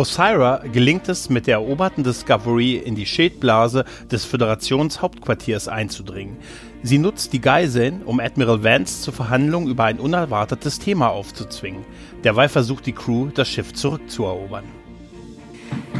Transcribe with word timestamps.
Osira 0.00 0.62
gelingt 0.72 1.10
es, 1.10 1.28
mit 1.28 1.46
der 1.46 1.56
eroberten 1.56 2.02
Discovery 2.02 2.76
in 2.76 2.94
die 2.94 3.04
Schildblase 3.04 3.84
des 4.10 4.24
Föderationshauptquartiers 4.24 5.68
einzudringen. 5.68 6.38
Sie 6.82 6.96
nutzt 6.96 7.34
die 7.34 7.40
Geiseln, 7.42 8.00
um 8.06 8.18
Admiral 8.18 8.64
Vance 8.64 9.02
zur 9.02 9.12
Verhandlung 9.12 9.68
über 9.68 9.84
ein 9.84 10.00
unerwartetes 10.00 10.78
Thema 10.78 11.08
aufzuzwingen. 11.08 11.84
Derweil 12.24 12.48
versucht 12.48 12.86
die 12.86 12.94
Crew, 12.94 13.28
das 13.34 13.50
Schiff 13.50 13.74
zurückzuerobern. 13.74 14.64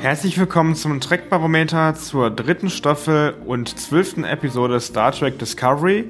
Herzlich 0.00 0.38
willkommen 0.38 0.76
zum 0.76 0.98
Trek-Barometer 0.98 1.94
zur 1.94 2.30
dritten 2.30 2.70
Staffel 2.70 3.34
und 3.44 3.78
zwölften 3.78 4.24
Episode 4.24 4.80
Star 4.80 5.12
Trek 5.12 5.38
Discovery 5.38 6.08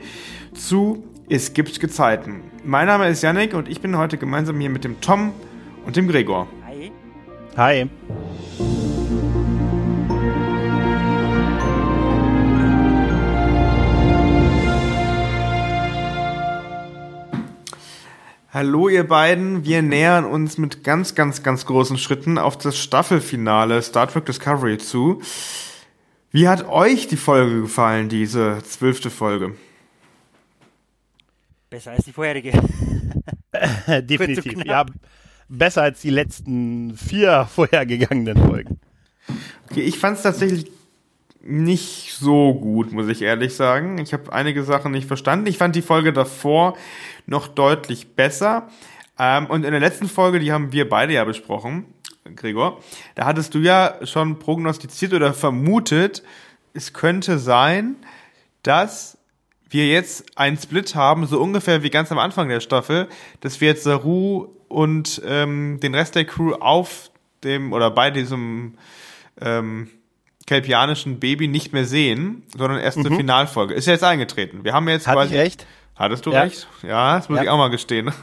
zu 0.54 1.02
Es 1.28 1.54
gibt 1.54 1.80
Gezeiten. 1.80 2.44
Mein 2.64 2.86
Name 2.86 3.08
ist 3.08 3.24
Yannick 3.24 3.52
und 3.52 3.68
ich 3.68 3.80
bin 3.80 3.98
heute 3.98 4.16
gemeinsam 4.16 4.60
hier 4.60 4.70
mit 4.70 4.84
dem 4.84 5.00
Tom 5.00 5.32
und 5.84 5.96
dem 5.96 6.06
Gregor. 6.06 6.46
Hi. 7.56 7.90
Hallo 18.52 18.88
ihr 18.88 19.06
beiden, 19.06 19.64
wir 19.64 19.82
nähern 19.82 20.24
uns 20.24 20.58
mit 20.58 20.84
ganz, 20.84 21.14
ganz, 21.14 21.42
ganz 21.42 21.66
großen 21.66 21.98
Schritten 21.98 22.38
auf 22.38 22.56
das 22.56 22.78
Staffelfinale 22.78 23.82
Star 23.82 24.08
Trek 24.08 24.26
Discovery 24.26 24.78
zu. 24.78 25.20
Wie 26.30 26.46
hat 26.46 26.68
euch 26.68 27.08
die 27.08 27.16
Folge 27.16 27.62
gefallen, 27.62 28.08
diese 28.08 28.62
zwölfte 28.62 29.10
Folge? 29.10 29.56
Besser 31.68 31.92
als 31.92 32.04
die 32.04 32.12
vorherige. 32.12 32.52
Definitiv, 34.02 34.64
ja 34.64 34.86
besser 35.50 35.82
als 35.82 36.00
die 36.00 36.10
letzten 36.10 36.96
vier 36.96 37.46
vorhergegangenen 37.54 38.38
Folgen. 38.38 38.80
Okay, 39.70 39.82
ich 39.82 39.98
fand 39.98 40.16
es 40.16 40.22
tatsächlich 40.22 40.70
nicht 41.42 42.14
so 42.14 42.54
gut, 42.54 42.92
muss 42.92 43.08
ich 43.08 43.22
ehrlich 43.22 43.54
sagen. 43.54 43.98
Ich 43.98 44.12
habe 44.12 44.32
einige 44.32 44.62
Sachen 44.62 44.92
nicht 44.92 45.06
verstanden. 45.06 45.46
Ich 45.46 45.58
fand 45.58 45.74
die 45.74 45.82
Folge 45.82 46.12
davor 46.12 46.76
noch 47.26 47.48
deutlich 47.48 48.14
besser. 48.14 48.68
Ähm, 49.18 49.46
und 49.46 49.64
in 49.64 49.70
der 49.70 49.80
letzten 49.80 50.08
Folge, 50.08 50.38
die 50.38 50.52
haben 50.52 50.72
wir 50.72 50.88
beide 50.88 51.14
ja 51.14 51.24
besprochen, 51.24 51.86
Gregor, 52.36 52.80
da 53.14 53.24
hattest 53.24 53.54
du 53.54 53.58
ja 53.58 53.94
schon 54.04 54.38
prognostiziert 54.38 55.14
oder 55.14 55.32
vermutet, 55.32 56.22
es 56.74 56.92
könnte 56.92 57.38
sein, 57.38 57.96
dass 58.62 59.18
wir 59.70 59.86
jetzt 59.86 60.36
einen 60.36 60.58
Split 60.58 60.94
haben, 60.94 61.26
so 61.26 61.40
ungefähr 61.40 61.82
wie 61.82 61.90
ganz 61.90 62.12
am 62.12 62.18
Anfang 62.18 62.48
der 62.48 62.60
Staffel, 62.60 63.08
dass 63.40 63.60
wir 63.60 63.68
jetzt 63.68 63.84
Saru 63.84 64.48
und 64.70 65.20
ähm, 65.26 65.80
den 65.82 65.94
Rest 65.94 66.14
der 66.14 66.24
Crew 66.24 66.54
auf 66.54 67.10
dem 67.42 67.72
oder 67.72 67.90
bei 67.90 68.10
diesem 68.10 68.78
ähm, 69.40 69.90
kelpianischen 70.46 71.18
Baby 71.20 71.48
nicht 71.48 71.72
mehr 71.72 71.84
sehen, 71.84 72.44
sondern 72.56 72.78
erst 72.78 72.98
mhm. 72.98 73.02
zur 73.02 73.16
Finalfolge. 73.16 73.74
Ist 73.74 73.86
ja 73.86 73.94
jetzt 73.94 74.04
eingetreten. 74.04 74.64
Wir 74.64 74.72
haben 74.72 74.88
jetzt 74.88 75.06
Hat 75.06 75.14
quasi. 75.14 75.34
Ich 75.34 75.40
recht? 75.40 75.66
Hattest 75.96 76.24
du 76.24 76.32
ja. 76.32 76.42
recht? 76.42 76.66
Ja, 76.82 77.16
das 77.16 77.28
muss 77.28 77.36
ja. 77.38 77.42
ich 77.42 77.50
auch 77.50 77.58
mal 77.58 77.68
gestehen. 77.68 78.10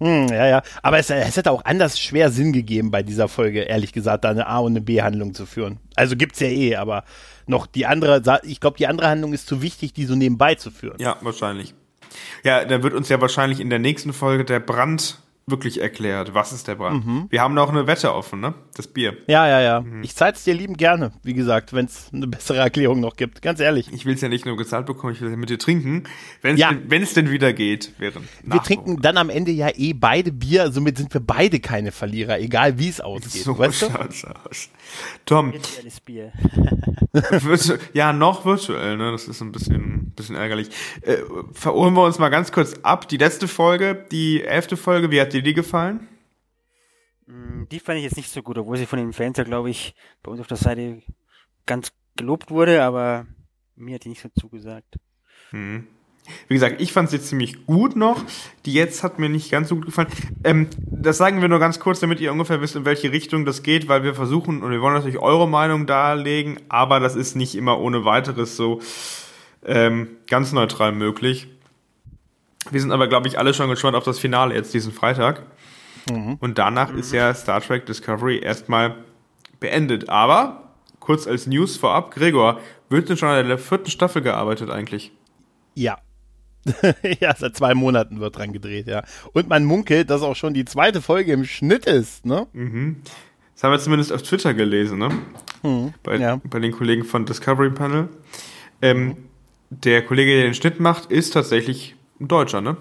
Hm, 0.00 0.28
ja, 0.28 0.46
ja. 0.46 0.62
Aber 0.82 0.98
es, 0.98 1.10
es, 1.10 1.36
hätte 1.36 1.50
auch 1.50 1.64
anders 1.64 1.98
schwer 1.98 2.30
Sinn 2.30 2.52
gegeben, 2.52 2.92
bei 2.92 3.02
dieser 3.02 3.26
Folge, 3.26 3.62
ehrlich 3.62 3.92
gesagt, 3.92 4.24
da 4.24 4.30
eine 4.30 4.46
A- 4.46 4.58
und 4.58 4.72
eine 4.72 4.80
B-Handlung 4.80 5.34
zu 5.34 5.44
führen. 5.44 5.80
Also 5.96 6.14
gibt's 6.14 6.38
ja 6.38 6.46
eh, 6.46 6.76
aber 6.76 7.02
noch 7.46 7.66
die 7.66 7.84
andere, 7.84 8.22
ich 8.44 8.60
glaube, 8.60 8.76
die 8.76 8.86
andere 8.86 9.08
Handlung 9.08 9.32
ist 9.32 9.48
zu 9.48 9.60
wichtig, 9.60 9.92
die 9.92 10.04
so 10.04 10.14
nebenbei 10.14 10.54
zu 10.54 10.70
führen. 10.70 10.96
Ja, 11.00 11.16
wahrscheinlich. 11.20 11.74
Ja, 12.44 12.64
da 12.64 12.82
wird 12.84 12.94
uns 12.94 13.08
ja 13.08 13.20
wahrscheinlich 13.20 13.58
in 13.58 13.70
der 13.70 13.80
nächsten 13.80 14.12
Folge 14.12 14.44
der 14.44 14.60
Brand 14.60 15.18
wirklich 15.50 15.80
erklärt, 15.80 16.34
was 16.34 16.52
ist 16.52 16.68
der 16.68 16.76
Brand. 16.76 17.06
Mhm. 17.06 17.26
Wir 17.30 17.40
haben 17.40 17.54
noch 17.54 17.68
eine 17.70 17.86
Wette 17.86 18.14
offen, 18.14 18.40
ne? 18.40 18.54
Das 18.74 18.86
Bier. 18.86 19.16
Ja, 19.26 19.46
ja, 19.48 19.60
ja. 19.60 19.80
Mhm. 19.80 20.02
Ich 20.02 20.14
zahle 20.14 20.32
es 20.32 20.44
dir 20.44 20.54
lieben 20.54 20.76
gerne, 20.76 21.12
wie 21.22 21.34
gesagt, 21.34 21.72
wenn 21.72 21.86
es 21.86 22.10
eine 22.12 22.26
bessere 22.26 22.58
Erklärung 22.58 23.00
noch 23.00 23.16
gibt. 23.16 23.42
Ganz 23.42 23.60
ehrlich. 23.60 23.90
Ich 23.92 24.04
will 24.04 24.14
es 24.14 24.20
ja 24.20 24.28
nicht 24.28 24.46
nur 24.46 24.56
gezahlt 24.56 24.86
bekommen, 24.86 25.12
ich 25.12 25.20
will 25.20 25.30
es 25.30 25.36
mit 25.36 25.50
dir 25.50 25.58
trinken. 25.58 26.04
Wenn 26.42 26.54
es 26.54 26.60
ja. 26.60 26.72
denn, 26.72 27.06
denn 27.14 27.30
wieder 27.30 27.52
geht, 27.52 27.92
während. 27.98 28.26
Wir 28.42 28.62
trinken 28.62 29.00
dann 29.00 29.16
am 29.16 29.30
Ende 29.30 29.50
ja 29.50 29.68
eh 29.74 29.92
beide 29.92 30.32
Bier, 30.32 30.70
somit 30.70 30.98
sind 30.98 31.12
wir 31.12 31.20
beide 31.20 31.60
keine 31.60 31.92
Verlierer, 31.92 32.38
egal 32.38 32.78
wie 32.78 32.88
es 32.88 33.00
ausgeht. 33.00 33.42
So 33.42 33.58
weißt 33.58 33.78
schaut's 33.78 34.22
du? 34.22 34.28
aus. 34.28 34.68
Tom. 35.24 35.52
Bier. 36.04 36.32
ja, 37.92 38.12
noch 38.12 38.44
virtuell, 38.44 38.96
ne? 38.96 39.10
Das 39.10 39.28
ist 39.28 39.40
ein 39.40 39.52
bisschen, 39.52 39.97
bisschen 40.18 40.36
ärgerlich. 40.36 40.68
Äh, 41.02 41.18
verholen 41.52 41.94
wir 41.94 42.04
uns 42.04 42.18
mal 42.18 42.28
ganz 42.28 42.52
kurz 42.52 42.74
ab. 42.82 43.08
Die 43.08 43.16
letzte 43.16 43.48
Folge, 43.48 44.06
die 44.12 44.42
elfte 44.42 44.76
Folge, 44.76 45.10
wie 45.10 45.20
hat 45.20 45.32
dir 45.32 45.42
die 45.42 45.54
gefallen? 45.54 46.06
Mm, 47.26 47.64
die 47.70 47.80
fand 47.80 47.98
ich 47.98 48.04
jetzt 48.04 48.16
nicht 48.16 48.30
so 48.30 48.42
gut, 48.42 48.58
obwohl 48.58 48.76
sie 48.76 48.86
von 48.86 48.98
den 48.98 49.12
Fans 49.12 49.38
ja, 49.38 49.44
glaube 49.44 49.70
ich, 49.70 49.94
bei 50.22 50.30
uns 50.30 50.40
auf 50.40 50.46
der 50.46 50.56
Seite 50.56 51.02
ganz 51.66 51.92
gelobt 52.16 52.50
wurde, 52.50 52.82
aber 52.82 53.26
mir 53.76 53.94
hat 53.94 54.04
die 54.04 54.10
nicht 54.10 54.22
so 54.22 54.28
zugesagt. 54.38 54.96
Hm. 55.50 55.86
Wie 56.46 56.54
gesagt, 56.54 56.80
ich 56.80 56.92
fand 56.92 57.10
sie 57.10 57.20
ziemlich 57.20 57.66
gut 57.66 57.96
noch. 57.96 58.22
Die 58.66 58.72
jetzt 58.72 59.02
hat 59.02 59.18
mir 59.18 59.28
nicht 59.28 59.50
ganz 59.50 59.68
so 59.68 59.76
gut 59.76 59.86
gefallen. 59.86 60.08
Ähm, 60.44 60.68
das 60.76 61.16
sagen 61.16 61.40
wir 61.40 61.48
nur 61.48 61.58
ganz 61.58 61.80
kurz, 61.80 62.00
damit 62.00 62.20
ihr 62.20 62.32
ungefähr 62.32 62.60
wisst, 62.60 62.76
in 62.76 62.84
welche 62.84 63.12
Richtung 63.12 63.44
das 63.44 63.62
geht, 63.62 63.88
weil 63.88 64.02
wir 64.02 64.14
versuchen 64.14 64.62
und 64.62 64.70
wir 64.70 64.80
wollen 64.80 64.94
natürlich 64.94 65.18
eure 65.18 65.48
Meinung 65.48 65.86
darlegen, 65.86 66.60
aber 66.68 67.00
das 67.00 67.16
ist 67.16 67.34
nicht 67.34 67.54
immer 67.54 67.80
ohne 67.80 68.04
weiteres 68.04 68.56
so 68.56 68.80
ähm, 69.64 70.08
ganz 70.28 70.52
neutral 70.52 70.92
möglich. 70.92 71.48
Wir 72.70 72.80
sind 72.80 72.92
aber, 72.92 73.08
glaube 73.08 73.28
ich, 73.28 73.38
alle 73.38 73.54
schon 73.54 73.70
gespannt 73.70 73.96
auf 73.96 74.04
das 74.04 74.18
Finale 74.18 74.54
jetzt 74.54 74.74
diesen 74.74 74.92
Freitag. 74.92 75.42
Mhm. 76.10 76.36
Und 76.40 76.58
danach 76.58 76.92
mhm. 76.92 76.98
ist 76.98 77.12
ja 77.12 77.32
Star 77.34 77.60
Trek 77.60 77.86
Discovery 77.86 78.38
erstmal 78.38 78.96
beendet. 79.60 80.08
Aber 80.08 80.74
kurz 81.00 81.26
als 81.26 81.46
News 81.46 81.76
vorab, 81.76 82.10
Gregor, 82.10 82.60
wird 82.88 83.08
denn 83.08 83.16
schon 83.16 83.28
an 83.28 83.48
der 83.48 83.58
vierten 83.58 83.90
Staffel 83.90 84.22
gearbeitet 84.22 84.70
eigentlich? 84.70 85.12
Ja, 85.74 85.98
ja, 87.20 87.34
seit 87.36 87.56
zwei 87.56 87.74
Monaten 87.74 88.20
wird 88.20 88.36
dran 88.36 88.52
gedreht, 88.52 88.86
ja. 88.86 89.02
Und 89.32 89.48
man 89.48 89.64
munkelt, 89.64 90.10
dass 90.10 90.22
auch 90.22 90.36
schon 90.36 90.54
die 90.54 90.64
zweite 90.64 91.02
Folge 91.02 91.32
im 91.32 91.44
Schnitt 91.44 91.86
ist, 91.86 92.26
ne? 92.26 92.46
Mhm. 92.52 92.96
Das 93.54 93.64
haben 93.64 93.72
wir 93.72 93.78
zumindest 93.78 94.12
auf 94.12 94.22
Twitter 94.22 94.54
gelesen, 94.54 94.98
ne? 94.98 95.10
Mhm, 95.62 95.94
bei, 96.02 96.16
ja. 96.16 96.40
bei 96.44 96.60
den 96.60 96.72
Kollegen 96.72 97.04
von 97.04 97.26
Discovery 97.26 97.70
Panel. 97.70 98.08
Ähm, 98.80 99.16
der 99.70 100.04
Kollege, 100.04 100.34
der 100.34 100.44
den 100.44 100.54
Schnitt 100.54 100.80
macht, 100.80 101.10
ist 101.10 101.32
tatsächlich 101.32 101.96
ein 102.20 102.28
Deutscher, 102.28 102.60
ne? 102.60 102.76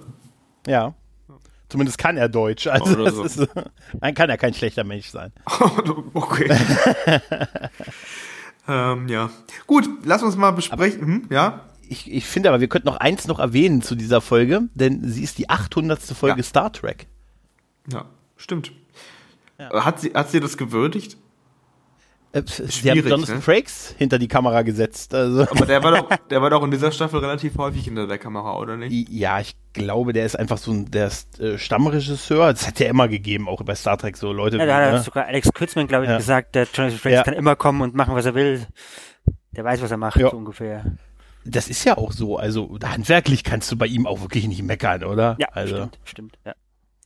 Ja. 0.65 0.95
Zumindest 1.69 1.97
kann 1.97 2.15
er 2.15 2.29
Deutsch. 2.29 2.67
Also 2.67 3.09
so. 3.09 3.23
ist, 3.23 3.47
dann 3.93 4.13
kann 4.13 4.29
er 4.29 4.37
kein 4.37 4.53
schlechter 4.53 4.83
Mensch 4.83 5.07
sein. 5.07 5.33
okay. 6.13 6.49
ähm, 8.67 9.07
ja. 9.09 9.29
Gut, 9.65 9.89
lass 10.05 10.23
uns 10.23 10.37
mal 10.37 10.51
besprechen. 10.51 11.01
Hm, 11.01 11.27
ja 11.29 11.67
ich, 11.89 12.11
ich 12.11 12.25
finde 12.25 12.49
aber, 12.49 12.59
wir 12.59 12.67
könnten 12.67 12.87
noch 12.87 12.97
eins 12.97 13.27
noch 13.27 13.39
erwähnen 13.39 13.81
zu 13.81 13.95
dieser 13.95 14.21
Folge, 14.21 14.63
denn 14.73 15.07
sie 15.09 15.23
ist 15.23 15.37
die 15.37 15.49
800. 15.49 15.99
Folge 16.01 16.37
ja. 16.37 16.43
Star 16.43 16.71
Trek. 16.71 17.07
Ja, 17.91 18.05
stimmt. 18.35 18.71
Ja. 19.57 19.85
Hat, 19.85 20.01
sie, 20.01 20.13
hat 20.13 20.29
sie 20.29 20.39
das 20.39 20.57
gewürdigt? 20.57 21.17
Äh, 22.37 22.67
sie 22.67 22.89
haben 22.89 23.07
Jonathan 23.07 23.35
ne? 23.35 23.41
Frakes 23.41 23.95
hinter 23.97 24.19
die 24.19 24.27
Kamera 24.27 24.61
gesetzt. 24.61 25.13
Also. 25.13 25.41
Aber 25.41 25.65
der 25.65 25.83
war, 25.83 25.91
doch, 25.91 26.09
der 26.29 26.41
war 26.41 26.49
doch 26.49 26.63
in 26.63 26.71
dieser 26.71 26.91
Staffel 26.91 27.19
relativ 27.19 27.57
häufig 27.57 27.85
hinter 27.85 28.07
der 28.07 28.17
Kamera, 28.17 28.57
oder 28.57 28.77
nicht? 28.77 29.09
Ja, 29.09 29.39
ich 29.39 29.55
glaube, 29.73 30.13
der 30.13 30.25
ist 30.25 30.37
einfach 30.37 30.57
so 30.57 30.71
ein 30.71 30.91
der 30.91 31.07
ist, 31.07 31.39
äh, 31.39 31.57
Stammregisseur. 31.57 32.51
Das 32.51 32.67
hat 32.67 32.79
ja 32.79 32.87
immer 32.87 33.07
gegeben, 33.07 33.47
auch 33.47 33.61
bei 33.63 33.75
Star 33.75 33.97
Trek 33.97 34.17
so 34.17 34.31
Leute. 34.31 34.57
Ja, 34.57 34.65
da 34.65 34.85
hat 34.85 34.93
ne? 34.93 35.01
sogar 35.01 35.25
Alex 35.25 35.51
Kürzmann, 35.53 35.87
glaube 35.87 36.05
ich, 36.05 36.11
ja. 36.11 36.17
gesagt, 36.17 36.55
der 36.55 36.67
Jonathan 36.73 36.99
Frakes 36.99 37.17
ja. 37.17 37.23
kann 37.23 37.33
immer 37.33 37.55
kommen 37.55 37.81
und 37.81 37.95
machen, 37.95 38.15
was 38.15 38.25
er 38.25 38.35
will. 38.35 38.65
Der 39.55 39.63
weiß, 39.63 39.81
was 39.81 39.91
er 39.91 39.97
macht, 39.97 40.19
so 40.19 40.29
ungefähr 40.29 40.83
das 41.49 41.69
ist 41.69 41.83
ja 41.85 41.97
auch 41.97 42.11
so. 42.11 42.37
Also 42.37 42.77
handwerklich 42.83 43.43
kannst 43.43 43.71
du 43.71 43.77
bei 43.77 43.87
ihm 43.87 44.05
auch 44.05 44.21
wirklich 44.21 44.47
nicht 44.47 44.63
meckern, 44.63 45.03
oder? 45.03 45.35
Ja, 45.39 45.47
also. 45.53 45.75
stimmt, 45.75 45.99
stimmt, 46.03 46.39
ja. 46.45 46.53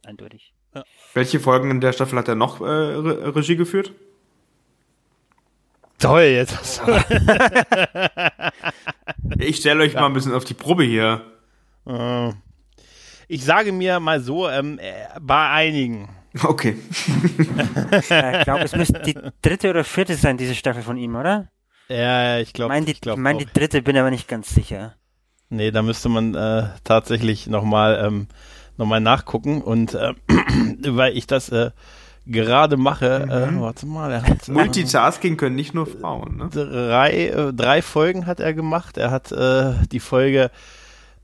Eindeutig. 0.04 0.54
Ja. 0.74 0.84
Welche 1.14 1.40
Folgen 1.40 1.70
in 1.70 1.82
der 1.82 1.94
Staffel 1.94 2.18
hat 2.18 2.28
er 2.28 2.36
noch 2.36 2.62
äh, 2.62 2.64
Re 2.64 3.36
Regie 3.36 3.56
geführt? 3.56 3.94
Toll, 6.02 6.24
jetzt 6.24 6.58
hast 6.58 6.82
du. 6.82 6.92
ich 9.40 9.58
stelle 9.58 9.84
euch 9.84 9.94
ja. 9.94 10.02
mal 10.02 10.08
ein 10.08 10.14
bisschen 10.14 10.34
auf 10.34 10.44
die 10.44 10.54
Probe 10.54 10.84
hier. 10.84 11.22
Äh, 11.88 12.32
ich 13.28 13.46
sage 13.46 13.72
mir 13.72 14.00
mal 14.00 14.20
so, 14.20 14.50
ähm, 14.50 14.80
äh, 14.80 14.92
bei 15.22 15.50
einigen 15.50 16.10
Okay. 16.44 16.78
Ich 17.92 18.44
glaube, 18.46 18.64
es 18.64 18.76
müsste 18.76 19.00
die 19.02 19.18
dritte 19.42 19.70
oder 19.70 19.84
vierte 19.84 20.16
sein, 20.16 20.38
diese 20.38 20.56
Staffel 20.56 20.82
von 20.82 20.98
ihm, 20.98 21.16
oder? 21.16 21.50
Ja, 21.90 22.40
ich 22.40 22.54
glaube, 22.54 22.70
meine 22.70 22.86
die, 22.86 22.94
ich 22.94 23.02
glaub 23.02 23.18
ich 23.18 23.22
mein, 23.22 23.36
auch. 23.36 23.40
die 23.40 23.48
dritte, 23.54 23.82
bin 23.82 23.98
aber 23.98 24.12
nicht 24.12 24.28
ganz 24.28 24.50
sicher. 24.54 24.96
Nee, 25.50 25.72
da 25.72 25.82
müsste 25.82 26.08
man 26.08 26.34
äh, 26.34 26.70
tatsächlich 26.86 27.48
nochmal 27.48 28.02
ähm, 28.06 28.28
noch 28.78 28.86
mal 28.86 29.02
nachgucken. 29.02 29.62
Und 29.62 29.94
äh, 29.94 30.14
weil 30.88 31.18
ich 31.18 31.28
das 31.28 31.50
äh, 31.50 31.72
gerade 32.26 32.78
mache, 32.78 33.24
äh, 33.24 33.60
warte 33.60 33.86
mal, 33.86 34.12
er 34.12 34.24
hat 34.24 34.48
äh, 34.48 34.52
Multitasking 34.52 35.38
können 35.38 35.56
nicht 35.56 35.74
nur 35.74 35.88
Frauen, 35.88 36.38
ne? 36.38 36.50
drei, 36.50 37.28
äh, 37.28 37.54
drei 37.54 37.82
Folgen 37.82 38.26
hat 38.26 38.40
er 38.40 38.54
gemacht. 38.54 38.98
Er 38.98 39.12
hat 39.12 39.32
äh, 39.32 39.74
die 39.92 40.00
Folge, 40.00 40.52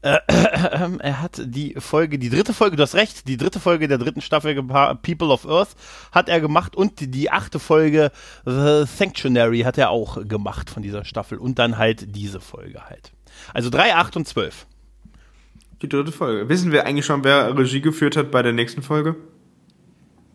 äh, 0.02 0.18
er 0.28 1.22
hat 1.22 1.42
die 1.44 1.76
Folge, 1.78 2.20
die 2.20 2.30
dritte 2.30 2.54
Folge, 2.54 2.76
du 2.76 2.84
hast 2.84 2.96
recht, 2.96 3.28
die 3.28 3.38
dritte 3.38 3.60
Folge 3.60 3.88
der 3.88 3.98
dritten 3.98 4.22
Staffel 4.22 4.56
People 4.56 5.28
of 5.28 5.48
Earth 5.48 5.76
hat 6.12 6.30
er 6.30 6.42
gemacht 6.42 6.76
und 6.76 7.00
die, 7.00 7.12
die 7.12 7.32
achte 7.32 7.60
Folge 7.60 8.12
The 8.46 8.86
Sanctuary 8.86 9.62
hat 9.62 9.78
er 9.78 9.92
auch 9.92 10.26
gemacht 10.28 10.70
von 10.70 10.84
dieser 10.84 11.06
Staffel 11.06 11.38
und 11.38 11.60
dann 11.60 11.78
halt 11.78 12.16
diese 12.16 12.40
Folge 12.40 12.82
halt. 12.90 13.12
Also 13.54 13.70
drei, 13.70 13.94
acht 13.94 14.16
und 14.16 14.28
zwölf. 14.28 14.66
Die 15.82 15.90
dritte 15.90 16.12
Folge. 16.12 16.50
Wissen 16.50 16.72
wir 16.72 16.88
eigentlich 16.88 17.06
schon, 17.06 17.24
wer 17.24 17.56
Regie 17.56 17.82
geführt 17.82 18.18
hat 18.18 18.32
bei 18.32 18.42
der 18.42 18.54
nächsten 18.54 18.82
Folge? 18.82 19.16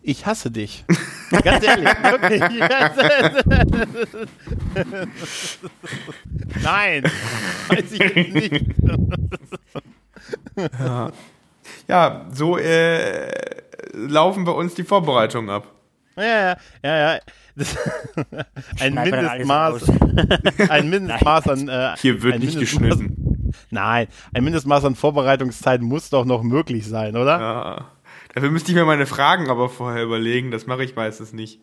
Ich 0.03 0.27
hasse 0.27 0.51
dich. 0.51 0.85
Ganz 1.31 1.65
ehrlich, 1.65 1.89
wirklich. 2.03 2.43
Nein, 6.63 7.05
weiß 7.69 7.93
ich 7.93 7.99
jetzt 8.01 8.35
nicht. 8.35 8.65
Ja, 11.89 12.27
so 12.33 12.59
äh, 12.59 13.31
laufen 13.93 14.45
bei 14.45 14.53
uns 14.53 14.75
die 14.75 14.85
Vorbereitungen 14.85 15.51
ab. 15.51 15.67
Ja, 16.17 16.25
ja, 16.25 16.57
ja, 16.83 17.15
ja. 17.15 17.19
Ein 18.81 18.95
Mindestmaß, 18.95 19.83
ein 20.69 20.91
Mindestmaß 20.91 21.49
an. 21.49 21.69
Äh, 21.69 21.95
Hier 21.99 22.23
wird 22.23 22.39
nicht 22.39 22.59
geschnitten. 22.59 23.53
Nein, 23.71 24.07
ein 24.33 24.45
Mindestmaß 24.45 24.85
an 24.85 24.95
Vorbereitungszeit 24.95 25.83
muss 25.83 26.09
doch 26.11 26.25
noch 26.25 26.43
möglich 26.43 26.87
sein, 26.87 27.17
oder? 27.17 27.41
Ja. 27.41 27.87
Dafür 28.34 28.50
müsste 28.50 28.70
ich 28.70 28.76
mir 28.76 28.84
meine 28.84 29.06
Fragen 29.06 29.50
aber 29.50 29.69
vorher 29.69 30.02
überlegen. 30.02 30.50
Das 30.50 30.67
mache 30.67 30.84
ich 30.84 30.96
meistens 30.96 31.32
nicht. 31.32 31.61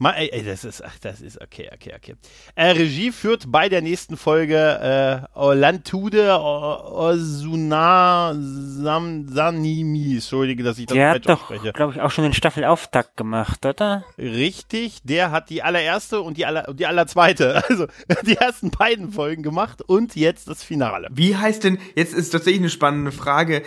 Ma, 0.00 0.12
ey, 0.12 0.30
ey, 0.32 0.44
das 0.44 0.64
ist, 0.64 0.84
ach, 0.84 0.96
das 1.00 1.20
ist 1.20 1.40
okay, 1.40 1.68
okay, 1.74 1.92
okay. 1.96 2.14
Äh, 2.54 2.70
Regie 2.70 3.10
führt 3.10 3.50
bei 3.50 3.68
der 3.68 3.82
nächsten 3.82 4.16
Folge 4.16 5.26
äh, 5.34 5.36
Orlantude 5.36 6.38
Osuna 6.38 8.32
Sam, 8.38 9.26
Sanimi. 9.26 10.14
Entschuldige, 10.14 10.62
dass 10.62 10.78
ich 10.78 10.86
das 10.86 10.94
Der 10.94 11.10
falsch 11.10 11.26
hat 11.26 11.28
doch, 11.28 11.74
glaube 11.74 11.94
ich, 11.94 12.00
auch 12.00 12.12
schon 12.12 12.22
den 12.22 12.32
Staffelauftakt 12.32 13.16
gemacht, 13.16 13.66
oder? 13.66 14.04
Richtig, 14.16 15.00
der 15.02 15.32
hat 15.32 15.50
die 15.50 15.64
allererste 15.64 16.20
und 16.20 16.36
die, 16.36 16.46
aller, 16.46 16.68
und 16.68 16.78
die 16.78 16.86
allerzweite, 16.86 17.64
also 17.68 17.88
die 18.24 18.36
ersten 18.36 18.70
beiden 18.70 19.10
Folgen 19.10 19.42
gemacht 19.42 19.82
und 19.82 20.14
jetzt 20.14 20.46
das 20.46 20.62
Finale. 20.62 21.08
Wie 21.10 21.34
heißt 21.34 21.64
denn, 21.64 21.78
jetzt 21.96 22.14
ist 22.14 22.30
tatsächlich 22.30 22.60
eine 22.60 22.70
spannende 22.70 23.10
Frage. 23.10 23.64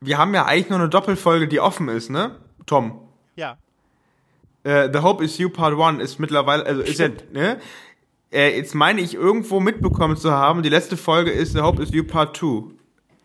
Wir 0.00 0.18
haben 0.18 0.34
ja 0.34 0.44
eigentlich 0.44 0.68
nur 0.70 0.78
eine 0.78 0.88
Doppelfolge, 0.88 1.48
die 1.48 1.60
offen 1.60 1.88
ist, 1.88 2.10
ne? 2.10 2.32
Tom. 2.66 3.00
Ja. 3.34 3.56
Äh, 4.64 4.90
The 4.92 4.98
Hope 5.00 5.24
is 5.24 5.38
You 5.38 5.48
Part 5.48 5.78
1 5.78 6.02
ist 6.02 6.18
mittlerweile, 6.18 6.66
also 6.66 6.82
ist 6.82 6.98
ja, 6.98 7.06
Stimmt. 7.06 7.32
ne? 7.32 7.58
Äh, 8.32 8.56
jetzt 8.56 8.74
meine 8.74 9.00
ich 9.00 9.14
irgendwo 9.14 9.60
mitbekommen 9.60 10.16
zu 10.16 10.32
haben, 10.32 10.62
die 10.62 10.68
letzte 10.68 10.96
Folge 10.96 11.30
ist 11.30 11.52
The 11.52 11.60
Hope 11.60 11.82
is 11.82 11.90
You 11.92 12.04
Part 12.04 12.36
2. 12.36 12.74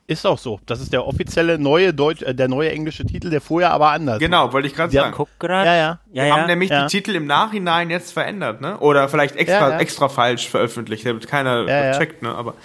Ist 0.08 0.26
auch 0.28 0.38
so. 0.38 0.60
Das 0.66 0.82
ist 0.82 0.92
der 0.92 1.08
offizielle 1.08 1.58
neue 1.58 1.94
Deutsch, 1.94 2.22
äh, 2.22 2.36
der 2.36 2.48
neue 2.48 2.70
englische 2.72 3.06
Titel, 3.06 3.30
der 3.30 3.40
vorher 3.42 3.72
aber 3.72 3.92
anders. 3.92 4.20
Genau, 4.20 4.52
wollte 4.52 4.68
ich 4.68 4.76
gerade 4.76 4.94
Ja, 4.94 5.04
sagen. 5.04 5.14
Guck 5.16 5.30
gerade. 5.40 5.66
Ja, 5.68 5.76
ja. 5.76 6.00
Ja, 6.12 6.24
Wir 6.24 6.26
ja. 6.28 6.38
haben 6.38 6.48
nämlich 6.48 6.70
ja. 6.70 6.86
die 6.88 7.08
War 7.08 7.16
im 7.16 7.26
Nachhinein 7.28 7.90
jetzt 7.90 8.12
verändert, 8.12 8.62
ne? 8.62 8.78
Oder 8.80 9.08
vielleicht 9.10 9.36
extra, 9.38 9.60
Ja, 9.60 9.70
ja. 9.72 9.80
extra 9.80 10.10
falsch 10.10 10.50
veröffentlicht, 10.50 11.06
damit 11.06 11.28
keiner 11.28 11.68
Ja, 11.68 11.86
ja. 11.86 11.98
checkt, 11.98 12.22
ne? 12.22 12.36
Aber 12.36 12.56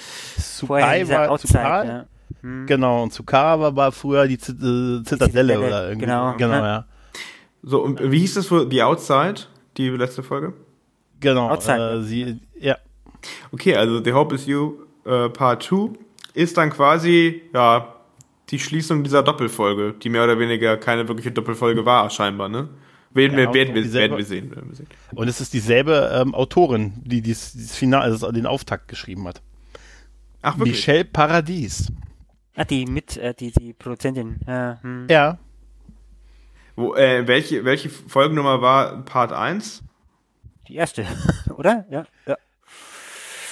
dieser 0.61 1.19
war 1.19 1.31
Outside, 1.31 1.59
ja. 1.63 2.05
Hm. 2.47 2.67
Genau, 2.67 3.03
und 3.03 3.13
Tsukara 3.13 3.59
war, 3.61 3.75
war 3.77 3.93
früher 3.93 4.27
die 4.29 4.39
Zit 4.39 4.57
äh, 4.59 5.03
Zitadelle 5.03 5.05
Zitadelle, 5.05 5.59
oder 5.59 5.89
irgendwie. 5.89 6.07
genau. 6.07 6.35
Genau, 6.37 6.53
Ja. 6.55 6.85
so, 7.63 7.83
und 7.83 8.01
wie 8.13 8.21
hieß 8.21 8.35
das 8.35 8.47
für 8.47 8.69
The 8.71 8.83
Outside, 8.83 9.35
die 9.77 9.89
letzte 9.91 10.23
Folge? 10.23 10.53
Genau. 11.21 11.51
Outside. 11.51 11.99
Äh, 11.99 12.03
sie, 12.03 12.41
ja. 12.61 12.77
Okay, 13.51 13.75
also 13.75 14.03
The 14.05 14.13
Hope 14.13 14.35
is 14.35 14.47
You 14.47 14.75
äh, 15.05 15.29
Part 15.29 15.65
2 15.65 15.91
ist 16.35 16.57
dann 16.57 16.71
quasi, 16.71 17.43
ja, 17.53 17.95
die 18.51 18.59
Schließung 18.61 19.03
dieser 19.03 19.25
Doppelfolge, 19.25 19.95
die 20.01 20.09
mehr 20.09 20.23
oder 20.23 20.39
weniger 20.39 20.77
keine 20.77 21.09
wirkliche 21.09 21.33
Doppelfolge 21.33 21.85
war, 21.85 22.09
scheinbar, 22.11 22.49
ne? 22.49 22.69
Werden, 23.13 23.33
Ja, 23.39 23.47
wir, 23.47 23.55
werden, 23.55 23.75
wir, 23.75 23.83
dieselbe- 23.83 23.99
werden 24.11 24.19
wir 24.19 24.25
sehen, 24.27 24.51
werden 24.55 24.69
wir 24.69 24.77
sehen. 24.77 24.87
Und 25.15 25.27
es 25.27 25.41
ist 25.41 25.53
dieselbe 25.55 26.13
ähm, 26.15 26.35
Autorin, 26.35 26.93
die 27.03 27.23
dieses, 27.23 27.53
dieses 27.55 27.75
Finale, 27.75 28.05
also 28.05 28.31
den 28.31 28.47
Auftakt 28.47 28.87
geschrieben 28.89 29.27
hat. 29.27 29.41
Ach, 30.43 30.59
wirklich? 30.59 30.77
Michelle 30.77 31.05
Paradies. 31.07 31.91
Ah, 32.57 32.65
die 32.65 32.87
mit, 32.87 33.17
äh, 33.19 33.35
die, 33.35 33.53
die 33.53 33.73
Produzentin. 33.75 34.41
Ja, 34.47 34.79
hm. 34.83 35.07
Ja. 35.11 35.39
Wo, 36.75 36.95
äh, 36.95 37.27
welche, 37.27 37.65
welche 37.65 37.89
Folgennummer 37.91 38.61
war 38.63 39.03
Part 39.05 39.33
1? 39.33 39.83
Die 40.69 40.75
erste, 40.77 41.05
oder? 41.57 41.85
Ja. 41.91 42.05
ja. 42.27 42.37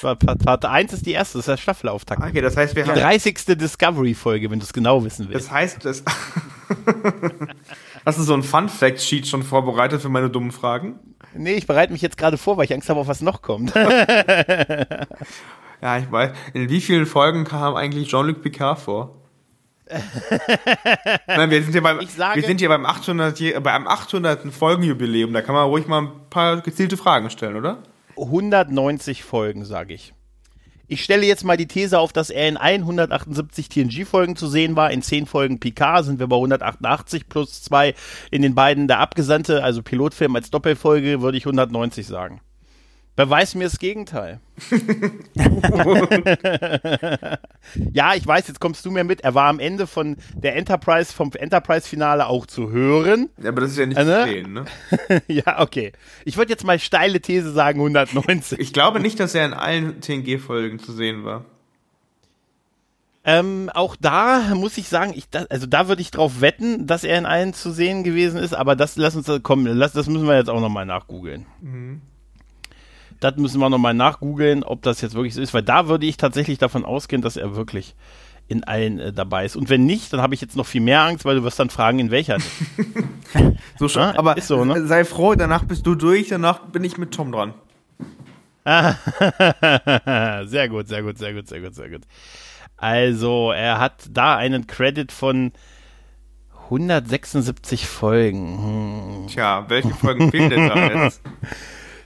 Part, 0.01 0.19
Part, 0.27 0.45
Part 0.45 0.65
1 0.65 0.93
ist 0.93 1.07
die 1.07 1.13
erste, 1.13 1.39
das 1.39 1.45
ist 1.47 1.49
der 1.53 1.57
Staffelauftakt. 1.57 2.23
Ah, 2.23 2.29
Okay, 2.29 2.41
das 2.43 2.57
heißt, 2.57 2.75
wir 2.77 2.85
Die 2.85 2.91
haben. 2.91 2.99
30. 3.01 3.45
Discovery-Folge, 3.57 4.51
wenn 4.51 4.59
du 4.59 4.65
es 4.65 4.73
genau 4.73 5.03
wissen 5.05 5.29
willst. 5.29 5.47
Das 5.47 5.53
heißt, 5.53 5.85
das. 5.85 6.03
Hast 8.05 8.19
du 8.19 8.23
so 8.23 8.35
ein 8.35 8.43
Fun-Fact-Sheet 8.43 9.27
schon 9.27 9.43
vorbereitet 9.43 10.03
für 10.03 10.11
meine 10.11 10.29
dummen 10.29 10.51
Fragen? 10.53 10.99
Nee, 11.35 11.55
ich 11.55 11.67
bereite 11.67 11.93
mich 11.93 12.03
jetzt 12.03 12.19
gerade 12.19 12.37
vor, 12.37 12.57
weil 12.59 12.67
ich 12.67 12.75
Angst 12.75 12.89
habe, 12.91 13.01
auf 13.01 13.09
was 13.09 13.23
noch 13.23 13.41
kommt. 13.43 13.73
Ja, 15.85 15.99
ich 15.99 16.11
weiß. 16.11 16.31
In 16.55 16.71
wie 16.71 16.81
vielen 16.81 17.05
Folgen 17.05 17.45
kam 17.45 17.77
eigentlich 17.77 18.09
Jean-Luc 18.09 18.41
Picard 18.43 18.79
vor? 18.81 19.21
Nein, 21.27 21.51
wir 21.51 21.63
sind 21.63 21.73
hier 21.73 21.83
beim, 21.83 22.01
sage- 22.07 22.37
wir 22.41 22.47
sind 22.47 22.59
hier 22.61 22.71
beim 22.71 22.87
800, 22.87 23.39
je- 23.39 23.61
beim 23.61 23.87
800. 23.87 24.51
Folgenjubiläum. 24.51 25.35
Da 25.35 25.43
kann 25.43 25.55
man 25.55 25.67
ruhig 25.69 25.87
mal 25.87 26.01
ein 26.05 26.09
paar 26.31 26.63
gezielte 26.63 26.97
Fragen 26.97 27.29
stellen, 27.29 27.57
oder? 27.57 27.83
190 28.17 29.25
Folgen, 29.25 29.67
sage 29.67 29.93
ich. 29.93 30.15
Ich 30.87 31.05
stelle 31.05 31.27
jetzt 31.27 31.45
mal 31.45 31.59
die 31.59 31.67
These 31.67 31.99
auf, 31.99 32.15
dass 32.15 32.31
er 32.31 32.49
in 32.49 32.57
178 32.57 33.69
TNG-Folgen 33.69 34.37
zu 34.37 34.47
sehen 34.49 34.77
war. 34.77 34.91
In 34.91 35.03
10 35.03 35.27
Folgen 35.27 35.61
Picard 35.61 36.07
sind 36.07 36.19
wir 36.19 36.29
bei 36.29 36.37
188 36.37 37.29
plus 37.29 37.63
2 37.63 37.95
in 38.31 38.41
den 38.41 38.55
beiden 38.55 38.89
der 38.89 39.01
Abgesandte, 39.01 39.63
also 39.63 39.83
Pilotfilm 39.83 40.35
als 40.37 40.51
Doppelfolge, 40.51 41.21
würde 41.21 41.37
ich 41.37 41.45
190 41.45 42.07
sagen. 42.07 42.41
Beweis 43.17 43.55
mir 43.55 43.65
das 43.65 43.79
Gegenteil. 43.79 44.41
ja, 47.93 48.15
ich 48.15 48.27
weiß, 48.27 48.49
jetzt 48.49 48.59
kommst 48.59 48.85
du 48.85 48.91
mir 48.91 49.05
mit. 49.05 49.21
Er 49.21 49.37
war 49.37 49.49
am 49.49 49.61
Ende 49.61 49.87
von 49.87 50.17
der 50.35 50.57
Enterprise, 50.57 51.13
vom 51.13 51.31
Enterprise-Finale 51.33 52.27
auch 52.27 52.47
zu 52.47 52.73
hören. 52.73 53.29
Ja, 53.41 53.51
aber 53.51 53.61
das 53.61 53.71
ist 53.71 53.79
ja 53.79 53.87
nicht 53.87 53.97
ne? 53.99 54.05
zu 54.05 54.33
sehen, 54.33 54.53
ne? 54.53 54.65
ja, 55.29 55.61
okay. 55.61 55.93
Ich 56.25 56.37
würde 56.37 56.51
jetzt 56.51 56.65
mal 56.65 56.81
steile 56.81 57.21
These 57.21 57.53
sagen, 57.53 57.79
190. 57.79 58.59
Ich 58.59 58.73
glaube 58.73 58.99
nicht, 58.99 59.21
dass 59.21 59.37
er 59.37 59.47
in 59.47 59.55
allen 59.55 60.01
TNG-Folgen 60.01 60.81
zu 60.81 60.93
sehen 60.93 61.25
war. 61.25 61.45
Ähm, 63.25 63.71
auch 63.73 63.95
da 63.99 64.55
muss 64.55 64.77
ich 64.77 64.89
sagen, 64.89 65.13
ich, 65.15 65.31
da, 65.31 65.45
also 65.51 65.67
da 65.67 65.87
würde 65.87 66.03
ich 66.03 66.11
drauf 66.11 66.41
wetten, 66.41 66.89
dass 66.89 67.05
er 67.05 67.17
in 67.17 67.27
allen 67.27 67.55
zu 67.55 67.71
sehen 67.71 68.03
gewesen 68.03 68.39
ist, 68.39 68.55
aber 68.55 68.75
das 68.77 68.97
lass 68.97 69.17
uns 69.17 69.31
kommen, 69.43 69.67
lass, 69.67 69.93
das 69.93 70.09
müssen 70.09 70.27
wir 70.27 70.37
jetzt 70.37 70.51
auch 70.51 70.61
nochmal 70.61 70.85
nachgoogeln. 70.85 71.47
Das 73.25 73.37
müssen 73.37 73.59
wir 73.59 73.71
nochmal 73.71 73.95
nachgoogeln, 73.95 74.63
ob 74.65 74.83
das 74.83 75.01
jetzt 75.01 75.15
wirklich 75.15 75.33
so 75.33 75.41
ist, 75.41 75.55
weil 75.55 75.63
da 75.63 75.89
würde 75.89 76.05
ich 76.05 76.19
tatsächlich 76.19 76.59
davon 76.59 76.85
ausgehen, 76.85 77.23
dass 77.23 77.39
er 77.39 77.57
wirklich 77.57 77.95
in 78.49 78.65
allen 78.65 78.99
äh, 78.99 79.13
dabei 79.15 79.47
ist. 79.47 79.57
Und 79.57 79.71
wenn 79.71 79.87
nicht, 79.87 80.13
dann 80.13 80.21
habe 80.21 80.35
ich 80.35 80.43
jetzt 80.43 80.57
noch 80.57 80.67
viel 80.67 80.83
mehr 80.83 81.01
Angst, 81.01 81.25
weil 81.25 81.37
du 81.37 81.43
wirst 81.43 81.59
dann 81.59 81.71
fragen, 81.71 81.99
in 82.01 82.11
welcher. 82.11 82.37
So 83.79 83.89
schon, 83.89 84.03
Ja, 84.03 84.19
aber 84.19 84.39
so, 84.43 84.65
ne? 84.67 84.87
sei 84.87 85.07
froh, 85.07 85.35
danach 85.35 85.65
bist 85.65 85.87
du 85.87 85.95
durch, 85.95 86.29
danach 86.29 86.67
bin 86.67 86.85
ich 86.85 86.99
mit 86.99 87.13
Tom 87.13 87.33
dran. 87.33 87.55
sehr 90.47 90.69
gut, 90.69 90.87
sehr 90.89 91.03
gut, 91.03 91.17
sehr 91.19 91.33
gut, 91.33 91.49
sehr 91.49 91.61
gut, 91.61 91.75
sehr 91.75 91.89
gut. 91.89 92.03
Also, 92.77 93.53
er 93.53 93.81
hat 93.81 94.05
da 94.11 94.37
einen 94.37 94.67
Credit 94.67 95.11
von 95.11 95.53
176 96.65 97.87
Folgen. 97.87 99.23
Hm. 99.23 99.27
Tja, 99.29 99.65
welche 99.69 99.91
Folgen 99.91 100.31
fehlen 100.31 100.51
denn 100.51 100.69
da 100.69 100.87
jetzt? 101.05 101.23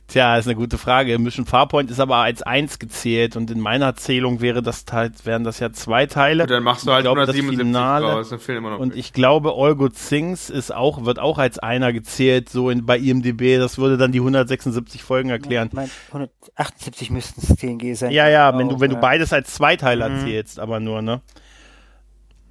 Tja, 0.09 0.38
ist 0.38 0.47
eine 0.47 0.55
gute 0.55 0.79
Frage. 0.79 1.19
Mission 1.19 1.45
Farpoint 1.45 1.91
ist 1.91 2.00
aber 2.00 2.17
als 2.17 2.43
eins 2.43 2.79
gezählt 2.79 3.37
und 3.37 3.50
in 3.50 3.61
meiner 3.61 3.95
Zählung 3.95 4.41
wäre 4.41 4.62
das 4.62 4.87
halt, 4.91 5.27
wären 5.27 5.45
das 5.45 5.59
ja 5.61 5.71
zwei 5.71 6.07
Teile. 6.07 6.45
Und 6.45 6.50
dann 6.50 6.62
machst 6.62 6.87
du 6.87 6.93
halt 6.93 7.00
Ich 7.00 7.05
glaube, 7.05 7.21
das 7.27 7.29
177 7.37 7.67
Finale- 7.67 8.07
raus, 8.15 8.31
dann 8.31 8.38
fehlen 8.38 8.59
immer 8.59 8.71
noch 8.71 8.79
Und 8.79 8.93
welche. 8.93 9.00
ich 9.00 9.12
glaube, 9.12 9.53
All 9.55 9.77
Good 9.77 9.93
Things 9.97 10.49
ist 10.49 10.75
auch, 10.75 11.05
wird 11.05 11.19
auch 11.19 11.37
als 11.37 11.59
einer 11.59 11.93
gezählt, 11.93 12.49
so 12.49 12.71
in, 12.71 12.87
bei 12.87 12.97
IMDB. 12.99 13.59
Das 13.59 13.77
würde 13.77 13.99
dann 13.99 14.11
die 14.12 14.21
176 14.21 15.03
Folgen 15.03 15.29
erklären. 15.29 15.69
Ich 15.69 15.75
mein, 15.75 15.91
178 16.07 17.11
müssten 17.11 17.43
es 17.43 17.55
TNG 17.57 17.95
sein. 17.95 18.11
Ja, 18.11 18.29
ja, 18.31 18.57
wenn 18.59 18.71
du, 18.71 18.77
Auch, 18.77 18.81
wenn 18.81 18.88
du 18.88 18.97
ja. 18.97 19.03
beides 19.03 19.35
als 19.35 19.53
Zweiteiler 19.53 20.09
Mhm. 20.09 20.21
zählst, 20.21 20.59
aber 20.59 20.81
nur, 20.81 21.03
ne? 21.03 21.21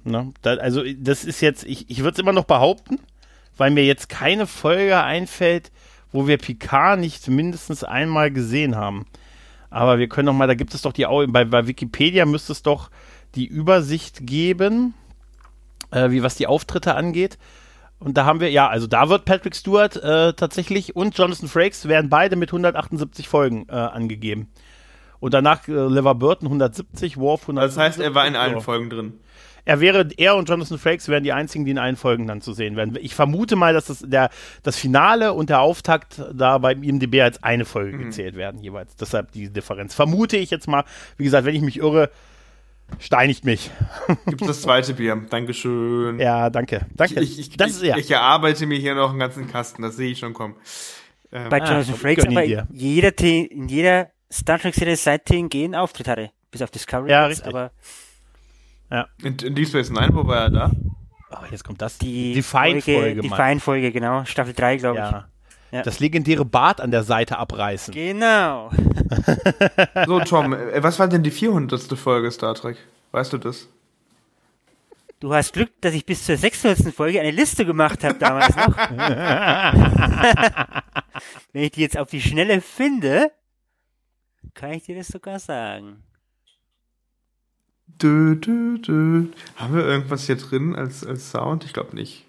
ne? 0.04 0.32
Da, 0.42 0.54
also, 0.58 0.82
das 0.96 1.24
ist 1.24 1.40
jetzt, 1.40 1.64
ich, 1.64 1.90
ich 1.90 1.98
würde 2.04 2.12
es 2.12 2.18
immer 2.20 2.32
noch 2.32 2.44
behaupten, 2.44 3.00
weil 3.56 3.72
mir 3.72 3.84
jetzt 3.84 4.08
keine 4.08 4.46
Folge 4.46 5.02
einfällt, 5.02 5.72
wo 6.12 6.26
wir 6.26 6.38
Picard 6.38 7.00
nicht 7.00 7.28
mindestens 7.28 7.84
einmal 7.84 8.30
gesehen 8.30 8.76
haben. 8.76 9.06
Aber 9.70 9.98
wir 9.98 10.08
können 10.08 10.26
doch 10.26 10.32
mal, 10.32 10.46
da 10.46 10.54
gibt 10.54 10.74
es 10.74 10.82
doch 10.82 10.92
die, 10.92 11.04
bei, 11.28 11.44
bei 11.44 11.66
Wikipedia 11.66 12.24
müsste 12.24 12.52
es 12.52 12.62
doch 12.62 12.90
die 13.34 13.46
Übersicht 13.46 14.26
geben, 14.26 14.94
äh, 15.90 16.10
wie 16.10 16.22
was 16.22 16.36
die 16.36 16.46
Auftritte 16.46 16.94
angeht. 16.94 17.38
Und 17.98 18.16
da 18.16 18.24
haben 18.24 18.40
wir, 18.40 18.50
ja, 18.50 18.68
also 18.68 18.86
da 18.86 19.08
wird 19.08 19.24
Patrick 19.24 19.56
Stewart 19.56 19.96
äh, 19.96 20.32
tatsächlich 20.32 20.94
und 20.94 21.18
Jonathan 21.18 21.48
Frakes 21.48 21.88
werden 21.88 22.08
beide 22.08 22.36
mit 22.36 22.50
178 22.50 23.28
Folgen 23.28 23.66
äh, 23.68 23.72
angegeben. 23.72 24.48
Und 25.20 25.34
danach 25.34 25.66
äh, 25.66 25.72
Lever 25.72 26.14
Burton 26.14 26.46
170, 26.46 27.16
Worf 27.16 27.42
170. 27.42 27.76
Das 27.76 27.84
heißt, 27.84 28.00
er 28.00 28.14
war 28.14 28.26
in 28.26 28.36
allen 28.36 28.60
Folgen 28.60 28.88
drin. 28.88 29.14
Er 29.68 29.80
wäre, 29.80 30.08
er 30.16 30.34
und 30.34 30.48
Jonathan 30.48 30.78
Frakes 30.78 31.08
wären 31.08 31.24
die 31.24 31.34
einzigen, 31.34 31.66
die 31.66 31.72
in 31.72 31.76
allen 31.76 31.96
Folgen 31.96 32.26
dann 32.26 32.40
zu 32.40 32.54
sehen 32.54 32.74
werden. 32.74 32.96
Ich 33.02 33.14
vermute 33.14 33.54
mal, 33.54 33.74
dass 33.74 33.84
das, 33.84 33.98
der, 33.98 34.30
das 34.62 34.78
Finale 34.78 35.34
und 35.34 35.50
der 35.50 35.60
Auftakt 35.60 36.22
da 36.32 36.56
beim 36.56 36.82
IMDB 36.82 37.20
als 37.20 37.42
eine 37.42 37.66
Folge 37.66 37.98
mhm. 37.98 38.04
gezählt 38.04 38.34
werden, 38.34 38.62
jeweils. 38.62 38.96
Deshalb 38.96 39.30
die 39.32 39.52
Differenz. 39.52 39.94
Vermute 39.94 40.38
ich 40.38 40.48
jetzt 40.48 40.68
mal. 40.68 40.84
Wie 41.18 41.24
gesagt, 41.24 41.44
wenn 41.44 41.54
ich 41.54 41.60
mich 41.60 41.76
irre, 41.80 42.10
steinigt 42.98 43.44
mich. 43.44 43.70
Gibt 44.26 44.40
das 44.40 44.62
zweite 44.62 44.94
Bier. 44.94 45.20
Dankeschön. 45.28 46.18
Ja, 46.18 46.48
danke. 46.48 46.86
Danke. 46.96 47.20
Ich, 47.20 47.38
ich, 47.38 47.50
das, 47.58 47.82
ich, 47.82 47.88
ja. 47.88 47.98
ich 47.98 48.10
erarbeite 48.10 48.64
mir 48.64 48.78
hier 48.78 48.94
noch 48.94 49.10
einen 49.10 49.18
ganzen 49.18 49.48
Kasten, 49.48 49.82
das 49.82 49.96
sehe 49.96 50.12
ich 50.12 50.18
schon 50.18 50.32
kommen. 50.32 50.54
Ähm, 51.30 51.50
Bei 51.50 51.58
Jonathan 51.58 51.92
ah, 51.92 51.98
Frakes 51.98 52.24
aber 52.24 52.42
jeder, 52.42 53.18
in 53.20 53.68
jeder 53.68 54.08
Star 54.32 54.58
Trek-Serie 54.58 54.96
seit 54.96 55.26
TNG 55.26 55.74
Auftritt 55.74 56.08
hatte. 56.08 56.30
Bis 56.50 56.62
auf 56.62 56.70
Discovery. 56.70 57.10
Ja, 57.10 57.26
richtig. 57.26 57.48
Aber 57.48 57.70
ja. 58.90 59.06
In, 59.22 59.36
in 59.36 59.54
Deep 59.54 59.68
Space 59.68 59.90
Nine, 59.90 60.10
wo 60.12 60.26
war 60.26 60.42
er 60.42 60.50
da? 60.50 60.70
Oh, 61.30 61.44
jetzt 61.50 61.64
kommt 61.64 61.82
das. 61.82 61.98
Die, 61.98 62.32
die 62.32 62.42
Feinfolge. 62.42 63.20
Die 63.20 63.28
Feinfolge, 63.28 63.92
genau. 63.92 64.24
Staffel 64.24 64.54
3, 64.54 64.78
glaube 64.78 64.98
ja. 64.98 65.08
ich. 65.08 65.16
Ja. 65.70 65.82
Das 65.82 66.00
legendäre 66.00 66.46
Bad 66.46 66.80
an 66.80 66.90
der 66.90 67.02
Seite 67.02 67.36
abreißen. 67.36 67.92
Genau. 67.92 68.70
so, 70.06 70.20
Tom, 70.20 70.54
äh, 70.54 70.82
was 70.82 70.98
war 70.98 71.08
denn 71.08 71.22
die 71.22 71.30
400. 71.30 71.82
Folge 71.98 72.30
Star 72.30 72.54
Trek? 72.54 72.78
Weißt 73.12 73.34
du 73.34 73.38
das? 73.38 73.68
Du 75.20 75.34
hast 75.34 75.52
Glück, 75.52 75.72
dass 75.80 75.94
ich 75.94 76.06
bis 76.06 76.24
zur 76.24 76.36
600. 76.36 76.94
Folge 76.94 77.20
eine 77.20 77.32
Liste 77.32 77.66
gemacht 77.66 78.04
habe 78.04 78.18
damals 78.18 78.54
noch. 78.56 78.76
Wenn 81.52 81.64
ich 81.64 81.72
die 81.72 81.80
jetzt 81.80 81.98
auf 81.98 82.08
die 82.08 82.22
Schnelle 82.22 82.60
finde, 82.60 83.32
kann 84.54 84.70
ich 84.72 84.84
dir 84.84 84.94
das 84.96 85.08
sogar 85.08 85.40
sagen. 85.40 86.04
Dö, 88.00 88.36
dö, 88.36 88.78
dö. 88.78 89.24
Haben 89.56 89.74
wir 89.74 89.84
irgendwas 89.84 90.26
hier 90.26 90.36
drin 90.36 90.76
als, 90.76 91.04
als 91.04 91.30
Sound? 91.30 91.64
Ich 91.64 91.72
glaube 91.72 91.96
nicht. 91.96 92.24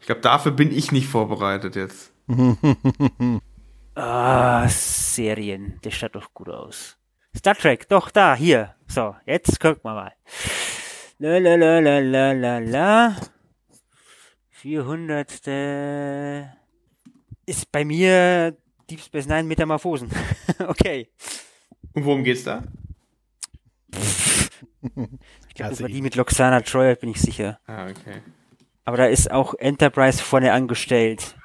Ich 0.00 0.06
glaube, 0.06 0.20
dafür 0.20 0.52
bin 0.52 0.70
ich 0.70 0.92
nicht 0.92 1.08
vorbereitet 1.08 1.76
jetzt. 1.76 2.12
ah, 3.94 4.68
Serien. 4.68 5.78
Das 5.82 5.94
schaut 5.94 6.14
doch 6.14 6.34
gut 6.34 6.50
aus. 6.50 6.98
Star 7.34 7.54
Trek, 7.54 7.88
doch 7.88 8.10
da, 8.10 8.34
hier. 8.34 8.74
So, 8.86 9.16
jetzt 9.24 9.58
gucken 9.60 9.82
wir 9.82 9.94
mal. 9.94 10.12
La 11.18 11.38
la 11.38 11.54
la 11.54 11.78
la 11.80 11.98
la 12.00 12.32
la 12.32 12.58
la. 12.58 13.16
400. 14.50 15.30
Ist 17.46 17.72
bei 17.72 17.84
mir 17.84 18.56
Deep 18.90 19.00
Space 19.00 19.26
Nine 19.26 19.44
Metamorphosen. 19.44 20.10
okay. 20.68 21.08
Und 21.94 22.04
worum 22.04 22.24
geht's 22.24 22.44
da? 22.44 22.62
ich 25.48 25.54
glaube, 25.54 25.70
das 25.70 25.80
war 25.80 25.88
die 25.88 26.02
mit 26.02 26.14
Loxana 26.14 26.60
Troy, 26.60 26.94
bin 26.96 27.10
ich 27.10 27.20
sicher. 27.20 27.58
Ah, 27.66 27.84
okay. 27.84 28.20
Aber 28.84 28.98
da 28.98 29.06
ist 29.06 29.30
auch 29.30 29.54
Enterprise 29.54 30.22
vorne 30.22 30.52
angestellt. 30.52 31.36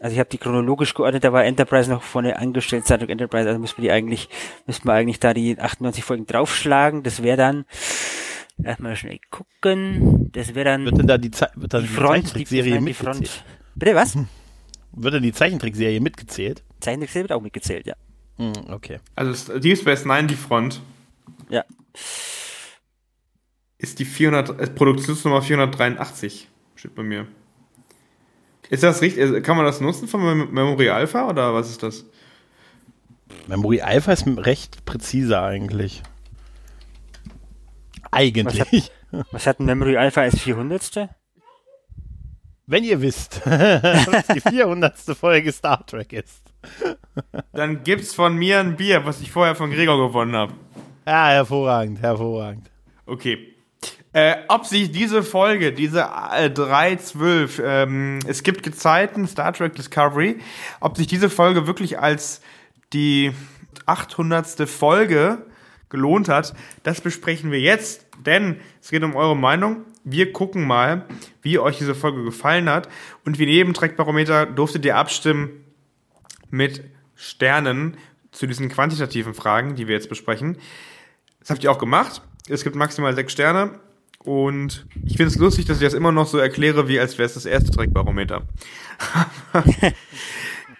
Also 0.00 0.14
ich 0.14 0.18
habe 0.18 0.28
die 0.28 0.38
chronologisch 0.38 0.94
geordnet, 0.94 1.24
da 1.24 1.32
war 1.32 1.44
Enterprise 1.44 1.90
noch 1.90 2.02
vorne 2.02 2.36
angestellt, 2.36 2.84
Star 2.84 2.98
Trek 2.98 3.10
Enterprise, 3.10 3.48
also 3.48 3.58
müssen 3.58 3.78
wir 3.78 3.82
die 3.82 3.90
eigentlich, 3.90 4.28
müssen 4.66 4.84
wir 4.84 4.92
eigentlich 4.92 5.20
da 5.20 5.32
die 5.32 5.58
98 5.58 6.04
Folgen 6.04 6.26
draufschlagen. 6.26 7.02
Das 7.02 7.22
wäre 7.22 7.36
dann, 7.36 7.64
erstmal 8.62 8.96
schnell 8.96 9.20
gucken, 9.30 10.30
das 10.32 10.54
wäre 10.54 10.64
dann. 10.64 10.84
Wird 10.84 10.98
denn 10.98 11.06
da 11.06 11.18
die, 11.18 11.30
Ze 11.30 11.48
wird 11.54 11.72
dann 11.72 11.82
die, 11.82 11.88
die 11.88 11.94
Zeichentrickserie 11.94 12.80
mitgezählt? 12.80 13.44
Bitte 13.74 13.94
was? 13.94 14.14
Hm. 14.14 14.28
Wird 14.92 15.14
denn 15.14 15.22
die 15.22 15.32
Zeichentrickserie 15.32 16.00
mitgezählt? 16.00 16.62
Zeichentrickserie 16.80 17.24
wird 17.24 17.32
auch 17.32 17.42
mitgezählt, 17.42 17.86
ja. 17.86 17.94
Hm, 18.36 18.52
okay. 18.70 19.00
Also 19.14 19.58
Deep 19.58 19.78
Space 19.78 20.04
Nine 20.04 20.26
die 20.26 20.36
Front. 20.36 20.80
Ja 21.48 21.64
ist 23.78 23.98
die 23.98 24.04
400, 24.04 24.60
äh, 24.60 24.66
Produktionsnummer 24.68 25.42
483, 25.42 26.48
steht 26.74 26.94
bei 26.94 27.02
mir. 27.02 27.26
Ist 28.68 28.82
das 28.82 29.00
richtig? 29.02 29.22
Äh, 29.22 29.40
kann 29.42 29.56
man 29.56 29.66
das 29.66 29.80
nutzen 29.80 30.08
von 30.08 30.52
Memory 30.52 30.88
Alpha 30.90 31.28
oder 31.28 31.54
was 31.54 31.70
ist 31.70 31.82
das? 31.82 32.04
Memory 33.46 33.80
Alpha 33.80 34.12
ist 34.12 34.26
recht 34.26 34.84
präzise 34.84 35.40
eigentlich. 35.40 36.02
Eigentlich. 38.10 38.60
Was 38.60 38.72
hat, 38.72 39.26
was 39.32 39.46
hat 39.46 39.60
ein 39.60 39.66
Memory 39.66 39.96
Alpha 39.96 40.22
als 40.22 40.38
400. 40.38 41.08
Wenn 42.68 42.82
ihr 42.82 43.00
wisst, 43.00 43.42
was 43.46 44.26
die 44.28 44.40
400. 44.40 44.96
Folge 45.16 45.52
Star 45.52 45.86
Trek 45.86 46.12
ist. 46.12 46.42
Dann 47.52 47.84
gibt's 47.84 48.14
von 48.14 48.36
mir 48.36 48.58
ein 48.58 48.76
Bier, 48.76 49.04
was 49.04 49.20
ich 49.20 49.30
vorher 49.30 49.54
von 49.54 49.70
Gregor 49.70 50.08
gewonnen 50.08 50.34
habe. 50.34 50.54
Ja, 51.06 51.28
hervorragend, 51.28 52.00
hervorragend. 52.00 52.68
Okay. 53.04 53.55
Äh, 54.16 54.44
ob 54.48 54.64
sich 54.64 54.92
diese 54.92 55.22
Folge, 55.22 55.74
diese 55.74 56.00
äh, 56.00 56.48
3.12, 56.48 57.62
ähm, 57.62 58.18
es 58.26 58.42
gibt 58.42 58.62
Gezeiten, 58.62 59.28
Star 59.28 59.52
Trek 59.52 59.74
Discovery, 59.74 60.38
ob 60.80 60.96
sich 60.96 61.06
diese 61.06 61.28
Folge 61.28 61.66
wirklich 61.66 61.98
als 61.98 62.40
die 62.94 63.32
800. 63.84 64.66
Folge 64.66 65.44
gelohnt 65.90 66.30
hat, 66.30 66.54
das 66.82 67.02
besprechen 67.02 67.50
wir 67.50 67.60
jetzt, 67.60 68.06
denn 68.24 68.58
es 68.80 68.88
geht 68.88 69.02
um 69.02 69.14
eure 69.14 69.36
Meinung. 69.36 69.84
Wir 70.02 70.32
gucken 70.32 70.66
mal, 70.66 71.04
wie 71.42 71.58
euch 71.58 71.76
diese 71.76 71.94
Folge 71.94 72.24
gefallen 72.24 72.70
hat 72.70 72.88
und 73.26 73.38
wie 73.38 73.44
neben 73.44 73.74
Trackbarometer 73.74 74.46
durftet 74.46 74.86
ihr 74.86 74.96
abstimmen 74.96 75.62
mit 76.48 76.82
Sternen 77.16 77.98
zu 78.32 78.46
diesen 78.46 78.70
quantitativen 78.70 79.34
Fragen, 79.34 79.74
die 79.74 79.88
wir 79.88 79.94
jetzt 79.94 80.08
besprechen. 80.08 80.56
Das 81.40 81.50
habt 81.50 81.62
ihr 81.62 81.70
auch 81.70 81.78
gemacht. 81.78 82.22
Es 82.48 82.64
gibt 82.64 82.76
maximal 82.76 83.14
sechs 83.14 83.34
Sterne. 83.34 83.78
Und 84.26 84.86
ich 85.04 85.16
finde 85.16 85.28
es 85.28 85.36
lustig, 85.36 85.66
dass 85.66 85.78
ich 85.78 85.84
das 85.84 85.94
immer 85.94 86.10
noch 86.10 86.26
so 86.26 86.36
erkläre, 86.38 86.88
wie 86.88 86.98
als 86.98 87.16
wäre 87.16 87.26
es 87.26 87.34
das 87.34 87.46
erste 87.46 87.70
Trackbarometer. 87.70 88.42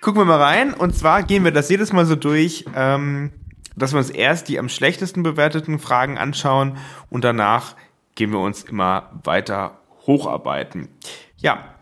Gucken 0.00 0.20
wir 0.20 0.24
mal 0.24 0.42
rein. 0.42 0.74
Und 0.74 0.96
zwar 0.96 1.22
gehen 1.22 1.44
wir 1.44 1.52
das 1.52 1.70
jedes 1.70 1.92
Mal 1.92 2.06
so 2.06 2.16
durch, 2.16 2.64
ähm, 2.74 3.30
dass 3.76 3.92
wir 3.92 3.98
uns 3.98 4.10
erst 4.10 4.48
die 4.48 4.58
am 4.58 4.68
schlechtesten 4.68 5.22
bewerteten 5.22 5.78
Fragen 5.78 6.18
anschauen 6.18 6.76
und 7.08 7.22
danach 7.22 7.76
gehen 8.16 8.32
wir 8.32 8.40
uns 8.40 8.64
immer 8.64 9.10
weiter 9.22 9.78
hocharbeiten. 10.08 10.88
Ja, 11.36 11.76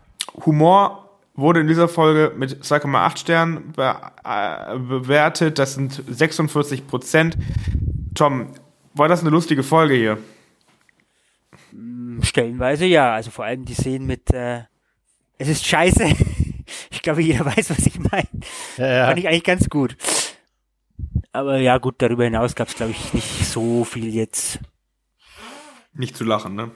Humor 0.44 1.18
wurde 1.34 1.60
in 1.60 1.66
dieser 1.66 1.88
Folge 1.88 2.34
mit 2.36 2.62
2,8 2.62 3.16
Sternen 3.16 3.72
be 3.72 3.96
äh, 4.22 4.78
bewertet. 4.78 5.58
Das 5.58 5.74
sind 5.74 6.02
46 6.08 6.86
Prozent. 6.86 7.38
Tom, 8.14 8.48
war 8.92 9.08
das 9.08 9.22
eine 9.22 9.30
lustige 9.30 9.62
Folge 9.62 9.94
hier? 9.94 10.18
Stellenweise 12.22 12.86
ja, 12.86 13.14
also 13.14 13.30
vor 13.30 13.44
allem 13.44 13.64
die 13.64 13.74
Szenen 13.74 14.06
mit, 14.06 14.32
äh, 14.32 14.62
es 15.38 15.48
ist 15.48 15.66
scheiße. 15.66 16.04
ich 16.90 17.02
glaube, 17.02 17.22
jeder 17.22 17.44
weiß, 17.44 17.70
was 17.70 17.86
ich 17.86 17.98
meine. 17.98 18.28
Ja, 18.76 18.86
ja. 18.86 19.06
Fand 19.06 19.18
ich 19.18 19.28
eigentlich 19.28 19.44
ganz 19.44 19.68
gut. 19.68 19.96
Aber 21.32 21.58
ja, 21.58 21.78
gut, 21.78 21.96
darüber 21.98 22.24
hinaus 22.24 22.54
gab 22.54 22.68
es, 22.68 22.76
glaube 22.76 22.92
ich, 22.92 23.12
nicht 23.12 23.46
so 23.46 23.84
viel 23.84 24.14
jetzt. 24.14 24.60
Nicht 25.92 26.16
zu 26.16 26.24
lachen, 26.24 26.54
ne? 26.54 26.70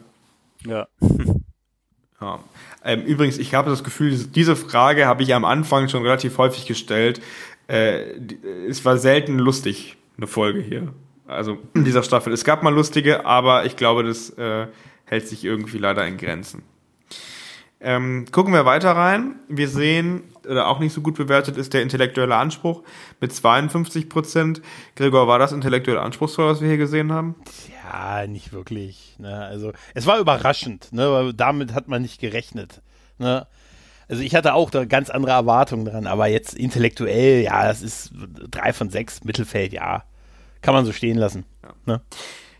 Ja. 0.64 0.88
ja. 2.20 2.40
Ähm, 2.84 3.02
übrigens, 3.02 3.38
ich 3.38 3.54
habe 3.54 3.70
das 3.70 3.84
Gefühl, 3.84 4.16
diese 4.16 4.56
Frage 4.56 5.06
habe 5.06 5.22
ich 5.22 5.34
am 5.34 5.44
Anfang 5.44 5.88
schon 5.88 6.02
relativ 6.02 6.38
häufig 6.38 6.66
gestellt. 6.66 7.20
Äh, 7.68 8.16
es 8.68 8.84
war 8.84 8.98
selten 8.98 9.38
lustig, 9.38 9.96
eine 10.16 10.26
Folge 10.26 10.60
hier. 10.60 10.92
Also 11.28 11.58
in 11.74 11.84
dieser 11.84 12.02
Staffel. 12.02 12.32
Es 12.32 12.44
gab 12.44 12.62
mal 12.62 12.74
lustige, 12.74 13.26
aber 13.26 13.66
ich 13.66 13.76
glaube, 13.76 14.02
das 14.02 14.30
äh, 14.30 14.66
hält 15.04 15.28
sich 15.28 15.44
irgendwie 15.44 15.78
leider 15.78 16.06
in 16.06 16.16
Grenzen. 16.16 16.62
Ähm, 17.80 18.26
gucken 18.32 18.52
wir 18.52 18.64
weiter 18.64 18.92
rein. 18.92 19.36
Wir 19.46 19.68
sehen, 19.68 20.24
oder 20.48 20.66
auch 20.66 20.80
nicht 20.80 20.92
so 20.92 21.00
gut 21.00 21.16
bewertet 21.16 21.56
ist 21.56 21.74
der 21.74 21.82
intellektuelle 21.82 22.34
Anspruch 22.34 22.82
mit 23.20 23.32
52 23.32 24.08
Prozent. 24.08 24.62
Gregor, 24.96 25.28
war 25.28 25.38
das 25.38 25.52
intellektuell 25.52 25.98
anspruchsvoll, 25.98 26.46
was 26.46 26.60
wir 26.60 26.68
hier 26.68 26.78
gesehen 26.78 27.12
haben? 27.12 27.36
Ja, 27.84 28.26
nicht 28.26 28.52
wirklich. 28.52 29.14
Ne? 29.18 29.32
Also, 29.32 29.72
es 29.94 30.06
war 30.06 30.18
überraschend. 30.18 30.92
Ne? 30.92 31.32
Damit 31.36 31.72
hat 31.72 31.86
man 31.86 32.02
nicht 32.02 32.20
gerechnet. 32.20 32.82
Ne? 33.18 33.46
Also, 34.08 34.22
ich 34.22 34.34
hatte 34.34 34.54
auch 34.54 34.70
da 34.70 34.84
ganz 34.84 35.08
andere 35.10 35.32
Erwartungen 35.32 35.84
dran, 35.84 36.06
aber 36.08 36.26
jetzt 36.26 36.54
intellektuell, 36.54 37.42
ja, 37.42 37.64
das 37.64 37.82
ist 37.82 38.10
drei 38.50 38.72
von 38.72 38.90
sechs, 38.90 39.22
Mittelfeld, 39.22 39.72
ja. 39.72 40.02
Kann 40.62 40.74
man 40.74 40.84
so 40.84 40.92
stehen 40.92 41.18
lassen. 41.18 41.44
Ja. 41.62 41.74
Ne? 41.86 42.00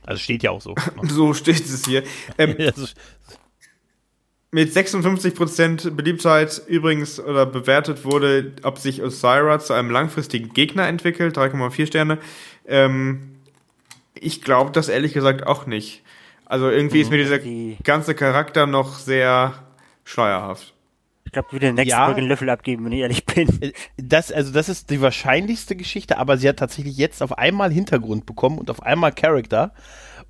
Also 0.05 0.21
steht 0.21 0.43
ja 0.43 0.51
auch 0.51 0.61
so. 0.61 0.75
so 1.03 1.35
steht 1.35 1.65
es 1.65 1.85
hier. 1.87 2.03
Ähm, 2.39 2.57
mit 4.51 4.73
56% 4.73 5.91
Beliebtheit 5.91 6.63
übrigens 6.67 7.21
oder 7.21 7.45
bewertet 7.45 8.05
wurde, 8.05 8.53
ob 8.63 8.79
sich 8.79 9.03
Osira 9.03 9.59
zu 9.59 9.75
einem 9.75 9.91
langfristigen 9.91 10.55
Gegner 10.55 10.89
entwickelt, 10.89 11.37
3,4 11.37 11.87
Sterne. 11.87 12.19
Ähm, 12.67 13.37
ich 14.15 14.43
glaube 14.43 14.71
das 14.73 14.89
ehrlich 14.89 15.13
gesagt 15.13 15.47
auch 15.47 15.67
nicht. 15.67 16.03
Also 16.47 16.71
irgendwie 16.71 17.03
ist 17.03 17.11
mir 17.11 17.19
dieser 17.19 17.39
Die- 17.39 17.77
ganze 17.85 18.15
Charakter 18.15 18.67
noch 18.67 18.99
sehr 18.99 19.53
schleierhaft. 20.05 20.73
Ich 21.29 21.33
glaube, 21.33 21.53
wir 21.53 21.61
den 21.61 21.75
nächsten 21.75 21.91
Ja. 21.91 22.07
Folge 22.07 22.21
einen 22.21 22.29
Löffel 22.29 22.49
abgeben, 22.49 22.87
wenn 22.87 22.93
ich 22.93 23.01
ehrlich 23.01 23.27
bin. 23.27 23.49
Äh, 23.61 23.73
Das, 23.99 24.33
also 24.33 24.51
das 24.51 24.71
ist 24.71 24.89
die 24.89 25.03
wahrscheinlichste 25.03 25.77
Geschichte, 25.77 26.17
aber 26.17 26.39
sie 26.39 26.49
hat 26.49 26.57
tatsächlich 26.57 26.97
jetzt 26.97 27.23
auf 27.23 27.37
einmal 27.37 27.71
Hintergrund 27.71 28.25
bekommen 28.25 28.59
und 28.59 28.71
auf 28.71 28.83
einmal 28.83 29.13
Charakter. 29.13 29.73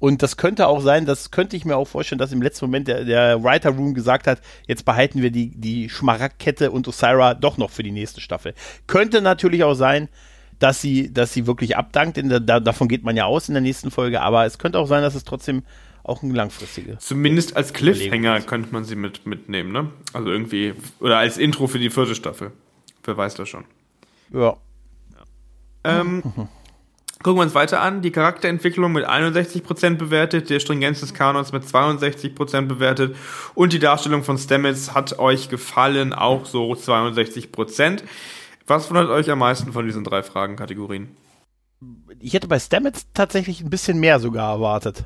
Und 0.00 0.22
das 0.22 0.36
könnte 0.36 0.66
auch 0.66 0.80
sein, 0.80 1.06
das 1.06 1.30
könnte 1.30 1.56
ich 1.56 1.64
mir 1.64 1.76
auch 1.76 1.86
vorstellen, 1.86 2.18
dass 2.18 2.32
im 2.32 2.42
letzten 2.42 2.66
Moment 2.66 2.88
der, 2.88 3.04
der 3.04 3.44
Writer 3.44 3.70
Room 3.70 3.94
gesagt 3.94 4.26
hat, 4.26 4.40
jetzt 4.66 4.84
behalten 4.84 5.22
wir 5.22 5.30
die, 5.30 5.50
die 5.54 5.88
Schmaragdkette 5.88 6.72
und 6.72 6.88
Osira 6.88 7.34
doch 7.34 7.58
noch 7.58 7.70
für 7.70 7.84
die 7.84 7.92
nächste 7.92 8.20
Staffel. 8.20 8.54
Könnte 8.88 9.20
natürlich 9.22 9.62
auch 9.62 9.74
sein, 9.74 10.08
dass 10.58 10.80
sie, 10.80 11.12
dass 11.12 11.32
sie 11.32 11.46
wirklich 11.46 11.76
abdankt, 11.76 12.18
in 12.18 12.28
der, 12.28 12.40
da, 12.40 12.58
davon 12.58 12.88
geht 12.88 13.04
man 13.04 13.16
ja 13.16 13.24
aus 13.26 13.48
in 13.48 13.54
der 13.54 13.60
nächsten 13.60 13.92
Folge, 13.92 14.20
aber 14.20 14.46
es 14.46 14.58
könnte 14.58 14.80
auch 14.80 14.88
sein, 14.88 15.02
dass 15.02 15.14
es 15.14 15.22
trotzdem 15.22 15.62
auch 16.08 16.22
ein 16.22 16.34
langfristiges. 16.34 17.04
Zumindest 17.04 17.56
als 17.56 17.72
Cliffhanger 17.72 18.40
könnte 18.40 18.72
man 18.72 18.84
sie 18.84 18.96
mit, 18.96 19.26
mitnehmen, 19.26 19.72
ne? 19.72 19.90
Also 20.12 20.28
irgendwie, 20.28 20.74
oder 21.00 21.18
als 21.18 21.38
Intro 21.38 21.66
für 21.66 21.78
die 21.78 21.90
vierte 21.90 22.14
Staffel. 22.14 22.52
Wer 23.04 23.16
weiß 23.16 23.34
das 23.34 23.48
schon. 23.48 23.64
Ja. 24.32 24.56
Ähm, 25.84 26.22
gucken 27.22 27.38
wir 27.38 27.42
uns 27.42 27.54
weiter 27.54 27.80
an. 27.80 28.02
Die 28.02 28.10
Charakterentwicklung 28.10 28.92
mit 28.92 29.06
61% 29.06 29.96
bewertet, 29.96 30.50
der 30.50 30.60
Stringenz 30.60 31.00
des 31.00 31.14
Kanons 31.14 31.52
mit 31.52 31.64
62% 31.64 32.62
bewertet 32.62 33.16
und 33.54 33.72
die 33.72 33.78
Darstellung 33.78 34.24
von 34.24 34.38
Stamets 34.38 34.94
hat 34.94 35.18
euch 35.18 35.48
gefallen, 35.48 36.12
auch 36.12 36.46
so 36.46 36.72
62%. 36.72 38.02
Was 38.66 38.90
wundert 38.90 39.08
euch 39.08 39.30
am 39.30 39.38
meisten 39.38 39.72
von 39.72 39.86
diesen 39.86 40.04
drei 40.04 40.22
Fragenkategorien? 40.22 41.16
ich 42.20 42.34
hätte 42.34 42.48
bei 42.48 42.58
Stamets 42.58 43.06
tatsächlich 43.14 43.60
ein 43.60 43.70
bisschen 43.70 44.00
mehr 44.00 44.20
sogar 44.20 44.52
erwartet. 44.52 45.04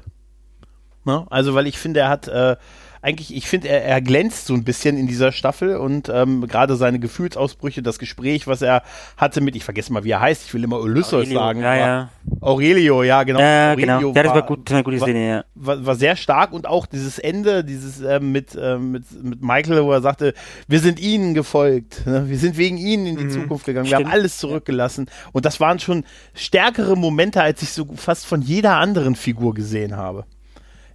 Ne? 1.05 1.27
Also, 1.31 1.55
weil 1.55 1.67
ich 1.67 1.79
finde, 1.79 2.01
er 2.01 2.09
hat 2.09 2.29
äh, 2.29 2.57
eigentlich, 3.03 3.35
ich 3.35 3.49
finde, 3.49 3.69
er, 3.69 3.85
er 3.85 4.01
glänzt 4.01 4.47
so 4.47 4.55
ein 4.55 4.63
bisschen 4.63 4.97
in 4.97 5.09
dieser 5.09 5.33
Staffel 5.33 5.77
und 5.77 6.09
ähm, 6.09 6.47
gerade 6.47 6.77
seine 6.77 7.01
Gefühlsausbrüche, 7.01 7.83
das 7.83 7.99
Gespräch, 7.99 8.47
was 8.47 8.63
er 8.63 8.83
hatte 9.17 9.41
mit, 9.41 9.57
ich 9.57 9.65
vergesse 9.65 9.93
mal, 9.93 10.05
wie 10.05 10.13
er 10.13 10.21
heißt, 10.21 10.47
ich 10.47 10.55
will 10.55 10.63
immer 10.63 10.79
Ulysses 10.79 11.13
Aurelio, 11.15 11.39
sagen. 11.39 11.61
ja, 11.63 11.75
ja. 11.75 12.11
Aurelio, 12.41 13.03
ja, 13.03 13.25
genau. 13.25 13.41
Ja, 13.41 13.71
Aurelio 13.73 13.99
genau. 13.99 14.13
Ja, 14.15 14.23
das 14.23 14.35
war 14.35 14.43
gut, 14.43 14.71
eine 14.71 14.85
gute 14.85 15.01
war- 15.01 15.09
Szene, 15.09 15.29
ja. 15.29 15.45
war, 15.57 15.85
war 15.85 15.97
sehr 15.97 16.15
stark 16.15 16.53
und 16.53 16.69
auch 16.69 16.87
dieses 16.87 17.19
Ende, 17.19 17.65
dieses 17.65 18.01
ähm, 18.01 18.31
mit, 18.31 18.57
ähm, 18.61 18.93
mit, 18.93 19.05
mit 19.21 19.43
Michael, 19.43 19.83
wo 19.83 19.91
er 19.91 20.01
sagte, 20.01 20.33
wir 20.69 20.79
sind 20.79 21.01
ihnen 21.01 21.35
gefolgt, 21.35 22.07
ne? 22.07 22.29
wir 22.29 22.39
sind 22.39 22.57
wegen 22.57 22.79
ihnen 22.79 23.07
in 23.07 23.17
die 23.17 23.29
Zukunft 23.29 23.67
gegangen, 23.67 23.89
wir 23.89 23.97
haben 23.97 24.03
Stimmt. 24.03 24.15
alles 24.15 24.39
zurückgelassen 24.39 25.11
und 25.33 25.45
das 25.45 25.59
waren 25.59 25.81
schon 25.81 26.05
stärkere 26.35 26.97
Momente, 26.97 27.43
als 27.43 27.63
ich 27.63 27.73
so 27.73 27.85
fast 27.97 28.27
von 28.27 28.43
jeder 28.43 28.77
anderen 28.77 29.17
Figur 29.17 29.55
gesehen 29.55 29.97
habe 29.97 30.25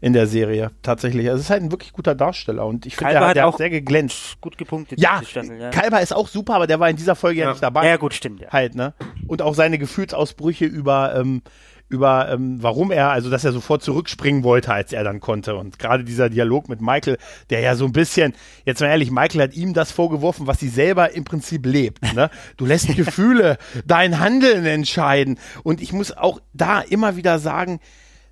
in 0.02 0.14
der 0.14 0.28
Serie, 0.28 0.72
tatsächlich. 0.82 1.28
Also 1.28 1.40
es 1.40 1.46
ist 1.46 1.50
halt 1.50 1.64
ein 1.64 1.72
wirklich 1.72 1.94
guter 1.94 2.16
Darsteller 2.16 2.66
und 2.66 2.86
ich 2.86 2.96
finde, 2.96 3.14
Kalber 3.14 3.20
der, 3.20 3.30
hat 3.30 3.36
der 3.38 3.48
auch 3.48 3.58
sehr 3.58 3.70
geglänzt. 3.70 4.40
Gut 4.42 4.58
gepunktet. 4.58 5.00
Ja, 5.00 5.22
Staffel, 5.26 5.60
ja. 5.60 5.70
Kalber 5.70 6.02
ist 6.02 6.14
auch 6.16 6.28
super, 6.28 6.56
aber 6.56 6.68
der 6.68 6.80
war 6.80 6.90
in 6.90 6.96
dieser 6.96 7.16
Folge 7.16 7.40
ja, 7.40 7.46
Ja. 7.46 7.52
nicht 7.52 7.64
dabei 7.64 7.88
ja, 7.88 7.98
gut, 7.98 8.14
stimmt, 8.14 8.42
ja. 8.42 8.50
halt, 8.50 8.76
ne? 8.76 8.94
Und 9.28 9.42
auch 9.42 9.56
seine 9.56 9.78
Gefühlsausbrüche 9.78 10.66
über, 10.66 11.16
ähm, 11.16 11.42
über 11.90 12.30
ähm, 12.30 12.62
warum 12.62 12.92
er, 12.92 13.12
also 13.12 13.30
dass 13.30 13.46
er 13.46 13.54
sofort 13.54 13.82
zurückspringen 13.82 14.44
wollte, 14.44 14.74
als 14.74 14.92
er 14.92 15.04
dann 15.04 15.20
konnte. 15.20 15.56
Und 15.56 15.80
gerade 15.80 16.04
dieser 16.04 16.30
Dialog 16.30 16.68
mit 16.68 16.82
Michael, 16.82 17.18
der 17.50 17.62
ja 17.62 17.76
so 17.76 17.86
ein 17.86 17.94
bisschen, 17.94 18.34
jetzt 18.66 18.82
mal 18.82 18.88
ehrlich, 18.88 19.10
Michael 19.10 19.42
hat 19.42 19.54
ihm 19.56 19.74
das 19.74 19.92
vorgeworfen, 19.92 20.48
was 20.48 20.60
sie 20.60 20.68
selber 20.68 21.12
im 21.12 21.24
Prinzip 21.24 21.66
lebt. 21.66 22.02
Ne? 22.14 22.30
Du 22.58 22.66
lässt 22.66 22.88
Gefühle 22.96 23.58
dein 23.86 24.20
Handeln 24.20 24.66
entscheiden. 24.66 25.40
Und 25.64 25.82
ich 25.82 25.94
muss 25.94 26.16
auch 26.16 26.42
da 26.54 26.82
immer 26.82 27.16
wieder 27.16 27.40
sagen, 27.40 27.80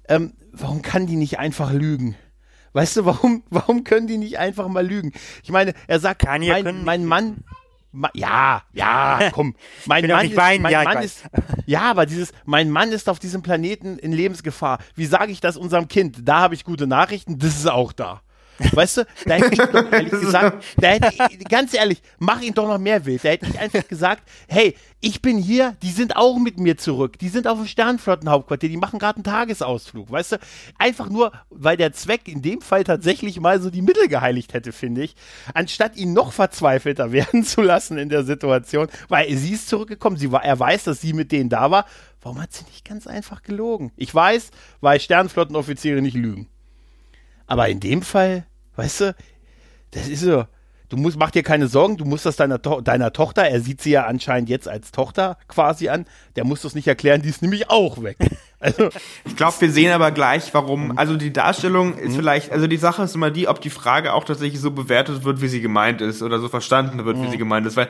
ähm, 0.10 0.34
warum 0.60 0.82
kann 0.82 1.08
die 1.08 1.15
nicht 1.15 1.39
einfach 1.39 1.72
lügen? 1.72 2.15
Weißt 2.74 2.98
du, 2.98 3.06
warum, 3.06 3.44
warum 3.50 3.84
können 3.84 4.08
die 4.08 4.18
nicht 4.18 4.38
einfach 4.38 4.68
mal 4.68 4.86
lügen? 4.86 5.13
Ich 5.44 5.52
meine, 5.52 5.74
er 5.88 6.00
sagt, 6.00 6.26
Kann 6.26 6.41
mein, 6.46 6.63
können 6.63 6.84
mein 6.84 7.06
Mann, 7.06 7.44
Ma 7.96 8.10
ja, 8.13 8.62
ja, 8.74 9.30
komm. 9.34 9.56
Mein 9.86 10.06
Mann, 10.08 10.30
ist, 10.30 10.36
mein 10.36 10.70
ja, 10.70 10.84
Mann 10.84 11.02
ist, 11.02 11.24
ja, 11.65 11.82
aber 11.84 12.06
dieses, 12.06 12.34
mein 12.44 12.70
Mann 12.70 12.91
ist 12.91 13.08
auf 13.08 13.20
diesem 13.20 13.41
Planeten 13.41 13.98
in 13.98 14.12
Lebensgefahr. 14.12 14.80
Wie 14.96 15.06
sage 15.06 15.32
ich 15.32 15.39
das 15.39 15.56
unserem 15.56 15.88
Kind? 15.88 16.28
Da 16.28 16.39
habe 16.41 16.56
ich 16.56 16.65
gute 16.65 16.88
Nachrichten, 16.88 17.39
das 17.39 17.56
ist 17.56 17.70
auch 17.70 17.94
da. 17.94 18.22
Weißt 18.72 18.98
du, 18.98 19.08
da 19.26 19.36
hätte 19.36 19.54
ich 19.54 19.60
doch 19.60 19.91
ehrlich 19.91 20.12
gesagt, 20.22 20.63
da 20.78 20.88
hätte 20.88 21.12
ich, 21.30 21.39
ganz 21.50 21.74
ehrlich, 21.74 22.02
mach 22.20 22.41
ihn 22.41 22.54
doch 22.54 22.68
noch 22.68 22.78
mehr 22.78 23.06
wild. 23.06 23.24
Da 23.24 23.30
hätte 23.30 23.48
ich 23.48 23.60
einfach 23.60 23.88
gesagt, 23.88 24.24
hey, 24.48 24.76
ich 25.02 25.22
bin 25.22 25.38
hier, 25.38 25.76
die 25.84 25.91
sind 25.91 26.15
auch 26.15 26.38
mit 26.39 26.60
mir 26.60 26.78
zurück. 26.78 27.20
Die 27.20 27.30
sind 27.30 27.48
auf 27.48 27.58
dem 27.58 27.68
Sternflottenhauptquartier, 27.68 28.70
die 28.70 28.78
machen 28.78 28.98
gerade 28.98 29.18
einen 29.18 29.24
Tagesausflug, 29.24 30.10
weißt 30.10 30.34
du? 30.34 30.38
Einfach 30.80 31.10
nur, 31.10 31.32
weil 31.50 31.78
der 31.78 31.94
Zweck 31.94 32.28
in 32.28 32.41
dem 32.41 32.62
Fall 32.62 32.84
tatsächlich 32.84 33.39
mal 33.39 33.62
so 33.62 33.70
die 33.70 33.82
Mittel 33.82 34.08
geheiligt 34.08 34.54
hätte, 34.54 34.72
finde 34.72 35.04
ich. 35.04 35.15
Anstatt 35.54 35.96
ihn 35.96 36.13
noch 36.13 36.32
verzweifelter 36.32 37.12
werden 37.12 37.44
zu 37.44 37.62
lassen 37.62 37.98
in 37.98 38.10
der 38.10 38.24
Situation, 38.24 38.88
weil 39.10 39.36
sie 39.36 39.54
ist 39.54 39.70
zurückgekommen, 39.70 40.18
sie 40.18 40.32
war, 40.32 40.44
er 40.44 40.58
weiß, 40.60 40.86
dass 40.86 41.02
sie 41.02 41.13
mit 41.13 41.32
denen 41.32 41.50
da 41.50 41.70
war. 41.72 41.86
Warum 42.22 42.41
hat 42.41 42.54
sie 42.54 42.65
nicht 42.65 42.84
ganz 42.84 43.06
einfach 43.06 43.44
gelogen? 43.44 43.91
Ich 43.98 44.13
weiß, 44.13 44.50
weil 44.82 45.00
Sternflottenoffiziere 45.00 46.02
nicht 46.02 46.15
lügen. 46.15 46.48
Aber 47.47 47.69
in 47.69 47.79
dem 47.79 48.01
Fall, 48.01 48.45
weißt 48.75 49.01
du, 49.01 49.15
das 49.91 50.08
ist 50.08 50.21
so. 50.21 50.45
Du 50.89 50.97
musst, 50.97 51.17
mach 51.17 51.31
dir 51.31 51.41
keine 51.41 51.67
Sorgen, 51.67 51.97
du 51.97 52.05
musst 52.05 52.27
das 52.27 52.36
deiner, 52.36 52.62
to 52.62 52.79
deiner 52.79 53.12
Tochter, 53.12 53.41
er 53.43 53.60
sieht 53.60 53.81
sie 53.81 53.89
ja 53.89 54.05
anscheinend 54.05 54.49
jetzt 54.49 54.67
als 54.67 54.91
Tochter 54.91 55.38
quasi 55.47 55.89
an, 55.89 56.05
der 56.36 56.45
muss 56.45 56.62
das 56.62 56.75
nicht 56.75 56.88
erklären, 56.88 57.23
die 57.23 57.29
ist 57.29 57.41
nämlich 57.41 57.69
auch 57.69 58.03
weg. 58.03 58.17
Also, 58.58 58.89
Ich 59.25 59.36
glaube, 59.36 59.53
wir 59.60 59.69
sehen 59.69 59.91
aber 59.91 60.10
gleich, 60.10 60.51
warum. 60.53 60.97
Also 60.97 61.17
die 61.17 61.31
Darstellung 61.31 61.99
ist 61.99 62.15
vielleicht, 62.15 62.51
also 62.51 62.65
die 62.65 62.77
Sache 62.77 63.03
ist 63.03 63.13
immer 63.13 63.29
die, 63.29 63.47
ob 63.47 63.62
die 63.62 63.69
Frage 63.69 64.13
auch 64.13 64.23
tatsächlich 64.23 64.60
so 64.60 64.71
bewertet 64.71 65.23
wird, 65.23 65.41
wie 65.41 65.49
sie 65.49 65.62
gemeint 65.62 66.01
ist, 66.01 66.23
oder 66.23 66.39
so 66.39 66.47
verstanden 66.47 67.05
wird, 67.05 67.21
wie 67.21 67.29
sie 67.29 67.38
gemeint 67.38 67.67
ist. 67.67 67.75
Weil 67.75 67.89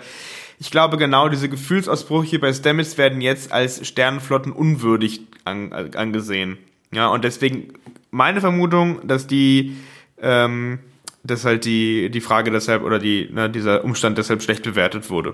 ich 0.59 0.71
glaube, 0.71 0.97
genau 0.97 1.29
diese 1.29 1.47
Gefühlsausbrüche 1.47 2.39
bei 2.39 2.51
Stamets 2.51 2.97
werden 2.97 3.21
jetzt 3.21 3.53
als 3.53 3.87
Sternenflotten 3.87 4.51
unwürdig 4.51 5.21
an, 5.45 5.71
angesehen. 5.71 6.57
Ja, 6.91 7.07
und 7.07 7.23
deswegen 7.23 7.73
meine 8.15 8.39
Vermutung, 8.39 9.06
dass 9.06 9.28
die, 9.28 9.75
ähm, 10.21 10.80
dass 11.23 11.43
halt 11.43 11.65
die, 11.65 12.10
die 12.10 12.21
Frage 12.21 12.49
deshalb 12.49 12.82
oder 12.84 12.97
die, 12.97 13.30
ne, 13.30 13.49
dieser 13.49 13.84
Umstand 13.84 14.17
deshalb 14.17 14.41
schlecht 14.41 14.63
bewertet 14.63 15.10
wurde. 15.10 15.34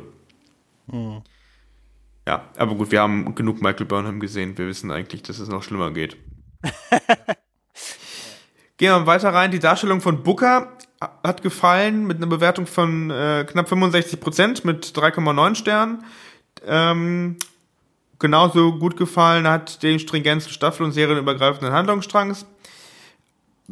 Ja, 2.27 2.49
aber 2.57 2.73
gut, 2.75 2.91
wir 2.91 3.01
haben 3.01 3.35
genug 3.35 3.61
Michael 3.61 3.85
Burnham 3.85 4.19
gesehen. 4.19 4.57
Wir 4.57 4.65
wissen 4.65 4.89
eigentlich, 4.89 5.21
dass 5.21 5.37
es 5.37 5.47
noch 5.47 5.61
schlimmer 5.61 5.91
geht. 5.91 6.17
Gehen 8.77 8.89
wir 8.89 9.05
weiter 9.05 9.31
rein. 9.31 9.51
Die 9.51 9.59
Darstellung 9.59 10.01
von 10.01 10.23
Booker 10.23 10.75
hat 11.23 11.43
gefallen 11.43 12.07
mit 12.07 12.17
einer 12.17 12.27
Bewertung 12.27 12.65
von 12.65 13.11
äh, 13.11 13.45
knapp 13.47 13.71
65% 13.71 14.65
mit 14.65 14.85
3,9 14.87 15.55
Sternen. 15.55 16.03
Ähm, 16.65 17.37
genauso 18.17 18.73
gut 18.79 18.97
gefallen 18.97 19.47
hat 19.47 19.83
den 19.83 19.99
Stringenz 19.99 20.45
des 20.45 20.53
Staffel- 20.53 20.83
und 20.83 20.93
serienübergreifenden 20.93 21.73
Handlungsstrangs. 21.73 22.47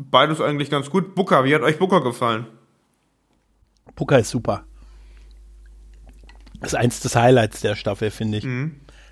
Beides 0.01 0.39
eigentlich 0.39 0.69
ganz 0.69 0.89
gut. 0.89 1.13
Booker, 1.13 1.43
wie 1.43 1.53
hat 1.53 1.62
euch 1.62 1.77
Booker 1.77 2.01
gefallen? 2.01 2.47
Booker 3.95 4.17
ist 4.17 4.29
super. 4.29 4.63
Das 6.62 6.71
ist 6.71 6.79
eins 6.79 7.01
des 7.01 7.17
Highlights 7.17 7.59
der 7.59 7.75
Staffel, 7.75 8.09
finde 8.09 8.38
ich. 8.38 8.47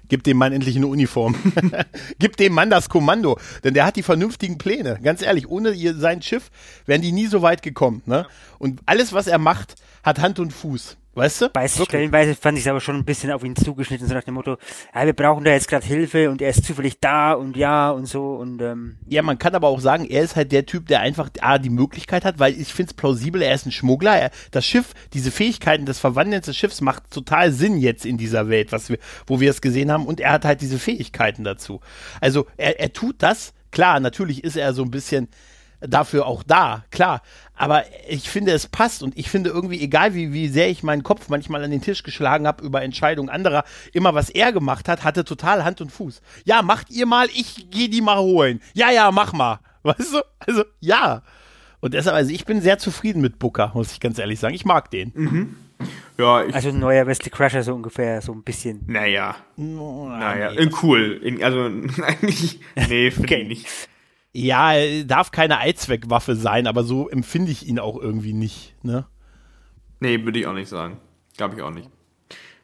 Gib 0.08 0.23
dem 0.23 0.38
Mann 0.38 0.54
endlich 0.54 0.78
eine 0.78 0.88
Uniform. 0.88 1.36
Gib 2.19 2.38
dem 2.38 2.54
Mann 2.54 2.69
das 2.69 2.88
Kommando. 2.88 3.38
Denn 3.65 3.73
der 3.73 3.86
hat 3.86 3.97
die 3.97 4.04
vernünftigen 4.04 4.58
Pläne. 4.58 4.97
Ganz 5.04 5.21
ehrlich, 5.21 5.50
ohne 5.50 5.71
ihr, 5.71 5.93
sein 5.93 6.21
Schiff 6.21 6.50
wären 6.86 7.02
die 7.02 7.12
nie 7.12 7.28
so 7.28 7.41
weit 7.41 7.62
gekommen. 7.62 8.02
Ne? 8.06 8.26
Und 8.58 8.80
alles, 8.86 9.12
was 9.12 9.28
er 9.28 9.39
macht, 9.39 9.76
hat 10.04 10.19
Hand 10.19 10.39
und 10.39 10.54
Fuß. 10.54 10.95
Weißt 11.17 11.41
du? 11.41 11.49
Bei 11.49 11.63
Wirklich. 11.63 11.88
Stellenweise 11.88 12.36
fand 12.36 12.60
ich 12.60 12.63
es 12.65 12.69
aber 12.69 12.80
schon 12.80 12.95
ein 12.95 13.03
bisschen 13.03 13.32
auf 13.32 13.43
ihn 13.43 13.56
zugeschnitten, 13.56 14.08
so 14.08 14.13
nach 14.13 14.23
dem 14.23 14.36
Motto, 14.36 14.58
ja, 14.93 15.06
wir 15.06 15.13
brauchen 15.13 15.43
da 15.43 15.51
jetzt 15.51 15.67
gerade 15.67 15.84
Hilfe 15.84 16.30
und 16.30 16.43
er 16.43 16.51
ist 16.51 16.63
zufällig 16.63 16.99
da 16.99 17.34
und 17.34 17.58
ja 17.58 17.89
und 17.89 18.06
so 18.06 18.36
und 18.36 18.62
ähm, 18.62 18.97
Ja, 19.08 19.23
man 19.23 19.39
kann 19.39 19.56
aber 19.56 19.67
auch 19.67 19.80
sagen, 19.80 20.06
er 20.06 20.21
ist 20.21 20.36
halt 20.36 20.51
der 20.51 20.67
Typ, 20.67 20.88
der 20.88 20.99
einfach 21.01 21.32
A, 21.41 21.58
die 21.58 21.71
Möglichkeit 21.71 22.23
hat, 22.23 22.38
weil 22.38 22.53
ich 22.53 22.71
finde 22.71 22.91
es 22.91 22.93
plausibel, 22.93 23.41
er 23.41 23.56
ist 23.56 23.65
ein 23.65 23.71
Schmuggler. 23.71 24.15
Er, 24.15 24.32
das 24.51 24.65
Schiff, 24.67 24.93
diese 25.13 25.32
Fähigkeiten 25.32 25.88
des 25.88 25.97
Verwandelns 25.97 26.45
des 26.45 26.56
Schiffs 26.56 26.82
macht 26.82 27.10
total 27.10 27.51
Sinn 27.51 27.77
jetzt 27.80 28.06
in 28.06 28.19
dieser 28.19 28.47
Welt, 28.47 28.71
was 28.71 28.89
wir, 28.89 28.99
wo 29.25 29.39
wir 29.39 29.49
es 29.49 29.62
gesehen 29.62 29.91
haben. 29.91 30.06
Und 30.06 30.19
er 30.19 30.34
hat 30.34 30.45
halt 30.45 30.62
diese 30.62 30.77
Fähigkeiten 30.77 31.43
dazu. 31.43 31.82
Also 32.21 32.45
er, 32.58 32.80
er 32.80 32.93
tut 32.93 33.15
das, 33.23 33.56
klar, 33.71 33.99
natürlich 33.99 34.43
ist 34.43 34.56
er 34.56 34.73
so 34.73 34.84
ein 34.84 34.91
bisschen 34.91 35.30
dafür 35.80 36.26
auch 36.26 36.44
da, 36.44 36.84
klar. 36.92 37.22
Aber 37.56 37.84
ich 38.08 38.30
finde, 38.30 38.52
es 38.52 38.68
passt 38.68 39.04
und 39.04 39.18
ich 39.18 39.30
finde 39.30 39.50
irgendwie, 39.50 39.82
egal 39.82 40.13
wie, 40.13 40.34
wie 40.34 40.48
sehr 40.48 40.70
ich 40.70 40.84
meinen 40.84 41.04
Kopf 41.04 41.30
manchmal 41.30 41.63
an 41.63 41.72
den 41.72 41.82
Tisch 41.82 42.04
geschlagen 42.04 42.48
habe 42.48 42.63
über 42.63 42.82
Entscheidungen 42.84 43.30
anderer, 43.30 43.63
immer 43.94 44.13
was 44.13 44.30
er 44.30 44.52
gemacht 44.52 44.88
hat, 44.90 45.04
hatte 45.04 45.24
total 45.26 45.63
Hand 45.63 45.82
und 45.82 45.92
Fuß. 45.92 46.22
Ja, 46.46 46.62
macht 46.62 46.90
ihr 46.92 47.06
mal, 47.06 47.28
ich 47.34 47.70
gehe 47.72 47.90
die 47.90 48.02
mal 48.02 48.20
holen. 48.20 48.62
Ja, 48.74 48.92
ja, 48.92 49.12
mach 49.12 49.34
mal. 49.34 49.60
Weißt 49.84 50.13
du? 50.13 50.22
Also, 50.40 50.63
ja. 50.80 51.22
Und 51.80 51.94
deshalb, 51.94 52.16
also 52.16 52.32
ich 52.32 52.46
bin 52.46 52.60
sehr 52.62 52.78
zufrieden 52.80 53.22
mit 53.22 53.40
Booker, 53.40 53.72
muss 53.76 53.92
ich 53.92 54.00
ganz 54.00 54.18
ehrlich 54.20 54.40
sagen. 54.40 54.56
Ich 54.56 54.66
mag 54.66 54.90
den. 54.92 55.12
Mhm. 55.16 55.56
Ja, 56.18 56.44
ich, 56.44 56.56
Also 56.56 56.70
ein 56.70 56.80
neuer 56.80 57.06
Wesley 57.06 57.30
Crusher, 57.30 57.62
so 57.62 57.76
ungefähr, 57.76 58.22
so 58.22 58.32
ein 58.34 58.42
bisschen. 58.44 58.82
naja, 58.88 59.36
Oh, 59.58 60.08
naja, 60.10 60.52
nee. 60.52 60.58
in 60.63 60.74
cool. 60.82 61.20
In, 61.24 61.44
also 61.44 61.66
eigentlich, 62.04 62.60
nee, 62.90 63.12
finde 63.12 63.28
Okay. 63.28 63.42
ich 63.44 63.48
nicht. 63.48 63.68
Ja, 64.34 64.74
er 64.74 65.04
darf 65.04 65.32
keine 65.32 65.60
Allzweckwaffe 65.60 66.36
sein, 66.36 66.68
aber 66.68 66.84
so 66.84 67.10
empfinde 67.10 67.52
ich 67.52 67.68
ihn 67.68 67.80
auch 67.80 68.00
irgendwie 68.00 68.34
nicht. 68.34 68.76
Ne? 68.84 69.06
Nee, 70.00 70.24
würde 70.24 70.40
ich 70.40 70.48
auch 70.48 70.54
nicht 70.54 70.70
sagen. 70.70 71.00
Glaube 71.38 71.56
ich 71.56 71.62
auch 71.62 71.72
nicht. 71.72 71.90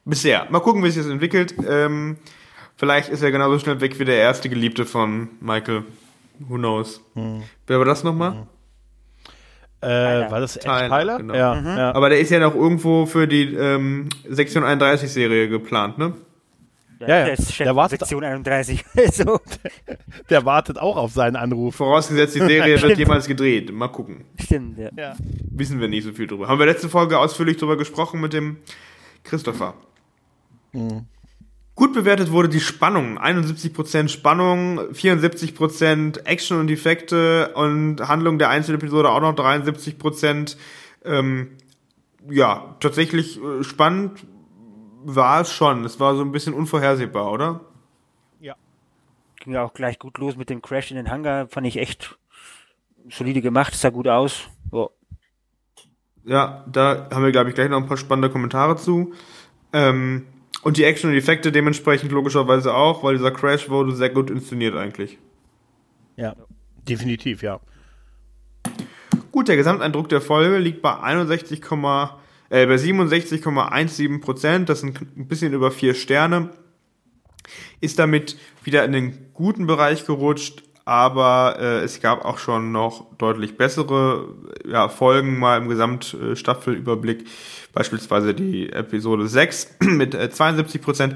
Bisher. 0.05 0.47
Mal 0.49 0.59
gucken, 0.59 0.83
wie 0.83 0.89
sich 0.91 1.01
das 1.03 1.11
entwickelt. 1.11 1.55
Ähm, 1.67 2.17
vielleicht 2.75 3.09
ist 3.09 3.21
er 3.23 3.31
genauso 3.31 3.57
schnell 3.59 3.81
weg 3.81 3.97
wie 3.99 4.05
der 4.05 4.17
erste 4.17 4.49
Geliebte 4.49 4.85
von 4.85 5.29
Michael. 5.39 5.83
Who 6.39 6.55
knows? 6.55 7.01
Wer 7.67 7.77
war 7.79 7.85
das 7.85 8.03
nochmal? 8.03 8.47
Äh, 9.81 9.85
Tyler. 9.85 10.31
war 10.31 10.39
das 10.39 10.53
Tyler, 10.55 10.89
Tyler? 10.89 11.17
genau. 11.17 11.33
Ja, 11.33 11.77
ja. 11.77 11.95
Aber 11.95 12.09
der 12.09 12.19
ist 12.19 12.29
ja 12.29 12.39
noch 12.39 12.55
irgendwo 12.55 13.05
für 13.05 13.27
die 13.27 13.53
ähm, 13.53 14.09
Sektion 14.29 14.63
31 14.63 15.11
Serie 15.11 15.49
geplant, 15.49 15.97
ne? 15.97 16.13
Ja, 17.07 17.27
ja. 17.27 17.35
Der 17.35 17.65
Der 17.65 17.75
wartet- 17.75 17.99
Sektion 17.99 18.23
31. 18.23 18.83
so, 19.11 19.39
Der 20.29 20.45
wartet 20.45 20.77
auch 20.77 20.97
auf 20.97 21.11
seinen 21.11 21.35
Anruf. 21.35 21.75
Vorausgesetzt, 21.75 22.35
die 22.35 22.39
Serie 22.39 22.81
wird 22.81 22.97
jemals 22.97 23.27
gedreht. 23.27 23.71
Mal 23.73 23.87
gucken. 23.89 24.25
stimmt, 24.39 24.77
ja. 24.77 24.89
Ja. 24.97 25.15
Wissen 25.51 25.79
wir 25.79 25.87
nicht 25.87 26.03
so 26.03 26.11
viel 26.13 26.27
drüber. 26.27 26.47
Haben 26.47 26.59
wir 26.59 26.65
letzte 26.65 26.89
Folge 26.89 27.19
ausführlich 27.19 27.57
drüber 27.57 27.77
gesprochen 27.77 28.19
mit 28.21 28.33
dem 28.33 28.57
Christopher. 29.23 29.73
Gut 31.75 31.93
bewertet 31.93 32.31
wurde 32.31 32.49
die 32.49 32.59
Spannung. 32.59 33.17
71% 33.19 34.07
Spannung, 34.09 34.79
74% 34.91 36.25
Action 36.25 36.59
und 36.59 36.69
Effekte 36.69 37.51
und 37.55 38.07
Handlung 38.07 38.37
der 38.37 38.49
einzelnen 38.49 38.79
Episode 38.79 39.09
auch 39.09 39.21
noch 39.21 39.33
73%. 39.35 40.55
Ähm, 41.05 41.49
ja, 42.29 42.75
tatsächlich 42.79 43.39
äh, 43.41 43.63
spannend 43.63 44.23
war 45.03 45.41
es 45.41 45.51
schon. 45.51 45.83
Es 45.85 45.99
war 45.99 46.15
so 46.15 46.21
ein 46.21 46.31
bisschen 46.31 46.53
unvorhersehbar, 46.53 47.31
oder? 47.31 47.61
Ging 49.43 49.53
ja 49.53 49.63
auch 49.63 49.73
gleich 49.73 49.99
gut 49.99 50.17
los 50.19 50.37
mit 50.37 50.49
dem 50.49 50.61
Crash 50.61 50.89
in 50.91 50.95
den 50.95 51.09
Hangar. 51.09 51.49
Fand 51.49 51.67
ich 51.67 51.75
echt 51.75 52.17
solide 53.09 53.41
gemacht, 53.41 53.75
sah 53.75 53.89
gut 53.89 54.07
aus. 54.07 54.47
Ja. 54.71 54.87
Ja, 56.25 56.65
da 56.71 57.09
haben 57.11 57.25
wir, 57.25 57.33
glaube 57.33 57.49
ich, 57.49 57.55
gleich 57.55 57.69
noch 57.69 57.81
ein 57.81 57.87
paar 57.87 57.97
spannende 57.97 58.29
Kommentare 58.29 58.77
zu. 58.77 59.13
Ähm, 59.73 60.25
und 60.61 60.77
die 60.77 60.85
Action 60.85 61.09
und 61.09 61.15
die 61.15 61.19
Effekte 61.19 61.51
dementsprechend 61.51 62.13
logischerweise 62.13 62.73
auch, 62.73 63.03
weil 63.03 63.17
dieser 63.17 63.31
Crash 63.31 63.69
wurde 63.69 63.93
sehr 63.93 64.09
gut 64.09 64.29
inszeniert 64.29 64.77
eigentlich. 64.77 65.17
ja, 66.15 66.33
definitiv, 66.87 67.43
ja. 67.43 67.59
Gut, 69.33 69.49
der 69.49 69.57
Gesamteindruck 69.57 70.07
der 70.07 70.21
Folge 70.21 70.57
liegt 70.59 70.81
bei 70.81 70.97
61, 70.97 71.61
äh, 72.53 72.67
bei 72.67 72.75
67,17 72.75 74.21
Prozent. 74.21 74.69
Das 74.69 74.81
sind 74.81 75.01
ein 75.01 75.27
bisschen 75.27 75.53
über 75.53 75.71
vier 75.71 75.95
Sterne. 75.95 76.51
Ist 77.81 77.97
damit 77.97 78.37
wieder 78.63 78.85
in 78.85 78.91
den 78.91 79.33
guten 79.33 79.65
Bereich 79.65 80.05
gerutscht, 80.05 80.61
aber 80.85 81.57
äh, 81.59 81.79
es 81.79 81.99
gab 81.99 82.23
auch 82.23 82.37
schon 82.37 82.71
noch 82.71 83.17
deutlich 83.17 83.57
bessere 83.57 84.35
ja, 84.65 84.87
Folgen 84.87 85.39
mal 85.39 85.57
im 85.57 85.67
Gesamtstaffelüberblick. 85.67 87.25
Beispielsweise 87.73 88.35
die 88.35 88.71
Episode 88.71 89.27
6 89.27 89.77
mit 89.81 90.13
äh, 90.13 90.29
72 90.29 90.79
Prozent. 90.79 91.15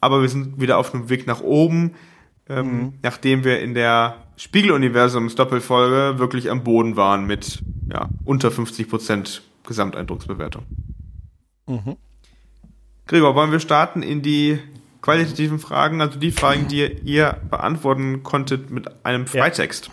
Aber 0.00 0.22
wir 0.22 0.28
sind 0.28 0.60
wieder 0.60 0.78
auf 0.78 0.92
dem 0.92 1.10
Weg 1.10 1.26
nach 1.26 1.40
oben, 1.40 1.96
ähm, 2.48 2.94
nachdem 3.02 3.42
wir 3.42 3.58
in 3.60 3.74
der 3.74 4.28
Spiegeluniversums 4.36 5.34
Doppelfolge 5.34 6.20
wirklich 6.20 6.52
am 6.52 6.62
Boden 6.62 6.94
waren 6.94 7.26
mit 7.26 7.64
ja, 7.92 8.08
unter 8.24 8.52
50 8.52 8.88
Prozent 8.88 9.42
Gesamteindrucksbewertung. 9.68 10.64
Gregor, 13.06 13.34
wollen 13.34 13.52
wir 13.52 13.60
starten 13.60 14.02
in 14.02 14.22
die 14.22 14.58
qualitativen 15.00 15.58
Fragen, 15.60 16.00
also 16.00 16.18
die 16.18 16.32
Fragen, 16.32 16.66
die 16.66 16.84
ihr 17.04 17.40
beantworten 17.48 18.22
konntet 18.22 18.70
mit 18.70 19.04
einem 19.04 19.26
Freitext. 19.26 19.90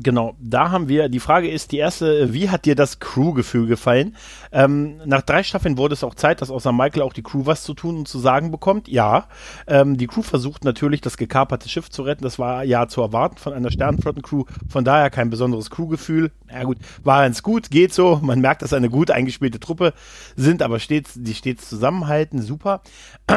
Genau, 0.00 0.36
da 0.38 0.70
haben 0.70 0.88
wir, 0.88 1.08
die 1.08 1.18
Frage 1.18 1.50
ist, 1.50 1.72
die 1.72 1.78
erste, 1.78 2.32
wie 2.32 2.50
hat 2.50 2.66
dir 2.66 2.76
das 2.76 3.00
Crew-Gefühl 3.00 3.66
gefallen? 3.66 4.14
Ähm, 4.52 5.00
nach 5.04 5.22
drei 5.22 5.42
Staffeln 5.42 5.76
wurde 5.76 5.94
es 5.94 6.04
auch 6.04 6.14
Zeit, 6.14 6.40
dass 6.40 6.52
außer 6.52 6.70
Michael 6.70 7.02
auch 7.02 7.12
die 7.12 7.24
Crew 7.24 7.46
was 7.46 7.64
zu 7.64 7.74
tun 7.74 7.98
und 7.98 8.06
zu 8.06 8.20
sagen 8.20 8.52
bekommt. 8.52 8.86
Ja, 8.86 9.26
ähm, 9.66 9.96
die 9.96 10.06
Crew 10.06 10.22
versucht 10.22 10.62
natürlich, 10.62 11.00
das 11.00 11.16
gekaperte 11.16 11.68
Schiff 11.68 11.90
zu 11.90 12.02
retten. 12.02 12.22
Das 12.22 12.38
war 12.38 12.62
ja 12.62 12.86
zu 12.86 13.00
erwarten 13.00 13.38
von 13.38 13.52
einer 13.52 13.72
Sternenflotten-Crew. 13.72 14.44
Von 14.68 14.84
daher 14.84 15.10
kein 15.10 15.30
besonderes 15.30 15.68
Crew-Gefühl. 15.68 16.30
Ja 16.48 16.62
gut, 16.62 16.78
war 17.02 17.22
ganz 17.22 17.42
gut, 17.42 17.68
geht 17.68 17.92
so. 17.92 18.20
Man 18.22 18.40
merkt, 18.40 18.62
dass 18.62 18.72
eine 18.72 18.90
gut 18.90 19.10
eingespielte 19.10 19.58
Truppe 19.58 19.94
sind, 20.36 20.62
aber 20.62 20.78
stets, 20.78 21.14
die 21.16 21.34
stets 21.34 21.68
zusammenhalten. 21.68 22.40
Super. 22.40 22.82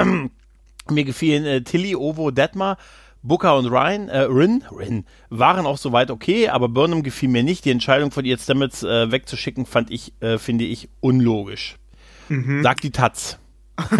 Mir 0.90 1.06
gefielen 1.06 1.46
äh, 1.46 1.62
Tilly, 1.62 1.96
Ovo, 1.96 2.32
Detmar, 2.32 2.78
Booker 3.24 3.56
und 3.58 3.68
Ryan, 3.68 4.10
äh, 4.10 4.20
Rin, 4.22 4.64
Rin, 4.72 5.06
waren 5.30 5.66
auch 5.66 5.78
soweit 5.78 6.10
okay, 6.12 6.48
aber 6.50 6.70
Burnham 6.70 7.04
gefiel 7.04 7.30
mir 7.30 7.44
nicht. 7.44 7.66
Die 7.66 7.72
Entscheidung 7.72 8.12
von 8.12 8.26
ihr 8.26 8.38
Stamets 8.38 8.82
äh, 8.84 9.12
wegzuschicken, 9.12 9.66
fand 9.66 9.92
ich, 9.92 10.14
äh, 10.22 10.38
finde 10.38 10.64
ich, 10.66 10.90
unlogisch. 11.02 11.76
Sagt 12.62 12.84
die 12.84 12.92
Taz. 12.92 13.38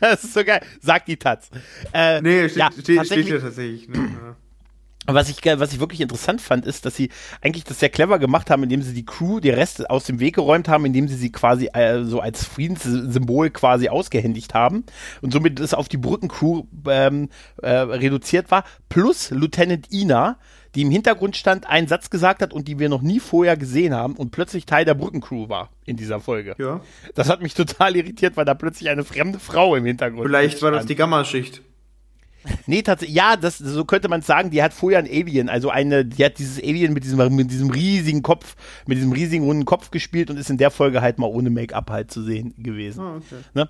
das 0.00 0.24
ist 0.24 0.34
so 0.34 0.44
geil. 0.44 0.60
Sagt 0.80 1.08
die 1.08 1.16
Taz. 1.16 1.50
Äh, 1.92 2.20
Nee, 2.22 2.48
steht, 2.48 2.58
ja, 2.58 2.70
steht, 2.72 2.84
steht 2.84 2.96
tatsächlich- 2.98 3.26
hier 3.26 3.40
tatsächlich. 3.40 3.88
Ne? 3.88 4.36
Was 5.06 5.28
ich, 5.28 5.44
was 5.44 5.72
ich 5.72 5.80
wirklich 5.80 6.00
interessant 6.00 6.40
fand, 6.40 6.64
ist, 6.64 6.86
dass 6.86 6.96
sie 6.96 7.10
eigentlich 7.42 7.64
das 7.64 7.78
sehr 7.78 7.90
clever 7.90 8.18
gemacht 8.18 8.48
haben, 8.48 8.62
indem 8.62 8.80
sie 8.80 8.94
die 8.94 9.04
Crew, 9.04 9.38
die 9.40 9.50
Rest 9.50 9.90
aus 9.90 10.04
dem 10.04 10.18
Weg 10.18 10.36
geräumt 10.36 10.66
haben, 10.68 10.86
indem 10.86 11.08
sie 11.08 11.16
sie 11.16 11.30
quasi 11.30 11.66
äh, 11.74 12.04
so 12.04 12.20
als 12.20 12.44
Friedenssymbol 12.44 13.50
quasi 13.50 13.88
ausgehändigt 13.90 14.54
haben 14.54 14.84
und 15.20 15.32
somit 15.32 15.60
es 15.60 15.74
auf 15.74 15.88
die 15.88 15.98
Brückencrew 15.98 16.64
ähm, 16.88 17.28
äh, 17.62 17.70
reduziert 17.70 18.50
war, 18.50 18.64
plus 18.88 19.30
Lieutenant 19.30 19.92
Ina, 19.92 20.38
die 20.74 20.82
im 20.82 20.90
Hintergrund 20.90 21.36
stand, 21.36 21.68
einen 21.68 21.86
Satz 21.86 22.10
gesagt 22.10 22.42
hat 22.42 22.52
und 22.52 22.66
die 22.66 22.78
wir 22.78 22.88
noch 22.88 23.02
nie 23.02 23.20
vorher 23.20 23.56
gesehen 23.56 23.94
haben 23.94 24.16
und 24.16 24.30
plötzlich 24.30 24.66
Teil 24.66 24.84
der 24.84 24.94
Brückencrew 24.94 25.48
war 25.48 25.70
in 25.84 25.96
dieser 25.96 26.20
Folge. 26.20 26.54
ja. 26.58 26.80
Das 27.14 27.28
hat 27.28 27.42
mich 27.42 27.54
total 27.54 27.94
irritiert, 27.94 28.36
weil 28.36 28.44
da 28.44 28.54
plötzlich 28.54 28.88
eine 28.88 29.04
fremde 29.04 29.38
Frau 29.38 29.76
im 29.76 29.84
Hintergrund 29.84 30.26
Vielleicht 30.26 30.62
war 30.62 30.70
das 30.70 30.80
stand. 30.80 30.90
die 30.90 30.94
Gamma-Schicht. 30.96 31.62
Nee, 32.66 32.82
tatsächlich, 32.82 33.16
ja, 33.16 33.36
das, 33.36 33.58
so 33.58 33.84
könnte 33.84 34.08
man 34.08 34.22
sagen, 34.22 34.50
die 34.50 34.62
hat 34.62 34.72
vorher 34.72 34.98
ein 34.98 35.06
Alien, 35.06 35.48
also 35.48 35.70
eine, 35.70 36.04
die 36.04 36.24
hat 36.24 36.38
dieses 36.38 36.62
Alien 36.62 36.92
mit 36.92 37.04
diesem, 37.04 37.34
mit 37.34 37.50
diesem 37.50 37.70
riesigen 37.70 38.22
Kopf, 38.22 38.56
mit 38.86 38.98
diesem 38.98 39.12
riesigen 39.12 39.44
runden 39.44 39.64
Kopf 39.64 39.90
gespielt 39.90 40.30
und 40.30 40.36
ist 40.36 40.50
in 40.50 40.58
der 40.58 40.70
Folge 40.70 41.00
halt 41.00 41.18
mal 41.18 41.26
ohne 41.26 41.50
Make-up 41.50 41.90
halt 41.90 42.10
zu 42.10 42.22
sehen 42.22 42.54
gewesen. 42.58 43.00
Ah, 43.00 43.16
okay. 43.16 43.42
Ne? 43.54 43.68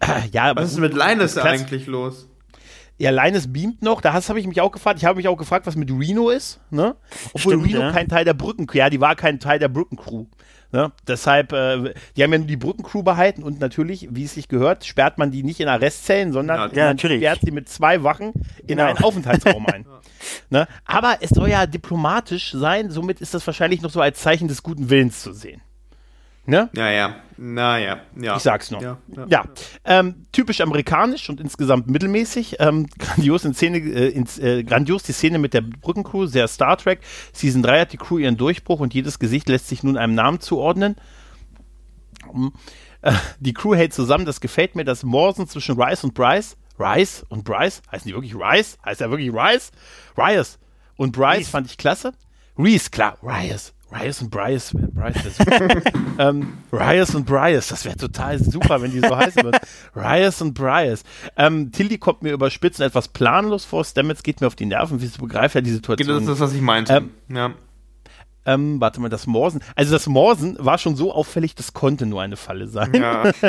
Ja, 0.32 0.50
aber 0.50 0.62
Was 0.62 0.72
ist 0.72 0.80
mit 0.80 0.94
Linus 0.94 1.38
eigentlich 1.38 1.86
los? 1.86 2.28
Ja, 3.02 3.10
Linus 3.10 3.52
beamt 3.52 3.82
noch, 3.82 4.00
da 4.00 4.12
habe 4.12 4.38
ich 4.38 4.46
mich 4.46 4.60
auch 4.60 4.70
gefragt, 4.70 5.00
ich 5.00 5.04
habe 5.04 5.16
mich 5.16 5.26
auch 5.26 5.36
gefragt, 5.36 5.66
was 5.66 5.74
mit 5.74 5.90
Reno 5.90 6.30
ist, 6.30 6.60
ne? 6.70 6.94
Obwohl 7.32 7.54
Stimmt, 7.54 7.66
Reno 7.66 7.80
ja. 7.80 7.90
kein 7.90 8.06
Teil 8.06 8.24
der 8.24 8.32
Brücken, 8.32 8.68
ja, 8.74 8.90
die 8.90 9.00
war 9.00 9.16
kein 9.16 9.40
Teil 9.40 9.58
der 9.58 9.66
Brückencrew. 9.66 10.26
Ne? 10.70 10.92
Deshalb, 11.08 11.52
äh, 11.52 11.94
die 12.16 12.22
haben 12.22 12.32
ja 12.32 12.38
nur 12.38 12.46
die 12.46 12.56
Brückencrew 12.56 13.02
behalten 13.02 13.42
und 13.42 13.58
natürlich, 13.58 14.06
wie 14.12 14.22
es 14.22 14.34
sich 14.34 14.46
gehört, 14.46 14.84
sperrt 14.84 15.18
man 15.18 15.32
die 15.32 15.42
nicht 15.42 15.58
in 15.58 15.66
Arrestzellen, 15.66 16.32
sondern 16.32 16.70
Ja, 16.70 16.76
ja, 16.76 16.86
man 16.90 16.98
sperrt 17.00 17.40
sie 17.42 17.50
mit 17.50 17.68
zwei 17.68 18.04
Wachen 18.04 18.34
in 18.60 18.68
Genau. 18.68 18.84
einen 18.84 18.98
Aufenthaltsraum 18.98 19.66
ein. 19.66 19.84
Ne? 20.50 20.68
Aber 20.84 21.16
es 21.20 21.30
soll 21.30 21.50
ja 21.50 21.66
diplomatisch 21.66 22.52
sein, 22.52 22.92
somit 22.92 23.20
ist 23.20 23.34
das 23.34 23.44
wahrscheinlich 23.44 23.82
noch 23.82 23.90
so 23.90 24.00
als 24.00 24.20
Zeichen 24.20 24.46
des 24.46 24.62
guten 24.62 24.88
Willens 24.88 25.20
zu 25.20 25.32
sehen. 25.32 25.60
Ne? 26.44 26.68
Naja, 26.72 27.16
naja, 27.36 28.00
ja. 28.20 28.36
Ich 28.36 28.42
sag's 28.42 28.70
nur. 28.72 28.82
Ja, 28.82 28.98
Ja, 29.16 29.26
ja. 29.28 29.44
Ähm, 29.84 30.26
typisch 30.32 30.60
amerikanisch 30.60 31.28
und 31.30 31.40
insgesamt 31.40 31.86
mittelmäßig. 31.86 32.56
Ähm, 32.58 32.88
grandios, 32.98 33.44
in 33.44 33.54
Szene, 33.54 33.78
äh, 33.78 34.08
ins, 34.08 34.38
äh, 34.38 34.64
grandios 34.64 35.04
die 35.04 35.12
Szene 35.12 35.38
mit 35.38 35.54
der 35.54 35.60
Brückencrew, 35.60 36.26
sehr 36.26 36.48
Star 36.48 36.76
Trek. 36.76 37.00
Season 37.32 37.62
3 37.62 37.80
hat 37.80 37.92
die 37.92 37.96
Crew 37.96 38.18
ihren 38.18 38.36
Durchbruch 38.36 38.80
und 38.80 38.92
jedes 38.92 39.20
Gesicht 39.20 39.48
lässt 39.48 39.68
sich 39.68 39.84
nun 39.84 39.96
einem 39.96 40.14
Namen 40.14 40.40
zuordnen. 40.40 40.96
Um, 42.26 42.52
äh, 43.02 43.12
die 43.38 43.52
Crew 43.52 43.74
hält 43.74 43.94
zusammen, 43.94 44.24
das 44.24 44.40
gefällt 44.40 44.74
mir, 44.74 44.84
das 44.84 45.04
Morsen 45.04 45.46
zwischen 45.46 45.80
Rice 45.80 46.02
und 46.02 46.14
Bryce. 46.14 46.56
Rice 46.78 47.24
und 47.28 47.44
Bryce? 47.44 47.82
Heißen 47.92 48.08
die 48.08 48.14
wirklich 48.14 48.34
Rice? 48.34 48.78
Heißt 48.84 49.00
er 49.00 49.10
wirklich 49.10 49.32
Rice? 49.32 49.70
Rice 50.16 50.58
und 50.96 51.12
Bryce 51.12 51.38
Reese. 51.38 51.50
fand 51.50 51.66
ich 51.70 51.78
klasse. 51.78 52.12
Reese, 52.58 52.90
klar, 52.90 53.16
Rice. 53.22 53.72
Rice 53.92 54.22
und 54.22 54.30
Bryce, 54.30 54.72
Bryce 54.74 55.38
ähm, 56.18 56.54
Rice 56.72 57.14
und 57.14 57.26
Bryce, 57.26 57.68
das 57.68 57.84
wäre 57.84 57.96
total 57.96 58.42
super, 58.42 58.80
wenn 58.80 58.90
die 58.90 59.00
so 59.00 59.14
heißen 59.14 59.42
würden. 59.42 59.60
Rice 59.96 60.42
und 60.42 60.54
Bryce. 60.54 61.04
Ähm, 61.36 61.72
Tilly 61.72 61.98
kommt 61.98 62.22
mir 62.22 62.32
überspitzt 62.32 62.80
und 62.80 62.86
etwas 62.86 63.08
planlos 63.08 63.64
vor. 63.64 63.84
Stamets 63.84 64.22
geht 64.22 64.40
mir 64.40 64.46
auf 64.46 64.56
die 64.56 64.66
Nerven, 64.66 65.00
wie 65.00 65.06
sie 65.06 65.18
begreift 65.18 65.54
ja 65.54 65.60
die 65.60 65.70
Situation. 65.70 66.08
Das 66.08 66.22
ist 66.22 66.28
das, 66.28 66.40
was 66.40 66.54
ich 66.54 66.60
meinte. 66.60 66.94
Ähm, 66.94 67.10
ja. 67.28 67.52
ähm, 68.46 68.80
warte 68.80 69.00
mal, 69.00 69.08
das 69.08 69.26
Morsen. 69.26 69.60
Also 69.74 69.92
das 69.92 70.06
Morsen 70.06 70.56
war 70.58 70.78
schon 70.78 70.96
so 70.96 71.12
auffällig, 71.12 71.54
das 71.54 71.74
konnte 71.74 72.06
nur 72.06 72.22
eine 72.22 72.36
Falle 72.36 72.68
sein. 72.68 72.94
ja. 72.94 73.30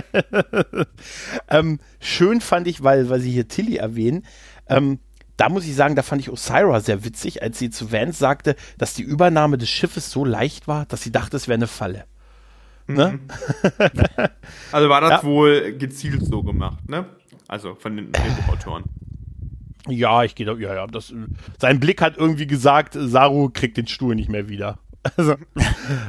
Ähm, 1.49 1.79
schön 1.99 2.41
fand 2.41 2.67
ich, 2.67 2.84
weil, 2.84 3.10
weil 3.10 3.19
sie 3.19 3.32
hier 3.32 3.47
Tilly 3.47 3.77
erwähnen, 3.77 4.25
ähm, 4.67 4.99
da 5.38 5.50
muss 5.50 5.65
ich 5.65 5.76
sagen, 5.76 5.96
da 5.96 6.04
fand 6.04 6.22
ich 6.22 6.30
Osira 6.30 6.80
sehr 6.80 7.04
witzig, 7.04 7.41
als 7.41 7.60
sie 7.60 7.69
zu 7.69 7.91
Vance 7.91 8.19
sagte, 8.19 8.56
dass 8.78 8.93
die 8.93 9.04
Übernahme 9.04 9.58
des 9.58 9.69
Schiffes 9.69 10.12
so 10.12 10.26
leicht 10.26 10.67
war, 10.67 10.86
dass 10.86 11.02
sie 11.02 11.12
dachte, 11.12 11.38
es 11.38 11.48
wäre 11.48 11.56
eine 11.56 11.67
Falle. 11.67 12.06
Ne? 12.88 13.19
Mhm. 13.19 13.28
also 14.72 14.89
war 14.89 15.02
das 15.02 15.22
ja. 15.22 15.24
wohl 15.24 15.74
gezielt 15.78 16.26
so 16.26 16.43
gemacht, 16.43 16.88
ne? 16.89 17.06
Also 17.48 17.76
von 17.76 17.96
den 17.96 18.12
Autoren. 18.48 18.84
Ja, 19.88 20.24
ich 20.24 20.36
gehe 20.36 20.46
da, 20.46 20.54
ja, 20.54 20.74
ja. 20.74 20.88
Das, 20.88 21.13
sein 21.60 21.80
Blick 21.80 22.02
hat 22.02 22.17
irgendwie 22.17 22.48
gesagt, 22.48 22.96
Saru 22.98 23.50
kriegt 23.50 23.78
den 23.78 23.88
Stuhl 23.88 24.15
nicht 24.15 24.30
mehr 24.30 24.50
wieder. 24.50 24.80
Also, 25.17 25.36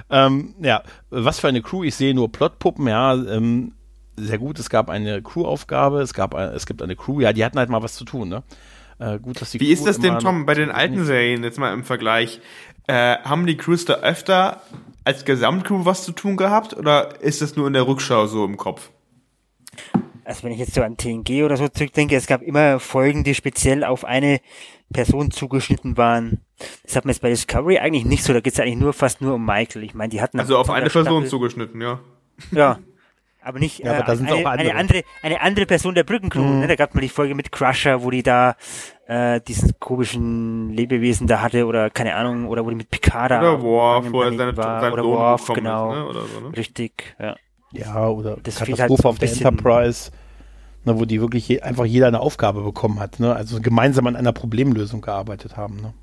ähm, 0.08 0.54
ja, 0.62 0.84
was 1.10 1.40
für 1.40 1.48
eine 1.48 1.62
Crew. 1.62 1.82
Ich 1.82 1.96
sehe 1.96 2.14
nur 2.14 2.30
Plotpuppen, 2.30 2.86
ja, 2.86 3.14
ähm, 3.14 3.72
sehr 4.14 4.38
gut. 4.38 4.60
Es 4.60 4.70
gab 4.70 4.88
eine 4.88 5.20
Crew-Aufgabe, 5.20 6.00
es 6.00 6.14
gab, 6.14 6.34
es 6.34 6.64
gibt 6.64 6.80
eine 6.80 6.94
Crew, 6.94 7.20
ja, 7.20 7.32
die 7.32 7.44
hatten 7.44 7.58
halt 7.58 7.70
mal 7.70 7.82
was 7.82 7.96
zu 7.96 8.04
tun, 8.04 8.28
ne? 8.28 8.44
Äh, 8.98 9.18
gut, 9.18 9.40
dass 9.40 9.50
die 9.50 9.60
Wie 9.60 9.66
Crew 9.66 9.72
ist 9.72 9.86
das 9.86 9.98
denn, 9.98 10.18
Tom, 10.18 10.46
bei 10.46 10.54
den 10.54 10.70
alten 10.70 11.04
Serien, 11.04 11.42
jetzt 11.42 11.58
mal 11.58 11.72
im 11.72 11.84
Vergleich? 11.84 12.40
Äh, 12.86 13.18
haben 13.18 13.46
die 13.46 13.56
Crews 13.56 13.84
da 13.84 13.94
öfter 13.94 14.62
als 15.04 15.24
Gesamtcrew 15.24 15.84
was 15.84 16.04
zu 16.04 16.12
tun 16.12 16.36
gehabt 16.36 16.74
oder 16.74 17.20
ist 17.20 17.42
das 17.42 17.56
nur 17.56 17.66
in 17.66 17.72
der 17.72 17.86
Rückschau 17.86 18.26
so 18.26 18.44
im 18.44 18.56
Kopf? 18.56 18.90
Also 20.24 20.42
wenn 20.44 20.52
ich 20.52 20.58
jetzt 20.58 20.74
so 20.74 20.82
an 20.82 20.96
TNG 20.96 21.44
oder 21.44 21.56
so 21.56 21.68
zurückdenke, 21.68 22.16
es 22.16 22.26
gab 22.26 22.40
immer 22.40 22.80
Folgen, 22.80 23.24
die 23.24 23.34
speziell 23.34 23.84
auf 23.84 24.04
eine 24.04 24.40
Person 24.92 25.30
zugeschnitten 25.30 25.96
waren. 25.98 26.40
Das 26.82 26.96
hat 26.96 27.04
man 27.04 27.12
jetzt 27.12 27.20
bei 27.20 27.28
Discovery 27.28 27.78
eigentlich 27.78 28.06
nicht 28.06 28.24
so, 28.24 28.32
da 28.32 28.40
geht 28.40 28.54
es 28.54 28.60
eigentlich 28.60 28.78
nur 28.78 28.92
fast 28.92 29.20
nur 29.20 29.34
um 29.34 29.44
Michael. 29.44 29.82
Ich 29.82 29.94
meine, 29.94 30.08
die 30.08 30.22
hatten 30.22 30.40
also 30.40 30.56
auf 30.56 30.70
eine 30.70 30.88
Person 30.88 31.04
Staffel, 31.04 31.28
zugeschnitten, 31.28 31.80
ja. 31.80 32.00
Ja, 32.52 32.78
aber 33.44 33.58
nicht 33.58 33.80
ja, 33.80 34.00
aber 34.00 34.14
äh, 34.14 34.18
eine, 34.18 34.46
eine, 34.46 34.74
andere 34.74 35.02
eine 35.22 35.40
andere 35.40 35.66
Person 35.66 35.94
der 35.94 36.04
Brückencrew. 36.04 36.42
Mhm. 36.42 36.60
Ne? 36.60 36.66
Da 36.66 36.76
gab 36.76 36.90
es 36.90 36.94
mal 36.94 37.00
die 37.00 37.08
Folge 37.08 37.34
mit 37.34 37.52
Crusher, 37.52 38.02
wo 38.02 38.10
die 38.10 38.22
da 38.22 38.56
äh, 39.06 39.40
diesen 39.40 39.78
komischen 39.78 40.70
Lebewesen 40.70 41.26
da 41.26 41.40
hatte 41.40 41.66
oder 41.66 41.90
keine 41.90 42.14
Ahnung 42.14 42.48
oder 42.48 42.64
wo 42.64 42.70
die 42.70 42.76
mit 42.76 42.90
Picard 42.90 43.30
oder 43.32 43.60
Worf, 43.62 44.06
wo 44.10 44.22
er 44.22 44.32
seine, 44.32 44.56
war, 44.56 44.92
oder 44.92 45.04
Worf, 45.04 45.48
genau, 45.54 45.90
ist, 45.90 45.96
ne? 45.96 46.06
oder 46.06 46.20
so, 46.26 46.40
ne? 46.40 46.56
richtig, 46.56 47.16
ja. 47.20 47.36
Ja, 47.72 48.08
oder 48.08 48.36
das 48.42 48.56
Katastrophe 48.56 49.02
halt 49.02 49.04
auf 49.04 49.18
der 49.18 49.32
Enterprise, 49.32 50.12
ne, 50.84 50.98
wo 50.98 51.04
die 51.04 51.20
wirklich 51.20 51.48
je, 51.48 51.60
einfach 51.60 51.84
jeder 51.84 52.06
eine 52.06 52.20
Aufgabe 52.20 52.62
bekommen 52.62 53.00
hat, 53.00 53.18
ne? 53.18 53.34
also 53.34 53.60
gemeinsam 53.60 54.06
an 54.06 54.14
einer 54.14 54.32
Problemlösung 54.32 55.00
gearbeitet 55.00 55.56
haben. 55.56 55.80
Ne? 55.82 55.94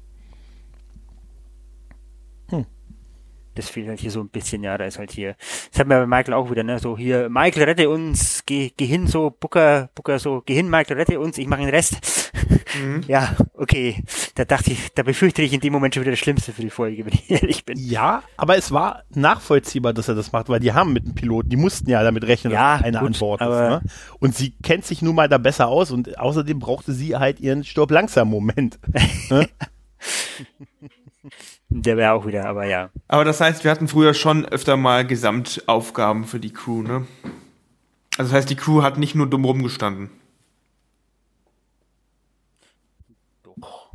Das 3.62 3.69
fehlt 3.69 3.88
halt 3.88 4.00
hier 4.00 4.12
so 4.12 4.21
ein 4.21 4.30
bisschen, 4.30 4.63
ja, 4.63 4.78
da 4.78 4.86
ist 4.86 4.97
halt 4.97 5.12
hier, 5.12 5.36
das 5.71 5.80
hat 5.80 5.88
mir 5.88 6.00
bei 6.00 6.08
Michael 6.08 6.34
auch 6.34 6.50
wieder, 6.50 6.63
ne, 6.63 6.80
so 6.80 6.97
hier, 6.97 7.30
Michael, 7.30 7.63
rette 7.63 7.89
uns, 7.89 8.43
geh, 8.45 8.71
geh 8.76 8.86
hin, 8.86 9.08
so, 9.08 9.30
Booker, 9.30 9.89
Booker, 9.95 10.19
so, 10.19 10.41
geh 10.45 10.56
hin, 10.56 10.69
Michael, 10.69 10.97
rette 10.97 11.19
uns, 11.19 11.38
ich 11.38 11.47
mache 11.47 11.62
den 11.62 11.69
Rest. 11.69 12.32
Mhm. 12.80 13.02
Ja, 13.08 13.36
okay, 13.56 14.04
da 14.36 14.45
dachte 14.45 14.71
ich, 14.71 14.93
da 14.93 15.04
befürchte 15.04 15.41
ich 15.41 15.52
in 15.54 15.60
dem 15.60 15.74
Moment 15.74 15.93
schon 15.93 16.02
wieder 16.02 16.12
das 16.12 16.19
Schlimmste 16.19 16.54
für 16.54 16.62
die 16.62 16.69
Folge, 16.69 17.06
wenn 17.06 17.13
ich 17.13 17.30
ehrlich 17.41 17.65
bin. 17.65 17.78
Ja, 17.78 18.24
aber 18.38 18.58
es 18.58 18.71
war 18.71 19.04
nachvollziehbar, 19.13 19.93
dass 19.93 20.08
er 20.08 20.15
das 20.15 20.32
macht, 20.32 20.47
weil 20.47 20.60
die 20.60 20.71
haben 20.71 20.93
mit 20.93 21.06
dem 21.06 21.13
Piloten, 21.13 21.50
die 21.50 21.58
mussten 21.58 21.89
ja 21.89 22.04
damit 22.04 22.26
rechnen, 22.26 22.54
ja, 22.54 22.78
dass 22.78 22.86
eine 22.86 23.00
gut, 23.00 23.08
Antwort 23.08 23.41
ist, 23.41 23.47
ne? 23.47 23.82
Und 24.19 24.36
sie 24.36 24.52
kennt 24.63 24.86
sich 24.86 25.02
nun 25.02 25.15
mal 25.15 25.28
da 25.28 25.38
besser 25.38 25.67
aus 25.67 25.91
und 25.91 26.17
außerdem 26.17 26.60
brauchte 26.60 26.93
sie 26.93 27.17
halt 27.17 27.39
ihren 27.39 27.63
Sturb 27.63 27.91
langsam 27.91 28.30
Moment. 28.30 28.80
ne? 29.30 29.50
Der 31.74 31.96
wäre 31.96 32.12
auch 32.12 32.28
wieder, 32.28 32.48
aber 32.48 32.66
ja. 32.66 32.90
Aber 33.08 33.24
das 33.24 33.40
heißt, 33.40 33.64
wir 33.64 33.72
hatten 33.72 33.88
früher 33.88 34.14
schon 34.14 34.46
öfter 34.46 34.76
mal 34.76 35.08
Gesamtaufgaben 35.08 36.26
für 36.26 36.40
die 36.40 36.52
Crew, 36.52 36.82
ne? 36.82 37.08
Also 38.18 38.30
das 38.30 38.34
heißt, 38.34 38.50
die 38.50 38.58
Crew 38.58 38.82
hat 38.82 38.98
nicht 38.98 39.16
nur 39.16 39.26
dumm 39.26 39.46
rumgestanden. 39.46 40.10
Doch. 43.44 43.94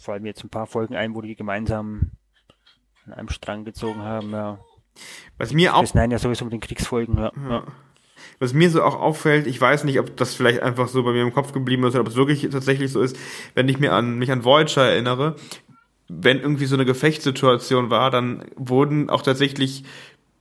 Fallen 0.00 0.22
mir 0.22 0.30
jetzt 0.30 0.42
ein 0.42 0.48
paar 0.48 0.66
Folgen 0.66 0.96
ein, 0.96 1.14
wo 1.14 1.20
die 1.20 1.36
gemeinsam 1.36 2.12
an 3.04 3.12
einem 3.12 3.28
Strang 3.28 3.66
gezogen 3.66 4.00
haben, 4.00 4.30
ja. 4.30 4.58
Was 5.36 5.52
mir 5.52 5.76
auch. 5.76 5.84
Nein, 5.92 6.12
ja 6.12 6.18
sowieso 6.18 6.46
mit 6.46 6.54
den 6.54 6.60
Kriegsfolgen, 6.60 7.18
ja. 7.18 7.30
ja. 7.50 7.64
Was 8.38 8.54
mir 8.54 8.70
so 8.70 8.82
auch 8.82 8.98
auffällt, 8.98 9.46
ich 9.46 9.60
weiß 9.60 9.84
nicht, 9.84 10.00
ob 10.00 10.16
das 10.16 10.34
vielleicht 10.34 10.60
einfach 10.60 10.88
so 10.88 11.02
bei 11.02 11.12
mir 11.12 11.22
im 11.22 11.34
Kopf 11.34 11.52
geblieben 11.52 11.84
ist 11.84 11.94
oder 11.94 12.00
ob 12.00 12.08
es 12.08 12.16
wirklich 12.16 12.48
tatsächlich 12.48 12.90
so 12.90 13.02
ist, 13.02 13.18
wenn 13.54 13.68
ich 13.68 13.78
mir 13.78 13.92
an 13.92 14.18
mich 14.18 14.32
an 14.32 14.44
Voyager 14.44 14.84
erinnere, 14.84 15.36
wenn 16.20 16.40
irgendwie 16.40 16.66
so 16.66 16.76
eine 16.76 16.84
Gefechtssituation 16.84 17.90
war, 17.90 18.10
dann 18.10 18.44
wurden 18.56 19.08
auch 19.10 19.22
tatsächlich 19.22 19.84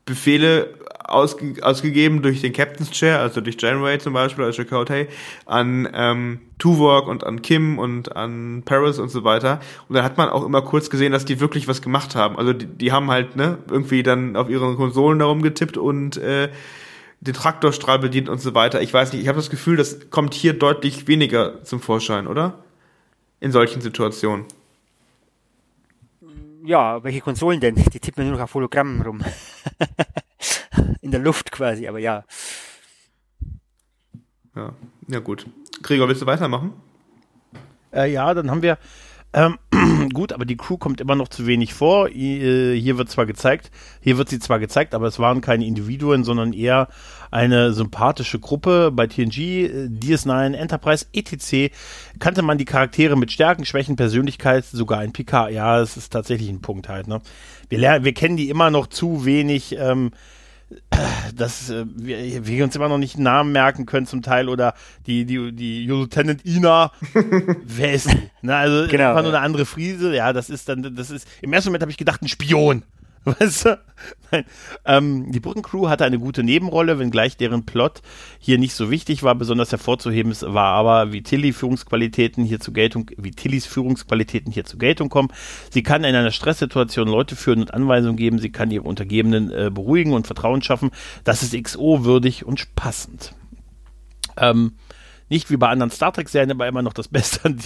Befehle 0.06 0.74
ausge 1.04 1.56
ausgegeben 1.62 2.22
durch 2.22 2.42
den 2.42 2.54
Captain's 2.54 2.92
Chair, 2.92 3.20
also 3.20 3.42
durch 3.42 3.58
Janeway 3.60 4.00
zum 4.00 4.14
Beispiel, 4.14 4.46
als 4.46 4.56
Chakotay, 4.56 5.08
an 5.46 5.88
ähm, 5.94 6.40
Tuvok 6.58 7.08
und 7.08 7.24
an 7.24 7.42
Kim 7.42 7.80
und 7.80 8.16
an 8.16 8.64
Paris 8.66 9.00
und 9.00 9.10
so 9.10 9.24
weiter. 9.24 9.60
Und 9.88 9.96
dann 9.96 10.04
hat 10.04 10.18
man 10.18 10.30
auch 10.30 10.46
immer 10.46 10.62
kurz 10.62 10.90
gesehen, 10.90 11.12
dass 11.12 11.26
die 11.26 11.40
wirklich 11.40 11.68
was 11.68 11.82
gemacht 11.82 12.16
haben. 12.16 12.38
Also 12.38 12.54
die, 12.54 12.66
die 12.66 12.92
haben 12.92 13.12
halt 13.12 13.36
ne 13.36 13.58
irgendwie 13.70 14.04
dann 14.04 14.36
auf 14.36 14.50
ihren 14.50 14.76
Konsolen 14.76 15.20
darum 15.20 15.42
getippt 15.42 15.78
und 15.78 16.18
äh, 16.18 16.50
den 17.20 17.34
Traktorstrahl 17.34 18.00
bedient 18.00 18.30
und 18.30 18.42
so 18.42 18.56
weiter. 18.56 18.82
Ich 18.82 18.94
weiß 18.94 19.14
nicht, 19.14 19.22
ich 19.22 19.28
habe 19.28 19.38
das 19.38 19.50
Gefühl, 19.50 19.78
das 19.78 20.10
kommt 20.10 20.34
hier 20.34 20.54
deutlich 20.54 21.08
weniger 21.08 21.64
zum 21.64 21.80
Vorschein, 21.80 22.28
oder? 22.28 22.56
In 23.40 23.52
solchen 23.52 23.82
Situationen 23.82 24.46
ja, 26.64 27.04
welche 27.04 27.22
Konsolen 27.22 27.60
denn? 27.60 27.76
Die 27.76 28.00
tippen 28.00 28.26
nur 28.26 28.36
noch 28.38 28.44
auf 28.44 28.54
Hologrammen 28.54 29.02
rum. 29.02 29.22
In 31.02 31.12
der 31.12 31.20
Luft 31.20 31.52
quasi, 31.52 31.88
aber 31.88 32.00
ja. 32.00 32.24
Ja, 34.56 34.74
ja 35.08 35.20
gut. 35.20 35.46
Gregor, 35.82 36.08
willst 36.08 36.22
du 36.22 36.26
weitermachen? 36.26 36.74
Äh, 37.94 38.12
ja, 38.12 38.34
dann 38.34 38.50
haben 38.52 38.62
wir 38.62 38.78
ähm, 39.34 39.58
gut, 40.14 40.34
aber 40.34 40.46
die 40.46 40.58
Crew 40.58 40.78
kommt 40.78 41.00
immer 41.00 41.16
noch 41.16 41.30
zu 41.30 41.48
wenig 41.48 41.74
vor. 41.74 42.10
Äh, 42.10 42.78
hier 42.78 42.98
wird 42.98 43.10
zwar 43.10 43.26
gezeigt, 43.26 43.72
hier 44.02 44.18
wird 44.18 44.30
sie 44.30 44.40
zwar 44.40 44.60
gezeigt, 44.60 44.94
aber 44.94 45.08
es 45.08 45.20
waren 45.20 45.42
keine 45.42 45.66
Individuen, 45.66 46.24
sondern 46.24 46.54
eher 46.54 46.90
eine 47.32 47.74
sympathische 47.74 48.40
Gruppe. 48.40 48.92
Bei 48.94 49.08
TNG, 49.08 49.38
äh, 49.38 49.88
DS9, 49.88 50.54
Enterprise, 50.54 51.06
etc. 51.14 51.74
kannte 52.20 52.42
man 52.42 52.58
die 52.58 52.66
Charaktere 52.66 53.16
mit 53.16 53.32
Stärken, 53.32 53.66
Schwächen, 53.66 53.96
Persönlichkeit, 53.96 54.66
sogar 54.66 55.00
ein 55.00 55.14
PK. 55.14 55.50
Ja, 55.50 55.82
es 55.82 55.98
ist 55.98 56.12
tatsächlich 56.12 56.50
ein 56.50 56.62
Punkt 56.62 56.90
halt. 56.90 57.08
Ne? 57.08 57.22
Wir, 57.70 57.80
lernen, 57.80 58.06
wir 58.06 58.14
kennen 58.14 58.38
die 58.38 58.50
immer 58.50 58.70
noch 58.70 58.88
zu 58.88 59.26
wenig. 59.26 59.76
Ähm, 59.80 60.12
dass 61.36 61.70
äh, 61.70 61.86
wir, 61.96 62.46
wir, 62.46 62.64
uns 62.64 62.76
immer 62.76 62.88
noch 62.88 62.98
nicht 62.98 63.16
einen 63.16 63.26
Namen 63.26 63.52
merken 63.52 63.86
können 63.86 64.06
zum 64.06 64.22
Teil 64.22 64.48
oder 64.48 64.74
die, 65.06 65.26
die, 65.26 65.52
die 65.52 65.86
Lieutenant 65.86 66.46
Ina, 66.46 66.92
wer 67.66 67.94
ist 67.94 68.12
die? 68.12 68.30
Na, 68.42 68.60
also 68.60 68.90
genau, 68.90 69.10
einfach 69.10 69.24
nur 69.24 69.34
eine 69.34 69.42
andere 69.42 69.66
Friese, 69.66 70.16
ja, 70.16 70.32
das 70.32 70.50
ist 70.50 70.70
dann, 70.70 70.96
das 70.96 71.12
ist, 71.12 71.28
im 71.42 71.52
ersten 71.52 71.70
Moment 71.70 71.82
habe 71.82 71.92
ich 71.92 71.98
gedacht, 71.98 72.22
ein 72.22 72.28
Spion. 72.28 72.84
Weißt 73.26 73.66
du? 73.66 73.80
Nein. 74.32 74.46
Ähm, 74.86 75.32
die 75.32 75.40
Brückencrew 75.40 75.90
hatte 75.90 76.06
eine 76.06 76.18
gute 76.18 76.42
Nebenrolle, 76.42 76.98
wenngleich 76.98 77.38
deren 77.38 77.66
Plot 77.66 78.02
hier 78.40 78.58
nicht 78.58 78.74
so 78.74 78.90
wichtig 78.90 79.22
war. 79.22 79.36
Besonders 79.36 79.72
hervorzuheben 79.72 80.36
war 80.42 80.74
aber, 80.74 81.12
wie 81.12 81.22
Tilly 81.22 81.54
Führungsqualitäten 81.54 82.44
hier 82.44 82.60
zu 82.60 82.74
Geltung, 82.74 83.12
wie 83.18 83.32
Tillys 83.32 83.68
Führungsqualitäten 83.68 84.52
hier 84.52 84.66
zu 84.66 84.80
Geltung 84.80 85.10
kommen. 85.10 85.30
Sie 85.70 85.84
kann 85.84 86.04
in 86.04 86.16
einer 86.16 86.32
Stresssituation 86.32 87.08
Leute 87.08 87.36
führen 87.36 87.60
und 87.60 87.74
Anweisungen 87.74 88.18
geben. 88.18 88.40
Sie 88.40 88.52
kann 88.52 88.72
ihre 88.72 88.86
Untergebenen 88.86 89.52
äh, 89.52 89.70
beruhigen 89.72 90.14
und 90.14 90.26
Vertrauen 90.26 90.64
schaffen. 90.64 90.90
Das 91.24 91.44
ist 91.44 91.62
XO 91.62 92.04
würdig 92.04 92.44
und 92.46 92.74
passend. 92.76 93.36
Ähm, 94.38 94.74
nicht 95.32 95.50
wie 95.50 95.56
bei 95.56 95.70
anderen 95.70 95.92
Star 95.92 96.12
Trek-Serien, 96.12 96.52
aber 96.52 96.68
immer 96.68 96.82
noch 96.82 96.92
das 96.92 97.08
Beste 97.08 97.46
an, 97.46 97.58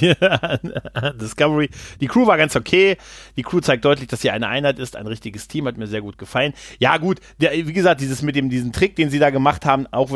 an 0.94 1.18
Discovery. 1.18 1.70
Die 2.00 2.06
Crew 2.06 2.28
war 2.28 2.38
ganz 2.38 2.56
okay. 2.56 2.96
Die 3.38 3.42
Crew 3.42 3.60
zeigt 3.60 3.84
deutlich, 3.84 4.08
dass 4.08 4.22
sie 4.22 4.30
eine 4.30 4.48
Einheit 4.48 4.78
ist, 4.78 4.96
ein 4.96 5.08
richtiges 5.08 5.48
Team, 5.48 5.66
hat 5.68 5.76
mir 5.76 5.88
sehr 5.88 6.02
gut 6.02 6.20
gefallen. 6.20 6.54
Ja, 6.78 6.98
gut, 6.98 7.20
der, 7.42 7.54
wie 7.54 7.74
gesagt, 7.74 8.02
dieses 8.02 8.22
mit 8.22 8.36
dem, 8.36 8.52
diesen 8.52 8.72
Trick, 8.72 8.96
den 8.96 9.10
sie 9.10 9.18
da 9.18 9.32
gemacht 9.32 9.66
haben, 9.66 9.88
auch 9.88 10.12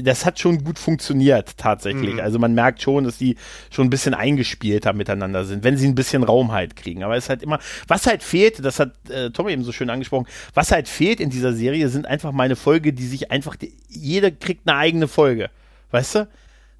das 0.00 0.24
hat 0.24 0.38
schon 0.38 0.62
gut 0.62 0.78
funktioniert, 0.78 1.58
tatsächlich. 1.58 2.14
Mhm. 2.14 2.20
Also 2.20 2.38
man 2.38 2.54
merkt 2.54 2.80
schon, 2.80 3.02
dass 3.02 3.18
die 3.18 3.36
schon 3.70 3.88
ein 3.88 3.90
bisschen 3.90 4.14
eingespielter 4.14 4.92
miteinander 4.92 5.44
sind, 5.44 5.64
wenn 5.64 5.76
sie 5.76 5.88
ein 5.88 5.96
bisschen 5.96 6.22
Raum 6.22 6.52
halt 6.52 6.76
kriegen. 6.76 7.02
Aber 7.02 7.16
es 7.16 7.24
ist 7.24 7.30
halt 7.30 7.42
immer, 7.42 7.58
was 7.88 8.06
halt 8.06 8.22
fehlt, 8.22 8.64
das 8.64 8.78
hat 8.78 8.92
äh, 9.10 9.30
Tom 9.30 9.48
eben 9.48 9.64
so 9.64 9.72
schön 9.72 9.90
angesprochen, 9.90 10.28
was 10.54 10.70
halt 10.70 10.86
fehlt 10.86 11.18
in 11.18 11.30
dieser 11.30 11.52
Serie, 11.52 11.88
sind 11.88 12.06
einfach 12.06 12.30
meine 12.30 12.54
Folge, 12.54 12.92
die 12.92 13.08
sich 13.08 13.32
einfach, 13.32 13.56
jeder 13.88 14.30
kriegt 14.30 14.68
eine 14.68 14.78
eigene 14.78 15.08
Folge. 15.08 15.50
Weißt 15.90 16.14
du? 16.14 16.28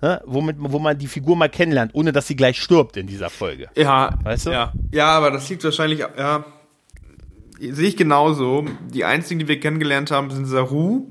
Ne, 0.03 0.21
womit, 0.27 0.57
wo 0.59 0.79
man 0.79 0.99
die 0.99 1.07
Figur 1.07 1.37
mal 1.37 1.49
kennenlernt, 1.49 1.95
ohne 1.95 2.13
dass 2.13 2.27
sie 2.27 2.37
gleich 2.37 2.61
stirbt 2.61 2.97
in 2.97 3.07
dieser 3.07 3.31
Folge. 3.31 3.69
Ja, 3.77 4.19
weißt 4.23 4.47
du? 4.47 4.51
Ja, 4.51 4.73
ja 4.91 5.07
aber 5.07 5.31
das 5.31 5.49
liegt 5.49 5.65
wahrscheinlich, 5.65 6.01
ja, 6.01 6.45
sehe 7.59 7.89
ich 7.89 7.97
genauso. 7.97 8.67
Die 8.93 9.05
einzigen, 9.05 9.39
die 9.39 9.49
wir 9.49 9.61
kennengelernt 9.61 10.11
haben, 10.11 10.31
sind 10.31 10.47
Saru, 10.47 11.07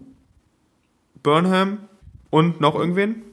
Burnham 1.23 1.79
und 2.29 2.61
noch 2.61 2.75
irgendwen? 2.75 3.23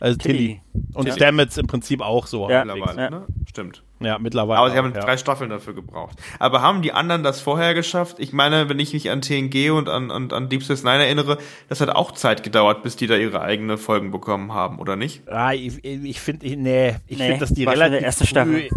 Also 0.00 0.16
Tilly. 0.16 0.36
Tilly. 0.36 0.60
Und. 0.94 1.12
Stamets 1.12 1.56
im 1.56 1.66
Prinzip 1.66 2.00
auch 2.00 2.26
so. 2.26 2.48
Ja. 2.48 2.64
Ja. 2.64 3.10
ne? 3.10 3.26
Stimmt. 3.48 3.82
Ja, 4.00 4.18
mittlerweile. 4.18 4.60
Aber 4.60 4.70
sie 4.70 4.76
haben 4.76 4.92
auch, 4.92 4.96
ja. 4.96 5.00
drei 5.02 5.16
Staffeln 5.16 5.50
dafür 5.50 5.74
gebraucht. 5.74 6.16
Aber 6.38 6.62
haben 6.62 6.82
die 6.82 6.92
anderen 6.92 7.22
das 7.22 7.40
vorher 7.40 7.74
geschafft? 7.74 8.16
Ich 8.20 8.32
meine, 8.32 8.68
wenn 8.68 8.78
ich 8.78 8.92
mich 8.92 9.10
an 9.10 9.22
TNG 9.22 9.70
und 9.70 9.88
an, 9.88 10.10
an, 10.10 10.30
an 10.30 10.48
Deep 10.48 10.62
Space 10.62 10.84
Nine 10.84 11.04
erinnere, 11.04 11.38
das 11.68 11.80
hat 11.80 11.90
auch 11.90 12.12
Zeit 12.12 12.42
gedauert, 12.42 12.82
bis 12.82 12.96
die 12.96 13.06
da 13.06 13.16
ihre 13.16 13.40
eigenen 13.40 13.76
Folgen 13.76 14.10
bekommen 14.10 14.52
haben, 14.52 14.78
oder 14.78 14.96
nicht? 14.96 15.28
Ah, 15.28 15.52
ich 15.52 15.84
ich 15.84 16.20
finde, 16.20 16.46
ich, 16.46 16.56
nee, 16.56 16.96
ich 17.06 17.18
Nee, 17.18 17.26
finde, 17.28 17.40
dass 17.40 17.52
die 17.52 17.64
relativ 17.64 17.98
der 17.98 18.06
ersten 18.06 18.26
Staffel. 18.26 18.68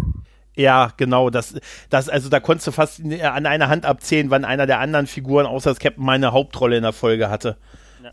Ja, 0.56 0.92
genau. 0.98 1.30
Das, 1.30 1.56
das, 1.90 2.10
also 2.10 2.30
da 2.30 2.40
konntest 2.40 2.68
du 2.68 2.72
fast 2.72 3.02
an 3.02 3.46
einer 3.46 3.70
Hand 3.70 3.86
abzählen, 3.86 4.30
wann 4.30 4.44
einer 4.44 4.68
der 4.68 4.80
anderen 4.80 5.08
Figuren 5.08 5.46
außer 5.46 5.70
das 5.70 5.80
Captain 5.80 6.04
mal 6.04 6.14
eine 6.14 6.34
Hauptrolle 6.34 6.76
in 6.76 6.84
der 6.84 6.94
Folge 6.94 7.30
hatte. 7.30 7.58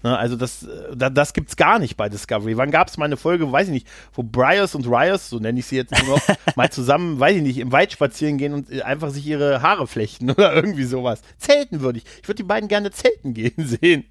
Ne, 0.03 0.19
also 0.19 0.37
das, 0.37 0.63
äh, 0.65 0.97
da, 0.97 1.11
das 1.11 1.33
gibt's 1.33 1.57
gar 1.57 1.79
nicht 1.79 1.97
bei 1.97 2.09
Discovery. 2.09 2.57
Wann 2.57 2.71
gab 2.71 2.89
es 2.89 2.97
mal 2.97 3.05
eine 3.07 3.17
Folge, 3.17 3.51
weiß 3.51 3.69
ich 3.69 3.73
nicht, 3.73 3.89
wo 4.13 4.23
Bryars 4.23 4.75
und 4.75 4.87
Ryers, 4.87 5.29
so 5.31 5.39
nenne 5.39 5.59
ich 5.59 5.67
sie 5.67 5.77
jetzt 5.77 5.93
nur 6.05 6.17
noch, 6.17 6.23
mal 6.57 6.71
zusammen, 6.71 7.19
weiß 7.19 7.37
ich 7.37 7.43
nicht, 7.43 7.59
im 7.59 7.73
Wald 7.73 7.93
spazieren 7.93 8.39
gehen 8.39 8.53
und 8.55 8.71
äh, 8.71 8.83
einfach 8.83 9.11
sich 9.11 9.27
ihre 9.27 9.63
Haare 9.63 9.87
flechten 9.87 10.31
oder 10.31 10.55
irgendwie 10.55 10.85
sowas. 10.85 11.23
Zelten 11.39 11.81
würde 11.81 11.99
ich. 11.99 12.05
Ich 12.23 12.29
würde 12.29 12.37
die 12.37 12.43
beiden 12.49 12.69
gerne 12.69 12.91
zelten 12.91 13.35
gehen 13.35 13.55
sehen. 13.59 14.05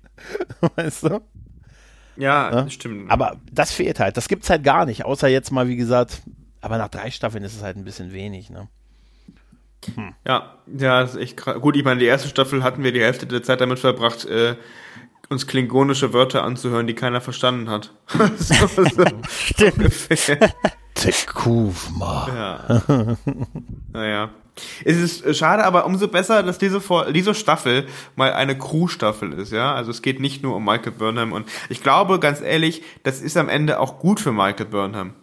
Weißt 0.75 1.03
du? 1.03 1.21
Ja, 2.17 2.51
Ja. 2.51 2.69
stimmt. 2.69 3.11
Aber 3.11 3.37
das 3.51 3.71
fehlt 3.71 3.99
halt. 3.99 4.17
Das 4.17 4.27
gibt's 4.27 4.49
halt 4.49 4.63
gar 4.63 4.85
nicht. 4.85 5.05
Außer 5.05 5.27
jetzt 5.27 5.51
mal, 5.51 5.67
wie 5.67 5.75
gesagt, 5.75 6.21
aber 6.61 6.77
nach 6.79 6.89
drei 6.89 7.11
Staffeln 7.11 7.43
ist 7.43 7.55
es 7.55 7.61
halt 7.61 7.77
ein 7.77 7.83
bisschen 7.85 8.11
wenig, 8.13 8.49
ne? 8.49 8.67
Ja, 10.25 10.55
ja, 10.65 11.01
das 11.01 11.13
ist 11.15 11.21
echt 11.21 11.37
krass. 11.37 11.61
Gut, 11.61 11.77
ich 11.77 11.83
meine, 11.83 11.99
die 11.99 12.07
erste 12.07 12.27
Staffel 12.27 12.63
hatten 12.63 12.83
wir 12.83 12.91
die 12.91 12.99
Hälfte 13.01 13.25
der 13.27 13.43
Zeit 13.43 13.61
damit 13.61 13.79
verbracht, 13.79 14.25
äh, 14.25 14.55
uns 15.29 15.47
klingonische 15.47 16.13
Wörter 16.13 16.43
anzuhören, 16.43 16.87
die 16.87 16.93
keiner 16.93 17.21
verstanden 17.21 17.69
hat. 17.69 17.91
so, 18.37 18.67
so 18.67 19.05
Stimmt. 19.29 19.93
Tekuvma. 20.93 22.27
Ja. 22.35 23.17
naja. 23.93 24.29
Es 24.83 24.97
ist 24.97 25.25
äh, 25.25 25.33
schade, 25.33 25.63
aber 25.63 25.85
umso 25.85 26.07
besser, 26.07 26.41
dass 26.43 26.57
diese, 26.57 26.81
Vor 26.81 27.11
diese 27.11 27.35
Staffel 27.35 27.85
mal 28.15 28.33
eine 28.33 28.57
Crew-Staffel 28.57 29.33
ist, 29.33 29.51
ja. 29.51 29.73
Also 29.73 29.91
es 29.91 30.01
geht 30.01 30.19
nicht 30.19 30.41
nur 30.43 30.55
um 30.55 30.65
Michael 30.65 30.93
Burnham 30.93 31.31
und 31.31 31.47
ich 31.69 31.83
glaube, 31.83 32.19
ganz 32.19 32.41
ehrlich, 32.41 32.81
das 33.03 33.21
ist 33.21 33.37
am 33.37 33.49
Ende 33.49 33.79
auch 33.79 33.99
gut 33.99 34.19
für 34.19 34.31
Michael 34.31 34.65
Burnham. 34.65 35.13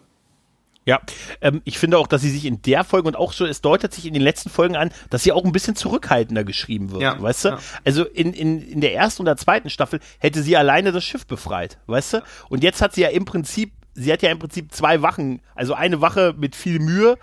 Ja, 0.85 1.01
ähm, 1.41 1.61
ich 1.65 1.79
finde 1.79 1.97
auch, 1.97 2.05
dass 2.07 2.21
sie 2.21 2.29
sich 2.29 2.45
in 2.45 2.61
der 2.61 2.83
Folge 2.83 3.07
und 3.07 3.15
auch 3.15 3.33
so, 3.33 3.45
es 3.45 3.61
deutet 3.61 3.91
sich 3.93 4.05
in 4.05 4.13
den 4.13 4.21
letzten 4.21 4.49
Folgen 4.51 4.75
an, 4.75 4.91
dass 5.09 5.23
sie 5.23 5.31
auch 5.31 5.43
ein 5.43 5.51
bisschen 5.51 5.75
zurückhaltender 5.75 6.43
geschrieben 6.43 6.91
wird, 6.91 7.01
Ja, 7.01 7.19
weißt 7.19 7.45
du? 7.45 7.49
ja. 7.49 7.59
Also 7.83 8.05
in, 8.05 8.33
in, 8.33 8.61
in 8.61 8.81
der 8.81 8.93
ersten 8.93 9.23
und 9.23 9.25
der 9.25 9.37
zweiten 9.37 9.69
Staffel 9.71 9.99
hätte 10.19 10.43
sie 10.43 10.55
alleine 10.55 10.91
das 10.91 11.03
Schiff 11.03 11.25
befreit, 11.25 11.79
weißt 11.87 12.13
du? 12.13 12.23
Und 12.49 12.63
jetzt 12.63 12.81
hat 12.83 12.93
sie 12.93 13.01
ja 13.01 13.07
im 13.09 13.25
Prinzip, 13.25 13.71
sie 13.95 14.13
hat 14.13 14.21
ja 14.21 14.29
im 14.29 14.37
Prinzip 14.37 14.71
zwei 14.73 15.01
Wachen, 15.01 15.41
also 15.55 15.73
eine 15.73 16.01
Wache 16.01 16.35
mit 16.37 16.55
viel 16.55 16.79
Mühe 16.79 17.17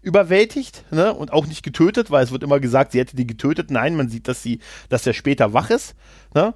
überwältigt, 0.00 0.84
ne? 0.90 1.12
Und 1.12 1.32
auch 1.32 1.46
nicht 1.46 1.62
getötet, 1.62 2.10
weil 2.10 2.24
es 2.24 2.32
wird 2.32 2.42
immer 2.42 2.60
gesagt, 2.60 2.92
sie 2.92 2.98
hätte 2.98 3.14
die 3.16 3.26
getötet. 3.26 3.70
Nein, 3.70 3.94
man 3.94 4.08
sieht, 4.08 4.26
dass 4.26 4.42
sie, 4.42 4.58
dass 4.88 5.02
der 5.04 5.12
später 5.12 5.52
wach 5.52 5.70
ist, 5.70 5.94
ne? 6.34 6.54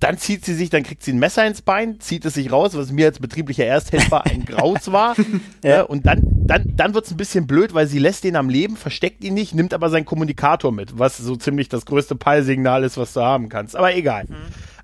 Dann 0.00 0.16
zieht 0.16 0.44
sie 0.44 0.54
sich, 0.54 0.70
dann 0.70 0.84
kriegt 0.84 1.02
sie 1.02 1.12
ein 1.12 1.18
Messer 1.18 1.44
ins 1.44 1.60
Bein, 1.60 1.98
zieht 1.98 2.24
es 2.24 2.34
sich 2.34 2.52
raus, 2.52 2.76
was 2.76 2.92
mir 2.92 3.06
als 3.06 3.18
betrieblicher 3.18 3.64
Ersthelfer 3.64 4.24
ein 4.26 4.44
Graus 4.44 4.92
war. 4.92 5.16
ja. 5.64 5.82
Und 5.82 6.06
dann, 6.06 6.22
dann, 6.24 6.76
dann 6.76 6.94
wird 6.94 7.06
es 7.06 7.10
ein 7.10 7.16
bisschen 7.16 7.48
blöd, 7.48 7.74
weil 7.74 7.88
sie 7.88 7.98
lässt 7.98 8.24
ihn 8.24 8.36
am 8.36 8.48
Leben, 8.48 8.76
versteckt 8.76 9.24
ihn 9.24 9.34
nicht, 9.34 9.54
nimmt 9.54 9.74
aber 9.74 9.90
seinen 9.90 10.04
Kommunikator 10.04 10.70
mit, 10.70 10.98
was 10.98 11.18
so 11.18 11.34
ziemlich 11.34 11.68
das 11.68 11.84
größte 11.84 12.14
Peilsignal 12.14 12.84
ist, 12.84 12.96
was 12.96 13.12
du 13.12 13.22
haben 13.22 13.48
kannst. 13.48 13.74
Aber 13.74 13.94
egal. 13.94 14.26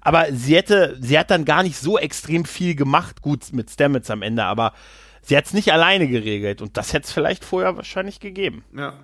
Aber 0.00 0.27
sie 0.33 0.57
hätte, 0.57 0.98
sie 1.00 1.18
hat 1.18 1.31
dann 1.31 1.44
gar 1.44 1.62
nicht 1.62 1.79
so 1.79 1.96
extrem 1.96 2.44
viel 2.44 2.74
gemacht, 2.74 3.22
gut 3.22 3.53
mit 3.53 3.70
Stamets 3.70 4.11
am 4.11 4.22
Ende, 4.22 4.44
aber 4.44 4.74
sie 5.22 5.37
hat 5.37 5.46
es 5.46 5.55
nicht 5.55 5.72
alleine 5.72 6.09
geregelt 6.09 6.61
und 6.61 6.77
das 6.77 6.92
hätte 6.92 7.07
es 7.07 7.12
vielleicht 7.12 7.44
vorher 7.44 7.77
wahrscheinlich 7.77 8.20
gegeben. 8.20 8.64
Ja. 8.77 8.94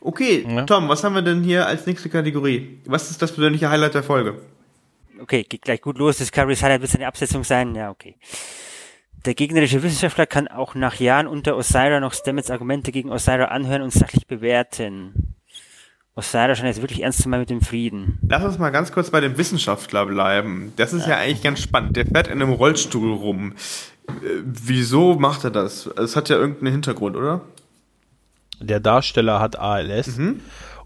Okay, 0.00 0.46
Ja. 0.48 0.64
Tom, 0.64 0.88
was 0.88 1.02
haben 1.04 1.14
wir 1.14 1.22
denn 1.22 1.42
hier 1.42 1.66
als 1.66 1.84
nächste 1.84 2.08
Kategorie? 2.08 2.78
Was 2.86 3.10
ist 3.10 3.20
das 3.20 3.32
persönliche 3.32 3.68
Highlight 3.68 3.94
der 3.94 4.04
Folge? 4.04 4.36
Okay, 5.20 5.44
geht 5.44 5.62
gleich 5.62 5.80
gut 5.80 5.98
los. 5.98 6.18
Discovery's 6.18 6.62
Highlight 6.62 6.80
wird 6.80 6.90
seine 6.90 7.06
Absetzung 7.06 7.44
sein. 7.44 7.74
Ja, 7.74 7.90
okay. 7.90 8.16
Der 9.24 9.34
gegnerische 9.34 9.82
Wissenschaftler 9.82 10.26
kann 10.26 10.48
auch 10.48 10.74
nach 10.74 11.00
Jahren 11.00 11.26
unter 11.26 11.56
Osira 11.56 12.00
noch 12.00 12.14
Stamets 12.14 12.50
Argumente 12.50 12.92
gegen 12.92 13.10
Osira 13.10 13.46
anhören 13.46 13.82
und 13.82 13.92
sachlich 13.92 14.26
bewerten. 14.26 15.34
Osira 16.14 16.54
scheint 16.54 16.68
jetzt 16.68 16.80
wirklich 16.80 17.02
ernst 17.02 17.22
zu 17.22 17.28
meinen 17.28 17.40
mit 17.40 17.50
dem 17.50 17.60
Frieden. 17.60 18.18
Lass 18.28 18.44
uns 18.44 18.58
mal 18.58 18.70
ganz 18.70 18.92
kurz 18.92 19.10
bei 19.10 19.20
dem 19.20 19.36
Wissenschaftler 19.36 20.06
bleiben. 20.06 20.72
Das 20.76 20.92
ist 20.92 21.06
ja, 21.06 21.16
eigentlich 21.16 21.42
ganz 21.42 21.60
spannend. 21.60 21.96
Der 21.96 22.06
fährt 22.06 22.28
in 22.28 22.42
einem 22.42 22.52
Rollstuhl 22.52 23.12
rum. 23.12 23.54
Äh, 24.08 24.12
wieso 24.44 25.14
macht 25.14 25.44
er 25.44 25.50
das? 25.50 25.86
Es 25.86 26.16
hat 26.16 26.28
ja 26.28 26.36
irgendeinen 26.36 26.72
Hintergrund, 26.72 27.16
oder? 27.16 27.42
Der 28.60 28.80
Darsteller 28.80 29.40
hat 29.40 29.58
ALS 29.58 30.18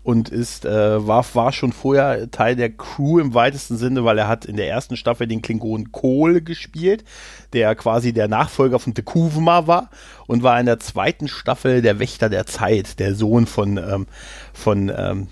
und 0.02 0.28
ist 0.28 0.64
äh, 0.64 1.06
war, 1.06 1.24
war 1.34 1.52
schon 1.52 1.72
vorher 1.72 2.30
Teil 2.30 2.56
der 2.56 2.70
Crew 2.70 3.18
im 3.20 3.34
weitesten 3.34 3.76
Sinne, 3.76 4.04
weil 4.04 4.18
er 4.18 4.28
hat 4.28 4.44
in 4.44 4.56
der 4.56 4.68
ersten 4.68 4.96
Staffel 4.96 5.26
den 5.26 5.42
Klingon 5.42 5.92
Kohl 5.92 6.40
gespielt, 6.40 7.04
der 7.52 7.74
quasi 7.74 8.12
der 8.12 8.28
Nachfolger 8.28 8.78
von 8.78 8.94
Tekuvma 8.94 9.66
war 9.66 9.90
und 10.26 10.42
war 10.42 10.58
in 10.58 10.66
der 10.66 10.80
zweiten 10.80 11.28
Staffel 11.28 11.82
der 11.82 11.98
Wächter 11.98 12.28
der 12.28 12.46
Zeit, 12.46 12.98
der 12.98 13.14
Sohn 13.14 13.46
von 13.46 13.76
ähm, 13.76 14.06
von 14.52 14.92
ähm, 14.94 15.28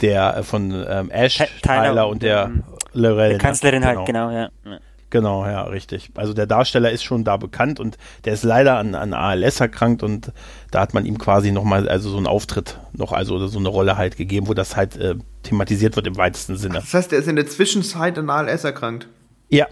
der 0.00 0.36
äh, 0.38 0.42
von 0.42 0.70
ähm, 0.88 1.10
Ash 1.10 1.38
Ty- 1.38 1.46
Tyler 1.62 1.82
Tyler 1.90 2.08
und, 2.08 2.22
der 2.22 2.44
ähm, 2.44 2.64
Lorel. 2.92 3.32
Die 3.32 3.38
Kanzlerin 3.38 3.84
halt, 3.84 4.06
genau, 4.06 4.30
ja. 4.30 4.50
ja. 4.64 4.78
Genau, 5.10 5.46
ja, 5.46 5.62
richtig. 5.62 6.10
Also 6.16 6.34
der 6.34 6.46
Darsteller 6.46 6.90
ist 6.90 7.02
schon 7.02 7.24
da 7.24 7.36
bekannt 7.38 7.80
und 7.80 7.96
der 8.24 8.34
ist 8.34 8.42
leider 8.44 8.76
an, 8.76 8.94
an 8.94 9.14
ALS 9.14 9.58
erkrankt 9.60 10.02
und 10.02 10.32
da 10.70 10.80
hat 10.80 10.92
man 10.92 11.06
ihm 11.06 11.16
quasi 11.16 11.50
nochmal, 11.50 11.88
also 11.88 12.10
so 12.10 12.18
einen 12.18 12.26
Auftritt 12.26 12.78
noch, 12.92 13.12
also 13.12 13.46
so 13.46 13.58
eine 13.58 13.68
Rolle 13.68 13.96
halt 13.96 14.16
gegeben, 14.16 14.48
wo 14.48 14.54
das 14.54 14.76
halt 14.76 14.96
äh, 14.96 15.14
thematisiert 15.44 15.96
wird 15.96 16.06
im 16.06 16.16
weitesten 16.18 16.56
Sinne. 16.56 16.74
Das 16.74 16.92
heißt, 16.92 17.12
er 17.14 17.20
ist 17.20 17.28
in 17.28 17.36
der 17.36 17.46
Zwischenzeit 17.46 18.18
an 18.18 18.28
ALS 18.28 18.64
erkrankt. 18.64 19.08
Ja, 19.48 19.66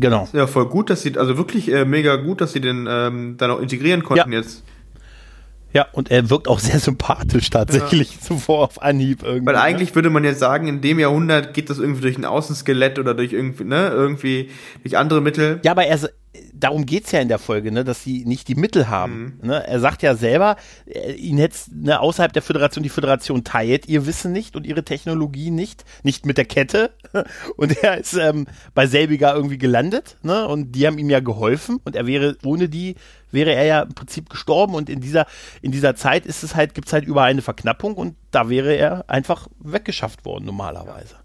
genau. 0.00 0.28
Ja, 0.32 0.48
voll 0.48 0.66
gut, 0.68 0.90
dass 0.90 1.02
sie, 1.02 1.16
also 1.16 1.36
wirklich 1.36 1.70
äh, 1.70 1.84
mega 1.84 2.16
gut, 2.16 2.40
dass 2.40 2.52
sie 2.52 2.60
den 2.60 2.88
ähm, 2.90 3.36
dann 3.38 3.52
auch 3.52 3.60
integrieren 3.60 4.02
konnten 4.02 4.32
Ja. 4.32 4.38
jetzt. 4.38 4.64
Ja, 5.72 5.86
und 5.92 6.10
er 6.10 6.28
wirkt 6.28 6.48
auch 6.48 6.58
sehr 6.58 6.78
sympathisch 6.78 7.48
tatsächlich, 7.50 8.20
zuvor 8.20 8.64
auf 8.64 8.82
Anhieb 8.82 9.22
irgendwie. 9.22 9.46
Weil 9.46 9.54
ne? 9.54 9.60
eigentlich 9.60 9.94
würde 9.94 10.10
man 10.10 10.24
jetzt 10.24 10.38
sagen, 10.38 10.68
in 10.68 10.80
dem 10.80 10.98
Jahrhundert 10.98 11.54
geht 11.54 11.70
das 11.70 11.78
irgendwie 11.78 12.02
durch 12.02 12.18
ein 12.18 12.24
Außenskelett 12.24 12.98
oder 12.98 13.14
durch 13.14 13.32
irgendwie, 13.32 13.64
ne, 13.64 13.88
irgendwie 13.88 14.50
durch 14.82 14.98
andere 14.98 15.20
Mittel. 15.20 15.60
Ja, 15.64 15.72
aber 15.72 15.86
er, 15.86 15.98
darum 16.62 16.86
geht's 16.86 17.12
ja 17.12 17.20
in 17.20 17.28
der 17.28 17.38
Folge, 17.38 17.72
ne, 17.72 17.84
dass 17.84 18.02
sie 18.02 18.24
nicht 18.24 18.48
die 18.48 18.54
Mittel 18.54 18.88
haben. 18.88 19.38
Ne? 19.42 19.66
Er 19.66 19.80
sagt 19.80 20.02
ja 20.02 20.14
selber, 20.14 20.56
äh, 20.86 21.12
ihn 21.12 21.38
hätte 21.38 21.56
ne, 21.72 22.00
außerhalb 22.00 22.32
der 22.32 22.42
Föderation, 22.42 22.82
die 22.82 22.88
Föderation 22.88 23.44
teilt 23.44 23.88
ihr 23.88 24.06
Wissen 24.06 24.32
nicht 24.32 24.54
und 24.54 24.66
ihre 24.66 24.84
Technologie 24.84 25.50
nicht, 25.50 25.84
nicht 26.02 26.26
mit 26.26 26.38
der 26.38 26.44
Kette. 26.44 26.92
Und 27.56 27.82
er 27.82 27.98
ist 27.98 28.14
ähm, 28.14 28.46
bei 28.74 28.86
selbiger 28.86 29.34
irgendwie 29.34 29.58
gelandet, 29.58 30.16
ne? 30.22 30.46
Und 30.46 30.72
die 30.72 30.86
haben 30.86 30.98
ihm 30.98 31.10
ja 31.10 31.20
geholfen 31.20 31.80
und 31.84 31.96
er 31.96 32.06
wäre, 32.06 32.36
ohne 32.44 32.68
die 32.68 32.96
wäre 33.30 33.52
er 33.52 33.64
ja 33.64 33.82
im 33.82 33.94
Prinzip 33.94 34.28
gestorben 34.30 34.74
und 34.74 34.88
in 34.88 35.00
dieser, 35.00 35.26
in 35.60 35.72
dieser 35.72 35.94
Zeit 35.94 36.26
ist 36.26 36.42
es 36.42 36.54
halt, 36.54 36.74
gibt's 36.74 36.92
halt 36.92 37.04
überall 37.04 37.30
eine 37.30 37.42
Verknappung 37.42 37.94
und 37.94 38.16
da 38.30 38.48
wäre 38.48 38.74
er 38.74 39.08
einfach 39.08 39.48
weggeschafft 39.58 40.24
worden 40.24 40.44
normalerweise. 40.44 41.16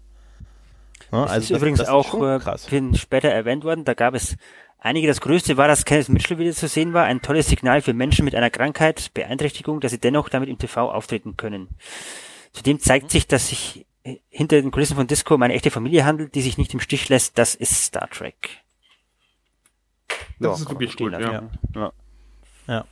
Ne? 1.12 1.24
Das 1.26 1.38
ist 1.38 1.50
übrigens 1.50 1.78
das 1.78 1.88
auch 1.88 2.10
schon 2.10 2.36
äh, 2.36 2.38
krass. 2.38 2.66
Später 2.94 3.28
erwähnt 3.28 3.64
worden. 3.64 3.84
Da 3.84 3.94
gab 3.94 4.14
es 4.14 4.36
einige. 4.78 5.06
Das 5.06 5.20
größte 5.20 5.56
war, 5.56 5.68
dass 5.68 5.84
Kenneth 5.84 6.08
Mitchell 6.08 6.38
wieder 6.38 6.52
zu 6.52 6.68
sehen 6.68 6.92
war. 6.92 7.04
Ein 7.04 7.22
tolles 7.22 7.48
Signal 7.48 7.82
für 7.82 7.92
Menschen 7.92 8.24
mit 8.24 8.34
einer 8.34 8.50
Krankheit, 8.50 9.12
Beeinträchtigung, 9.14 9.80
dass 9.80 9.92
sie 9.92 9.98
dennoch 9.98 10.28
damit 10.28 10.48
im 10.48 10.58
TV 10.58 10.90
auftreten 10.90 11.36
können. 11.36 11.68
Zudem 12.52 12.80
zeigt 12.80 13.10
sich, 13.10 13.26
dass 13.26 13.48
sich 13.48 13.86
äh, 14.04 14.16
hinter 14.30 14.60
den 14.60 14.70
Kulissen 14.70 14.96
von 14.96 15.06
Disco 15.06 15.34
um 15.34 15.42
eine 15.42 15.54
echte 15.54 15.70
Familie 15.70 16.04
handelt, 16.04 16.34
die 16.34 16.42
sich 16.42 16.58
nicht 16.58 16.72
im 16.74 16.80
Stich 16.80 17.08
lässt. 17.08 17.38
Das 17.38 17.54
ist 17.54 17.84
Star 17.84 18.08
Trek. 18.08 18.62
Das 20.40 20.60
ist 20.60 20.66
kann 20.66 20.74
man 20.74 20.80
wirklich 20.80 21.10
lassen, 21.10 21.22
ja. 21.22 21.50
ja. 21.74 21.92
Ja. 22.66 22.84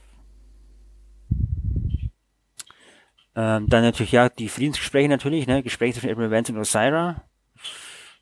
Ähm, 3.37 3.69
dann 3.69 3.83
natürlich, 3.83 4.13
ja, 4.13 4.31
die 4.31 4.49
Friedensgespräche 4.49 5.09
natürlich, 5.09 5.47
ne, 5.47 5.63
Gespräche 5.63 5.95
zwischen 5.95 6.11
Admiral 6.11 6.31
Vance 6.31 6.53
und 6.53 6.59
Osira. 6.59 7.23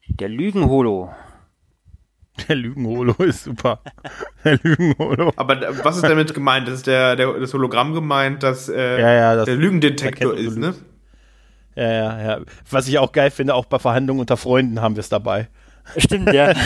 Der 0.08 0.28
Lügenholo. 0.28 1.14
Der 2.48 2.56
Lügenholo 2.56 3.12
ist 3.24 3.44
super. 3.44 3.80
Der 4.44 4.58
Lügenholo. 4.62 5.32
Aber 5.36 5.56
da- 5.56 5.84
was 5.84 5.96
ist 5.96 6.02
damit 6.02 6.34
gemeint? 6.34 6.66
Das 6.68 6.74
ist 6.74 6.86
der, 6.86 7.16
der 7.16 7.32
das 7.34 7.54
Hologramm 7.54 7.94
gemeint, 7.94 8.42
dass 8.42 8.68
äh, 8.68 9.00
Ja, 9.00 9.12
ja, 9.12 9.36
das 9.36 9.44
der 9.46 9.56
Lügendetektor 9.56 10.34
ist, 10.34 10.56
ne? 10.58 10.74
Ja, 11.76 11.90
ja, 11.92 12.22
ja. 12.22 12.40
Was 12.70 12.86
ich 12.88 12.98
auch 12.98 13.12
geil 13.12 13.30
finde, 13.30 13.54
auch 13.54 13.64
bei 13.66 13.78
Verhandlungen 13.78 14.20
unter 14.20 14.36
Freunden 14.36 14.80
haben 14.80 14.96
wir 14.96 15.00
es 15.00 15.08
dabei. 15.08 15.48
Stimmt, 15.96 16.32
ja. 16.32 16.52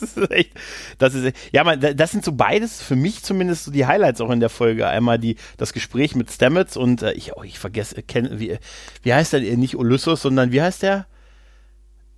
Das 0.00 0.16
ist 0.16 0.30
echt, 0.30 0.52
das 0.98 1.14
ist, 1.14 1.36
ja, 1.52 1.64
man, 1.64 1.80
das 1.80 2.12
sind 2.12 2.24
so 2.24 2.30
beides, 2.32 2.80
für 2.80 2.94
mich 2.94 3.24
zumindest 3.24 3.64
so 3.64 3.72
die 3.72 3.84
Highlights 3.86 4.20
auch 4.20 4.30
in 4.30 4.38
der 4.38 4.48
Folge. 4.48 4.86
Einmal 4.86 5.18
die, 5.18 5.36
das 5.56 5.72
Gespräch 5.72 6.14
mit 6.14 6.30
Stamets 6.30 6.76
und 6.76 7.02
äh, 7.02 7.12
ich, 7.14 7.36
oh, 7.36 7.42
ich 7.42 7.58
vergesse, 7.58 8.00
kenn, 8.04 8.38
wie, 8.38 8.56
wie 9.02 9.12
heißt 9.14 9.32
der, 9.32 9.40
nicht 9.40 9.76
Ulysses, 9.76 10.22
sondern 10.22 10.52
wie 10.52 10.62
heißt 10.62 10.82
der? 10.84 11.06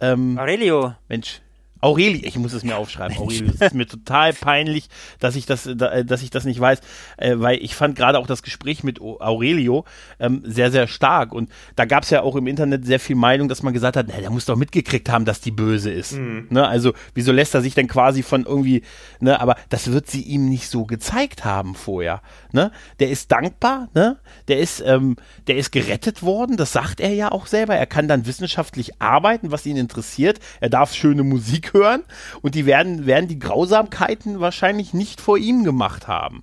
Ähm, 0.01 0.39
Aurelio. 0.39 0.95
Mensch, 1.09 1.41
Aurelio, 1.81 2.21
ich 2.25 2.37
muss 2.37 2.53
es 2.53 2.63
mir 2.63 2.77
aufschreiben. 2.77 3.17
Aurelio, 3.17 3.53
es 3.55 3.61
ist 3.61 3.75
mir 3.75 3.87
total 3.87 4.33
peinlich, 4.33 4.89
dass 5.19 5.37
ich 5.37 5.47
das, 5.47 5.69
dass 5.75 6.23
ich 6.23 6.31
das 6.31 6.45
nicht 6.45 6.61
weiß, 6.61 6.81
äh, 7.17 7.35
weil 7.37 7.59
ich 7.63 7.75
fand 7.75 7.97
gerade 7.97 8.19
auch 8.19 8.27
das 8.27 8.43
Gespräch 8.43 8.85
mit 8.85 9.01
Aurelio 9.01 9.85
ähm, 10.19 10.43
sehr, 10.45 10.71
sehr 10.71 10.87
stark. 10.87 11.33
Und 11.33 11.51
da 11.77 11.85
gab 11.87 12.03
es 12.03 12.11
ja 12.11 12.23
auch 12.23 12.37
im 12.37 12.47
Internet 12.47 12.85
sehr 12.85 13.01
viel 13.01 13.17
Meinung, 13.17 13.49
dass 13.49 13.63
man 13.63 13.73
gesagt 13.73 13.97
hat, 13.97 14.07
na, 14.09 14.21
der 14.21 14.31
muss 14.31 14.45
doch 14.45 14.57
mitgekriegt 14.57 15.09
haben, 15.09 15.25
dass 15.25 15.41
die 15.41 15.51
böse 15.51 15.91
ist. 15.91 16.13
Mhm. 16.13 16.49
Ne? 16.51 16.67
Also, 16.67 16.93
wieso 17.15 17.33
lässt 17.33 17.55
er 17.55 17.63
sich 17.63 17.75
denn 17.75 17.89
quasi 17.89 18.23
von 18.23 18.45
irgendwie, 18.45 18.83
ne, 19.21 19.41
aber 19.41 19.57
das 19.69 19.91
wird 19.91 20.11
sie 20.11 20.23
ihm 20.23 20.49
nicht 20.49 20.69
so 20.69 20.85
gezeigt 20.85 21.45
haben 21.45 21.75
vorher. 21.75 22.21
Ne? 22.53 22.73
Der 22.99 23.11
ist 23.11 23.33
dankbar, 23.33 23.89
ne? 23.95 24.19
Der 24.49 24.59
ist, 24.59 24.83
ähm, 24.85 25.17
der 25.47 25.57
ist 25.57 25.71
gerettet 25.71 26.23
worden, 26.23 26.57
das 26.57 26.73
sagt 26.73 27.01
er 27.01 27.15
ja 27.15 27.33
auch 27.33 27.47
selber. 27.47 27.77
Er 27.77 27.87
kann 27.87 28.09
dann 28.09 28.27
wissenschaftlich 28.27 29.01
arbeiten, 29.01 29.51
was 29.51 29.67
ihn 29.67 29.77
interessiert. 29.77 30.41
Er 30.61 30.69
darf 30.69 30.95
schöne 30.95 31.23
Musik 31.23 31.70
hören 31.73 32.03
und 32.43 32.55
die 32.55 32.67
werden, 32.67 33.07
werden 33.07 33.29
die 33.29 33.39
Grausamkeiten 33.39 34.41
wahrscheinlich 34.41 34.95
nicht 34.95 35.21
vor 35.21 35.39
ihm 35.39 35.65
gemacht 35.65 36.09
haben. 36.09 36.43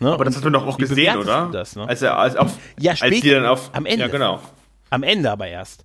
Ne? 0.00 0.12
Aber 0.12 0.24
das 0.24 0.36
hast 0.36 0.44
du 0.44 0.50
doch 0.50 0.66
auch 0.66 0.78
gesehen, 0.78 1.16
oder? 1.16 1.48
Das, 1.52 1.76
ne? 1.76 1.88
Als 1.88 2.02
er 2.02 2.18
als 2.18 2.36
auf, 2.36 2.52
ja, 2.78 2.94
später, 2.96 3.14
als 3.14 3.22
die 3.22 3.30
dann 3.30 3.46
auf 3.46 3.70
am 3.72 3.86
Ende. 3.86 4.04
Ja, 4.04 4.08
genau. 4.08 4.40
Am 4.90 5.02
Ende 5.02 5.30
aber 5.30 5.48
erst. 5.48 5.84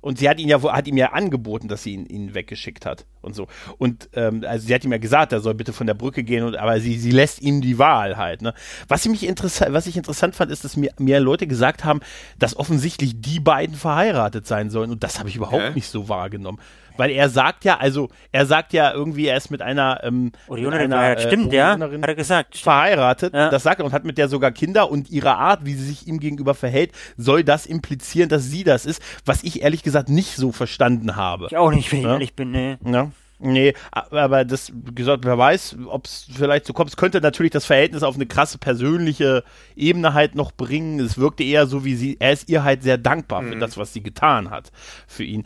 Und 0.00 0.18
sie 0.18 0.28
hat 0.28 0.38
ihn 0.38 0.48
ja, 0.48 0.62
hat 0.62 0.86
ihm 0.86 0.96
ja 0.96 1.12
angeboten, 1.12 1.68
dass 1.68 1.82
sie 1.82 1.92
ihn, 1.92 2.06
ihn 2.06 2.34
weggeschickt 2.34 2.86
hat 2.86 3.06
und 3.22 3.34
so. 3.34 3.46
Und 3.78 4.08
ähm, 4.14 4.44
also 4.46 4.66
sie 4.66 4.74
hat 4.74 4.84
ihm 4.84 4.92
ja 4.92 4.98
gesagt, 4.98 5.32
er 5.32 5.40
soll 5.40 5.54
bitte 5.54 5.72
von 5.72 5.86
der 5.86 5.94
Brücke 5.94 6.22
gehen, 6.22 6.44
und, 6.44 6.56
aber 6.56 6.80
sie, 6.80 6.98
sie 6.98 7.10
lässt 7.10 7.40
ihm 7.42 7.60
die 7.60 7.78
Wahl 7.78 8.16
halt. 8.16 8.42
Ne? 8.42 8.54
Was, 8.88 9.04
ich 9.04 9.10
mich 9.10 9.26
interessant, 9.26 9.72
was 9.72 9.86
ich 9.86 9.96
interessant 9.96 10.34
fand, 10.34 10.50
ist, 10.50 10.64
dass 10.64 10.76
mir, 10.76 10.92
mir 10.98 11.20
Leute 11.20 11.46
gesagt 11.46 11.84
haben, 11.84 12.00
dass 12.38 12.56
offensichtlich 12.56 13.20
die 13.20 13.40
beiden 13.40 13.76
verheiratet 13.76 14.46
sein 14.46 14.70
sollen. 14.70 14.90
Und 14.90 15.02
das 15.02 15.18
habe 15.18 15.28
ich 15.28 15.36
überhaupt 15.36 15.62
okay. 15.62 15.74
nicht 15.74 15.88
so 15.88 16.08
wahrgenommen. 16.08 16.58
Weil 16.96 17.12
er 17.12 17.30
sagt 17.30 17.64
ja, 17.64 17.78
also 17.78 18.10
er 18.30 18.44
sagt 18.44 18.74
ja 18.74 18.92
irgendwie, 18.92 19.26
er 19.26 19.36
ist 19.36 19.50
mit 19.50 19.62
einer 19.62 20.00
ähm, 20.02 20.32
Orionerin, 20.48 20.92
einer, 20.92 21.16
äh, 21.16 21.20
stimmt, 21.20 21.50
ja, 21.50 21.78
hat 21.78 21.90
er 21.90 22.14
gesagt. 22.14 22.58
Verheiratet, 22.58 23.32
ja. 23.32 23.48
das 23.48 23.62
sagt 23.62 23.80
er 23.80 23.86
und 23.86 23.92
hat 23.92 24.04
mit 24.04 24.18
der 24.18 24.28
sogar 24.28 24.52
Kinder 24.52 24.90
und 24.90 25.08
ihre 25.10 25.36
Art, 25.36 25.64
wie 25.64 25.72
sie 25.72 25.86
sich 25.86 26.06
ihm 26.06 26.20
gegenüber 26.20 26.54
verhält, 26.54 26.92
soll 27.16 27.42
das 27.42 27.64
implizieren, 27.64 28.28
dass 28.28 28.44
sie 28.44 28.64
das 28.64 28.84
ist, 28.84 29.02
was 29.24 29.42
ich 29.42 29.62
ehrlich 29.62 29.82
gesagt 29.82 30.10
nicht 30.10 30.36
so 30.36 30.52
verstanden 30.52 31.16
habe. 31.16 31.46
Ich 31.46 31.56
auch 31.56 31.70
nicht, 31.70 31.90
wenn 31.90 32.00
ich 32.00 32.04
ja? 32.04 32.12
ehrlich 32.12 32.34
bin, 32.34 32.50
ne. 32.50 32.78
Ja. 32.84 33.09
Nee, 33.42 33.72
aber 33.90 34.44
das, 34.44 34.70
gesagt, 34.94 35.24
wer 35.24 35.38
weiß, 35.38 35.76
ob 35.86 36.04
es 36.04 36.26
vielleicht 36.30 36.66
so 36.66 36.74
kommt. 36.74 36.90
Es 36.90 36.96
könnte 36.96 37.22
natürlich 37.22 37.52
das 37.52 37.64
Verhältnis 37.64 38.02
auf 38.02 38.14
eine 38.14 38.26
krasse 38.26 38.58
persönliche 38.58 39.44
Ebene 39.74 40.12
halt 40.12 40.34
noch 40.34 40.52
bringen. 40.52 41.00
Es 41.00 41.16
wirkte 41.16 41.42
eher 41.42 41.66
so, 41.66 41.84
wie 41.84 41.96
sie, 41.96 42.18
er 42.20 42.32
ist 42.32 42.50
ihr 42.50 42.64
halt 42.64 42.82
sehr 42.82 42.98
dankbar 42.98 43.40
mhm. 43.40 43.52
für 43.52 43.58
das, 43.58 43.78
was 43.78 43.94
sie 43.94 44.02
getan 44.02 44.50
hat 44.50 44.70
für 45.06 45.24
ihn. 45.24 45.44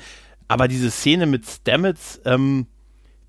Aber 0.48 0.66
diese 0.66 0.90
Szene 0.90 1.26
mit 1.26 1.46
Stamets, 1.46 2.20
ähm, 2.24 2.66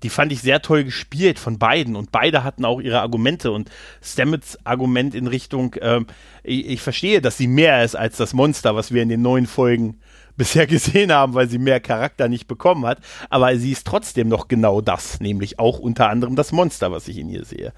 die 0.02 0.10
fand 0.10 0.32
ich 0.32 0.40
sehr 0.40 0.60
toll 0.62 0.84
gespielt 0.84 1.38
von 1.38 1.58
beiden 1.58 1.94
und 1.94 2.12
beide 2.12 2.42
hatten 2.44 2.64
auch 2.64 2.80
ihre 2.80 3.00
Argumente 3.00 3.52
und 3.52 3.70
Stamets 4.02 4.58
Argument 4.64 5.14
in 5.14 5.26
Richtung, 5.28 5.76
ähm, 5.80 6.06
ich, 6.42 6.66
ich, 6.66 6.80
verstehe, 6.82 7.20
dass 7.20 7.38
sie 7.38 7.46
mehr 7.46 7.84
ist 7.84 7.94
als 7.94 8.16
das 8.16 8.34
Monster, 8.34 8.74
was 8.74 8.92
wir 8.92 9.02
in 9.02 9.08
den 9.08 9.22
neuen 9.22 9.46
Folgen 9.46 10.00
bisher 10.36 10.66
gesehen 10.66 11.12
haben, 11.12 11.34
weil 11.34 11.48
sie 11.48 11.58
mehr 11.58 11.80
Charakter 11.80 12.28
nicht 12.28 12.46
bekommen 12.46 12.86
hat. 12.86 12.98
Aber 13.30 13.56
sie 13.56 13.72
ist 13.72 13.86
trotzdem 13.86 14.28
noch 14.28 14.48
genau 14.48 14.80
das, 14.80 15.20
nämlich 15.20 15.58
auch 15.58 15.78
unter 15.78 16.08
anderem 16.08 16.36
das 16.36 16.52
Monster, 16.52 16.92
was 16.92 17.08
ich 17.08 17.18
in 17.18 17.28
ihr 17.28 17.44
sehe. 17.44 17.72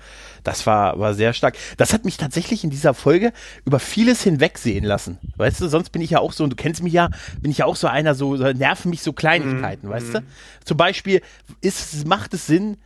Das 0.45 0.67
war, 0.67 0.99
war 0.99 1.15
sehr 1.15 1.33
stark. 1.33 1.57
Das 1.77 1.93
hat 1.93 2.05
mich 2.05 2.17
tatsächlich 2.17 2.65
in 2.65 2.71
dieser 2.71 2.95
Folge 2.95 3.33
über 3.65 3.79
vieles 3.79 4.23
hinwegsehen 4.23 4.85
lassen. 4.85 5.19
Weißt 5.37 5.61
du, 5.61 5.69
sonst 5.69 5.91
bin 5.91 6.03
ich 6.03 6.11
ja 6.11 6.21
auch 6.21 6.33
so, 6.33 6.45
und 6.45 6.51
du 6.51 6.57
kennst 6.57 6.83
mich 6.83 6.93
ja, 6.93 7.11
bin 7.41 7.51
ich 7.51 7.59
ja 7.59 7.67
auch 7.67 7.77
so 7.77 7.87
einer, 7.87 8.15
so, 8.15 8.35
nerven 8.35 8.91
mich 8.91 9.03
so 9.03 9.13
Kleinigkeiten, 9.13 9.89
mhm. 9.89 9.93
weißt 9.93 10.15
du? 10.15 10.23
Zum 10.65 10.77
Beispiel 10.77 11.23
ist, 11.61 12.07
macht 12.07 12.35
es 12.35 12.47
Sinn, 12.47 12.77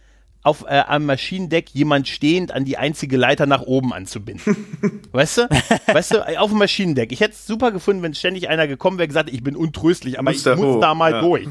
auf 0.42 0.64
äh, 0.68 0.82
am 0.86 1.06
Maschinendeck 1.06 1.70
jemand 1.70 2.08
stehend 2.08 2.52
an 2.52 2.64
die 2.64 2.76
einzige 2.76 3.16
Leiter 3.16 3.46
nach 3.46 3.62
oben 3.62 3.92
anzubinden. 3.92 4.56
weißt 5.12 5.38
du? 5.38 5.42
Weißt 5.86 6.14
du, 6.14 6.38
auf 6.40 6.50
dem 6.50 6.58
Maschinendeck. 6.58 7.12
Ich 7.12 7.20
hätte 7.20 7.32
es 7.32 7.46
super 7.46 7.70
gefunden, 7.70 8.02
wenn 8.02 8.14
ständig 8.14 8.48
einer 8.48 8.66
gekommen 8.66 8.98
wäre 8.98 9.04
und 9.04 9.10
gesagt, 9.10 9.30
ich 9.32 9.42
bin 9.42 9.56
untröstlich, 9.56 10.18
aber 10.18 10.32
muss 10.32 10.44
ich 10.44 10.56
muss 10.56 10.76
hoch. 10.76 10.80
da 10.80 10.94
mal 10.94 11.12
ja. 11.12 11.20
durch. 11.20 11.48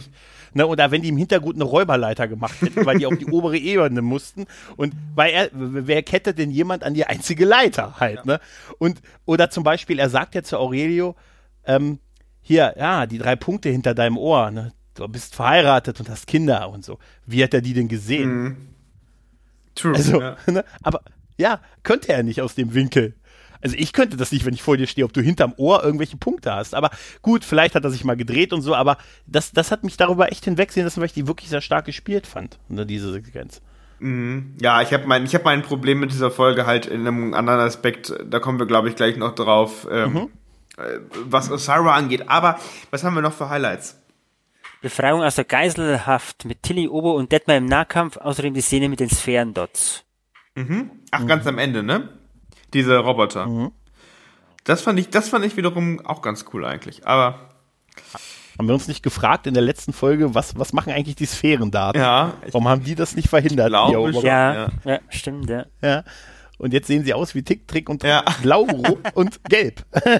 Ne, 0.53 0.67
oder 0.67 0.91
wenn 0.91 1.01
die 1.01 1.09
im 1.09 1.17
Hintergrund 1.17 1.55
eine 1.55 1.63
Räuberleiter 1.63 2.27
gemacht 2.27 2.61
hätten, 2.61 2.85
weil 2.85 2.97
die 2.97 3.05
auf 3.05 3.17
die 3.17 3.25
obere 3.27 3.57
Ebene 3.57 4.01
mussten. 4.01 4.47
Und 4.75 4.93
weil 5.15 5.31
er, 5.31 5.49
wer 5.53 6.03
kettet 6.03 6.37
denn 6.37 6.51
jemand 6.51 6.83
an 6.83 6.93
die 6.93 7.05
einzige 7.05 7.45
Leiter 7.45 8.01
halt, 8.01 8.17
ja. 8.17 8.25
ne? 8.25 8.39
Und, 8.77 9.01
oder 9.23 9.49
zum 9.49 9.63
Beispiel, 9.63 9.97
er 9.97 10.09
sagt 10.09 10.35
ja 10.35 10.43
zu 10.43 10.57
Aurelio, 10.57 11.15
ähm, 11.65 11.99
hier, 12.41 12.75
ja, 12.77 13.05
die 13.05 13.17
drei 13.17 13.37
Punkte 13.37 13.69
hinter 13.69 13.93
deinem 13.93 14.17
Ohr, 14.17 14.51
ne? 14.51 14.73
Du 14.93 15.07
bist 15.07 15.35
verheiratet 15.35 16.01
und 16.01 16.09
hast 16.09 16.27
Kinder 16.27 16.69
und 16.69 16.83
so. 16.83 16.97
Wie 17.25 17.41
hat 17.41 17.53
er 17.53 17.61
die 17.61 17.73
denn 17.73 17.87
gesehen? 17.87 18.43
Mhm. 18.43 18.57
True. 19.75 19.95
Also, 19.95 20.21
ja. 20.21 20.37
Ne, 20.47 20.65
aber 20.83 21.01
ja, 21.37 21.59
könnte 21.83 22.13
er 22.13 22.23
nicht 22.23 22.41
aus 22.41 22.55
dem 22.55 22.73
Winkel. 22.73 23.15
Also 23.61 23.75
ich 23.77 23.93
könnte 23.93 24.17
das 24.17 24.31
nicht, 24.31 24.45
wenn 24.45 24.53
ich 24.53 24.63
vor 24.63 24.75
dir 24.75 24.87
stehe, 24.87 25.05
ob 25.05 25.13
du 25.13 25.21
hinterm 25.21 25.53
Ohr 25.57 25.83
irgendwelche 25.83 26.17
Punkte 26.17 26.53
hast. 26.53 26.73
Aber 26.73 26.89
gut, 27.21 27.45
vielleicht 27.45 27.75
hat 27.75 27.83
er 27.83 27.91
sich 27.91 28.03
mal 28.03 28.17
gedreht 28.17 28.53
und 28.53 28.61
so, 28.61 28.75
aber 28.75 28.97
das, 29.27 29.51
das 29.51 29.71
hat 29.71 29.83
mich 29.83 29.97
darüber 29.97 30.31
echt 30.31 30.45
hinwegsehen 30.45 30.85
lassen, 30.85 30.99
weil 30.99 31.07
ich 31.07 31.13
die 31.13 31.27
wirklich 31.27 31.49
sehr 31.49 31.61
stark 31.61 31.85
gespielt 31.85 32.25
fand, 32.25 32.57
ne, 32.69 32.85
diese 32.85 33.11
Sequenz. 33.11 33.61
Mhm. 33.99 34.55
Ja, 34.59 34.81
ich 34.81 34.93
habe 34.93 35.05
mein, 35.05 35.25
ich 35.25 35.35
hab 35.35 35.45
mein 35.45 35.61
Problem 35.61 35.99
mit 35.99 36.11
dieser 36.11 36.31
Folge 36.31 36.65
halt 36.65 36.87
in 36.87 37.01
einem 37.01 37.35
anderen 37.35 37.59
Aspekt, 37.59 38.13
da 38.25 38.39
kommen 38.39 38.57
wir, 38.57 38.65
glaube 38.65 38.89
ich, 38.89 38.95
gleich 38.95 39.15
noch 39.15 39.35
drauf, 39.35 39.87
ähm, 39.91 40.13
mhm. 40.13 40.29
Äh, 40.77 40.99
was 41.25 41.51
Osara 41.51 41.95
angeht. 41.95 42.29
Aber 42.29 42.57
was 42.91 43.03
haben 43.03 43.13
wir 43.13 43.21
noch 43.21 43.33
für 43.33 43.49
Highlights? 43.49 44.00
Befreiung 44.81 45.23
aus 45.23 45.35
der 45.35 45.45
Geiselhaft 45.45 46.45
mit 46.45 46.63
Tilly 46.63 46.87
Obo 46.87 47.11
und 47.11 47.31
Detmar 47.31 47.57
im 47.57 47.65
Nahkampf, 47.65 48.17
außerdem 48.17 48.53
die 48.53 48.61
Szene 48.61 48.89
mit 48.89 48.99
den 48.99 49.09
Sphärendots. 49.09 50.03
Mhm. 50.55 50.91
Ach, 51.11 51.21
mhm. 51.21 51.27
ganz 51.27 51.45
am 51.47 51.57
Ende, 51.57 51.83
ne? 51.83 52.09
Diese 52.73 52.97
Roboter. 52.97 53.45
Mhm. 53.45 53.71
Das 54.63 54.81
fand 54.81 54.99
ich, 54.99 55.09
das 55.09 55.29
fand 55.29 55.45
ich 55.45 55.57
wiederum 55.57 56.05
auch 56.05 56.21
ganz 56.21 56.45
cool 56.53 56.65
eigentlich. 56.65 57.05
Aber 57.07 57.51
haben 58.57 58.67
wir 58.67 58.73
uns 58.73 58.87
nicht 58.87 59.01
gefragt 59.01 59.47
in 59.47 59.53
der 59.53 59.63
letzten 59.63 59.93
Folge, 59.93 60.35
was, 60.35 60.57
was 60.57 60.73
machen 60.73 60.93
eigentlich 60.93 61.15
die 61.15 61.25
Sphärendaten? 61.25 61.99
Ja. 61.99 62.33
Warum 62.51 62.67
haben 62.67 62.83
die 62.83 62.95
das 62.95 63.15
nicht 63.15 63.29
verhindert? 63.29 63.69
Glaube 63.69 64.11
ja, 64.21 64.53
ja, 64.53 64.69
ja, 64.83 64.99
stimmt, 65.09 65.49
ja. 65.49 65.65
ja. 65.81 66.03
Und 66.61 66.73
jetzt 66.73 66.85
sehen 66.85 67.03
sie 67.03 67.15
aus 67.15 67.33
wie 67.33 67.41
Tick, 67.41 67.67
Trick 67.67 67.89
und 67.89 68.03
ja. 68.03 68.23
Blau 68.43 68.67
und 69.15 69.43
Gelb. 69.45 69.83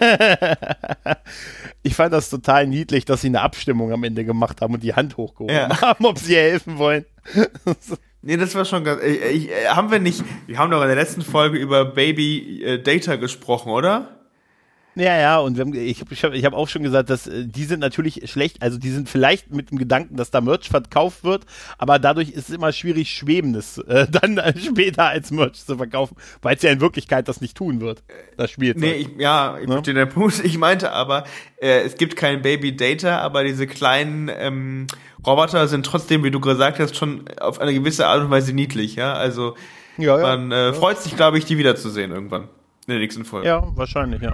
ich 1.83 1.93
fand 1.93 2.11
das 2.13 2.31
total 2.31 2.65
niedlich, 2.65 3.05
dass 3.05 3.21
sie 3.21 3.27
eine 3.27 3.41
Abstimmung 3.41 3.91
am 3.91 4.03
Ende 4.03 4.25
gemacht 4.25 4.59
haben 4.59 4.73
und 4.73 4.81
die 4.81 4.95
Hand 4.95 5.17
hochgehoben 5.17 5.55
ja. 5.55 5.81
haben, 5.81 6.03
ob 6.03 6.17
sie 6.17 6.35
helfen 6.35 6.77
wollen. 6.77 7.05
Nee, 8.23 8.37
das 8.37 8.53
war 8.53 8.65
schon 8.65 8.83
ganz. 8.83 9.01
Ich, 9.01 9.49
ich, 9.49 9.67
haben 9.67 9.89
wir 9.89 9.97
nicht. 9.97 10.23
Wir 10.45 10.59
haben 10.59 10.69
doch 10.69 10.83
in 10.83 10.87
der 10.87 10.95
letzten 10.95 11.23
Folge 11.23 11.57
über 11.57 11.85
Baby 11.85 12.63
äh, 12.63 12.77
Data 12.79 13.15
gesprochen, 13.15 13.71
oder? 13.71 14.20
Ja, 14.95 15.17
ja, 15.17 15.39
und 15.39 15.57
haben, 15.57 15.73
ich 15.73 16.01
habe 16.01 16.13
ich 16.13 16.23
hab, 16.23 16.33
ich 16.33 16.43
hab 16.43 16.53
auch 16.53 16.67
schon 16.67 16.83
gesagt, 16.83 17.09
dass 17.09 17.25
äh, 17.25 17.45
die 17.45 17.63
sind 17.63 17.79
natürlich 17.79 18.29
schlecht, 18.29 18.61
also 18.61 18.77
die 18.77 18.89
sind 18.89 19.07
vielleicht 19.07 19.49
mit 19.49 19.71
dem 19.71 19.77
Gedanken, 19.77 20.17
dass 20.17 20.31
da 20.31 20.41
Merch 20.41 20.67
verkauft 20.67 21.23
wird, 21.23 21.45
aber 21.77 21.97
dadurch 21.97 22.29
ist 22.29 22.49
es 22.49 22.55
immer 22.55 22.73
schwierig, 22.73 23.09
Schwebendes 23.09 23.77
äh, 23.77 24.05
dann 24.11 24.37
äh, 24.37 24.53
später 24.59 25.05
als 25.05 25.31
Merch 25.31 25.65
zu 25.65 25.77
verkaufen, 25.77 26.17
weil 26.41 26.57
es 26.57 26.61
ja 26.61 26.71
in 26.71 26.81
Wirklichkeit 26.81 27.29
das 27.29 27.39
nicht 27.39 27.55
tun 27.55 27.79
wird, 27.79 28.03
das 28.35 28.51
Spielzeug. 28.51 28.81
Nee, 28.81 28.93
ich, 28.93 29.09
ja, 29.17 29.57
ich 29.61 29.67
ne? 29.67 29.75
verstehe 29.75 29.93
den 29.93 30.09
Punkt. 30.09 30.41
Ich 30.51 30.57
meinte 30.57 30.91
aber, 30.91 31.23
äh, 31.61 31.81
es 31.81 31.95
gibt 31.95 32.15
kein 32.17 32.41
Baby 32.41 32.75
Data, 32.75 33.19
aber 33.19 33.43
diese 33.43 33.67
kleinen 33.67 34.29
ähm, 34.33 34.87
Roboter 35.25 35.67
sind 35.67 35.85
trotzdem, 35.85 36.23
wie 36.23 36.31
du 36.31 36.41
gesagt 36.41 36.79
hast, 36.79 36.97
schon 36.97 37.25
auf 37.39 37.59
eine 37.59 37.73
gewisse 37.73 38.07
Art 38.07 38.21
und 38.21 38.29
Weise 38.29 38.53
niedlich, 38.53 38.95
ja, 38.95 39.13
also 39.13 39.55
ja, 39.97 40.17
ja, 40.17 40.23
man 40.23 40.51
äh, 40.51 40.67
ja. 40.67 40.73
freut 40.73 40.97
sich, 40.97 41.15
glaube 41.15 41.37
ich, 41.37 41.45
die 41.45 41.57
wiederzusehen 41.57 42.11
irgendwann 42.11 42.43
in 42.43 42.49
der 42.87 42.99
nächsten 42.99 43.23
Folge. 43.23 43.47
Ja, 43.47 43.63
wahrscheinlich. 43.75 44.21
Ja. 44.21 44.33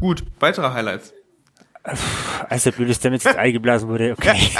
Gut, 0.00 0.24
weitere 0.38 0.72
Highlights. 0.72 1.12
Als 2.48 2.64
der 2.64 2.72
blöde 2.72 2.94
Stamets 2.94 3.24
ins 3.24 3.36
Ei 3.38 3.52
geblasen 3.52 3.88
wurde, 3.88 4.12
okay. 4.12 4.50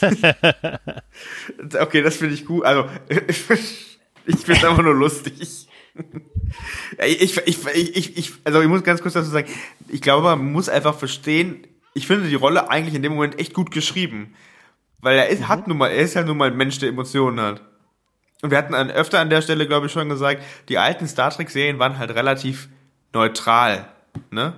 okay, 1.80 2.02
das 2.02 2.16
finde 2.16 2.34
ich 2.34 2.44
gut. 2.44 2.64
Also, 2.64 2.88
ich 3.08 3.36
finde 3.36 3.62
es 4.26 4.64
einfach 4.64 4.82
nur 4.82 4.94
lustig. 4.94 5.40
Ich, 6.98 7.36
ich, 7.36 7.66
ich, 7.66 8.16
ich, 8.16 8.32
also 8.44 8.60
ich 8.60 8.68
muss 8.68 8.82
ganz 8.82 9.02
kurz 9.02 9.14
dazu 9.14 9.30
sagen, 9.30 9.48
ich 9.88 10.00
glaube, 10.00 10.22
man 10.22 10.52
muss 10.52 10.68
einfach 10.68 10.96
verstehen, 10.96 11.66
ich 11.94 12.06
finde 12.06 12.28
die 12.28 12.34
Rolle 12.34 12.70
eigentlich 12.70 12.94
in 12.94 13.02
dem 13.02 13.12
Moment 13.14 13.38
echt 13.38 13.54
gut 13.54 13.70
geschrieben. 13.70 14.34
Weil 15.00 15.18
er 15.18 15.28
ist, 15.28 15.40
mhm. 15.40 15.48
hat 15.48 15.68
nun 15.68 15.78
mal, 15.78 15.88
er 15.88 16.02
ist 16.02 16.14
ja 16.14 16.24
nun 16.24 16.36
mal 16.36 16.50
ein 16.50 16.56
Mensch, 16.56 16.78
der 16.78 16.88
Emotionen 16.88 17.40
hat. 17.40 17.62
Und 18.42 18.50
wir 18.50 18.58
hatten 18.58 18.74
an, 18.74 18.90
öfter 18.90 19.20
an 19.20 19.30
der 19.30 19.42
Stelle, 19.42 19.66
glaube 19.66 19.86
ich, 19.86 19.92
schon 19.92 20.08
gesagt, 20.08 20.42
die 20.68 20.78
alten 20.78 21.06
Star 21.08 21.30
Trek-Serien 21.30 21.78
waren 21.78 21.98
halt 21.98 22.14
relativ 22.14 22.68
neutral, 23.12 23.88
ne? 24.30 24.54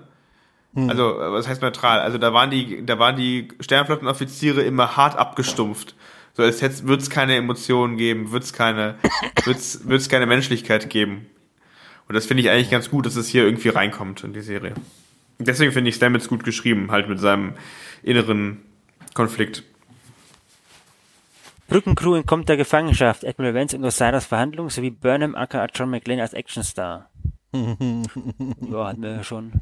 Hm. 0.75 0.89
Also, 0.89 1.17
was 1.19 1.49
heißt 1.49 1.63
neutral? 1.63 2.01
Also 2.01 2.19
da 2.19 2.33
waren 2.33 2.51
die, 2.51 2.85
da 2.87 2.99
waren 2.99 3.17
die 3.17 3.49
Sternflottenoffiziere 3.61 4.63
immer 4.63 4.97
hart 4.97 5.17
abgestumpft. 5.17 5.97
So, 6.35 6.45
als 6.45 6.87
würde 6.87 7.03
es 7.03 7.11
keine 7.11 7.35
Emotionen 7.35 7.97
geben, 7.97 8.31
wird 8.31 8.45
es 8.45 8.53
keine, 8.53 8.97
wird's, 9.45 9.89
wird's 9.89 10.09
keine 10.09 10.27
Menschlichkeit 10.27 10.89
geben. 10.89 11.27
Und 12.09 12.15
das 12.15 12.27
finde 12.27 12.43
ich 12.43 12.51
eigentlich 12.51 12.71
ganz 12.71 12.91
gut, 12.91 13.07
dass 13.07 13.17
es 13.17 13.29
hier 13.29 13.45
irgendwie 13.45 13.69
reinkommt 13.69 14.25
in 14.25 14.33
die 14.33 14.41
Serie. 14.41 14.75
deswegen 15.39 15.73
finde 15.73 15.91
ich 15.91 15.97
Stamets 15.97 16.29
gut 16.29 16.45
geschrieben, 16.45 16.91
halt 16.91 17.09
mit 17.09 17.21
seinem 17.21 17.55
inneren 18.03 18.63
Konflikt. 19.15 19.65
Brückencrew 21.69 22.17
entkommt 22.17 22.49
der 22.49 22.57
Gefangenschaft, 22.57 23.25
Admiral 23.25 23.55
Vance 23.55 23.77
und 23.77 23.85
Osiris 23.85 24.27
Verhandlung 24.27 24.71
sowie 24.71 24.91
Burnham 24.91 25.37
aka 25.37 25.69
John 25.73 25.91
McClane 25.91 26.21
als 26.21 26.35
Actionstar. 26.35 27.10
ja, 27.53 28.87
hatten 28.87 29.03
wir 29.03 29.11
ja 29.17 29.25
schon. 29.25 29.53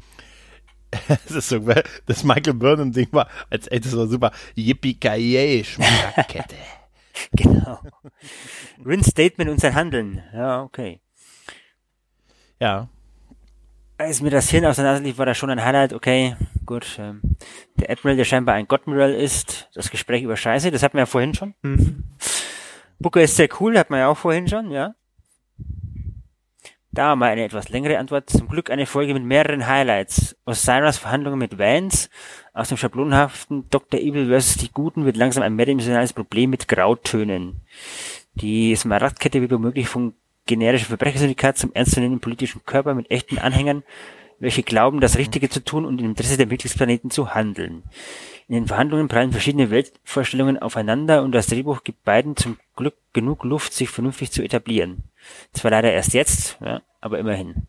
Das 1.07 1.31
ist 1.31 1.49
so, 1.49 1.59
das 2.07 2.23
Michael 2.23 2.55
Burnham-Ding 2.55 3.09
war, 3.11 3.29
als 3.51 3.67
ey, 3.67 3.79
das 3.79 3.95
war 3.95 4.07
super. 4.07 4.31
Yippie-ki-yay, 4.55 5.63
Schmuckerkette. 5.63 6.55
genau. 7.31 7.79
Rin-Statement 8.83 9.51
und 9.51 9.59
sein 9.59 9.75
Handeln. 9.75 10.23
Ja, 10.33 10.63
okay. 10.63 10.99
Ja. 12.59 12.89
Als 13.97 14.21
mir 14.21 14.29
das 14.31 14.49
Hirn 14.49 14.65
auseinanderlief, 14.65 15.17
war 15.17 15.25
das 15.25 15.37
schon 15.37 15.49
ein 15.49 15.63
Highlight. 15.63 15.93
Okay, 15.93 16.35
gut. 16.65 16.97
Ähm, 16.97 17.21
der 17.75 17.89
Admiral, 17.89 18.17
der 18.17 18.23
scheinbar 18.23 18.55
ein 18.55 18.67
Godmiral 18.67 19.13
ist, 19.13 19.69
das 19.73 19.91
Gespräch 19.91 20.23
über 20.23 20.37
Scheiße, 20.37 20.71
das 20.71 20.83
hatten 20.83 20.95
wir 20.95 21.01
ja 21.01 21.05
vorhin 21.05 21.33
schon. 21.33 21.53
Mhm. 21.61 22.05
Booker 22.99 23.21
ist 23.21 23.35
sehr 23.35 23.49
cool, 23.59 23.77
hat 23.77 23.89
man 23.89 23.99
ja 23.99 24.07
auch 24.07 24.17
vorhin 24.17 24.47
schon, 24.47 24.71
ja. 24.71 24.95
Da 26.91 27.15
mal 27.15 27.29
eine 27.29 27.43
etwas 27.43 27.69
längere 27.69 27.99
Antwort. 27.99 28.29
Zum 28.29 28.47
Glück 28.47 28.71
eine 28.71 28.87
Folge 28.87 29.13
mit 29.13 29.23
mehreren 29.23 29.67
Highlights. 29.67 30.35
Osiris 30.45 30.97
Verhandlungen 30.97 31.37
mit 31.37 31.59
Vance. 31.59 32.09
Aus 32.53 32.69
dem 32.69 32.77
schablonhaften 32.77 33.69
Dr. 33.69 33.99
Evil 33.99 34.27
vs. 34.27 34.57
die 34.57 34.71
Guten 34.71 35.05
wird 35.05 35.15
langsam 35.15 35.43
ein 35.43 35.55
mehrdimensionales 35.55 36.13
Problem 36.13 36.49
mit 36.49 36.67
Grautönen. 36.67 37.61
Die 38.33 38.75
Smaragdkette 38.75 39.39
wird 39.39 39.51
womöglich 39.51 39.87
von 39.87 40.13
generischen 40.47 40.87
Verbrechersyndikat 40.87 41.59
zum 41.59 41.73
ernstzunehmenden 41.73 42.21
politischen 42.21 42.65
Körper 42.65 42.95
mit 42.95 43.11
echten 43.11 43.37
Anhängern, 43.37 43.83
welche 44.39 44.63
glauben, 44.63 44.99
das 44.99 45.17
Richtige 45.17 45.49
zu 45.49 45.63
tun 45.63 45.85
und 45.85 45.99
im 45.99 46.07
Interesse 46.07 46.37
der 46.37 46.47
Mitgliedsplaneten 46.47 47.11
zu 47.11 47.35
handeln. 47.35 47.83
In 48.47 48.55
den 48.55 48.67
Verhandlungen 48.67 49.09
prallen 49.09 49.31
verschiedene 49.31 49.69
Weltvorstellungen 49.69 50.57
aufeinander 50.57 51.21
und 51.21 51.33
das 51.33 51.47
Drehbuch 51.47 51.83
gibt 51.83 52.03
beiden 52.03 52.35
zum 52.35 52.57
Glück 52.75 52.95
genug 53.13 53.43
Luft, 53.43 53.73
sich 53.73 53.89
vernünftig 53.89 54.31
zu 54.31 54.41
etablieren. 54.41 55.03
Zwar 55.53 55.71
leider 55.71 55.91
erst 55.91 56.13
jetzt, 56.13 56.57
ja, 56.61 56.81
aber 57.01 57.19
immerhin. 57.19 57.67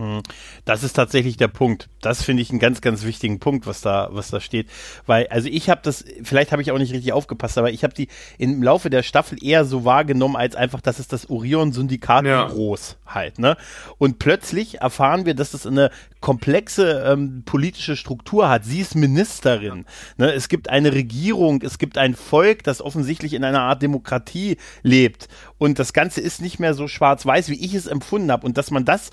Hm. 0.00 0.22
Das 0.64 0.82
ist 0.82 0.94
tatsächlich 0.94 1.36
der 1.36 1.48
Punkt. 1.48 1.90
Das 2.00 2.22
finde 2.22 2.42
ich 2.42 2.48
einen 2.48 2.58
ganz, 2.58 2.80
ganz 2.80 3.04
wichtigen 3.04 3.38
Punkt, 3.38 3.66
was 3.66 3.82
da, 3.82 4.08
was 4.12 4.30
da 4.30 4.40
steht. 4.40 4.66
Weil, 5.04 5.26
also 5.26 5.48
ich 5.50 5.68
habe 5.68 5.82
das, 5.84 6.06
vielleicht 6.22 6.52
habe 6.52 6.62
ich 6.62 6.72
auch 6.72 6.78
nicht 6.78 6.94
richtig 6.94 7.12
aufgepasst, 7.12 7.58
aber 7.58 7.70
ich 7.70 7.84
habe 7.84 7.92
die 7.92 8.08
im 8.38 8.62
Laufe 8.62 8.88
der 8.88 9.02
Staffel 9.02 9.36
eher 9.44 9.66
so 9.66 9.84
wahrgenommen, 9.84 10.36
als 10.36 10.56
einfach, 10.56 10.80
dass 10.80 11.00
es 11.00 11.06
das 11.06 11.28
Orion-Syndikat 11.28 12.24
ja. 12.24 12.46
groß 12.46 12.96
halt, 13.04 13.38
ne? 13.38 13.58
Und 13.98 14.18
plötzlich 14.18 14.80
erfahren 14.80 15.26
wir, 15.26 15.34
dass 15.34 15.50
das 15.50 15.66
eine 15.66 15.90
komplexe 16.20 17.02
ähm, 17.06 17.42
politische 17.44 17.96
Struktur 17.96 18.48
hat. 18.48 18.64
Sie 18.64 18.80
ist 18.80 18.94
Ministerin. 18.94 19.86
Ne? 20.16 20.32
Es 20.32 20.48
gibt 20.48 20.68
eine 20.68 20.92
Regierung, 20.92 21.62
es 21.62 21.78
gibt 21.78 21.98
ein 21.98 22.14
Volk, 22.14 22.62
das 22.62 22.82
offensichtlich 22.82 23.32
in 23.32 23.42
einer 23.42 23.62
Art 23.62 23.82
Demokratie 23.82 24.58
lebt. 24.82 25.28
Und 25.58 25.78
das 25.78 25.92
Ganze 25.92 26.20
ist 26.20 26.40
nicht 26.40 26.58
mehr 26.58 26.74
so 26.74 26.88
schwarz-weiß, 26.88 27.48
wie 27.48 27.64
ich 27.64 27.74
es 27.74 27.86
empfunden 27.86 28.30
habe. 28.30 28.46
Und 28.46 28.58
dass 28.58 28.70
man 28.70 28.84
das 28.84 29.10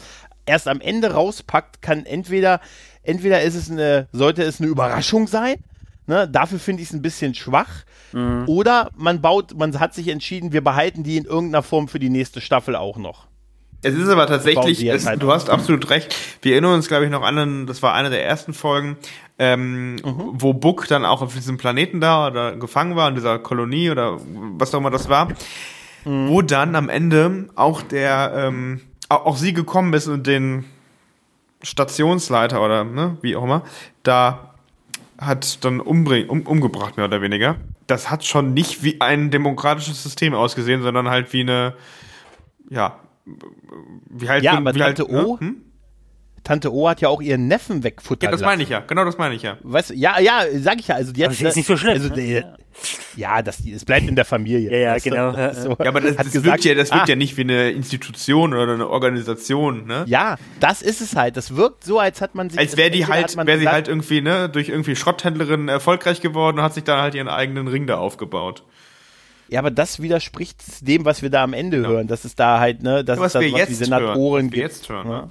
erst 0.47 0.67
am 0.67 0.81
Ende 0.81 1.11
rauspackt, 1.11 1.81
kann 1.81 2.05
entweder, 2.05 2.61
entweder 3.03 3.41
ist 3.41 3.55
es 3.55 3.69
eine, 3.69 4.07
sollte 4.11 4.43
es 4.43 4.59
eine 4.59 4.69
Überraschung 4.69 5.27
sein, 5.27 5.57
ne? 6.07 6.27
dafür 6.27 6.59
finde 6.59 6.81
ich 6.81 6.89
es 6.89 6.95
ein 6.95 7.01
bisschen 7.01 7.35
schwach, 7.35 7.83
mhm. 8.13 8.45
oder 8.47 8.89
man 8.95 9.21
baut, 9.21 9.57
man 9.57 9.79
hat 9.79 9.93
sich 9.93 10.07
entschieden, 10.07 10.53
wir 10.53 10.63
behalten 10.63 11.03
die 11.03 11.17
in 11.17 11.25
irgendeiner 11.25 11.63
Form 11.63 11.87
für 11.87 11.99
die 11.99 12.09
nächste 12.09 12.41
Staffel 12.41 12.75
auch 12.75 12.97
noch. 12.97 13.27
Es 13.83 13.93
ist 13.93 14.09
aber 14.09 14.25
tatsächlich, 14.25 14.83
es, 14.85 15.05
halt 15.05 15.21
du 15.21 15.31
hast 15.31 15.49
absolut 15.49 15.89
recht. 15.91 16.15
Wir 16.41 16.53
erinnern 16.53 16.73
uns, 16.73 16.87
glaube 16.87 17.05
ich, 17.05 17.11
noch 17.11 17.21
an, 17.21 17.67
das 17.67 17.83
war 17.83 17.93
eine 17.93 18.09
der 18.09 18.25
ersten 18.25 18.53
Folgen, 18.53 18.97
ähm, 19.37 19.95
mhm. 19.95 20.31
wo 20.33 20.53
Book 20.53 20.87
dann 20.87 21.05
auch 21.05 21.21
auf 21.21 21.35
diesem 21.35 21.57
Planeten 21.57 22.01
da 22.01 22.27
oder 22.27 22.55
gefangen 22.55 22.95
war, 22.95 23.07
in 23.09 23.15
dieser 23.15 23.37
Kolonie 23.37 23.91
oder 23.91 24.17
was 24.57 24.73
auch 24.73 24.79
immer 24.79 24.89
das 24.89 25.09
war, 25.09 25.29
mhm. 26.05 26.27
wo 26.27 26.41
dann 26.41 26.75
am 26.75 26.89
Ende 26.89 27.49
auch 27.55 27.83
der, 27.83 28.33
ähm, 28.35 28.81
auch 29.09 29.37
sie 29.37 29.53
gekommen 29.53 29.93
ist 29.93 30.07
und 30.07 30.27
den 30.27 30.65
Stationsleiter 31.63 32.63
oder 32.63 32.83
ne, 32.83 33.17
wie 33.21 33.35
auch 33.35 33.43
immer, 33.43 33.63
da 34.03 34.53
hat 35.17 35.63
dann 35.65 35.79
umbring, 35.79 36.29
um, 36.29 36.41
umgebracht, 36.41 36.97
mehr 36.97 37.05
oder 37.07 37.21
weniger. 37.21 37.55
Das 37.87 38.11
hat 38.11 38.25
schon 38.25 38.53
nicht 38.53 38.83
wie 38.83 39.01
ein 39.01 39.31
demokratisches 39.31 40.03
System 40.03 40.33
ausgesehen, 40.33 40.83
sondern 40.83 41.09
halt 41.09 41.33
wie 41.33 41.41
eine, 41.41 41.73
ja, 42.69 42.99
wie 44.09 44.29
halt, 44.29 44.43
ja, 44.43 44.53
aber 44.53 44.75
wie 44.75 44.79
Tante 44.79 45.03
halt, 45.03 45.25
O, 45.25 45.35
ne? 45.35 45.39
hm? 45.39 45.61
Tante 46.47 46.73
O 46.73 46.87
hat 46.87 47.01
ja 47.01 47.09
auch 47.09 47.21
ihren 47.21 47.49
Neffen 47.49 47.83
wegfuttern 47.83 48.27
Ja, 48.27 48.31
das 48.31 48.39
meine 48.39 48.63
ich 48.63 48.69
ja. 48.69 48.79
Genau 48.79 49.03
das 49.03 49.17
meine 49.17 49.35
ich 49.35 49.41
ja. 49.41 49.57
Weißt 49.63 49.89
du, 49.89 49.95
ja, 49.95 50.17
ja, 50.21 50.43
sag 50.55 50.79
ich 50.79 50.87
ja. 50.87 50.95
Also 50.95 51.11
die 51.11 51.25
hat, 51.25 51.31
das 51.31 51.41
ist 51.41 51.57
nicht 51.57 51.67
so 51.67 51.75
schlimm. 51.75 51.95
Also, 51.95 52.07
ne? 52.15 52.55
Ja, 53.17 53.41
das, 53.41 53.61
das 53.65 53.83
bleibt 53.83 54.07
in 54.07 54.15
der 54.15 54.23
Familie. 54.23 54.71
Ja, 54.77 54.77
ja, 54.77 54.97
genau. 54.97 55.33
So, 55.51 55.75
ja, 55.77 55.89
aber 55.89 55.99
das, 55.99 56.15
das 56.15 56.31
gesagt, 56.31 56.45
wirkt 56.45 56.63
ja, 56.63 56.75
das 56.75 56.91
wirkt 56.91 57.03
ah, 57.03 57.09
ja 57.09 57.15
nicht 57.17 57.35
wie 57.35 57.41
eine 57.41 57.71
Institution 57.71 58.53
oder 58.53 58.75
eine 58.75 58.87
Organisation, 58.87 59.87
ne? 59.87 60.05
Ja, 60.07 60.37
das 60.61 60.81
ist 60.81 61.01
es 61.01 61.17
halt. 61.17 61.35
Das 61.35 61.57
wirkt 61.57 61.83
so, 61.83 61.99
als 61.99 62.21
hat 62.21 62.33
man 62.33 62.49
sich. 62.49 62.57
Als 62.57 62.77
wäre 62.77 62.91
die 62.91 63.07
halt, 63.07 63.35
wäre 63.35 63.59
sie 63.59 63.67
halt 63.67 63.89
irgendwie, 63.89 64.21
ne, 64.21 64.47
durch 64.47 64.69
irgendwie 64.69 64.95
Schrotthändlerin 64.95 65.67
erfolgreich 65.67 66.21
geworden 66.21 66.59
und 66.59 66.63
hat 66.63 66.75
sich 66.75 66.85
dann 66.85 67.01
halt 67.01 67.13
ihren 67.13 67.27
eigenen 67.27 67.67
Ring 67.67 67.87
da 67.87 67.97
aufgebaut. 67.97 68.63
Ja, 69.49 69.59
aber 69.59 69.71
das 69.71 70.01
widerspricht 70.01 70.87
dem, 70.87 71.03
was 71.03 71.21
wir 71.21 71.29
da 71.29 71.43
am 71.43 71.53
Ende 71.53 71.81
ja. 71.81 71.87
hören. 71.89 72.07
Das 72.07 72.23
ist 72.23 72.39
da 72.39 72.59
halt, 72.59 72.83
ne, 72.83 73.03
das 73.03 73.17
ja, 73.17 73.23
was 73.23 73.35
ist 73.35 73.43
das, 73.43 73.51
was 73.51 73.67
die 73.67 73.73
Senatoren 73.73 74.45
hören. 74.45 74.51
jetzt 74.53 74.87
hören, 74.87 75.07
ne? 75.07 75.29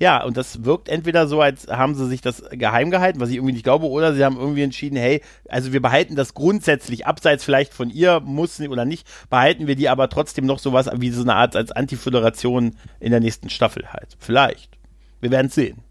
Ja, 0.00 0.24
und 0.24 0.38
das 0.38 0.64
wirkt 0.64 0.88
entweder 0.88 1.26
so, 1.26 1.42
als 1.42 1.68
haben 1.68 1.94
sie 1.94 2.08
sich 2.08 2.22
das 2.22 2.42
geheim 2.52 2.90
gehalten, 2.90 3.20
was 3.20 3.28
ich 3.28 3.36
irgendwie 3.36 3.52
nicht 3.52 3.64
glaube, 3.64 3.86
oder 3.86 4.14
sie 4.14 4.24
haben 4.24 4.38
irgendwie 4.38 4.62
entschieden, 4.62 4.96
hey, 4.96 5.20
also 5.46 5.74
wir 5.74 5.82
behalten 5.82 6.16
das 6.16 6.32
grundsätzlich, 6.32 7.06
abseits 7.06 7.44
vielleicht 7.44 7.74
von 7.74 7.90
ihr, 7.90 8.20
muss 8.20 8.58
oder 8.60 8.86
nicht, 8.86 9.06
behalten 9.28 9.66
wir 9.66 9.76
die 9.76 9.90
aber 9.90 10.08
trotzdem 10.08 10.46
noch 10.46 10.58
sowas 10.58 10.88
wie 10.96 11.10
so 11.10 11.20
eine 11.20 11.34
Art 11.34 11.54
als 11.54 11.70
Antiföderation 11.70 12.76
in 12.98 13.10
der 13.10 13.20
nächsten 13.20 13.50
Staffel 13.50 13.92
halt. 13.92 14.16
Vielleicht. 14.18 14.78
Wir 15.20 15.30
werden 15.30 15.50
sehen. 15.50 15.82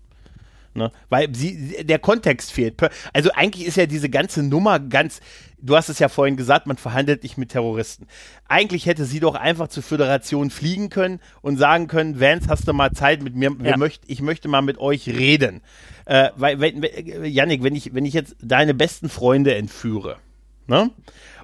Ne? 0.79 0.93
Weil 1.09 1.35
sie, 1.35 1.83
der 1.83 1.99
Kontext 1.99 2.53
fehlt. 2.53 2.75
Also 3.11 3.31
eigentlich 3.33 3.67
ist 3.67 3.75
ja 3.75 3.85
diese 3.85 4.09
ganze 4.09 4.41
Nummer 4.41 4.79
ganz, 4.79 5.19
du 5.61 5.75
hast 5.75 5.89
es 5.89 5.99
ja 5.99 6.07
vorhin 6.07 6.37
gesagt, 6.37 6.67
man 6.67 6.77
verhandelt 6.77 7.23
nicht 7.23 7.37
mit 7.37 7.49
Terroristen. 7.49 8.07
Eigentlich 8.47 8.85
hätte 8.85 9.03
sie 9.03 9.19
doch 9.19 9.35
einfach 9.35 9.67
zur 9.67 9.83
Föderation 9.83 10.49
fliegen 10.49 10.89
können 10.89 11.19
und 11.41 11.57
sagen 11.57 11.87
können, 11.87 12.21
Vance, 12.21 12.47
hast 12.47 12.65
du 12.65 12.71
mal 12.71 12.93
Zeit 12.93 13.21
mit 13.21 13.35
mir, 13.35 13.51
ja. 13.61 13.75
möcht, 13.75 14.03
ich 14.07 14.21
möchte 14.21 14.47
mal 14.47 14.61
mit 14.61 14.77
euch 14.77 15.09
reden. 15.09 15.59
Äh, 16.05 16.29
weil, 16.37 16.61
wenn, 16.61 16.81
Janik, 17.25 17.61
wenn 17.61 17.75
ich, 17.75 17.93
wenn 17.93 18.05
ich 18.05 18.13
jetzt 18.13 18.37
deine 18.41 18.73
besten 18.73 19.09
Freunde 19.09 19.55
entführe, 19.55 20.15
ne? 20.67 20.91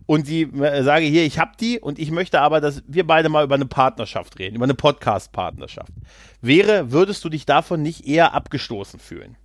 Und 0.05 0.27
sie 0.27 0.43
äh, 0.43 0.83
sage 0.83 1.05
hier, 1.05 1.23
ich 1.25 1.39
hab 1.39 1.57
die 1.57 1.79
und 1.79 1.97
ich 1.97 2.11
möchte 2.11 2.41
aber, 2.41 2.61
dass 2.61 2.83
wir 2.87 3.07
beide 3.07 3.29
mal 3.29 3.43
über 3.43 3.55
eine 3.55 3.65
Partnerschaft 3.65 4.37
reden, 4.37 4.55
über 4.55 4.65
eine 4.65 4.75
Podcast-Partnerschaft. 4.75 5.91
Wäre, 6.41 6.91
würdest 6.91 7.23
du 7.25 7.29
dich 7.29 7.45
davon 7.45 7.81
nicht 7.81 8.07
eher 8.07 8.33
abgestoßen 8.33 8.99
fühlen? 8.99 9.35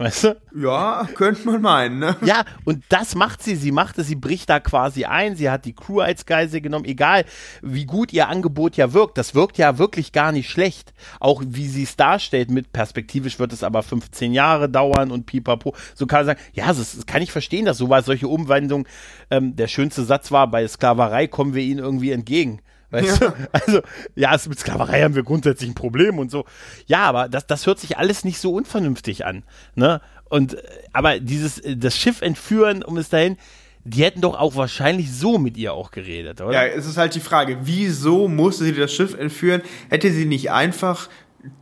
Weißt 0.00 0.24
du? 0.24 0.36
Ja, 0.56 1.06
könnte 1.14 1.44
man 1.44 1.60
meinen, 1.60 1.98
ne? 1.98 2.16
Ja, 2.24 2.44
und 2.64 2.82
das 2.88 3.14
macht 3.14 3.42
sie. 3.42 3.54
Sie 3.54 3.70
macht 3.70 3.98
es, 3.98 4.06
sie 4.06 4.14
bricht 4.14 4.48
da 4.48 4.58
quasi 4.58 5.04
ein. 5.04 5.36
Sie 5.36 5.50
hat 5.50 5.66
die 5.66 5.74
Crew 5.74 6.00
als 6.00 6.24
Geisel 6.24 6.62
genommen. 6.62 6.86
Egal, 6.86 7.26
wie 7.60 7.84
gut 7.84 8.10
ihr 8.14 8.30
Angebot 8.30 8.78
ja 8.78 8.94
wirkt. 8.94 9.18
Das 9.18 9.34
wirkt 9.34 9.58
ja 9.58 9.76
wirklich 9.76 10.12
gar 10.12 10.32
nicht 10.32 10.48
schlecht. 10.48 10.94
Auch 11.20 11.42
wie 11.46 11.68
sie 11.68 11.82
es 11.82 11.96
darstellt, 11.96 12.50
mit 12.50 12.72
perspektivisch 12.72 13.38
wird 13.38 13.52
es 13.52 13.62
aber 13.62 13.82
15 13.82 14.32
Jahre 14.32 14.70
dauern 14.70 15.10
und 15.10 15.26
pipapo. 15.26 15.74
So 15.94 16.06
kann 16.06 16.20
man 16.20 16.26
sagen, 16.28 16.40
ja, 16.54 16.68
das, 16.68 16.96
das 16.96 17.04
kann 17.04 17.20
ich 17.20 17.30
verstehen, 17.30 17.66
dass 17.66 17.76
sowas, 17.76 18.06
solche 18.06 18.26
Umwandlungen, 18.26 18.86
ähm, 19.30 19.54
der 19.54 19.68
schönste 19.68 20.04
Satz 20.04 20.32
war, 20.32 20.50
bei 20.50 20.66
Sklaverei 20.66 21.26
kommen 21.26 21.52
wir 21.52 21.62
ihnen 21.62 21.78
irgendwie 21.78 22.12
entgegen. 22.12 22.62
Weißt 22.90 23.20
ja. 23.20 23.28
du? 23.28 23.48
Also, 23.52 23.80
ja, 24.14 24.36
mit 24.48 24.58
Sklaverei 24.58 25.02
haben 25.02 25.14
wir 25.14 25.22
grundsätzlich 25.22 25.70
ein 25.70 25.74
Problem 25.74 26.18
und 26.18 26.30
so. 26.30 26.44
Ja, 26.86 27.00
aber 27.00 27.28
das, 27.28 27.46
das 27.46 27.66
hört 27.66 27.78
sich 27.78 27.98
alles 27.98 28.24
nicht 28.24 28.38
so 28.38 28.52
unvernünftig 28.52 29.24
an. 29.24 29.44
Ne? 29.74 30.00
Und, 30.28 30.54
äh, 30.54 30.62
aber 30.92 31.20
dieses, 31.20 31.58
äh, 31.58 31.76
das 31.76 31.96
Schiff 31.96 32.22
entführen, 32.22 32.82
um 32.82 32.96
es 32.96 33.08
dahin, 33.08 33.36
die 33.84 34.04
hätten 34.04 34.20
doch 34.20 34.38
auch 34.38 34.56
wahrscheinlich 34.56 35.12
so 35.12 35.38
mit 35.38 35.56
ihr 35.56 35.72
auch 35.72 35.90
geredet, 35.90 36.40
oder? 36.40 36.52
Ja, 36.52 36.64
es 36.64 36.86
ist 36.86 36.96
halt 36.96 37.14
die 37.14 37.20
Frage, 37.20 37.58
wieso 37.62 38.28
musste 38.28 38.64
sie 38.64 38.74
das 38.74 38.92
Schiff 38.92 39.14
entführen? 39.14 39.62
Hätte 39.88 40.10
sie 40.10 40.26
nicht 40.26 40.50
einfach 40.50 41.08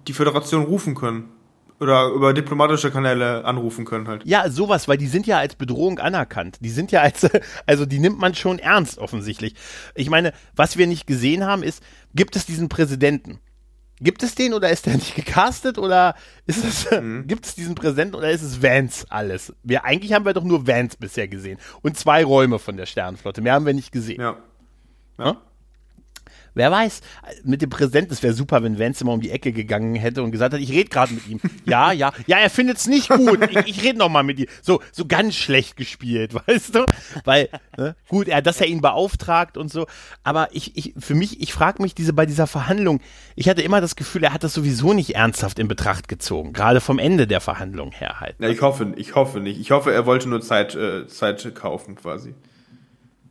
die 0.09 0.13
Föderation 0.13 0.65
rufen 0.65 0.95
können? 0.95 1.29
Oder 1.81 2.09
über 2.09 2.35
diplomatische 2.35 2.91
Kanäle 2.91 3.45
anrufen 3.45 3.85
können 3.85 4.09
halt. 4.09 4.27
Ja, 4.27 4.51
sowas, 4.51 4.89
weil 4.89 4.99
die 4.99 5.07
sind 5.07 5.27
ja 5.27 5.39
als 5.39 5.55
Bedrohung 5.55 6.01
anerkannt. 6.01 6.59
Die 6.61 6.71
sind 6.71 6.91
ja 6.91 7.03
als, 7.03 7.29
also 7.67 7.87
die 7.87 8.01
nimmt 8.01 8.19
man 8.19 8.35
schon 8.35 8.59
ernst 8.59 8.99
offensichtlich. 8.99 9.55
Ich 9.95 10.11
meine, 10.11 10.33
was 10.57 10.77
wir 10.77 10.87
nicht 10.87 11.07
gesehen 11.07 11.47
haben, 11.47 11.63
ist, 11.63 11.83
gibt 12.15 12.35
es 12.35 12.47
diesen 12.47 12.69
Präsidenten? 12.69 13.39
Gibt 14.01 14.23
es 14.23 14.35
den 14.35 14.55
oder 14.55 14.71
ist 14.71 14.87
der 14.87 14.95
nicht 14.97 15.15
gecastet 15.15 15.79
oder 15.79 16.15
ist 16.47 16.65
es, 16.65 16.91
mhm. 17.01 17.27
gibt 17.27 17.47
es 17.47 17.55
diesen 17.55 17.75
Präsidenten 17.75 18.17
oder 18.17 18.31
ist 18.31 18.43
es 18.43 18.63
Vance 18.63 19.07
alles? 19.09 19.55
Wir, 19.63 19.85
eigentlich 19.85 20.13
haben 20.13 20.25
wir 20.25 20.35
doch 20.35 20.45
nur 20.45 20.67
Vance 20.67 20.97
bisher 20.99 21.29
gesehen 21.29 21.59
und 21.83 21.97
zwei 21.97 22.25
Räume 22.25 22.59
von 22.59 22.77
der 22.77 22.87
Sternenflotte. 22.87 23.41
Mehr 23.41 23.55
haben 23.55 23.67
wir 23.67 23.75
nicht 23.75 23.93
gesehen. 23.93 24.21
Ja. 24.21 24.37
ja. 25.19 25.37
Wer 26.59 26.71
weiß, 26.71 27.01
mit 27.45 27.63
dem 27.63 27.71
Präsident, 27.71 28.11
es 28.13 28.23
wäre 28.23 28.35
super, 28.35 28.63
wenn 28.63 28.79
Vance 28.79 29.03
immer 29.03 29.13
um 29.13 29.21
die 29.21 29.31
Ecke 29.31 29.53
gegangen 29.53 29.95
hätte 29.95 30.23
und 30.23 30.33
gesagt 30.33 30.53
hat, 30.53 30.61
ich 30.61 30.71
rede 30.71 30.91
gerade 30.91 31.15
mit 31.15 31.27
ihm. 31.27 31.41
Ja, 31.65 31.93
ja, 31.93 32.13
ja, 32.27 32.39
er 32.39 32.49
findet 32.49 32.79
es 32.79 32.87
nicht 32.87 33.11
gut. 33.11 33.41
Ich, 33.51 33.59
ich 33.67 33.85
rede 33.85 33.99
noch 33.99 34.09
mal 34.09 34.23
mit 34.23 34.39
ihm. 34.39 34.47
So, 34.63 34.81
so 34.91 35.07
ganz 35.07 35.35
schlecht 35.35 35.77
gespielt, 35.77 36.35
weißt 36.47 36.75
du? 36.75 36.85
Weil, 37.25 37.51
ne? 37.77 37.95
gut, 38.09 38.27
er, 38.27 38.41
dass 38.41 38.61
er 38.61 38.69
ihn 38.69 38.81
beauftragt 38.81 39.59
und 39.59 39.71
so. 39.71 39.87
Aber 40.25 40.49
ich, 40.53 40.77
ich, 40.77 40.95
für 40.99 41.15
mich, 41.15 41.43
ich 41.43 41.53
frage 41.53 41.83
mich 41.83 41.95
diese, 41.95 42.13
bei 42.15 42.27
dieser 42.27 42.47
Verhandlung, 42.47 43.01
ich 43.37 43.49
hatte 43.49 43.63
immer 43.63 43.81
das 43.81 43.97
Gefühl, 43.97 44.25
er 44.25 44.33
hat 44.33 44.45
das 44.45 44.55
sowieso 44.55 44.95
nicht 44.95 45.15
ernsthaft 45.15 45.59
in 45.59 45.69
Betracht 45.69 46.09
gezogen. 46.09 46.53
Gerade 46.55 46.81
vom 46.81 46.99
Ende 46.99 47.27
der 47.27 47.41
Verhandlung 47.41 47.93
her 47.93 48.21
halt. 48.21 48.37
Ja, 48.39 48.49
ich 48.49 48.63
hoffe, 48.63 48.95
ich 48.97 49.15
hoffe 49.15 49.41
nicht. 49.41 49.61
Ich 49.61 49.71
hoffe, 49.71 49.93
er 49.93 50.07
wollte 50.07 50.29
nur 50.29 50.41
Zeit, 50.41 50.75
äh, 50.75 51.07
Zeit 51.07 51.55
kaufen 51.55 51.97
quasi. 51.97 52.35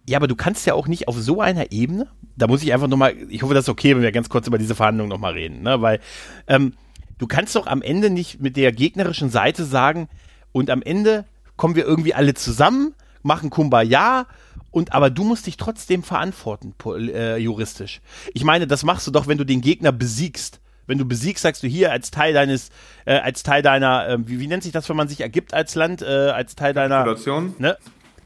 Ja, 0.07 0.17
aber 0.17 0.27
du 0.27 0.35
kannst 0.35 0.65
ja 0.65 0.73
auch 0.73 0.87
nicht 0.87 1.07
auf 1.07 1.17
so 1.17 1.41
einer 1.41 1.71
Ebene, 1.71 2.07
da 2.35 2.47
muss 2.47 2.63
ich 2.63 2.73
einfach 2.73 2.87
nochmal, 2.87 3.15
ich 3.29 3.43
hoffe, 3.43 3.53
das 3.53 3.65
ist 3.65 3.69
okay, 3.69 3.95
wenn 3.95 4.03
wir 4.03 4.11
ganz 4.11 4.29
kurz 4.29 4.47
über 4.47 4.57
diese 4.57 4.75
Verhandlung 4.75 5.09
nochmal 5.09 5.33
reden, 5.33 5.63
ne? 5.63 5.81
weil 5.81 5.99
ähm, 6.47 6.73
du 7.17 7.27
kannst 7.27 7.55
doch 7.55 7.67
am 7.67 7.81
Ende 7.81 8.09
nicht 8.09 8.39
mit 8.39 8.55
der 8.55 8.71
gegnerischen 8.71 9.29
Seite 9.29 9.65
sagen, 9.65 10.07
und 10.53 10.69
am 10.69 10.81
Ende 10.81 11.25
kommen 11.55 11.75
wir 11.75 11.85
irgendwie 11.85 12.13
alle 12.13 12.33
zusammen, 12.33 12.95
machen 13.21 13.49
Kumbaya, 13.49 14.25
und 14.71 14.93
aber 14.93 15.09
du 15.09 15.23
musst 15.23 15.45
dich 15.47 15.57
trotzdem 15.57 16.03
verantworten, 16.03 16.73
äh, 16.85 17.37
juristisch. 17.37 18.01
Ich 18.33 18.43
meine, 18.43 18.67
das 18.67 18.83
machst 18.83 19.07
du 19.07 19.11
doch, 19.11 19.27
wenn 19.27 19.37
du 19.37 19.43
den 19.43 19.61
Gegner 19.61 19.91
besiegst. 19.91 20.59
Wenn 20.87 20.97
du 20.97 21.05
besiegst, 21.05 21.43
sagst 21.43 21.63
du 21.63 21.67
hier 21.67 21.91
als 21.91 22.11
Teil 22.11 22.33
deines, 22.33 22.69
äh, 23.05 23.17
als 23.17 23.43
Teil 23.43 23.61
deiner, 23.61 24.07
äh, 24.07 24.17
wie, 24.27 24.39
wie 24.39 24.47
nennt 24.47 24.63
sich 24.63 24.71
das, 24.71 24.87
wenn 24.87 24.95
man 24.95 25.09
sich 25.09 25.21
ergibt 25.21 25.53
als 25.53 25.75
Land, 25.75 26.01
äh, 26.01 26.05
als 26.05 26.55
Teil 26.55 26.73
deiner 26.73 27.03
Kapitulation. 27.03 27.55
Ne? 27.59 27.77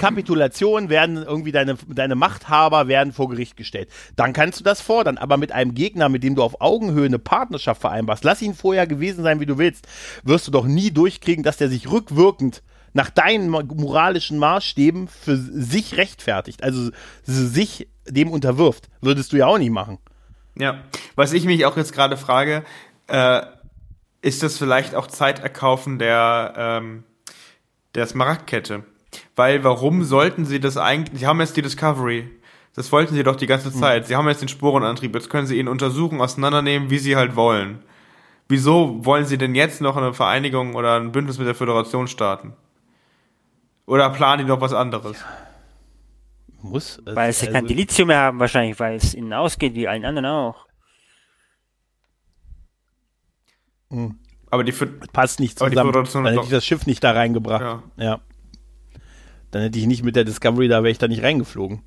Kapitulation 0.01 0.89
werden 0.89 1.17
irgendwie 1.17 1.51
deine, 1.51 1.77
deine 1.87 2.15
Machthaber 2.15 2.87
werden 2.87 3.13
vor 3.13 3.29
Gericht 3.29 3.55
gestellt. 3.55 3.89
Dann 4.15 4.33
kannst 4.33 4.59
du 4.59 4.63
das 4.63 4.81
fordern, 4.81 5.17
aber 5.17 5.37
mit 5.37 5.51
einem 5.51 5.75
Gegner, 5.75 6.09
mit 6.09 6.23
dem 6.23 6.35
du 6.35 6.43
auf 6.43 6.59
Augenhöhe 6.59 7.05
eine 7.05 7.19
Partnerschaft 7.19 7.81
vereinbarst, 7.81 8.23
lass 8.23 8.41
ihn 8.41 8.55
vorher 8.55 8.87
gewesen 8.87 9.23
sein, 9.23 9.39
wie 9.39 9.45
du 9.45 9.57
willst, 9.57 9.87
wirst 10.23 10.47
du 10.47 10.51
doch 10.51 10.65
nie 10.65 10.91
durchkriegen, 10.91 11.43
dass 11.43 11.57
der 11.57 11.69
sich 11.69 11.91
rückwirkend 11.91 12.63
nach 12.93 13.09
deinen 13.09 13.49
moralischen 13.49 14.37
Maßstäben 14.37 15.07
für 15.07 15.37
sich 15.37 15.97
rechtfertigt, 15.97 16.63
also 16.63 16.89
sich 17.23 17.87
dem 18.07 18.31
unterwirft. 18.31 18.89
Würdest 19.01 19.31
du 19.31 19.37
ja 19.37 19.45
auch 19.45 19.57
nicht 19.57 19.71
machen. 19.71 19.99
Ja, 20.55 20.83
was 21.15 21.31
ich 21.31 21.45
mich 21.45 21.65
auch 21.65 21.77
jetzt 21.77 21.93
gerade 21.93 22.17
frage, 22.17 22.63
äh, 23.07 23.41
ist 24.21 24.43
das 24.43 24.57
vielleicht 24.57 24.95
auch 24.95 25.07
Zeiterkaufen 25.07 25.99
der, 25.99 26.53
ähm, 26.57 27.03
der 27.95 28.07
Smaragdkette? 28.07 28.83
Weil 29.35 29.63
warum 29.63 30.03
sollten 30.03 30.45
sie 30.45 30.59
das 30.59 30.77
eigentlich, 30.77 31.19
sie 31.19 31.27
haben 31.27 31.39
jetzt 31.39 31.57
die 31.57 31.61
Discovery, 31.61 32.29
das 32.75 32.91
wollten 32.91 33.13
sie 33.13 33.23
doch 33.23 33.35
die 33.35 33.47
ganze 33.47 33.73
hm. 33.73 33.79
Zeit, 33.79 34.07
sie 34.07 34.15
haben 34.15 34.27
jetzt 34.27 34.41
den 34.41 34.47
Sporenantrieb, 34.47 35.13
jetzt 35.15 35.29
können 35.29 35.47
sie 35.47 35.59
ihn 35.59 35.67
untersuchen, 35.67 36.21
auseinandernehmen, 36.21 36.89
wie 36.89 36.99
sie 36.99 37.15
halt 37.15 37.35
wollen. 37.35 37.79
Wieso 38.47 39.05
wollen 39.05 39.25
sie 39.25 39.37
denn 39.37 39.55
jetzt 39.55 39.81
noch 39.81 39.95
eine 39.95 40.13
Vereinigung 40.13 40.75
oder 40.75 40.99
ein 40.99 41.11
Bündnis 41.11 41.37
mit 41.37 41.47
der 41.47 41.55
Föderation 41.55 42.07
starten? 42.07 42.53
Oder 43.85 44.09
planen 44.09 44.45
die 44.45 44.49
noch 44.49 44.61
was 44.61 44.73
anderes? 44.73 45.17
Muss. 46.61 46.99
Also, 47.05 47.15
weil 47.15 47.33
sie 47.33 47.47
also, 47.47 47.53
kein 47.53 47.67
Delizium 47.67 48.07
mehr 48.09 48.19
haben 48.19 48.39
wahrscheinlich, 48.39 48.79
weil 48.79 48.95
es 48.95 49.15
ihnen 49.15 49.33
ausgeht, 49.33 49.73
wie 49.73 49.87
allen 49.87 50.05
anderen 50.05 50.25
auch. 50.27 50.67
Hm. 53.89 54.19
Aber 54.49 54.63
die 54.63 54.73
passt 55.13 55.39
nicht 55.39 55.57
zusammen. 55.57 55.77
Aber 55.77 56.03
die 56.03 56.29
hätte 56.29 56.43
ich 56.43 56.49
das 56.49 56.65
Schiff 56.65 56.85
nicht 56.85 57.03
da 57.03 57.11
reingebracht. 57.11 57.61
Ja. 57.61 57.83
ja. 57.97 58.19
Dann 59.51 59.61
hätte 59.61 59.79
ich 59.79 59.85
nicht 59.85 60.03
mit 60.03 60.15
der 60.15 60.23
Discovery, 60.23 60.67
da 60.67 60.83
wäre 60.83 60.91
ich 60.91 60.97
da 60.97 61.07
nicht 61.07 61.23
reingeflogen. 61.23 61.81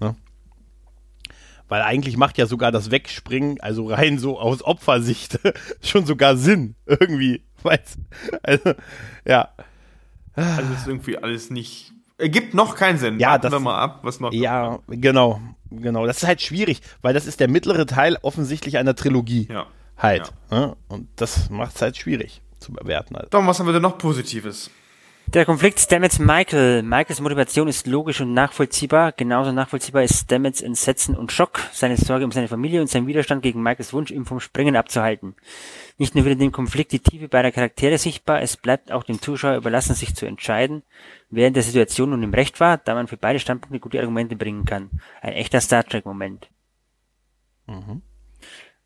Ne? 0.00 0.14
Weil 1.68 1.82
eigentlich 1.82 2.16
macht 2.16 2.38
ja 2.38 2.46
sogar 2.46 2.72
das 2.72 2.90
Wegspringen, 2.90 3.60
also 3.60 3.86
rein 3.86 4.18
so 4.18 4.38
aus 4.38 4.62
Opfersicht, 4.64 5.38
schon 5.82 6.06
sogar 6.06 6.36
Sinn. 6.36 6.74
Irgendwie. 6.86 7.42
Weiß. 7.62 7.98
Also, 8.42 8.74
ja. 9.26 9.50
Also 10.34 10.72
ist 10.72 10.86
irgendwie 10.86 11.18
alles 11.18 11.50
nicht. 11.50 11.92
Ergibt 12.18 12.54
noch 12.54 12.74
keinen 12.74 12.98
Sinn. 12.98 13.18
Ja, 13.18 13.30
Warten 13.30 13.42
das, 13.42 13.52
wir 13.52 13.60
mal 13.60 13.78
ab, 13.78 14.00
was 14.02 14.20
noch. 14.20 14.32
Ja, 14.32 14.80
kommt. 14.86 15.02
genau. 15.02 15.40
Genau. 15.70 16.06
Das 16.06 16.18
ist 16.18 16.26
halt 16.26 16.42
schwierig, 16.42 16.80
weil 17.02 17.14
das 17.14 17.26
ist 17.26 17.40
der 17.40 17.48
mittlere 17.48 17.86
Teil 17.86 18.18
offensichtlich 18.22 18.78
einer 18.78 18.94
Trilogie. 18.94 19.46
Ja. 19.50 19.66
Halt. 19.96 20.32
Ja. 20.50 20.58
Ne? 20.58 20.76
Und 20.88 21.08
das 21.16 21.50
macht 21.50 21.76
es 21.76 21.82
halt 21.82 21.96
schwierig 21.96 22.42
zu 22.58 22.72
bewerten. 22.72 23.16
Halt. 23.16 23.32
Doch, 23.32 23.46
was 23.46 23.58
haben 23.58 23.66
wir 23.66 23.72
denn 23.72 23.82
noch 23.82 23.98
Positives? 23.98 24.70
Der 25.32 25.44
Konflikt 25.44 25.78
Stamets 25.78 26.18
Michael. 26.18 26.82
Michaels 26.82 27.20
Motivation 27.20 27.68
ist 27.68 27.86
logisch 27.86 28.20
und 28.20 28.34
nachvollziehbar. 28.34 29.12
Genauso 29.12 29.52
nachvollziehbar 29.52 30.02
ist 30.02 30.24
Stamets 30.24 30.60
Entsetzen 30.60 31.14
und 31.14 31.30
Schock, 31.30 31.60
seine 31.72 31.96
Sorge 31.96 32.24
um 32.24 32.32
seine 32.32 32.48
Familie 32.48 32.80
und 32.80 32.88
sein 32.88 33.06
Widerstand 33.06 33.40
gegen 33.40 33.62
Michaels 33.62 33.92
Wunsch, 33.92 34.10
ihn 34.10 34.24
vom 34.24 34.40
Springen 34.40 34.74
abzuhalten. 34.74 35.36
Nicht 35.98 36.16
nur 36.16 36.24
wird 36.24 36.32
in 36.32 36.40
dem 36.40 36.50
Konflikt 36.50 36.90
die 36.90 36.98
Tiefe 36.98 37.28
beider 37.28 37.52
Charaktere 37.52 37.96
sichtbar, 37.96 38.42
es 38.42 38.56
bleibt 38.56 38.90
auch 38.90 39.04
dem 39.04 39.22
Zuschauer 39.22 39.54
überlassen, 39.54 39.94
sich 39.94 40.16
zu 40.16 40.26
entscheiden, 40.26 40.82
wer 41.28 41.46
in 41.46 41.54
der 41.54 41.62
Situation 41.62 42.10
nun 42.10 42.24
im 42.24 42.34
Recht 42.34 42.58
war, 42.58 42.78
da 42.78 42.94
man 42.94 43.06
für 43.06 43.16
beide 43.16 43.38
Standpunkte 43.38 43.78
gute 43.78 44.00
Argumente 44.00 44.34
bringen 44.34 44.64
kann. 44.64 44.90
Ein 45.22 45.34
echter 45.34 45.60
Star 45.60 45.84
Trek-Moment. 45.84 46.48
Mhm. 47.68 48.02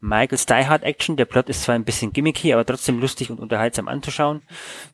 Michaels 0.05 0.45
Die 0.45 0.67
Hard 0.67 0.83
Action. 0.83 1.17
Der 1.17 1.25
Plot 1.25 1.49
ist 1.49 1.63
zwar 1.63 1.75
ein 1.75 1.85
bisschen 1.85 2.13
gimmicky, 2.13 2.53
aber 2.53 2.67
trotzdem 2.67 3.01
lustig 3.01 3.31
und 3.31 3.41
unterhaltsam 3.41 3.89
anzuschauen. 3.89 4.43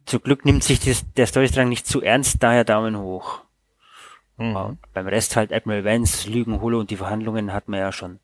Zum 0.07 0.23
Glück 0.23 0.45
nimmt 0.45 0.63
sich 0.63 0.79
das, 0.81 1.05
der 1.15 1.27
Storystrang 1.27 1.69
nicht 1.69 1.87
zu 1.87 2.01
ernst, 2.01 2.43
daher 2.43 2.65
Daumen 2.65 2.97
hoch. 2.97 3.41
Mhm. 4.37 4.79
Beim 4.95 5.09
Rest 5.09 5.35
halt 5.35 5.53
Admiral 5.53 5.85
Vance, 5.85 6.31
Lügen, 6.31 6.61
Holo 6.61 6.79
und 6.79 6.91
die 6.91 6.97
Verhandlungen 6.97 7.53
hat 7.53 7.69
man 7.69 7.81
ja 7.81 7.91
schon. 7.91 8.21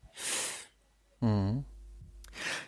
Mhm. 1.19 1.65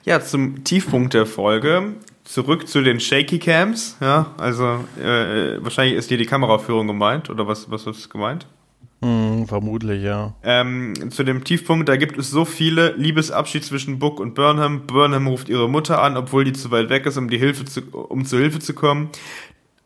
Ja, 0.03 0.19
zum 0.19 0.65
Tiefpunkt 0.65 1.13
der 1.13 1.25
Folge. 1.25 1.95
Zurück 2.25 2.67
zu 2.67 2.81
den 2.81 2.99
Shaky 2.99 3.39
Cams. 3.39 3.97
Ja, 4.01 4.35
also 4.37 4.85
äh, 5.01 5.63
wahrscheinlich 5.63 5.95
ist 5.95 6.09
hier 6.09 6.17
die 6.17 6.25
Kameraführung 6.25 6.87
gemeint 6.87 7.29
oder 7.29 7.47
was 7.47 7.71
was 7.71 7.87
ist 7.87 8.09
gemeint? 8.09 8.47
Hm, 9.01 9.47
vermutlich, 9.47 10.03
ja. 10.03 10.33
Ähm, 10.43 11.09
zu 11.09 11.23
dem 11.23 11.43
Tiefpunkt, 11.45 11.87
da 11.87 11.95
gibt 11.95 12.17
es 12.17 12.29
so 12.29 12.43
viele 12.43 12.93
Liebesabschied 12.97 13.63
zwischen 13.63 13.97
Book 13.97 14.19
und 14.19 14.35
Burnham. 14.35 14.87
Burnham 14.87 15.27
ruft 15.27 15.47
ihre 15.47 15.69
Mutter 15.69 16.01
an, 16.01 16.17
obwohl 16.17 16.43
die 16.43 16.53
zu 16.53 16.69
weit 16.71 16.89
weg 16.89 17.05
ist, 17.05 17.17
um 17.17 17.29
die 17.29 17.37
Hilfe 17.37 17.63
zu, 17.63 17.81
um 17.91 18.25
zur 18.25 18.39
Hilfe 18.39 18.59
zu 18.59 18.73
kommen. 18.73 19.09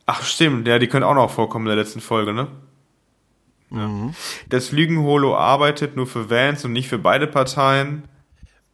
Ach, 0.07 0.23
stimmt, 0.23 0.67
ja, 0.67 0.79
die 0.79 0.87
können 0.87 1.03
auch 1.03 1.13
noch 1.13 1.29
vorkommen 1.29 1.65
in 1.67 1.75
der 1.75 1.83
letzten 1.83 2.01
Folge, 2.01 2.33
ne? 2.33 2.47
Mhm. 3.69 4.13
Das 4.49 4.71
Lügenholo 4.71 5.35
arbeitet 5.35 5.95
nur 5.95 6.07
für 6.07 6.29
Vance 6.29 6.67
und 6.67 6.73
nicht 6.73 6.89
für 6.89 6.99
beide 6.99 7.27
Parteien. 7.27 8.03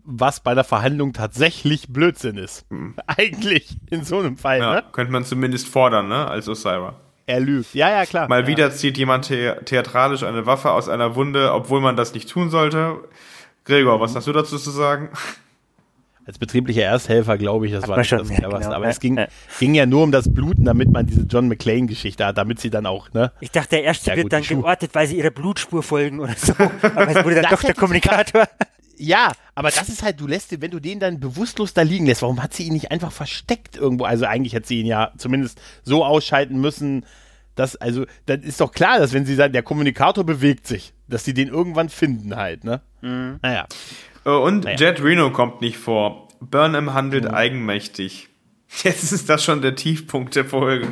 Was 0.04 0.40
bei 0.40 0.56
der 0.56 0.64
Verhandlung 0.64 1.14
tatsächlich 1.14 1.90
Blödsinn 1.90 2.38
ist. 2.38 2.70
Mhm. 2.72 2.96
Eigentlich 3.08 3.78
in 3.90 4.06
so 4.06 4.20
einem 4.20 4.38
Fall, 4.38 4.60
ja, 4.60 4.76
ne? 4.76 4.84
Könnte 4.94 5.12
man 5.12 5.26
zumindest 5.26 5.68
fordern, 5.68 6.08
ne? 6.08 6.28
Als 6.28 6.48
Osira. 6.48 6.96
Er 7.30 7.40
lügt. 7.40 7.76
Ja, 7.76 7.92
ja, 7.92 8.08
klar. 8.08 8.28
Mal 8.28 8.42
ja. 8.42 8.48
wieder 8.48 8.72
zieht 8.72 8.98
jemand 8.98 9.26
the 9.26 9.52
theatralisch 9.64 10.24
eine 10.24 10.48
Waffe 10.48 10.72
aus 10.72 10.90
einer 10.90 11.14
Wunde, 11.16 11.54
obwohl 11.54 11.80
man 11.80 11.96
das 11.96 12.16
nicht 12.16 12.28
tun 12.28 12.50
sollte. 12.50 12.96
Gregor, 13.66 13.98
mhm. 13.98 14.02
was 14.02 14.16
hast 14.16 14.26
du 14.26 14.34
dazu 14.34 14.58
zu 14.58 14.72
sagen? 14.72 15.10
Als 16.26 16.40
betrieblicher 16.40 16.82
Ersthelfer 16.82 17.38
glaube 17.38 17.68
ich, 17.68 17.72
das 17.72 17.84
Hat 17.84 17.90
war 17.90 17.98
nicht 18.00 18.08
schon, 18.08 18.18
das 18.18 18.30
cleverste. 18.30 18.60
Genau. 18.62 18.76
Aber 18.76 18.88
es 18.88 19.00
ging, 19.00 19.20
ging 19.60 19.76
ja 19.76 19.86
nur 19.86 20.02
um 20.02 20.12
das 20.12 20.34
Bluten, 20.34 20.66
damit 20.66 20.92
man 20.92 21.06
diese 21.06 21.22
John 21.22 21.48
McClane-Geschichte 21.48 22.26
hat, 22.26 22.40
damit 22.40 22.60
sie 22.60 22.72
dann 22.72 22.88
auch, 22.88 23.14
ne? 23.14 23.32
Ich 23.42 23.52
dachte, 23.52 23.76
der 23.76 23.84
erste 23.84 24.10
ja, 24.10 24.16
wird 24.16 24.26
gut, 24.26 24.34
dann 24.34 24.42
geortet, 24.42 24.96
weil 24.96 25.06
sie 25.06 25.18
ihrer 25.18 25.30
Blutspur 25.30 25.84
folgen 25.84 26.22
oder 26.22 26.34
so. 26.36 26.54
Aber 26.82 27.10
es 27.10 27.24
wurde 27.24 27.42
dann 27.42 27.52
doch 27.52 27.62
der 27.62 27.76
Kommunikator. 27.76 28.46
Ja, 29.02 29.32
aber 29.56 29.72
das 29.72 29.88
ist 29.88 30.04
halt, 30.04 30.20
du 30.20 30.28
lässt, 30.28 30.62
wenn 30.62 30.72
du 30.72 30.80
den 30.82 31.00
dann 31.00 31.22
bewusstlos 31.22 31.74
da 31.74 31.84
liegen 31.84 32.06
lässt, 32.06 32.22
warum 32.22 32.43
hat 32.43 32.54
sie 32.54 32.64
ihn 32.64 32.74
nicht 32.74 32.91
einfach 32.91 33.14
versteckt 33.14 33.78
irgendwo? 33.78 34.04
Also 34.04 34.26
eigentlich 34.26 34.54
hätte 34.54 34.68
sie 34.68 34.82
ihn 34.82 34.86
ja 34.86 35.14
zumindest 35.18 35.62
so 35.84 36.04
ausschalten 36.04 36.60
müssen, 36.60 37.06
dass, 37.56 37.76
also, 37.76 38.06
dann 38.26 38.41
ist 38.41 38.62
doch 38.62 38.72
klar, 38.72 39.00
dass 39.00 39.14
wenn 39.14 39.26
sie 39.26 39.36
sagen, 39.36 39.54
der 39.54 39.64
Kommunikator 39.64 40.26
bewegt 40.26 40.68
sich, 40.68 40.93
dass 41.08 41.26
sie 41.26 41.34
den 41.34 41.50
irgendwann 41.50 41.89
finden 41.89 42.36
halt, 42.36 42.64
ne? 42.64 42.82
Mhm. 43.02 43.39
Naja. 43.41 43.68
Äh, 44.26 44.30
und 44.30 44.64
naja. 44.64 44.78
Jet 44.78 45.04
Reno 45.04 45.32
kommt 45.32 45.62
nicht 45.62 45.78
vor. 45.78 46.30
Burnham 46.39 46.93
handelt 46.93 47.26
mhm. 47.26 47.32
eigenmächtig. 47.32 48.29
Jetzt 48.84 49.12
ist 49.12 49.30
das 49.30 49.44
schon 49.44 49.62
der 49.62 49.76
Tiefpunkt 49.76 50.36
der 50.36 50.46
Folge. 50.46 50.88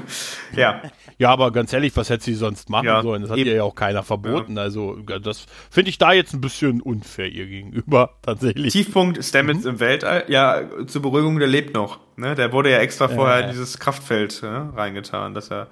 Ja. 0.55 0.81
Ja, 1.19 1.29
aber 1.29 1.51
ganz 1.51 1.73
ehrlich, 1.73 1.95
was 1.95 2.09
hätte 2.09 2.23
sie 2.23 2.35
sonst 2.35 2.69
machen 2.69 2.85
ja, 2.85 3.01
sollen? 3.01 3.23
Das 3.23 3.31
hat 3.31 3.37
eben. 3.37 3.49
ihr 3.49 3.55
ja 3.55 3.63
auch 3.63 3.75
keiner 3.75 4.03
verboten. 4.03 4.55
Ja. 4.55 4.63
Also, 4.63 4.97
das 4.97 5.45
finde 5.71 5.89
ich 5.89 5.97
da 5.97 6.13
jetzt 6.13 6.33
ein 6.33 6.41
bisschen 6.41 6.81
unfair 6.81 7.27
ihr 7.27 7.47
gegenüber, 7.47 8.17
tatsächlich. 8.21 8.73
Tiefpunkt 8.73 9.23
Stamets 9.23 9.63
mhm. 9.63 9.71
im 9.71 9.79
Weltall. 9.79 10.25
Ja, 10.27 10.63
zur 10.85 11.01
Beruhigung, 11.01 11.39
der 11.39 11.47
lebt 11.47 11.73
noch. 11.73 11.99
Ne? 12.17 12.35
Der 12.35 12.51
wurde 12.51 12.71
ja 12.71 12.79
extra 12.79 13.07
vorher 13.07 13.45
in 13.45 13.49
dieses 13.51 13.79
Kraftfeld 13.79 14.41
ne, 14.43 14.71
reingetan, 14.75 15.33
dass 15.33 15.51
er 15.51 15.67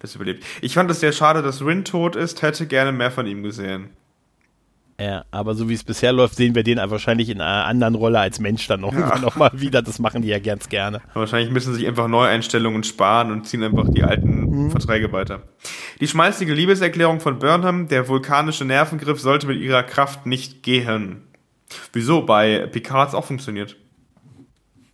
das 0.00 0.14
überlebt. 0.14 0.44
Ich 0.60 0.74
fand 0.74 0.90
es 0.90 1.00
sehr 1.00 1.12
schade, 1.12 1.42
dass 1.42 1.64
Rin 1.64 1.84
tot 1.84 2.16
ist, 2.16 2.42
hätte 2.42 2.66
gerne 2.66 2.92
mehr 2.92 3.10
von 3.10 3.26
ihm 3.26 3.42
gesehen. 3.42 3.90
Ja, 5.00 5.24
aber 5.32 5.56
so 5.56 5.68
wie 5.68 5.74
es 5.74 5.82
bisher 5.82 6.12
läuft, 6.12 6.36
sehen 6.36 6.54
wir 6.54 6.62
den 6.62 6.78
wahrscheinlich 6.78 7.28
in 7.28 7.40
einer 7.40 7.64
anderen 7.66 7.96
Rolle 7.96 8.20
als 8.20 8.38
Mensch 8.38 8.66
dann 8.68 8.80
noch, 8.80 8.92
ja. 8.92 9.18
noch 9.18 9.34
mal 9.34 9.50
wieder. 9.54 9.82
Das 9.82 9.98
machen 9.98 10.22
die 10.22 10.28
ja 10.28 10.38
ganz 10.38 10.68
gerne. 10.68 11.00
Wahrscheinlich 11.14 11.50
müssen 11.50 11.72
sie 11.72 11.80
sich 11.80 11.88
einfach 11.88 12.06
Neueinstellungen 12.06 12.84
sparen 12.84 13.32
und 13.32 13.46
ziehen 13.46 13.64
einfach 13.64 13.88
die 13.88 14.04
alten 14.04 14.66
mhm. 14.66 14.70
Verträge 14.70 15.10
weiter. 15.10 15.42
Die 16.00 16.06
schmalzige 16.06 16.54
Liebeserklärung 16.54 17.18
von 17.18 17.40
Burnham, 17.40 17.88
der 17.88 18.06
vulkanische 18.06 18.64
Nervengriff 18.64 19.20
sollte 19.20 19.48
mit 19.48 19.60
ihrer 19.60 19.82
Kraft 19.82 20.26
nicht 20.26 20.62
gehen. 20.62 21.22
Wieso? 21.92 22.22
Bei 22.22 22.66
Picard 22.66 23.00
hat 23.00 23.08
es 23.08 23.14
auch 23.14 23.24
funktioniert. 23.24 23.76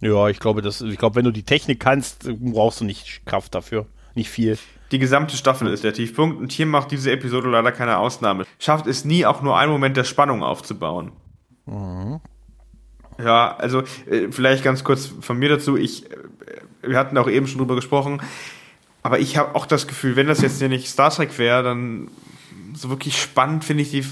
Ja, 0.00 0.28
ich 0.28 0.40
glaube, 0.40 0.62
das, 0.62 0.80
ich 0.80 0.96
glaube, 0.96 1.16
wenn 1.16 1.26
du 1.26 1.30
die 1.30 1.42
Technik 1.42 1.78
kannst, 1.78 2.30
brauchst 2.40 2.80
du 2.80 2.86
nicht 2.86 3.26
Kraft 3.26 3.54
dafür. 3.54 3.86
Nicht 4.14 4.30
viel. 4.30 4.58
Die 4.90 4.98
gesamte 4.98 5.36
Staffel 5.36 5.68
ist 5.68 5.84
der 5.84 5.92
Tiefpunkt 5.92 6.40
und 6.40 6.50
hier 6.50 6.66
macht 6.66 6.90
diese 6.90 7.12
Episode 7.12 7.48
leider 7.48 7.70
keine 7.70 7.98
Ausnahme. 7.98 8.44
Schafft 8.58 8.86
es 8.86 9.04
nie, 9.04 9.24
auch 9.24 9.40
nur 9.40 9.56
einen 9.56 9.70
Moment 9.70 9.96
der 9.96 10.04
Spannung 10.04 10.42
aufzubauen. 10.42 11.12
Mhm. 11.66 12.20
Ja, 13.22 13.56
also 13.56 13.82
äh, 14.10 14.28
vielleicht 14.30 14.64
ganz 14.64 14.82
kurz 14.82 15.06
von 15.06 15.38
mir 15.38 15.48
dazu. 15.48 15.76
Ich, 15.76 16.10
äh, 16.10 16.16
wir 16.82 16.98
hatten 16.98 17.16
auch 17.18 17.28
eben 17.28 17.46
schon 17.46 17.58
drüber 17.58 17.76
gesprochen, 17.76 18.20
aber 19.02 19.18
ich 19.20 19.36
habe 19.36 19.54
auch 19.54 19.66
das 19.66 19.86
Gefühl, 19.86 20.16
wenn 20.16 20.26
das 20.26 20.40
jetzt 20.40 20.58
hier 20.58 20.68
nicht 20.68 20.88
Star 20.88 21.10
Trek 21.10 21.38
wäre, 21.38 21.62
dann 21.62 22.08
so 22.74 22.88
wirklich 22.88 23.20
spannend 23.20 23.64
finde 23.64 23.82
ich 23.82 23.90
die, 23.90 24.04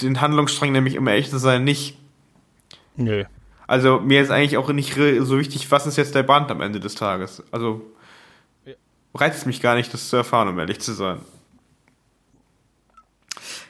den 0.00 0.20
Handlungsstrang 0.20 0.72
nämlich 0.72 0.94
immer 0.94 1.12
echt 1.12 1.30
zu 1.30 1.38
sein 1.38 1.64
nicht. 1.64 1.98
Nö. 2.96 3.24
Also 3.66 4.00
mir 4.00 4.20
ist 4.20 4.30
eigentlich 4.30 4.56
auch 4.56 4.70
nicht 4.72 4.94
so 4.94 5.38
wichtig, 5.38 5.70
was 5.70 5.86
ist 5.86 5.96
jetzt 5.96 6.14
der 6.14 6.22
Band 6.22 6.50
am 6.50 6.60
Ende 6.60 6.80
des 6.80 6.94
Tages. 6.94 7.42
Also 7.50 7.82
reizt 9.14 9.46
mich 9.46 9.60
gar 9.60 9.74
nicht, 9.74 9.92
das 9.94 10.08
zu 10.08 10.16
erfahren, 10.16 10.48
um 10.48 10.58
ehrlich 10.58 10.80
zu 10.80 10.92
sein. 10.92 11.20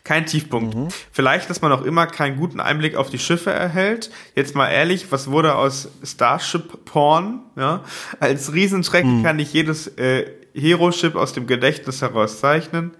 Kein 0.04 0.26
Tiefpunkt. 0.26 0.74
Mhm. 0.74 0.88
Vielleicht, 1.12 1.48
dass 1.48 1.62
man 1.62 1.72
auch 1.72 1.82
immer 1.82 2.06
keinen 2.06 2.36
guten 2.36 2.60
Einblick 2.60 2.94
auf 2.94 3.08
die 3.08 3.18
Schiffe 3.18 3.50
erhält. 3.50 4.10
Jetzt 4.34 4.54
mal 4.54 4.68
ehrlich, 4.68 5.10
was 5.10 5.30
wurde 5.30 5.54
aus 5.54 5.88
Starship 6.02 6.84
Porn? 6.84 7.40
Ja? 7.56 7.82
Als 8.20 8.52
Riesentreck 8.52 9.06
mhm. 9.06 9.22
kann 9.22 9.38
ich 9.38 9.54
jedes 9.54 9.86
äh, 9.96 10.26
Hero-Ship 10.54 11.16
aus 11.16 11.32
dem 11.32 11.46
Gedächtnis 11.46 12.02
herauszeichnen. 12.02 12.90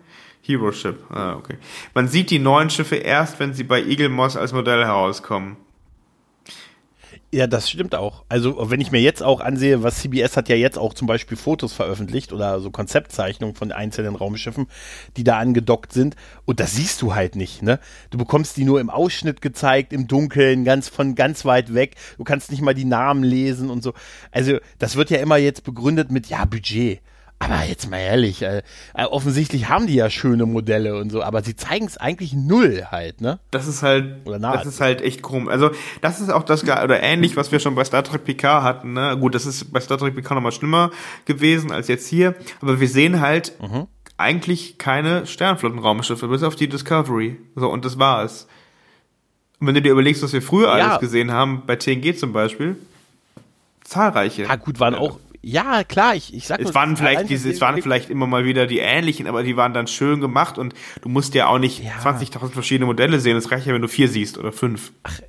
Hero-Ship, 0.41 0.99
ah, 1.11 1.37
okay. 1.37 1.57
Man 1.95 2.09
sieht 2.09 2.31
die 2.31 2.39
neuen 2.39 2.71
Schiffe 2.71 2.97
erst, 2.97 3.39
wenn 3.39 3.55
sie 3.55 3.65
bei 3.65 3.83
Eagle 3.83 4.09
Moss 4.09 4.37
als 4.37 4.53
Modell 4.53 4.85
herauskommen. 4.85 5.57
Ja, 7.35 7.49
das 7.49 7.69
stimmt 7.69 7.97
auch. 7.97 8.23
Also, 8.29 8.71
wenn 8.71 8.81
ich 8.81 8.93
mir 8.93 9.01
jetzt 9.01 9.21
auch 9.21 9.41
ansehe, 9.41 9.83
was 9.83 9.99
CBS 9.99 10.37
hat 10.37 10.49
ja 10.49 10.55
jetzt 10.55 10.79
auch 10.79 10.95
zum 10.95 11.09
Beispiel 11.09 11.37
Fotos 11.37 11.73
veröffentlicht 11.73 12.33
oder 12.33 12.61
so 12.61 12.71
Konzeptzeichnungen 12.71 13.57
von 13.57 13.73
einzelnen 13.73 14.15
Raumschiffen, 14.15 14.69
die 15.17 15.25
da 15.25 15.39
angedockt 15.39 15.93
sind. 15.93 16.15
Und 16.45 16.61
das 16.61 16.77
siehst 16.77 17.03
du 17.03 17.17
halt 17.17 17.35
nicht, 17.35 17.61
ne? 17.61 17.81
Du 18.11 18.19
bekommst 18.19 18.57
die 18.57 18.63
nur 18.63 18.79
im 18.81 18.89
Ausschnitt 18.89 19.41
gezeigt, 19.41 19.93
im 19.93 20.07
Dunkeln, 20.07 20.65
ganz 20.65 20.89
von 20.89 21.17
ganz 21.17 21.45
weit 21.45 21.75
weg. 21.75 21.97
Du 22.19 22.23
kannst 22.23 22.53
nicht 22.53 22.63
mal 22.63 22.73
die 22.73 22.85
Namen 22.85 23.25
lesen 23.25 23.69
und 23.69 23.83
so. 23.83 23.95
Also, 24.31 24.59
das 24.79 24.95
wird 24.95 25.11
ja 25.11 25.19
immer 25.19 25.37
jetzt 25.37 25.65
begründet 25.65 26.13
mit, 26.13 26.29
ja, 26.29 26.45
Budget. 26.45 27.01
Aber 27.45 27.65
jetzt 27.65 27.91
mal 27.91 27.99
ehrlich, 27.99 28.43
äh, 28.43 28.63
äh, 28.95 29.05
offensichtlich 29.05 29.69
haben 29.69 29.87
die 29.87 29.95
ja 29.95 30.11
schöne 30.11 30.47
Modelle 30.47 30.97
und 30.97 31.11
so, 31.11 31.23
aber 31.23 31.43
sie 31.43 31.57
zeigen 31.57 31.87
es 31.87 31.97
eigentlich 31.97 32.33
null 32.33 32.87
halt, 32.91 33.21
ne? 33.21 33.39
Das 33.51 33.67
ist 33.67 33.83
halt, 33.83 34.27
das 34.27 34.67
ist 34.67 34.81
halt 34.81 35.01
echt 35.03 35.23
krumm. 35.23 35.49
Also 35.49 35.71
das 36.01 36.21
ist 36.21 36.31
auch 36.31 36.43
das 36.43 36.65
oder 36.65 37.03
ähnlich, 37.03 37.37
was 37.37 37.53
wir 37.53 37.61
schon 37.61 37.75
bei 37.75 37.85
Star 37.85 38.03
Trek 38.03 38.25
PK 38.25 38.63
hatten. 38.63 38.95
Ne? 38.95 39.17
Gut, 39.19 39.35
das 39.35 39.47
ist 39.47 39.73
bei 39.73 39.81
Star 39.81 39.99
Trek 39.99 40.15
PK 40.15 40.35
nochmal 40.35 40.53
schlimmer 40.53 40.91
gewesen 41.25 41.71
als 41.71 41.89
jetzt 41.89 42.09
hier, 42.09 42.35
aber 42.61 42.81
wir 42.81 42.89
sehen 42.89 43.21
halt 43.21 43.53
mhm. 43.61 43.87
eigentlich 44.17 44.79
keine 44.79 45.27
Sternflottenraumschiffe, 45.27 46.29
bis 46.29 46.43
auf 46.43 46.57
die 46.57 46.69
Discovery. 46.69 47.37
So 47.57 47.69
und 47.69 47.85
das 47.85 47.99
war 47.99 48.25
es. 48.25 48.47
Und 49.61 49.69
wenn 49.69 49.75
du 49.75 49.83
dir 49.83 49.93
überlegst, 49.93 50.23
was 50.23 50.33
wir 50.33 50.43
früher 50.43 50.69
ja. 50.77 50.89
alles 50.89 51.01
gesehen 51.01 51.33
haben, 51.33 51.63
bei 51.67 51.77
TNG 51.77 52.17
zum 52.17 52.33
Beispiel, 52.33 52.77
zahlreiche. 53.83 54.43
Ja, 54.45 54.57
gut, 54.57 54.81
waren 54.81 54.95
auch 54.95 55.19
ja, 55.45 55.85
klar, 55.85 56.15
ich, 56.15 56.33
ich 56.33 56.47
sag 56.47 56.61
es 56.61 56.75
waren 56.75 56.97
vielleicht 56.97 57.29
diese, 57.29 57.51
es 57.51 57.61
waren 57.61 57.81
vielleicht 57.83 58.09
immer 58.09 58.27
mal 58.27 58.45
wieder 58.45 58.67
die 58.67 58.79
ähnlichen, 58.79 59.27
aber 59.27 59.43
die 59.43 59.57
waren 59.57 59.75
dann 59.75 59.87
schön 59.87 60.21
gemacht 60.21 60.59
und 60.59 60.75
du 61.03 61.09
musst 61.09 61.35
ja 61.35 61.49
auch 61.49 61.59
nicht 61.59 61.85
ja. 61.85 61.93
20.000 62.03 62.53
verschiedene 62.53 62.87
Modelle 62.87 63.21
sehen. 63.21 63.37
Es 63.37 63.51
reicht 63.51 63.67
ja, 63.67 63.75
wenn 63.75 63.83
du 63.83 63.89
vier 63.89 64.09
siehst 64.09 64.39
oder 64.39 64.53
fünf. 64.53 64.93
Ach, 65.03 65.21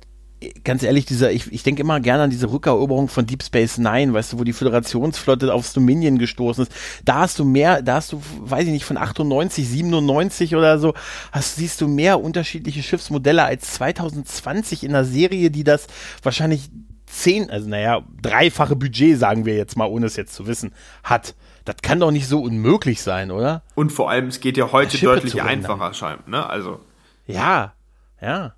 ganz 0.64 0.82
ehrlich, 0.82 1.06
dieser, 1.06 1.32
ich, 1.32 1.52
ich 1.52 1.62
denke 1.62 1.82
immer 1.82 2.00
gerne 2.00 2.24
an 2.24 2.30
diese 2.30 2.50
Rückeroberung 2.50 3.08
von 3.08 3.26
Deep 3.26 3.42
Space 3.42 3.78
Nine, 3.78 4.12
weißt 4.12 4.32
du, 4.32 4.38
wo 4.38 4.44
die 4.44 4.52
Föderationsflotte 4.52 5.52
aufs 5.52 5.72
Dominion 5.72 6.18
gestoßen 6.18 6.64
ist. 6.64 6.72
Da 7.04 7.20
hast 7.20 7.38
du 7.38 7.44
mehr, 7.44 7.82
da 7.82 7.96
hast 7.96 8.12
du, 8.12 8.22
weiß 8.40 8.64
ich 8.64 8.72
nicht, 8.72 8.84
von 8.84 8.96
98, 8.96 9.68
97 9.68 10.56
oder 10.56 10.78
so, 10.78 10.94
hast, 11.32 11.56
siehst 11.56 11.80
du 11.80 11.88
mehr 11.88 12.22
unterschiedliche 12.22 12.82
Schiffsmodelle 12.82 13.44
als 13.44 13.74
2020 13.74 14.84
in 14.84 14.90
einer 14.90 15.04
Serie, 15.04 15.50
die 15.50 15.64
das 15.64 15.86
wahrscheinlich 16.22 16.70
zehn, 17.16 17.50
also 17.50 17.68
naja, 17.68 18.02
dreifache 18.20 18.76
Budget, 18.76 19.18
sagen 19.18 19.44
wir 19.44 19.56
jetzt 19.56 19.76
mal, 19.76 19.86
ohne 19.86 20.06
es 20.06 20.16
jetzt 20.16 20.34
zu 20.34 20.46
wissen, 20.46 20.72
hat. 21.02 21.34
Das 21.64 21.76
kann 21.82 21.98
doch 21.98 22.12
nicht 22.12 22.28
so 22.28 22.40
unmöglich 22.40 23.02
sein, 23.02 23.32
oder? 23.32 23.62
Und 23.74 23.90
vor 23.90 24.08
allem, 24.08 24.28
es 24.28 24.38
geht 24.38 24.56
ja 24.56 24.70
heute 24.70 24.98
deutlich 24.98 25.42
einfacher, 25.42 25.92
scheint, 25.94 26.28
ne? 26.28 26.48
Also. 26.48 26.80
Ja, 27.26 27.74
ja. 28.20 28.54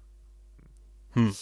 Hm. 1.15 1.35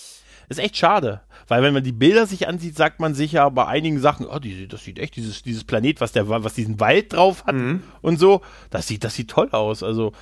Ist 0.48 0.60
echt 0.60 0.76
schade. 0.76 1.22
Weil 1.48 1.62
wenn 1.62 1.74
man 1.74 1.82
die 1.82 1.92
Bilder 1.92 2.26
sich 2.26 2.46
ansieht, 2.46 2.76
sagt 2.76 3.00
man 3.00 3.14
sich 3.14 3.32
ja 3.32 3.48
bei 3.48 3.66
einigen 3.66 3.98
Sachen, 3.98 4.26
oh, 4.26 4.38
die, 4.38 4.68
das 4.68 4.84
sieht 4.84 4.98
echt, 4.98 5.16
dieses, 5.16 5.42
dieses 5.42 5.64
Planet, 5.64 6.00
was 6.00 6.12
der, 6.12 6.28
was 6.28 6.54
diesen 6.54 6.78
Wald 6.78 7.12
drauf 7.12 7.44
hat 7.46 7.56
mhm. 7.56 7.82
und 8.00 8.18
so, 8.18 8.42
das 8.70 8.86
sieht, 8.86 9.02
das 9.02 9.14
sieht 9.14 9.30
toll 9.30 9.48
aus. 9.50 9.82
Also, 9.82 10.12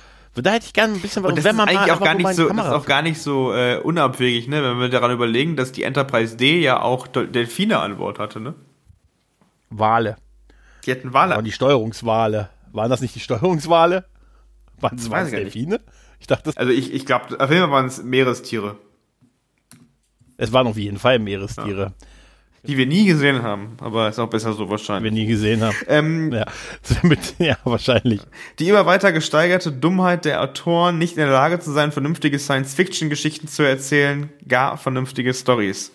da 0.41 0.51
hätte 0.51 0.65
ich 0.65 0.73
gerne 0.73 0.93
ein 0.93 1.01
bisschen 1.01 1.23
was. 1.23 1.29
Und 1.29 1.37
das 1.37 1.45
wenn 1.45 1.55
man 1.55 1.69
ist 1.69 1.77
eigentlich 1.77 1.91
auch 1.93 2.01
gar 2.01 2.13
nicht 2.15 2.33
so, 2.33 2.49
das 2.49 2.65
ist 2.67 2.73
auch 2.73 2.85
gar 2.85 3.01
nicht 3.01 3.21
so 3.21 3.53
äh, 3.53 3.77
unabwegig, 3.77 4.47
ne? 4.47 4.63
Wenn 4.63 4.79
wir 4.79 4.89
daran 4.89 5.11
überlegen, 5.11 5.55
dass 5.55 5.71
die 5.71 5.83
Enterprise 5.83 6.35
D 6.35 6.59
ja 6.59 6.81
auch 6.81 7.07
Delfine 7.07 7.79
an 7.79 7.97
Bord 7.97 8.19
hatte, 8.19 8.39
ne? 8.39 8.53
Wale. 9.69 10.17
Die 10.85 10.91
hatten 10.91 11.13
Wale. 11.13 11.35
Waren 11.35 11.45
die 11.45 11.51
Steuerungswale. 11.51 12.49
Waren 12.71 12.89
das 12.89 13.01
nicht 13.01 13.15
die 13.15 13.19
Steuerungswale? 13.19 14.05
Waren 14.79 14.97
es 14.97 15.31
Delfine? 15.31 15.79
Ich 16.19 16.27
dachte, 16.27 16.51
also 16.55 16.71
ich, 16.71 16.93
ich 16.93 17.05
glaube, 17.05 17.39
auf 17.39 17.49
jeden 17.49 17.63
Fall 17.63 17.71
waren 17.71 17.85
es 17.85 18.03
Meerestiere. 18.03 18.77
Es 20.37 20.51
waren 20.51 20.67
auf 20.67 20.77
jeden 20.77 20.97
Fall 20.97 21.19
Meerestiere. 21.19 21.81
Ja. 21.81 22.07
Die 22.67 22.77
wir 22.77 22.85
nie 22.85 23.05
gesehen 23.05 23.43
haben, 23.43 23.77
aber 23.79 24.09
ist 24.09 24.19
auch 24.19 24.29
besser 24.29 24.53
so 24.53 24.69
wahrscheinlich. 24.69 25.13
Wir 25.13 25.19
nie 25.19 25.27
gesehen 25.27 25.61
haben. 25.61 25.75
Ähm, 25.87 26.31
ja. 26.31 26.45
ja, 27.37 27.57
wahrscheinlich. 27.63 28.21
Die 28.59 28.69
immer 28.69 28.85
weiter 28.85 29.11
gesteigerte 29.11 29.71
Dummheit 29.71 30.25
der 30.25 30.41
Autoren, 30.41 30.97
nicht 30.97 31.13
in 31.13 31.23
der 31.23 31.31
Lage 31.31 31.59
zu 31.59 31.71
sein, 31.71 31.91
vernünftige 31.91 32.39
Science-Fiction-Geschichten 32.39 33.47
zu 33.47 33.63
erzählen, 33.63 34.29
gar 34.47 34.77
vernünftige 34.77 35.33
Stories. 35.33 35.91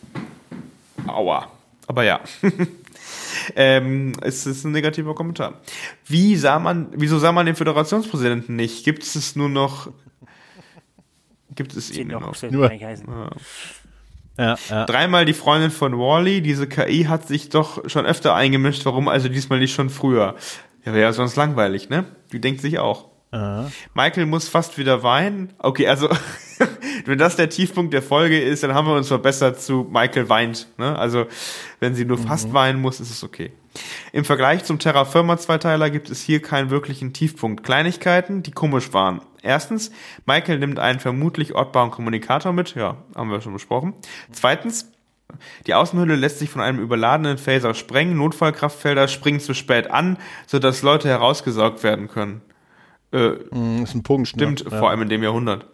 Aua. 1.06 1.50
Aber 1.86 2.04
ja. 2.04 2.20
ähm, 3.56 4.12
es 4.22 4.46
ist 4.46 4.64
ein 4.64 4.72
negativer 4.72 5.14
Kommentar. 5.14 5.60
Wie 6.06 6.36
sah 6.36 6.58
man, 6.58 6.88
wieso 6.92 7.18
sah 7.18 7.32
man 7.32 7.46
den 7.46 7.56
Föderationspräsidenten 7.56 8.56
nicht? 8.56 8.84
Gibt 8.84 9.02
es 9.02 9.36
nur 9.36 9.48
noch, 9.48 9.90
gibt 11.54 11.74
es 11.74 11.90
ihn 11.90 12.08
noch? 12.08 12.42
Nur. 12.50 12.72
Ja. 12.72 13.30
Ja, 14.40 14.56
ja. 14.70 14.86
Dreimal 14.86 15.26
die 15.26 15.34
Freundin 15.34 15.70
von 15.70 15.98
Wally. 15.98 16.40
Diese 16.40 16.66
KI 16.66 17.04
hat 17.04 17.28
sich 17.28 17.50
doch 17.50 17.86
schon 17.90 18.06
öfter 18.06 18.34
eingemischt. 18.34 18.86
Warum 18.86 19.06
also 19.06 19.28
diesmal 19.28 19.58
nicht 19.58 19.74
schon 19.74 19.90
früher? 19.90 20.34
Ja, 20.86 20.94
wäre 20.94 21.02
ja 21.02 21.12
sonst 21.12 21.36
langweilig, 21.36 21.90
ne? 21.90 22.06
Die 22.32 22.40
denkt 22.40 22.62
sich 22.62 22.78
auch. 22.78 23.09
Aha. 23.32 23.70
Michael 23.94 24.26
muss 24.26 24.48
fast 24.48 24.76
wieder 24.76 25.02
weinen. 25.02 25.52
Okay, 25.58 25.86
also 25.86 26.08
wenn 27.04 27.18
das 27.18 27.36
der 27.36 27.48
Tiefpunkt 27.48 27.94
der 27.94 28.02
Folge 28.02 28.40
ist, 28.40 28.62
dann 28.62 28.74
haben 28.74 28.88
wir 28.88 28.94
uns 28.94 29.08
verbessert 29.08 29.60
zu 29.60 29.86
Michael 29.90 30.28
weint. 30.28 30.68
Ne? 30.78 30.98
Also 30.98 31.26
wenn 31.78 31.94
sie 31.94 32.04
nur 32.04 32.18
mhm. 32.18 32.26
fast 32.26 32.52
weinen 32.52 32.80
muss, 32.80 32.98
ist 32.98 33.10
es 33.10 33.22
okay. 33.22 33.52
Im 34.12 34.24
Vergleich 34.24 34.64
zum 34.64 34.80
Terra 34.80 35.04
Firma 35.04 35.38
Zweiteiler 35.38 35.90
gibt 35.90 36.10
es 36.10 36.20
hier 36.20 36.42
keinen 36.42 36.70
wirklichen 36.70 37.12
Tiefpunkt. 37.12 37.62
Kleinigkeiten, 37.62 38.42
die 38.42 38.50
komisch 38.50 38.92
waren. 38.92 39.20
Erstens, 39.42 39.92
Michael 40.26 40.58
nimmt 40.58 40.80
einen 40.80 40.98
vermutlich 40.98 41.54
ortbaren 41.54 41.92
Kommunikator 41.92 42.52
mit. 42.52 42.74
Ja, 42.74 42.96
haben 43.14 43.30
wir 43.30 43.40
schon 43.40 43.52
besprochen. 43.52 43.94
Zweitens, 44.32 44.90
die 45.68 45.74
Außenhülle 45.74 46.16
lässt 46.16 46.40
sich 46.40 46.50
von 46.50 46.60
einem 46.60 46.80
überladenen 46.80 47.38
Phaser 47.38 47.74
sprengen. 47.74 48.16
Notfallkraftfelder 48.16 49.06
springen 49.06 49.38
zu 49.38 49.54
spät 49.54 49.88
an, 49.88 50.18
sodass 50.48 50.82
Leute 50.82 51.08
herausgesaugt 51.08 51.84
werden 51.84 52.08
können. 52.08 52.42
Äh, 53.12 53.30
mm, 53.50 53.84
ist 53.84 53.94
ein 53.94 54.02
Punkt. 54.02 54.36
Ne? 54.36 54.42
Stimmt, 54.42 54.64
ja. 54.70 54.78
vor 54.78 54.90
allem 54.90 55.02
in 55.02 55.08
dem 55.08 55.22
Jahrhundert. 55.22 55.66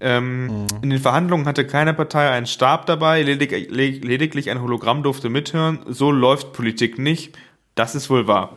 Ähm, 0.00 0.46
mhm. 0.46 0.66
In 0.82 0.90
den 0.90 1.00
Verhandlungen 1.00 1.46
hatte 1.46 1.66
keine 1.66 1.92
Partei 1.92 2.30
einen 2.30 2.46
Stab 2.46 2.86
dabei, 2.86 3.22
ledig 3.22 3.70
lediglich 3.70 4.50
ein 4.50 4.62
Hologramm 4.62 5.02
durfte 5.02 5.28
mithören. 5.28 5.80
So 5.88 6.10
läuft 6.10 6.52
Politik 6.52 6.98
nicht. 6.98 7.36
Das 7.74 7.94
ist 7.94 8.08
wohl 8.10 8.26
wahr. 8.26 8.56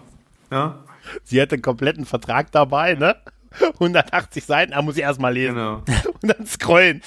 Ja? 0.52 0.84
Sie 1.24 1.42
hatte 1.42 1.56
einen 1.56 1.62
kompletten 1.62 2.06
Vertrag 2.06 2.52
dabei, 2.52 2.94
ne? 2.94 3.16
180 3.74 4.46
Seiten, 4.46 4.72
da 4.72 4.82
muss 4.82 4.96
ich 4.96 5.04
erstmal 5.04 5.34
lesen. 5.34 5.56
Genau. 5.56 5.84
Und 6.22 6.30
dann 6.30 6.46
scrollen. 6.46 7.02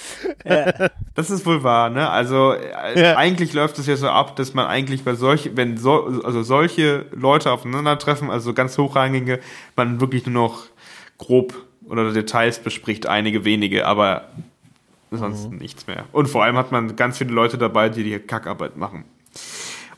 Ja. 0.44 0.90
Das 1.16 1.30
ist 1.30 1.46
wohl 1.46 1.62
wahr, 1.62 1.90
ne? 1.90 2.10
Also 2.10 2.54
äh, 2.54 3.00
ja. 3.00 3.16
eigentlich 3.16 3.52
läuft 3.52 3.78
es 3.78 3.86
ja 3.86 3.94
so 3.94 4.08
ab, 4.08 4.34
dass 4.34 4.52
man 4.52 4.66
eigentlich 4.66 5.04
bei 5.04 5.14
solch, 5.14 5.52
wenn 5.54 5.76
so, 5.76 6.06
also 6.24 6.42
solche 6.42 7.06
Leute 7.12 7.52
aufeinandertreffen, 7.52 8.30
also 8.30 8.52
ganz 8.52 8.76
hochrangige, 8.76 9.38
man 9.76 10.00
wirklich 10.00 10.26
nur 10.26 10.34
noch 10.34 10.64
grob 11.18 11.54
oder 11.86 12.12
Details 12.12 12.58
bespricht, 12.58 13.06
einige 13.06 13.44
wenige, 13.44 13.86
aber 13.86 14.28
sonst 15.10 15.50
mhm. 15.50 15.58
nichts 15.58 15.86
mehr. 15.86 16.06
Und 16.12 16.28
vor 16.28 16.44
allem 16.44 16.56
hat 16.56 16.72
man 16.72 16.96
ganz 16.96 17.18
viele 17.18 17.32
Leute 17.32 17.58
dabei, 17.58 17.88
die 17.88 18.04
die 18.04 18.18
Kackarbeit 18.18 18.76
machen. 18.76 19.04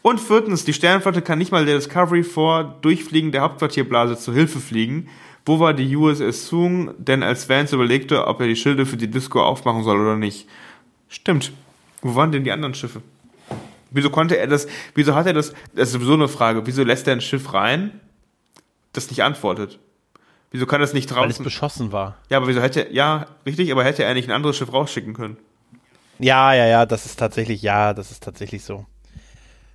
Und 0.02 0.20
viertens, 0.20 0.64
die 0.64 0.72
Sternenflotte 0.72 1.22
kann 1.22 1.38
nicht 1.38 1.50
mal 1.50 1.64
der 1.64 1.76
Discovery 1.76 2.22
vor 2.22 2.76
Durchfliegen 2.80 3.32
der 3.32 3.40
Hauptquartierblase 3.42 4.16
zu 4.16 4.32
Hilfe 4.32 4.60
fliegen. 4.60 5.08
Wo 5.44 5.58
war 5.58 5.74
die 5.74 5.96
USS 5.96 6.48
Soong 6.48 6.94
denn 6.98 7.22
als 7.22 7.48
Vance 7.48 7.74
überlegte, 7.74 8.26
ob 8.26 8.40
er 8.40 8.46
die 8.46 8.56
Schilde 8.56 8.86
für 8.86 8.96
die 8.96 9.10
Disco 9.10 9.42
aufmachen 9.42 9.84
soll 9.84 10.00
oder 10.00 10.16
nicht? 10.16 10.48
Stimmt. 11.08 11.52
Wo 12.02 12.14
waren 12.14 12.32
denn 12.32 12.44
die 12.44 12.52
anderen 12.52 12.74
Schiffe? 12.74 13.02
Wieso 13.90 14.10
konnte 14.10 14.36
er 14.36 14.46
das, 14.46 14.66
wieso 14.94 15.14
hat 15.14 15.26
er 15.26 15.32
das, 15.32 15.54
das 15.74 15.88
ist 15.88 15.92
sowieso 15.92 16.14
eine 16.14 16.28
Frage, 16.28 16.66
wieso 16.66 16.82
lässt 16.82 17.06
er 17.06 17.14
ein 17.14 17.20
Schiff 17.20 17.52
rein, 17.54 18.00
das 18.92 19.10
nicht 19.10 19.22
antwortet? 19.22 19.78
Wieso 20.50 20.66
kann 20.66 20.80
das 20.80 20.92
nicht 20.92 21.10
draußen? 21.10 21.22
Weil 21.22 21.30
es 21.30 21.38
beschossen 21.38 21.92
war. 21.92 22.16
Ja, 22.30 22.38
aber 22.38 22.48
wieso 22.48 22.62
hätte, 22.62 22.88
ja, 22.92 23.26
richtig, 23.44 23.72
aber 23.72 23.84
hätte 23.84 24.04
er 24.04 24.14
nicht 24.14 24.28
ein 24.28 24.34
anderes 24.34 24.56
Schiff 24.56 24.72
rausschicken 24.72 25.14
können? 25.14 25.36
Ja, 26.18 26.54
ja, 26.54 26.66
ja, 26.66 26.86
das 26.86 27.04
ist 27.04 27.18
tatsächlich, 27.18 27.62
ja, 27.62 27.92
das 27.92 28.10
ist 28.10 28.22
tatsächlich 28.22 28.64
so. 28.64 28.86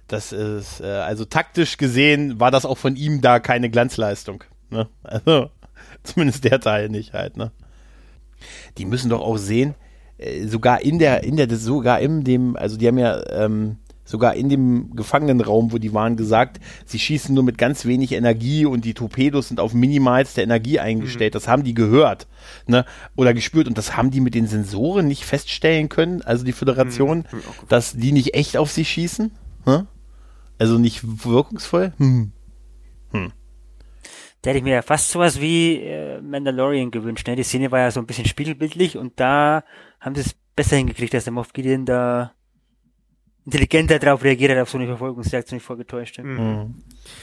Das 0.07 0.31
ist, 0.31 0.81
äh, 0.81 0.85
also 0.85 1.25
taktisch 1.25 1.77
gesehen 1.77 2.39
war 2.39 2.51
das 2.51 2.65
auch 2.65 2.77
von 2.77 2.95
ihm 2.95 3.21
da 3.21 3.39
keine 3.39 3.69
Glanzleistung. 3.69 4.43
Ne? 4.69 4.87
Also, 5.03 5.49
zumindest 6.03 6.43
der 6.45 6.59
Teil 6.59 6.89
nicht 6.89 7.13
halt, 7.13 7.37
ne? 7.37 7.51
Die 8.77 8.85
müssen 8.85 9.09
doch 9.09 9.21
auch 9.21 9.37
sehen, 9.37 9.75
äh, 10.17 10.47
sogar 10.47 10.81
in 10.81 10.99
der, 10.99 11.23
in 11.23 11.37
der, 11.37 11.53
sogar 11.55 11.99
in 11.99 12.23
dem, 12.23 12.55
also 12.55 12.77
die 12.77 12.87
haben 12.87 12.97
ja 12.97 13.21
ähm, 13.29 13.77
sogar 14.11 14.35
in 14.35 14.49
dem 14.49 14.95
Gefangenenraum, 14.95 15.71
wo 15.71 15.77
die 15.77 15.93
waren, 15.93 16.17
gesagt, 16.17 16.59
sie 16.85 16.99
schießen 16.99 17.33
nur 17.33 17.43
mit 17.43 17.57
ganz 17.57 17.85
wenig 17.85 18.11
Energie 18.11 18.65
und 18.65 18.85
die 18.85 18.93
Torpedos 18.93 19.47
sind 19.47 19.59
auf 19.59 19.73
minimalste 19.73 20.41
Energie 20.41 20.79
eingestellt. 20.79 21.33
Mhm. 21.33 21.37
Das 21.37 21.47
haben 21.47 21.63
die 21.63 21.73
gehört 21.73 22.27
ne? 22.67 22.85
oder 23.15 23.33
gespürt 23.33 23.67
und 23.67 23.77
das 23.77 23.95
haben 23.95 24.11
die 24.11 24.19
mit 24.19 24.35
den 24.35 24.47
Sensoren 24.47 25.07
nicht 25.07 25.23
feststellen 25.23 25.89
können, 25.89 26.21
also 26.21 26.43
die 26.43 26.51
Föderation, 26.51 27.19
mhm. 27.19 27.67
dass 27.69 27.93
die 27.93 28.11
nicht 28.11 28.35
echt 28.35 28.57
auf 28.57 28.69
sie 28.69 28.85
schießen. 28.85 29.31
Ne? 29.65 29.87
Also 30.59 30.77
nicht 30.77 31.01
wirkungsvoll. 31.25 31.93
Hm. 31.97 32.33
Hm. 33.11 33.31
Da 34.41 34.49
hätte 34.49 34.57
ich 34.57 34.63
mir 34.63 34.73
ja 34.73 34.81
fast 34.81 35.11
sowas 35.11 35.39
wie 35.39 35.77
äh, 35.77 36.19
Mandalorian 36.21 36.91
gewünscht. 36.91 37.27
Ne? 37.27 37.35
Die 37.35 37.43
Szene 37.43 37.71
war 37.71 37.79
ja 37.79 37.91
so 37.91 37.99
ein 37.99 38.05
bisschen 38.05 38.25
spiegelbildlich 38.25 38.97
und 38.97 39.19
da 39.19 39.63
haben 39.99 40.15
sie 40.15 40.21
es 40.21 40.35
besser 40.55 40.77
hingekriegt, 40.77 41.13
dass 41.13 41.23
der 41.23 41.33
Moff 41.33 41.53
Gideon 41.53 41.85
da 41.85 42.33
intelligenter 43.51 43.99
darauf 43.99 44.23
reagiert 44.23 44.51
hat, 44.51 44.59
auf 44.59 44.69
so 44.69 44.77
eine 44.77 44.87
Verfolgungsreaktion 44.87 45.57
nicht 45.57 45.65
vorgetäuscht 45.65 46.17
hat. 46.17 46.25
Mhm. 46.25 46.75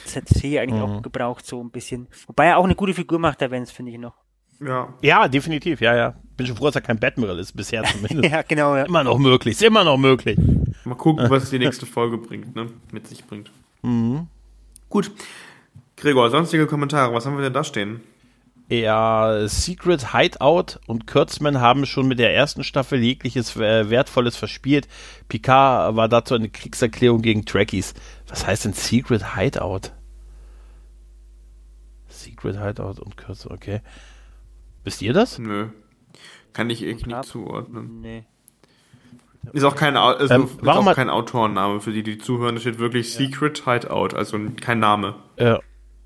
Das 0.05 0.17
hätte 0.17 0.39
sie 0.39 0.59
eigentlich 0.59 0.81
mhm. 0.81 0.99
auch 0.99 1.03
gebraucht, 1.03 1.47
so 1.47 1.61
ein 1.63 1.71
bisschen. 1.71 2.07
Wobei 2.27 2.47
er 2.47 2.59
auch 2.59 2.65
eine 2.65 2.75
gute 2.75 2.93
Figur 2.93 3.19
macht, 3.19 3.41
der 3.41 3.51
Vance, 3.51 3.73
finde 3.73 3.93
ich 3.93 3.99
noch. 3.99 4.15
Ja. 4.61 4.93
Ja, 5.03 5.29
definitiv, 5.29 5.81
ja, 5.81 5.97
ja. 5.97 6.15
Bin 6.37 6.47
schon 6.47 6.57
froh, 6.57 6.67
dass 6.67 6.75
er 6.75 6.81
kein 6.83 6.99
Batmiral 6.99 7.39
ist, 7.39 7.53
bisher 7.53 7.83
zumindest. 7.85 8.25
ja, 8.33 8.43
genau, 8.43 8.77
ja. 8.77 8.85
Immer 8.85 9.05
noch 9.05 9.19
möglich, 9.19 9.55
ist 9.55 9.63
immer 9.63 9.85
noch 9.85 9.97
möglich. 9.97 10.39
Mal 10.85 10.95
gucken, 10.97 11.29
was 11.31 11.51
die 11.51 11.59
nächste 11.59 11.87
Folge 11.87 12.19
bringt, 12.19 12.55
ne? 12.55 12.67
Mit 12.93 13.07
sich 13.07 13.25
bringt. 13.25 13.51
Mhm. 13.83 14.27
Gut. 14.89 15.11
Gregor, 15.97 16.31
sonstige 16.31 16.67
Kommentare, 16.67 17.13
was 17.13 17.27
haben 17.27 17.37
wir 17.37 17.43
denn 17.43 17.53
da 17.53 17.65
stehen? 17.65 18.01
Ja, 18.69 19.49
Secret 19.49 20.13
Hideout 20.13 20.79
und 20.87 21.07
Kurtzman 21.07 21.59
haben 21.59 21.87
schon 21.87 22.07
mit 22.07 22.19
der 22.19 22.35
ersten 22.35 22.63
Staffel 22.63 23.03
jegliches 23.03 23.57
äh, 23.57 23.89
Wertvolles 23.89 24.37
verspielt. 24.37 24.89
Picard 25.29 25.97
war 25.97 26.07
dazu 26.09 26.35
eine 26.35 26.51
Kriegserklärung 26.51 27.23
gegen 27.23 27.47
Trekkies. 27.47 27.95
Was 28.29 28.47
heißt 28.47 28.67
denn 28.67 28.75
Secret 28.75 29.35
Hideout? 29.35 29.93
Secret 32.09 32.61
Hideout 32.61 33.01
und 33.01 33.17
Kurtzman, 33.17 33.57
okay. 33.57 33.81
Wisst 34.85 35.01
ihr 35.01 35.15
das? 35.15 35.39
Nö. 35.39 35.69
Kann 36.53 36.69
ich 36.69 36.83
irgendwie 36.83 37.15
nicht 37.15 37.25
zuordnen. 37.25 38.03
Nee. 38.03 38.25
Ist 39.55 39.65
auch 39.65 39.77
kein, 39.77 39.97
also 39.97 40.35
ähm, 40.35 40.45
ist 40.45 40.69
auch 40.69 40.95
kein 40.95 41.09
Autorenname 41.09 41.81
für 41.81 41.93
die, 41.93 42.03
die 42.03 42.19
zuhören. 42.19 42.57
Da 42.57 42.61
steht 42.61 42.79
wirklich 42.79 43.15
ja. 43.15 43.27
Secret 43.27 43.65
Hideout, 43.65 44.15
also 44.15 44.39
kein 44.61 44.79
Name. 44.79 45.15
Ja, 45.39 45.61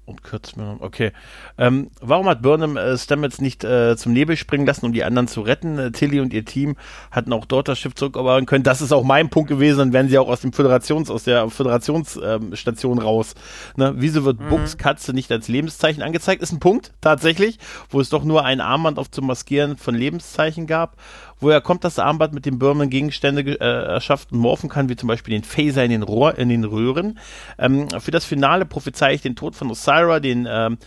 und 0.05 0.24
Kurzmeldung, 0.24 0.80
okay. 0.80 1.12
Ähm, 1.59 1.90
warum 2.00 2.28
hat 2.28 2.42
Burnham 2.42 2.76
äh, 2.76 2.98
Stamets 2.98 3.40
nicht 3.40 3.62
äh, 3.62 3.96
zum 3.96 4.12
Nebel 4.12 4.36
springen 4.36 4.66
lassen, 4.66 4.84
um 4.84 4.92
die 4.92 5.05
anderen 5.05 5.28
zu 5.28 5.42
retten? 5.42 5.78
Äh, 5.78 5.92
Tilly 5.92 6.20
und 6.20 6.32
ihr 6.32 6.44
Team 6.44 6.76
hatten 7.12 7.32
auch 7.32 7.44
dort 7.44 7.68
das 7.68 7.78
Schiff 7.78 7.94
zurückerobern 7.94 8.46
können. 8.46 8.64
Das 8.64 8.80
ist 8.80 8.92
auch 8.92 9.05
mein 9.05 9.30
Punkt 9.30 9.48
gewesen, 9.48 9.78
dann 9.78 9.92
wären 9.92 10.09
sie 10.09 10.18
auch 10.18 10.28
aus 10.28 10.40
dem 10.40 10.53
Föderations, 10.53 11.09
aus 11.09 11.22
der 11.24 11.48
Föderationsstation 11.50 12.98
ähm, 12.98 13.05
raus. 13.05 13.34
Ne? 13.76 13.94
Wieso 13.96 14.24
wird 14.24 14.40
mhm. 14.40 14.48
Books 14.48 14.76
Katze 14.76 15.12
nicht 15.12 15.30
als 15.30 15.46
Lebenszeichen 15.46 16.03
angezeigt? 16.03 16.42
Ist 16.42 16.53
ein 16.53 16.61
Punkt, 16.61 16.92
tatsächlich, 17.00 17.59
wo 17.88 18.00
es 18.00 18.09
doch 18.09 18.24
nur 18.24 18.44
ein 18.44 18.61
Armband 18.61 18.98
auf 18.98 19.11
zum 19.11 19.28
Maskieren 19.28 19.76
von 19.76 19.94
Lebenszeichen 19.94 20.66
gab. 20.66 20.96
Woher 21.43 21.61
kommt 21.61 21.82
das 21.82 21.99
Armband 21.99 22.32
mit 22.32 22.47
dem 22.47 22.61
Burnham 22.61 22.88
Gegenstände 22.88 23.43
äh, 23.43 23.93
erschafften 23.95 24.38
morphen 24.38 24.70
kann, 24.70 24.88
wie 24.88 24.95
zum 24.95 25.09
Beispiel 25.09 25.34
den 25.34 25.43
Phaser 25.43 25.84
in 25.84 25.90
den, 25.90 26.05
Rohr, 26.05 26.38
in 26.38 26.49
den 26.49 26.62
Röhren? 26.62 27.18
Ähm, 27.59 27.88
für 27.99 28.12
das 28.12 28.24
Finale 28.24 28.64
prophezei 28.64 29.14
ich 29.14 29.22
den 29.22 29.34
Tod 29.34 29.57
von 29.57 29.68
Osira 29.68 30.20
den 30.20 30.47
ähm, 30.49 30.78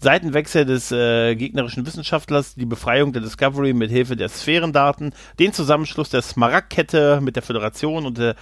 Seitenwechsel 0.00 0.66
des 0.66 0.92
äh, 0.92 1.34
gegnerischen 1.34 1.84
Wissenschaftlers, 1.84 2.54
die 2.54 2.66
Befreiung 2.66 3.12
der 3.12 3.22
Discovery 3.22 3.72
mit 3.72 3.90
Hilfe 3.90 4.14
der 4.14 4.28
Sphärendaten, 4.28 5.14
den 5.40 5.52
Zusammenschluss 5.52 6.10
der 6.10 6.22
Smaragdkette 6.22 7.20
mit 7.20 7.34
der 7.34 7.42
Föderation 7.42 8.06
und 8.06 8.18
der 8.18 8.36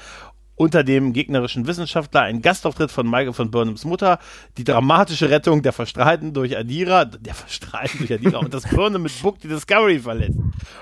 unter 0.63 0.85
dem 0.85 1.13
gegnerischen 1.13 1.67
Wissenschaftler 1.67 2.21
ein 2.21 2.41
Gastauftritt 2.41 2.93
von 2.93 3.11
Michael 3.11 3.33
von 3.33 3.51
Burnhams 3.51 3.85
Mutter, 3.85 4.21
die 4.57 4.63
dramatische 4.63 5.29
Rettung 5.29 5.63
der 5.63 5.73
Verstrahlten 5.73 6.33
durch 6.33 6.57
Adira, 6.57 7.05
der 7.05 7.35
Verstrahlten 7.35 7.99
durch 7.99 8.13
Adira 8.13 8.39
und 8.39 8.55
das 8.55 8.69
Burnham 8.69 9.03
mit 9.03 9.13
Book 9.23 9.41
die 9.41 9.49
Discovery 9.49 9.99
verletzt. 9.99 10.39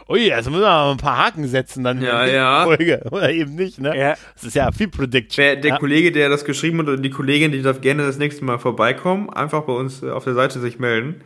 Ui, 0.06 0.30
also 0.32 0.50
müssen 0.50 0.62
wir 0.62 0.68
mal 0.68 0.90
ein 0.90 0.98
paar 0.98 1.16
Haken 1.16 1.48
setzen 1.48 1.82
dann 1.82 2.02
ja, 2.02 2.24
in 2.24 2.34
ja. 2.34 2.64
Folge. 2.64 3.06
Oder 3.10 3.32
eben 3.32 3.54
nicht, 3.54 3.80
ne? 3.80 3.96
Ja. 3.96 4.14
Das 4.34 4.44
ist 4.44 4.54
ja 4.54 4.70
viel 4.70 4.88
Prediction. 4.88 5.42
Der, 5.42 5.56
der 5.56 5.70
ja. 5.70 5.78
Kollege, 5.78 6.12
der 6.12 6.28
das 6.28 6.44
geschrieben 6.44 6.80
hat 6.80 6.88
und 6.88 7.02
die 7.02 7.10
Kollegin, 7.10 7.50
die 7.50 7.62
darf 7.62 7.80
gerne 7.80 8.04
das 8.04 8.18
nächste 8.18 8.44
Mal 8.44 8.58
vorbeikommen, 8.58 9.30
einfach 9.30 9.62
bei 9.62 9.72
uns 9.72 10.02
äh, 10.02 10.10
auf 10.10 10.24
der 10.24 10.34
Seite 10.34 10.60
sich 10.60 10.78
melden. 10.78 11.22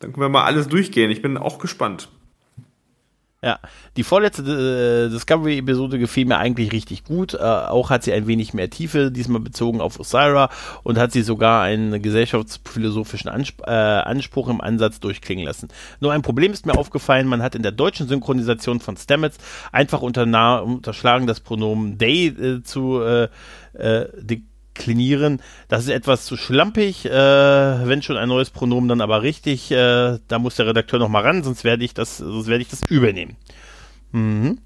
Dann 0.00 0.12
können 0.12 0.24
wir 0.24 0.28
mal 0.28 0.44
alles 0.44 0.68
durchgehen. 0.68 1.10
Ich 1.10 1.22
bin 1.22 1.38
auch 1.38 1.58
gespannt. 1.58 2.10
Ja, 3.46 3.60
die 3.96 4.02
vorletzte 4.02 4.42
äh, 5.06 5.08
Discovery-Episode 5.08 6.00
gefiel 6.00 6.26
mir 6.26 6.38
eigentlich 6.38 6.72
richtig 6.72 7.04
gut. 7.04 7.34
Äh, 7.34 7.38
auch 7.38 7.90
hat 7.90 8.02
sie 8.02 8.12
ein 8.12 8.26
wenig 8.26 8.54
mehr 8.54 8.70
Tiefe, 8.70 9.12
diesmal 9.12 9.40
bezogen 9.40 9.80
auf 9.80 10.00
Osira 10.00 10.50
und 10.82 10.98
hat 10.98 11.12
sie 11.12 11.22
sogar 11.22 11.62
einen 11.62 12.02
gesellschaftsphilosophischen 12.02 13.30
Ansp 13.30 13.62
äh, 13.64 13.70
Anspruch 13.70 14.48
im 14.48 14.60
Ansatz 14.60 14.98
durchklingen 14.98 15.46
lassen. 15.46 15.68
Nur 16.00 16.12
ein 16.12 16.22
Problem 16.22 16.52
ist 16.52 16.66
mir 16.66 16.76
aufgefallen, 16.76 17.28
man 17.28 17.40
hat 17.40 17.54
in 17.54 17.62
der 17.62 17.70
deutschen 17.70 18.08
Synchronisation 18.08 18.80
von 18.80 18.96
Stamets 18.96 19.38
einfach 19.70 20.02
unterschlagen, 20.02 21.28
das 21.28 21.38
Pronomen 21.38 21.98
they 21.98 22.26
äh, 22.26 22.64
zu 22.64 23.00
äh, 23.00 23.28
äh, 23.74 24.08
deklinieren. 24.76 25.40
Das 25.68 25.84
ist 25.84 25.90
etwas 25.90 26.24
zu 26.24 26.36
schlampig, 26.36 27.06
äh, 27.06 27.10
wenn 27.10 28.02
schon 28.02 28.16
ein 28.16 28.28
neues 28.28 28.50
Pronomen, 28.50 28.88
dann 28.88 29.00
aber 29.00 29.22
richtig. 29.22 29.70
Äh, 29.70 30.18
da 30.28 30.38
muss 30.38 30.56
der 30.56 30.66
Redakteur 30.66 30.98
noch 30.98 31.08
mal 31.08 31.22
ran, 31.22 31.42
sonst 31.42 31.64
werde 31.64 31.84
ich 31.84 31.94
das, 31.94 32.18
sonst 32.18 32.46
werde 32.46 32.62
ich 32.62 32.68
das 32.68 32.82
übernehmen. 32.88 33.36
Mhm. 34.12 34.58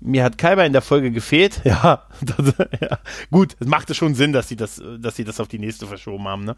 Mir 0.00 0.22
hat 0.22 0.38
Kalber 0.38 0.64
in 0.64 0.72
der 0.72 0.82
Folge 0.82 1.10
gefehlt. 1.10 1.60
Ja, 1.68 2.04
das, 2.20 2.54
ja. 2.80 2.98
gut, 3.30 3.56
es 3.58 3.66
machte 3.66 3.94
schon 3.94 4.14
Sinn, 4.14 4.32
dass 4.32 4.48
sie 4.48 4.56
das, 4.56 4.80
dass 4.98 5.16
sie 5.16 5.24
das 5.24 5.40
auf 5.40 5.48
die 5.48 5.58
nächste 5.58 5.86
verschoben 5.86 6.26
haben. 6.28 6.44
Ne? 6.44 6.56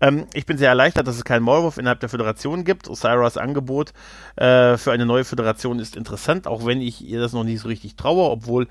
Ähm, 0.00 0.26
ich 0.34 0.46
bin 0.46 0.58
sehr 0.58 0.68
erleichtert, 0.68 1.06
dass 1.06 1.16
es 1.16 1.24
keinen 1.24 1.42
Maulwurf 1.42 1.78
innerhalb 1.78 2.00
der 2.00 2.08
Föderation 2.08 2.64
gibt. 2.64 2.88
Osiris 2.88 3.38
Angebot 3.38 3.92
äh, 4.36 4.76
für 4.76 4.92
eine 4.92 5.06
neue 5.06 5.24
Föderation 5.24 5.78
ist 5.78 5.96
interessant, 5.96 6.46
auch 6.46 6.66
wenn 6.66 6.80
ich 6.80 7.04
ihr 7.04 7.18
das 7.18 7.32
noch 7.32 7.44
nicht 7.44 7.60
so 7.60 7.68
richtig 7.68 7.96
traue, 7.96 8.30
obwohl 8.30 8.68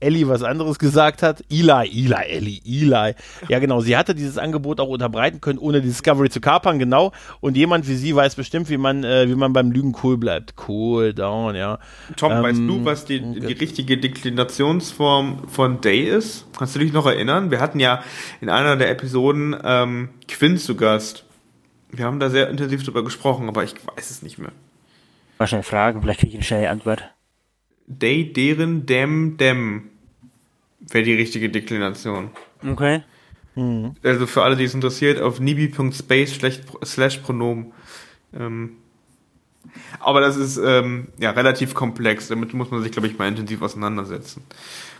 Ellie 0.00 0.28
was 0.28 0.42
anderes 0.42 0.78
gesagt 0.78 1.22
hat. 1.22 1.42
Eli, 1.50 1.88
Eli, 1.88 2.12
Ellie, 2.12 2.60
Eli. 2.64 3.14
Ja, 3.48 3.58
genau. 3.58 3.80
Sie 3.80 3.96
hatte 3.96 4.14
dieses 4.14 4.38
Angebot 4.38 4.80
auch 4.80 4.88
unterbreiten 4.88 5.40
können, 5.40 5.58
ohne 5.58 5.80
die 5.80 5.88
Discovery 5.88 6.28
zu 6.30 6.40
kapern, 6.40 6.78
genau. 6.78 7.12
Und 7.40 7.56
jemand 7.56 7.88
wie 7.88 7.94
sie 7.94 8.14
weiß 8.14 8.34
bestimmt, 8.34 8.68
wie 8.68 8.76
man, 8.76 9.04
äh, 9.04 9.28
wie 9.28 9.34
man 9.34 9.52
beim 9.52 9.70
Lügen 9.70 9.94
cool 10.02 10.18
bleibt. 10.18 10.54
Cool 10.68 11.14
down, 11.14 11.54
ja. 11.54 11.78
Tom, 12.16 12.32
ähm, 12.32 12.42
weißt 12.42 12.60
du, 12.60 12.84
was 12.84 13.04
die, 13.04 13.20
die 13.20 13.52
richtige 13.52 13.96
Deklinationsform 13.98 15.48
von 15.48 15.80
Day 15.80 16.02
ist? 16.02 16.46
Kannst 16.58 16.74
du 16.74 16.78
dich 16.78 16.92
noch 16.92 17.06
erinnern? 17.06 17.50
Wir 17.50 17.60
hatten 17.60 17.80
ja 17.80 18.02
in 18.40 18.50
einer 18.50 18.76
der 18.76 18.90
Episoden 18.90 19.56
ähm, 19.64 20.10
Quinn 20.28 20.58
zu 20.58 20.76
Gast. 20.76 21.24
Wir 21.90 22.04
haben 22.04 22.20
da 22.20 22.28
sehr 22.28 22.50
intensiv 22.50 22.84
drüber 22.84 23.02
gesprochen, 23.04 23.48
aber 23.48 23.64
ich 23.64 23.74
weiß 23.74 24.10
es 24.10 24.22
nicht 24.22 24.38
mehr. 24.38 24.52
Wahrscheinlich 25.38 25.66
Fragen, 25.66 26.02
vielleicht 26.02 26.20
kriege 26.20 26.30
ich 26.30 26.36
eine 26.36 26.44
schnelle 26.44 26.70
Antwort. 26.70 27.04
Day, 27.86 28.32
deren, 28.32 28.86
dem, 28.86 29.36
dem 29.36 29.90
wäre 30.80 31.04
die 31.04 31.14
richtige 31.14 31.48
Deklination. 31.48 32.30
Okay. 32.66 33.02
Mhm. 33.54 33.94
Also 34.02 34.26
für 34.26 34.42
alle, 34.42 34.56
die 34.56 34.64
es 34.64 34.74
interessiert, 34.74 35.20
auf 35.20 35.40
nibi.space 35.40 36.38
slash 36.84 37.18
Pronomen. 37.18 37.72
Ähm, 38.34 38.76
aber 40.00 40.20
das 40.20 40.36
ist 40.36 40.58
ähm, 40.58 41.08
ja 41.18 41.30
relativ 41.30 41.74
komplex. 41.74 42.28
Damit 42.28 42.54
muss 42.54 42.70
man 42.70 42.82
sich, 42.82 42.92
glaube 42.92 43.08
ich, 43.08 43.18
mal 43.18 43.28
intensiv 43.28 43.62
auseinandersetzen. 43.62 44.42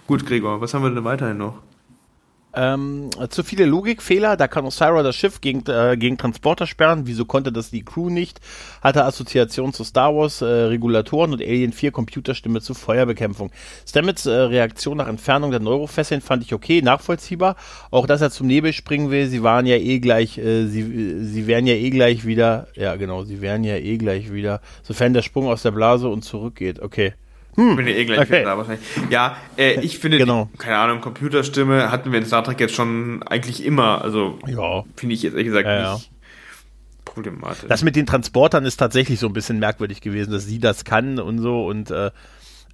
Gut, 0.07 0.27
Gregor, 0.27 0.61
was 0.61 0.75
haben 0.75 0.83
wir 0.83 0.91
denn 0.91 1.05
weiterhin 1.05 1.39
noch? 1.39 1.63
Ähm, 2.57 3.11
zu 3.29 3.45
viele 3.45 3.67
Logikfehler, 3.67 4.39
da 4.39 4.49
kann 4.49 4.65
Osira 4.65 5.03
das 5.03 5.15
Schiff 5.15 5.43
gegen, 5.43 5.63
äh, 5.71 5.97
gegen 5.99 6.17
Transporter 6.17 6.67
sperren. 6.67 7.03
Wieso 7.05 7.27
konnte 7.27 7.53
das 7.53 7.71
die 7.71 7.85
Crew 7.85 8.09
nicht? 8.09 8.41
Hatte 8.81 9.05
Assoziation 9.05 9.75
zu 9.75 9.85
Star 9.85 10.17
Wars, 10.17 10.41
äh, 10.41 10.47
Regulatoren 10.47 11.35
und 11.35 11.43
Alien 11.43 11.73
4 11.73 11.93
Computerstimme 11.93 12.63
zur 12.63 12.75
Feuerbekämpfung. 12.75 13.51
Stamets 13.87 14.25
äh, 14.25 14.31
Reaktion 14.31 14.97
nach 14.97 15.09
Entfernung 15.09 15.51
der 15.51 15.61
Neurofesseln 15.61 16.23
fand 16.23 16.45
ich 16.45 16.55
okay, 16.55 16.81
nachvollziehbar. 16.81 17.57
Auch 17.91 18.07
dass 18.07 18.23
er 18.23 18.31
zum 18.31 18.47
Nebel 18.47 18.73
springen 18.73 19.11
will, 19.11 19.27
sie 19.27 19.43
waren 19.43 19.67
ja 19.67 19.77
eh 19.77 19.99
gleich, 19.99 20.39
äh, 20.39 20.67
sie, 20.67 21.25
sie 21.25 21.47
wären 21.47 21.67
ja 21.67 21.75
eh 21.75 21.91
gleich 21.91 22.25
wieder, 22.25 22.69
ja 22.75 22.97
genau, 22.97 23.25
sie 23.25 23.43
wären 23.43 23.65
ja 23.65 23.77
eh 23.77 23.99
gleich 23.99 24.33
wieder, 24.33 24.63
sofern 24.83 25.13
der 25.13 25.23
Sprung 25.23 25.49
aus 25.49 25.63
der 25.63 25.73
Blase 25.73 26.09
und 26.09 26.23
zurückgeht. 26.23 26.81
Okay. 26.81 27.13
Hm. 27.57 27.71
Ich 27.71 27.77
bin 27.77 27.87
ja 27.87 27.95
eh 27.95 28.05
gleich 28.05 28.21
okay. 28.21 28.45
da 28.45 28.57
wahrscheinlich. 28.57 28.85
Ja, 29.11 29.37
äh, 29.57 29.81
ich 29.81 29.99
finde, 29.99 30.19
genau. 30.19 30.49
die, 30.53 30.59
keine 30.59 30.79
Ahnung, 30.79 31.01
Computerstimme 31.01 31.91
hatten 31.91 32.13
wir 32.13 32.19
in 32.19 32.27
Star 32.27 32.45
Trek 32.45 32.61
jetzt 32.61 32.75
schon 32.75 33.23
eigentlich 33.23 33.65
immer. 33.65 34.03
Also 34.03 34.39
ja. 34.47 34.85
finde 34.95 35.15
ich 35.15 35.23
jetzt 35.23 35.33
ehrlich 35.33 35.47
gesagt 35.47 35.67
ja, 35.67 35.95
nicht 35.95 36.05
ja. 36.05 36.11
problematisch. 37.05 37.65
Das 37.69 37.83
mit 37.83 37.97
den 37.97 38.07
Transportern 38.07 38.65
ist 38.65 38.77
tatsächlich 38.77 39.19
so 39.19 39.27
ein 39.27 39.33
bisschen 39.33 39.59
merkwürdig 39.59 40.01
gewesen, 40.01 40.33
dass 40.33 40.45
sie 40.45 40.59
das 40.59 40.85
kann 40.85 41.19
und 41.19 41.39
so 41.39 41.67
und 41.67 41.91
äh, 41.91 42.11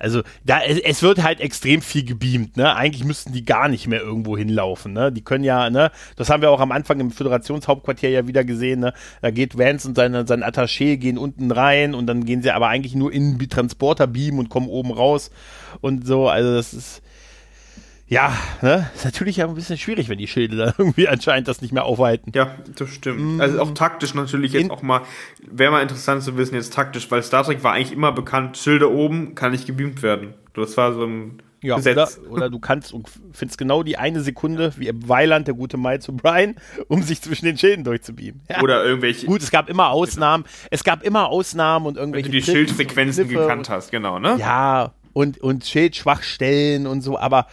also 0.03 0.22
da 0.44 0.61
es, 0.61 0.78
es, 0.80 1.03
wird 1.03 1.22
halt 1.22 1.40
extrem 1.40 1.80
viel 1.80 2.05
gebeamt, 2.05 2.57
ne? 2.57 2.74
Eigentlich 2.74 3.05
müssten 3.05 3.32
die 3.32 3.44
gar 3.44 3.68
nicht 3.68 3.86
mehr 3.86 4.00
irgendwo 4.00 4.36
hinlaufen, 4.36 4.92
ne? 4.92 5.12
Die 5.12 5.22
können 5.22 5.44
ja, 5.44 5.70
ne? 5.70 5.92
Das 6.16 6.28
haben 6.28 6.42
wir 6.42 6.50
auch 6.50 6.59
am 6.59 6.72
Anfang 6.72 6.98
im 6.98 7.12
Föderationshauptquartier 7.12 8.11
ja 8.11 8.26
wieder 8.26 8.42
gesehen, 8.42 8.80
ne? 8.80 8.94
Da 9.20 9.30
geht 9.30 9.57
Vance 9.57 9.86
und 9.86 9.94
seine, 9.94 10.26
sein 10.26 10.42
Attaché 10.42 10.96
gehen 10.96 11.18
unten 11.18 11.53
rein 11.53 11.94
und 11.94 12.09
dann 12.09 12.24
gehen 12.24 12.42
sie 12.42 12.50
aber 12.50 12.66
eigentlich 12.66 12.96
nur 12.96 13.12
in 13.12 13.38
Transporter 13.48 14.09
beamen 14.09 14.40
und 14.40 14.48
kommen 14.48 14.68
oben 14.68 14.90
raus 14.90 15.30
und 15.80 16.05
so. 16.05 16.28
Also 16.28 16.53
das 16.53 16.74
ist 16.74 17.03
ja, 18.12 18.36
ne? 18.60 18.90
Ist 18.94 19.06
natürlich 19.06 19.38
ja 19.38 19.48
ein 19.48 19.54
bisschen 19.54 19.78
schwierig, 19.78 20.10
wenn 20.10 20.18
die 20.18 20.28
Schilde 20.28 20.56
da 20.56 20.74
irgendwie 20.78 21.08
anscheinend 21.08 21.48
das 21.48 21.62
nicht 21.62 21.72
mehr 21.72 21.86
aufhalten. 21.86 22.30
Ja, 22.34 22.54
das 22.76 22.90
stimmt. 22.90 23.38
Mm. 23.38 23.40
Also 23.40 23.60
auch 23.62 23.72
taktisch 23.72 24.12
natürlich 24.12 24.52
jetzt 24.52 24.64
In 24.64 24.70
auch 24.70 24.82
mal, 24.82 25.00
wäre 25.50 25.72
mal 25.72 25.80
interessant 25.80 26.22
zu 26.22 26.36
wissen 26.36 26.54
jetzt 26.54 26.74
taktisch, 26.74 27.10
weil 27.10 27.22
Star 27.22 27.42
Trek 27.42 27.64
war 27.64 27.72
eigentlich 27.72 27.92
immer 27.92 28.12
bekannt, 28.12 28.58
Schilde 28.58 28.92
oben 28.92 29.34
kann 29.34 29.52
nicht 29.52 29.66
gebeamt 29.66 30.02
werden. 30.02 30.34
Das 30.52 30.76
war 30.76 30.92
so 30.92 31.04
ein 31.06 31.42
ja, 31.62 31.76
Gesetz. 31.76 32.20
Oder, 32.24 32.32
oder 32.32 32.50
du 32.50 32.58
kannst 32.58 32.92
und 32.92 33.08
findest 33.32 33.56
genau 33.56 33.82
die 33.82 33.96
eine 33.96 34.20
Sekunde, 34.20 34.74
wie 34.76 34.90
Weiland, 34.92 35.46
der 35.46 35.54
gute 35.54 35.78
Mai 35.78 35.96
zu 35.96 36.12
Brian, 36.14 36.56
um 36.88 37.02
sich 37.02 37.22
zwischen 37.22 37.46
den 37.46 37.56
Schilden 37.56 37.82
durchzubeamen. 37.82 38.42
Ja. 38.50 38.60
Oder 38.60 38.84
irgendwelche. 38.84 39.24
Gut, 39.24 39.42
es 39.42 39.50
gab 39.50 39.70
immer 39.70 39.88
Ausnahmen. 39.88 40.44
Genau. 40.44 40.66
Es 40.70 40.84
gab 40.84 41.02
immer 41.02 41.28
Ausnahmen 41.28 41.86
und 41.86 41.96
irgendwelche. 41.96 42.26
Wenn 42.26 42.32
du 42.32 42.38
die 42.38 42.44
Schildfrequenzen 42.44 43.28
gekannt 43.28 43.70
hast, 43.70 43.90
genau, 43.90 44.18
ne? 44.18 44.36
Ja, 44.38 44.92
und, 45.14 45.38
und 45.38 45.64
Schildschwachstellen 45.64 46.86
und 46.86 47.00
so, 47.00 47.18
aber 47.18 47.46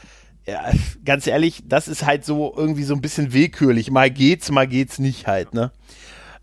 ja, 0.49 0.71
ganz 1.05 1.27
ehrlich, 1.27 1.63
das 1.65 1.87
ist 1.87 2.05
halt 2.05 2.25
so 2.25 2.53
irgendwie 2.55 2.83
so 2.83 2.93
ein 2.93 3.01
bisschen 3.01 3.33
willkürlich. 3.33 3.91
Mal 3.91 4.09
geht's, 4.09 4.51
mal 4.51 4.67
geht's 4.67 4.99
nicht 4.99 5.27
halt, 5.27 5.53
ne? 5.53 5.71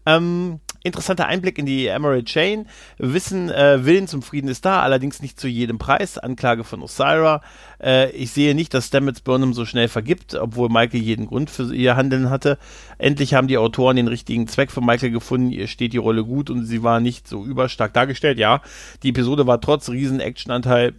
Ähm, 0.07 0.61
interessanter 0.85 1.27
Einblick 1.27 1.59
in 1.59 1.67
die 1.67 1.89
Emerald 1.89 2.27
Chain. 2.27 2.67
Wissen, 2.99 3.51
äh, 3.51 3.85
Willen 3.85 4.07
zum 4.07 4.23
Frieden 4.23 4.49
ist 4.49 4.65
da, 4.65 4.83
allerdings 4.83 5.21
nicht 5.21 5.39
zu 5.39 5.49
jedem 5.49 5.79
Preis. 5.79 6.17
Anklage 6.17 6.63
von 6.63 6.81
Osira. 6.81 7.43
Äh, 7.83 8.11
ich 8.13 8.31
sehe 8.31 8.55
nicht, 8.55 8.73
dass 8.73 8.87
Stamets 8.87 9.21
Burnham 9.21 9.53
so 9.53 9.65
schnell 9.65 9.89
vergibt, 9.89 10.35
obwohl 10.35 10.69
Michael 10.69 11.03
jeden 11.03 11.27
Grund 11.27 11.51
für 11.51 11.75
ihr 11.75 11.97
Handeln 11.97 12.31
hatte. 12.31 12.57
Endlich 12.99 13.35
haben 13.35 13.49
die 13.49 13.59
Autoren 13.59 13.97
den 13.97 14.07
richtigen 14.07 14.47
Zweck 14.47 14.71
für 14.71 14.81
Michael 14.81 15.11
gefunden. 15.11 15.51
Ihr 15.51 15.67
steht 15.67 15.93
die 15.93 15.99
Rolle 15.99 16.25
gut 16.25 16.51
und 16.51 16.65
sie 16.65 16.85
war 16.85 17.01
nicht 17.01 17.27
so 17.27 17.45
überstark 17.45 17.93
dargestellt. 17.93 18.39
Ja, 18.39 18.63
die 19.03 19.09
Episode 19.09 19.49
war 19.49 19.61
trotz 19.61 19.89
riesen 19.89 20.21
Actionanteil 20.21 20.95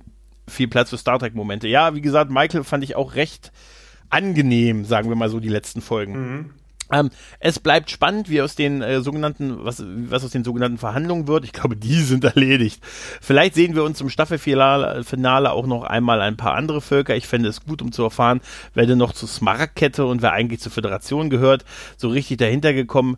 viel 0.48 0.68
Platz 0.68 0.89
für 0.89 0.98
Star 0.98 1.20
Trek-Momente. 1.20 1.68
Ja, 1.68 1.95
wie 1.95 2.02
gesagt, 2.02 2.32
Michael 2.32 2.64
fand 2.64 2.84
ich 2.84 2.95
auch 2.95 3.16
recht 3.16 3.52
angenehm, 4.10 4.86
sagen 4.86 5.10
wir 5.10 5.16
mal 5.16 5.30
so, 5.30 5.39
die 5.39 5.50
letzten 5.50 5.82
Folgen. 5.82 6.14
Mhm. 6.14 6.50
Ähm, 6.89 7.10
es 7.39 7.60
bleibt 7.60 7.89
spannend, 7.89 8.30
wie 8.30 8.41
aus 8.41 8.56
den 8.56 8.82
äh, 8.82 9.02
sogenannten, 9.02 9.66
was, 9.66 9.84
was 9.86 10.24
aus 10.24 10.32
den 10.32 10.45
sogenannten 10.45 10.78
Verhandlungen 10.78 11.28
wird. 11.28 11.43
Ich 11.43 11.52
glaube, 11.52 11.76
die 11.76 12.02
sind 12.02 12.24
erledigt. 12.24 12.82
Vielleicht 13.22 13.56
sehen 13.56 13.76
wir 13.76 13.84
uns 13.84 14.00
im 14.00 14.10
Staffelfinale 14.10 15.52
auch 15.52 15.68
noch 15.68 15.84
einmal 15.84 16.22
ein 16.22 16.38
paar 16.38 16.56
andere 16.56 16.80
Völker. 16.80 17.16
Ich 17.16 17.28
fände 17.28 17.50
es 17.50 17.66
gut, 17.66 17.82
um 17.82 17.91
zu 17.91 18.04
erfahren, 18.04 18.41
wer 18.74 18.86
denn 18.86 18.98
noch 18.98 19.14
zur 19.14 19.28
Smaragdkette 19.28 20.06
und 20.06 20.22
wer 20.22 20.32
eigentlich 20.32 20.62
zur 20.62 20.72
Föderation 20.72 21.30
gehört. 21.30 21.66
So 21.98 22.08
richtig 22.08 22.38
dahinter 22.38 22.74
gekommen 22.74 23.18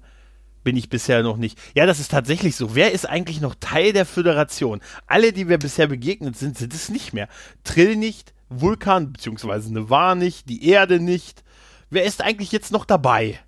bin 0.70 0.78
ich 0.78 0.89
bisher 0.89 1.24
noch 1.24 1.38
nicht. 1.38 1.57
Ja, 1.74 1.88
das 1.88 1.99
ist 1.99 2.11
tatsächlich 2.11 2.55
so. 2.55 2.76
Wer 2.76 2.91
ist 2.91 3.09
eigentlich 3.09 3.41
noch 3.41 3.55
Teil 3.59 3.91
der 3.91 4.05
Föderation? 4.05 4.82
Alle, 5.07 5.34
die 5.34 5.49
wir 5.49 5.57
bisher 5.57 5.88
begegnet 5.88 6.38
sind, 6.38 6.59
sind 6.59 6.76
es 6.76 6.89
nicht 6.89 7.11
mehr. 7.11 7.28
Trill 7.63 7.95
nicht, 7.95 8.36
Vulkan 8.49 9.11
bzw. 9.11 9.72
Nevar 9.72 10.13
nicht, 10.13 10.47
die 10.47 10.70
Erde 10.70 10.99
nicht. 10.99 11.43
Wer 11.89 12.03
ist 12.03 12.24
eigentlich 12.24 12.51
jetzt 12.51 12.72
noch 12.72 12.86
dabei? 12.86 13.39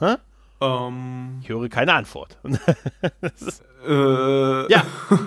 Hä? 0.00 0.16
Um. 0.58 1.40
Ich 1.42 1.48
höre 1.48 1.70
keine 1.70 1.94
Antwort. 1.94 2.36
ist, 3.22 3.62
äh. 3.88 4.70
Ja. 4.70 4.84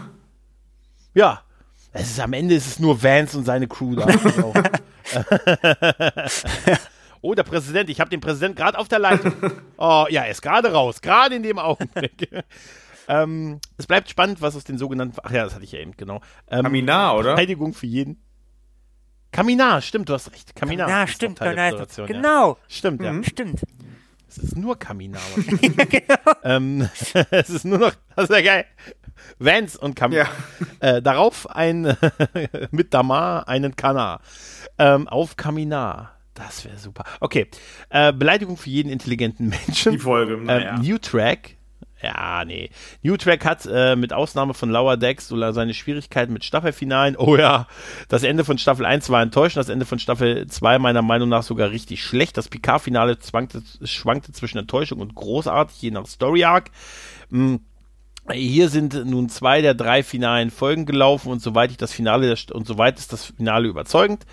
Ja. 1.16 1.42
Es 1.94 2.12
ist, 2.12 2.20
am 2.20 2.34
Ende 2.34 2.54
ist 2.54 2.68
es 2.68 2.78
nur 2.78 3.02
Vance 3.02 3.36
und 3.36 3.46
seine 3.46 3.68
Crew 3.68 3.96
da. 3.96 4.06
Oh, 7.24 7.34
der 7.36 7.44
Präsident, 7.44 7.90
ich 7.90 8.02
habe 8.02 8.10
den 8.10 8.20
Präsident 8.20 8.58
gerade 8.58 8.78
auf 8.78 8.90
der 8.90 9.00
Leitung. 9.00 9.34
Oh, 9.78 10.06
ja, 10.10 10.22
er 10.22 10.32
ist 10.32 10.42
gerade 10.42 10.72
raus, 10.72 11.02
gerade 11.02 11.36
in 11.36 11.44
dem 11.44 11.60
Augenblick. 11.60 12.30
ähm, 13.10 13.60
es 13.78 13.86
bleibt 13.86 14.10
spannend, 14.10 14.42
was 14.42 14.56
aus 14.56 14.64
den 14.64 14.78
sogenannten, 14.78 15.18
ach 15.22 15.32
ja, 15.32 15.44
das 15.44 15.56
hatte 15.56 15.66
ich 15.66 15.74
ja 15.74 15.80
eben, 15.80 15.92
genau. 15.98 16.22
Ähm, 16.50 16.64
Kaminar, 16.64 17.18
oder? 17.18 17.30
Verteidigung 17.32 17.74
für 17.74 17.88
jeden. 17.88 18.22
Kaminar, 19.32 19.82
stimmt, 19.82 20.08
du 20.08 20.14
hast 20.14 20.32
recht. 20.32 20.56
Kaminar. 20.56 20.88
Ja, 20.88 21.08
stimmt, 21.08 21.40
genau. 21.40 21.86
genau. 22.06 22.58
Stimmt, 22.68 23.02
ja. 23.02 23.12
Mhm. 23.12 23.24
Stimmt. 23.24 23.62
Es 24.28 24.38
ist 24.38 24.58
nur 24.58 24.78
Kaminar. 24.80 25.22
genau. 25.36 26.34
ähm, 26.44 26.90
es 27.32 27.50
ist 27.50 27.66
nur 27.66 27.80
noch, 27.80 27.94
das 28.16 28.30
ist 28.30 28.36
ja 28.36 28.42
geil. 28.42 28.66
Vance 29.40 29.78
und 29.78 29.96
Kaminar. 29.96 30.30
Ja. 30.82 30.98
Äh, 30.98 31.02
darauf 31.02 31.50
ein, 31.50 31.98
mit 32.72 32.94
Damar 32.94 33.48
einen 33.48 33.76
Kanar. 33.76 34.22
Ähm, 34.78 35.08
auf 35.08 35.36
Kaminar. 35.36 36.14
Das 36.34 36.66
wäre 36.66 36.78
super. 36.78 37.04
Okay. 37.20 37.48
Äh, 37.90 38.12
Beleidigung 38.14 38.58
für 38.58 38.70
jeden 38.70 38.92
intelligenten 38.92 39.50
Menschen. 39.50 39.94
Die 39.94 40.00
Folge. 40.00 40.38
Naja. 40.38 40.76
Äh, 40.76 40.80
New 40.80 40.98
Track. 40.98 41.58
Ja, 42.04 42.44
nee. 42.44 42.70
New 43.02 43.16
Track 43.16 43.46
hat 43.46 43.66
äh, 43.66 43.96
mit 43.96 44.12
Ausnahme 44.12 44.54
von 44.54 44.70
Lower 44.70 44.98
Decks 44.98 45.30
so 45.30 45.52
seine 45.54 45.74
Schwierigkeiten 45.74 46.34
mit 46.34 46.44
Staffelfinalen. 46.44 47.16
Oh 47.16 47.38
ja, 47.38 47.66
das 48.10 48.24
Ende 48.24 48.44
von 48.44 48.58
Staffel 48.58 48.86
1 48.86 49.10
war 49.10 49.22
enttäuschend, 49.22 49.58
das 49.58 49.70
Ende 49.70 49.86
von 49.86 50.00
Staffel 50.00 50.46
2 50.46 50.80
meiner 50.80 51.02
Meinung 51.02 51.30
nach 51.30 51.44
sogar 51.44 51.72
richtig 51.72 52.04
schlecht. 52.04 52.36
Das 52.36 52.50
Picard-Finale 52.50 53.18
schwankte 53.22 54.32
zwischen 54.34 54.58
Enttäuschung 54.58 55.00
und 55.00 55.16
großartig, 55.16 55.82
je 55.82 55.92
nach 55.92 56.06
Story 56.06 56.44
Arc. 56.44 56.72
Hm. 57.30 57.62
Hier 58.32 58.70
sind 58.70 59.06
nun 59.06 59.28
zwei 59.28 59.62
der 59.62 59.74
drei 59.74 60.02
finalen 60.02 60.50
Folgen 60.50 60.86
gelaufen 60.86 61.30
und 61.30 61.42
soweit 61.42 61.72
ich 61.72 61.78
das 61.78 61.92
Finale 61.92 62.36
und 62.54 62.66
soweit 62.66 62.98
ist 62.98 63.12
das 63.12 63.26
Finale 63.26 63.68
überzeugend. 63.68 64.26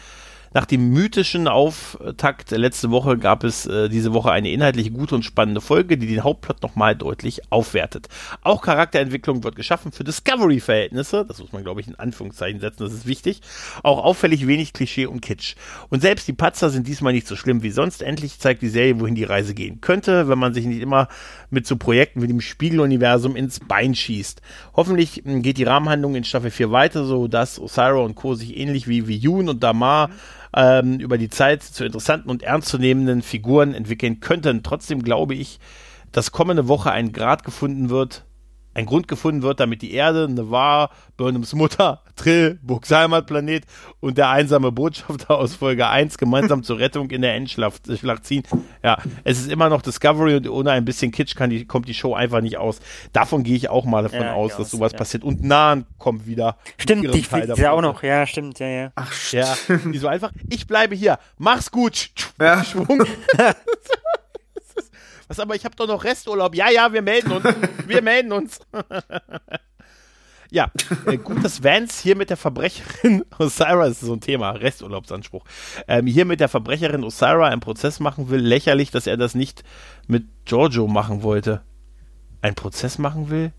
Nach 0.52 0.66
dem 0.66 0.90
mythischen 0.90 1.46
Auftakt 1.46 2.50
letzte 2.50 2.90
Woche 2.90 3.16
gab 3.16 3.44
es 3.44 3.66
äh, 3.66 3.88
diese 3.88 4.12
Woche 4.12 4.32
eine 4.32 4.50
inhaltlich 4.50 4.92
gute 4.92 5.14
und 5.14 5.22
spannende 5.24 5.60
Folge, 5.60 5.96
die 5.96 6.08
den 6.08 6.24
Hauptplot 6.24 6.60
nochmal 6.60 6.96
deutlich 6.96 7.52
aufwertet. 7.52 8.08
Auch 8.42 8.60
Charakterentwicklung 8.60 9.44
wird 9.44 9.54
geschaffen 9.54 9.92
für 9.92 10.02
Discovery-Verhältnisse. 10.02 11.24
Das 11.24 11.38
muss 11.38 11.52
man, 11.52 11.62
glaube 11.62 11.80
ich, 11.80 11.86
in 11.86 11.94
Anführungszeichen 11.94 12.60
setzen, 12.60 12.82
das 12.82 12.92
ist 12.92 13.06
wichtig. 13.06 13.42
Auch 13.84 14.02
auffällig 14.02 14.48
wenig 14.48 14.72
Klischee 14.72 15.06
und 15.06 15.20
Kitsch. 15.20 15.54
Und 15.88 16.00
selbst 16.00 16.26
die 16.26 16.32
Patzer 16.32 16.68
sind 16.70 16.88
diesmal 16.88 17.12
nicht 17.12 17.28
so 17.28 17.36
schlimm 17.36 17.62
wie 17.62 17.70
sonst. 17.70 18.02
Endlich 18.02 18.40
zeigt 18.40 18.62
die 18.62 18.68
Serie, 18.68 18.98
wohin 18.98 19.14
die 19.14 19.22
Reise 19.22 19.54
gehen 19.54 19.80
könnte, 19.80 20.28
wenn 20.28 20.38
man 20.40 20.52
sich 20.52 20.66
nicht 20.66 20.80
immer 20.80 21.06
mit 21.50 21.64
so 21.64 21.76
Projekten 21.76 22.22
wie 22.22 22.26
dem 22.26 22.40
Spiegeluniversum 22.40 23.36
ins 23.36 23.60
Bein 23.60 23.94
schießt. 23.94 24.42
Hoffentlich 24.74 25.22
hm, 25.24 25.42
geht 25.42 25.58
die 25.58 25.64
Rahmenhandlung 25.64 26.16
in 26.16 26.24
Staffel 26.24 26.50
4 26.50 26.72
weiter, 26.72 27.04
so 27.04 27.28
dass 27.28 27.60
Osira 27.60 28.00
und 28.00 28.16
Co. 28.16 28.34
sich 28.34 28.56
ähnlich 28.56 28.88
wie, 28.88 29.00
Yoon 29.16 29.48
und 29.48 29.62
Damar 29.62 30.10
ähm, 30.54 30.98
über 30.98 31.18
die 31.18 31.28
Zeit 31.28 31.62
zu 31.62 31.84
interessanten 31.84 32.30
und 32.30 32.42
ernstzunehmenden 32.42 33.22
Figuren 33.22 33.74
entwickeln 33.74 34.20
könnten. 34.20 34.62
Trotzdem 34.62 35.02
glaube 35.02 35.34
ich, 35.34 35.60
dass 36.12 36.32
kommende 36.32 36.68
Woche 36.68 36.90
ein 36.90 37.12
Grad 37.12 37.44
gefunden 37.44 37.90
wird, 37.90 38.24
ein 38.74 38.86
Grund 38.86 39.08
gefunden 39.08 39.42
wird, 39.42 39.60
damit 39.60 39.82
die 39.82 39.92
Erde, 39.92 40.28
Nevar, 40.28 40.90
Burnhams 41.16 41.54
Mutter, 41.54 42.02
Trill, 42.16 42.58
Books 42.62 42.90
Heimatplanet 42.90 43.64
und 44.00 44.18
der 44.18 44.30
einsame 44.30 44.72
Botschafter 44.72 45.36
aus 45.36 45.54
Folge 45.54 45.88
1 45.88 46.18
gemeinsam 46.18 46.62
zur 46.62 46.78
Rettung 46.78 47.10
in 47.10 47.22
der 47.22 47.34
Endschlacht 47.34 47.88
äh, 47.88 48.22
ziehen. 48.22 48.44
Ja, 48.82 48.98
es 49.24 49.40
ist 49.40 49.50
immer 49.50 49.68
noch 49.68 49.82
Discovery 49.82 50.36
und 50.36 50.48
ohne 50.48 50.70
ein 50.72 50.84
bisschen 50.84 51.10
Kitsch 51.10 51.34
kann 51.34 51.50
die, 51.50 51.66
kommt 51.66 51.88
die 51.88 51.94
Show 51.94 52.14
einfach 52.14 52.40
nicht 52.40 52.58
aus. 52.58 52.80
Davon 53.12 53.42
gehe 53.42 53.56
ich 53.56 53.68
auch 53.68 53.84
mal 53.84 54.02
davon 54.02 54.20
ja, 54.20 54.34
aus, 54.34 54.56
dass 54.56 54.70
sowas 54.70 54.92
ja. 54.92 54.98
passiert. 54.98 55.24
Und 55.24 55.42
Nahen 55.42 55.86
kommt 55.98 56.26
wieder. 56.26 56.56
Stimmt, 56.76 57.12
die 57.14 57.22
fliegt 57.22 57.58
ja 57.58 57.72
auch 57.72 57.82
noch. 57.82 58.02
Ja, 58.02 58.26
stimmt, 58.26 58.58
ja, 58.60 58.68
ja. 58.68 58.92
Ach, 58.94 59.12
ja. 59.32 59.56
Die 59.92 59.98
so 59.98 60.08
einfach, 60.08 60.32
ich 60.48 60.66
bleibe 60.66 60.94
hier, 60.94 61.18
mach's 61.38 61.70
gut. 61.70 62.10
Ja. 62.40 62.62
Schwung. 62.64 63.04
Was 65.30 65.38
aber, 65.38 65.54
ich 65.54 65.64
habe 65.64 65.76
doch 65.76 65.86
noch 65.86 66.02
Resturlaub. 66.02 66.56
Ja, 66.56 66.70
ja, 66.70 66.92
wir 66.92 67.02
melden 67.02 67.30
uns. 67.30 67.44
Wir 67.86 68.02
melden 68.02 68.32
uns. 68.32 68.58
ja, 70.50 70.72
äh, 71.06 71.18
gut, 71.18 71.44
dass 71.44 71.62
Vance 71.62 72.02
hier 72.02 72.16
mit 72.16 72.30
der 72.30 72.36
Verbrecherin 72.36 73.24
Osira, 73.38 73.86
das 73.86 74.02
ist 74.02 74.08
so 74.08 74.14
ein 74.14 74.20
Thema, 74.20 74.50
Resturlaubsanspruch, 74.50 75.44
ähm, 75.86 76.08
hier 76.08 76.24
mit 76.24 76.40
der 76.40 76.48
Verbrecherin 76.48 77.04
Osira 77.04 77.46
einen 77.46 77.60
Prozess 77.60 78.00
machen 78.00 78.28
will. 78.28 78.40
Lächerlich, 78.40 78.90
dass 78.90 79.06
er 79.06 79.16
das 79.16 79.36
nicht 79.36 79.62
mit 80.08 80.24
Giorgio 80.46 80.88
machen 80.88 81.22
wollte. 81.22 81.62
Ein 82.42 82.56
Prozess 82.56 82.98
machen 82.98 83.30
will? 83.30 83.52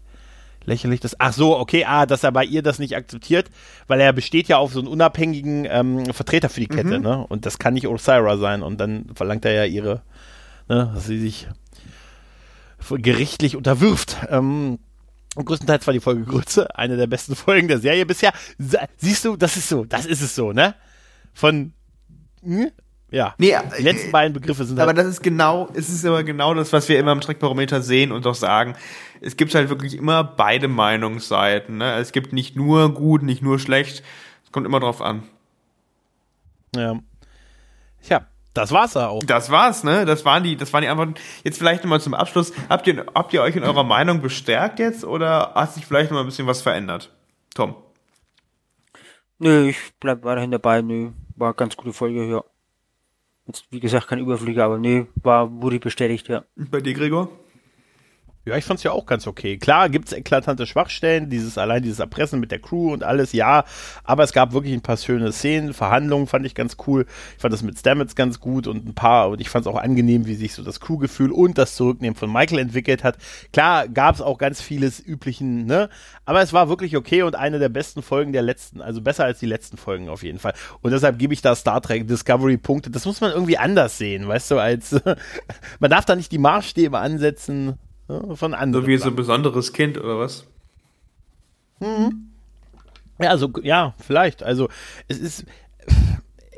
lächerlich 0.66 1.00
das. 1.00 1.16
Ach 1.20 1.34
so, 1.34 1.58
okay, 1.58 1.86
ah, 1.86 2.06
dass 2.06 2.24
er 2.24 2.32
bei 2.32 2.44
ihr 2.44 2.62
das 2.62 2.80
nicht 2.80 2.96
akzeptiert, 2.96 3.50
weil 3.88 4.00
er 4.00 4.14
besteht 4.14 4.48
ja 4.48 4.58
auf 4.58 4.74
so 4.74 4.80
einen 4.80 4.88
unabhängigen 4.88 5.66
ähm, 5.70 6.06
Vertreter 6.14 6.50
für 6.50 6.60
die 6.60 6.68
Kette, 6.68 6.98
mhm. 6.98 7.04
ne? 7.04 7.26
Und 7.28 7.46
das 7.46 7.60
kann 7.60 7.74
nicht 7.74 7.88
Osira 7.88 8.38
sein. 8.38 8.62
Und 8.62 8.80
dann 8.80 9.06
verlangt 9.16 9.46
er 9.46 9.54
ja 9.54 9.66
ihre, 9.66 10.02
ne, 10.72 10.92
dass 10.94 11.06
sie 11.06 11.20
sich 11.20 11.48
gerichtlich 12.90 13.56
unterwirft. 13.56 14.18
Ähm, 14.30 14.80
Und 15.36 15.46
größtenteils 15.46 15.86
war 15.86 15.94
die 15.94 16.00
Folge 16.00 16.24
Grütze 16.24 16.76
eine 16.78 16.98
der 16.98 17.08
besten 17.08 17.36
Folgen 17.36 17.68
der 17.68 17.80
Serie 17.80 18.06
bisher. 18.06 18.34
Siehst 18.98 19.26
du, 19.26 19.36
das 19.38 19.58
ist 19.58 19.70
so, 19.70 19.86
das 19.86 20.06
ist 20.06 20.22
es 20.22 20.36
so, 20.36 20.52
ne? 20.52 20.76
Von, 21.34 21.74
hm? 22.44 22.72
ja. 23.12 23.36
Nee, 23.38 23.56
die 23.78 23.84
letzten 23.84 24.10
äh, 24.10 24.12
beiden 24.12 24.34
Begriffe 24.34 24.66
sind 24.66 24.80
Aber 24.80 24.88
halt 24.88 24.98
das 24.98 25.08
ist 25.08 25.22
genau, 25.22 25.70
es 25.74 25.90
ist 25.90 26.06
aber 26.06 26.24
genau 26.24 26.54
das, 26.54 26.74
was 26.74 26.90
wir 26.90 27.00
immer 27.00 27.12
im 27.12 27.22
Streckbarometer 27.22 27.82
sehen 27.82 28.12
und 28.12 28.26
auch 28.28 28.36
sagen. 28.36 28.76
Es 29.22 29.38
gibt 29.38 29.54
halt 29.54 29.70
wirklich 29.70 29.96
immer 29.96 30.24
beide 30.24 30.68
Meinungsseiten, 30.68 31.78
ne? 31.78 31.96
Es 31.96 32.12
gibt 32.12 32.34
nicht 32.34 32.56
nur 32.56 32.94
gut, 32.94 33.24
nicht 33.24 33.42
nur 33.42 33.60
schlecht. 33.60 34.04
Es 34.44 34.52
kommt 34.52 34.66
immer 34.66 34.80
drauf 34.80 35.02
an. 35.02 35.24
Ja. 36.76 37.00
Ja, 38.10 38.26
das 38.54 38.72
war's 38.72 38.94
ja 38.96 39.08
auch. 39.08 39.24
Das 39.24 39.50
war's, 39.50 39.84
ne? 39.84 40.06
Das 40.06 40.26
waren 40.26 40.44
die, 40.44 40.56
das 40.58 40.74
waren 40.74 40.82
die 40.82 40.88
Antworten. 40.88 41.16
Jetzt 41.44 41.58
vielleicht 41.58 41.84
nochmal 41.84 42.02
zum 42.02 42.14
Abschluss. 42.14 42.52
Habt 42.70 42.86
ihr, 42.88 43.06
habt 43.16 43.34
ihr 43.34 43.42
euch 43.42 43.56
in 43.56 43.64
eurer 43.64 43.84
Meinung 43.84 44.22
bestärkt 44.22 44.80
jetzt 44.80 45.06
oder 45.06 45.54
hat 45.56 45.74
sich 45.74 45.86
vielleicht 45.86 46.12
nochmal 46.12 46.24
ein 46.24 46.28
bisschen 46.28 46.48
was 46.48 46.62
verändert? 46.62 47.12
Tom? 47.56 47.76
Nö, 49.40 49.70
ich 49.70 49.78
bleib 50.00 50.24
weiterhin 50.24 50.52
dabei. 50.52 50.82
Nö, 50.82 51.12
war 51.36 51.54
ganz 51.54 51.76
gute 51.78 51.94
Folge, 51.94 52.26
ja. 52.26 52.44
Jetzt, 53.48 53.66
wie 53.72 53.80
gesagt, 53.80 54.08
kein 54.08 54.20
Überflieger, 54.20 54.66
aber 54.66 54.78
nö, 54.78 55.06
war, 55.16 55.52
wurde 55.52 55.80
bestätigt, 55.80 56.28
ja. 56.28 56.44
Bei 56.56 56.80
dir, 56.80 56.94
Gregor? 56.94 57.30
Ja, 58.44 58.58
ich 58.58 58.66
fand's 58.66 58.82
ja 58.82 58.92
auch 58.92 59.06
ganz 59.06 59.28
okay. 59.28 59.58
Klar 59.58 59.90
gibt's 59.90 60.14
eklatante 60.14 60.66
Schwachstellen, 60.66 61.30
dieses 61.30 61.60
allein 61.60 61.84
dieses 61.84 62.00
Erpressen 62.00 62.40
mit 62.40 62.50
der 62.50 62.58
Crew 62.58 62.92
und 62.92 63.04
alles, 63.04 63.34
ja. 63.34 63.66
Aber 64.04 64.24
es 64.24 64.34
gab 64.34 64.52
wirklich 64.52 64.74
ein 64.74 64.82
paar 64.82 64.98
schöne 64.98 65.32
Szenen, 65.32 65.76
Verhandlungen 65.76 66.26
fand 66.26 66.48
ich 66.48 66.56
ganz 66.56 66.76
cool. 66.88 67.06
Ich 67.36 67.42
fand 67.42 67.54
das 67.54 67.62
mit 67.62 67.78
Stamets 67.78 68.16
ganz 68.16 68.40
gut 68.40 68.66
und 68.66 68.88
ein 68.88 68.96
paar, 68.96 69.30
und 69.30 69.42
ich 69.42 69.50
fand's 69.50 69.68
auch 69.68 69.78
angenehm, 69.78 70.26
wie 70.26 70.34
sich 70.34 70.56
so 70.56 70.64
das 70.64 70.80
Crewgefühl 70.80 71.32
und 71.32 71.60
das 71.60 71.76
Zurücknehmen 71.76 72.16
von 72.16 72.34
Michael 72.34 72.58
entwickelt 72.58 73.04
hat. 73.04 73.18
Klar 73.54 73.88
gab's 73.88 74.22
auch 74.22 74.40
ganz 74.40 74.60
vieles 74.60 75.00
üblichen, 75.00 75.68
ne? 75.68 75.90
Aber 76.26 76.42
es 76.42 76.52
war 76.52 76.68
wirklich 76.68 76.98
okay 76.98 77.22
und 77.22 77.36
eine 77.36 77.60
der 77.60 77.70
besten 77.70 78.02
Folgen 78.02 78.34
der 78.34 78.42
letzten, 78.42 78.82
also 78.82 79.02
besser 79.02 79.24
als 79.24 79.38
die 79.38 79.46
letzten 79.46 79.78
Folgen 79.78 80.10
auf 80.10 80.24
jeden 80.24 80.40
Fall. 80.40 80.54
Und 80.82 80.90
deshalb 80.90 81.20
gebe 81.20 81.36
ich 81.36 81.44
da 81.44 81.54
Star 81.54 81.80
Trek 81.80 82.08
Discovery 82.08 82.58
Punkte. 82.58 82.90
Das 82.90 83.06
muss 83.06 83.22
man 83.22 83.32
irgendwie 83.32 83.60
anders 83.60 84.00
sehen, 84.00 84.28
weißt 84.28 84.50
du, 84.50 84.58
als 84.58 85.00
man 85.80 85.92
darf 85.92 86.06
da 86.06 86.16
nicht 86.16 86.32
die 86.32 86.40
Maßstäbe 86.40 86.98
ansetzen 86.98 87.78
von 88.36 88.54
anderen. 88.54 88.86
So 88.86 88.88
wie 88.88 88.98
so 88.98 89.10
ein 89.10 89.16
besonderes 89.16 89.74
Kind 89.74 89.98
oder 89.98 90.20
was? 90.20 90.46
Mhm. 91.80 92.32
Ja, 93.22 93.30
also, 93.30 93.52
ja, 93.62 93.94
vielleicht. 94.00 94.44
Also, 94.44 94.70
es 95.08 95.20
ist, 95.20 95.46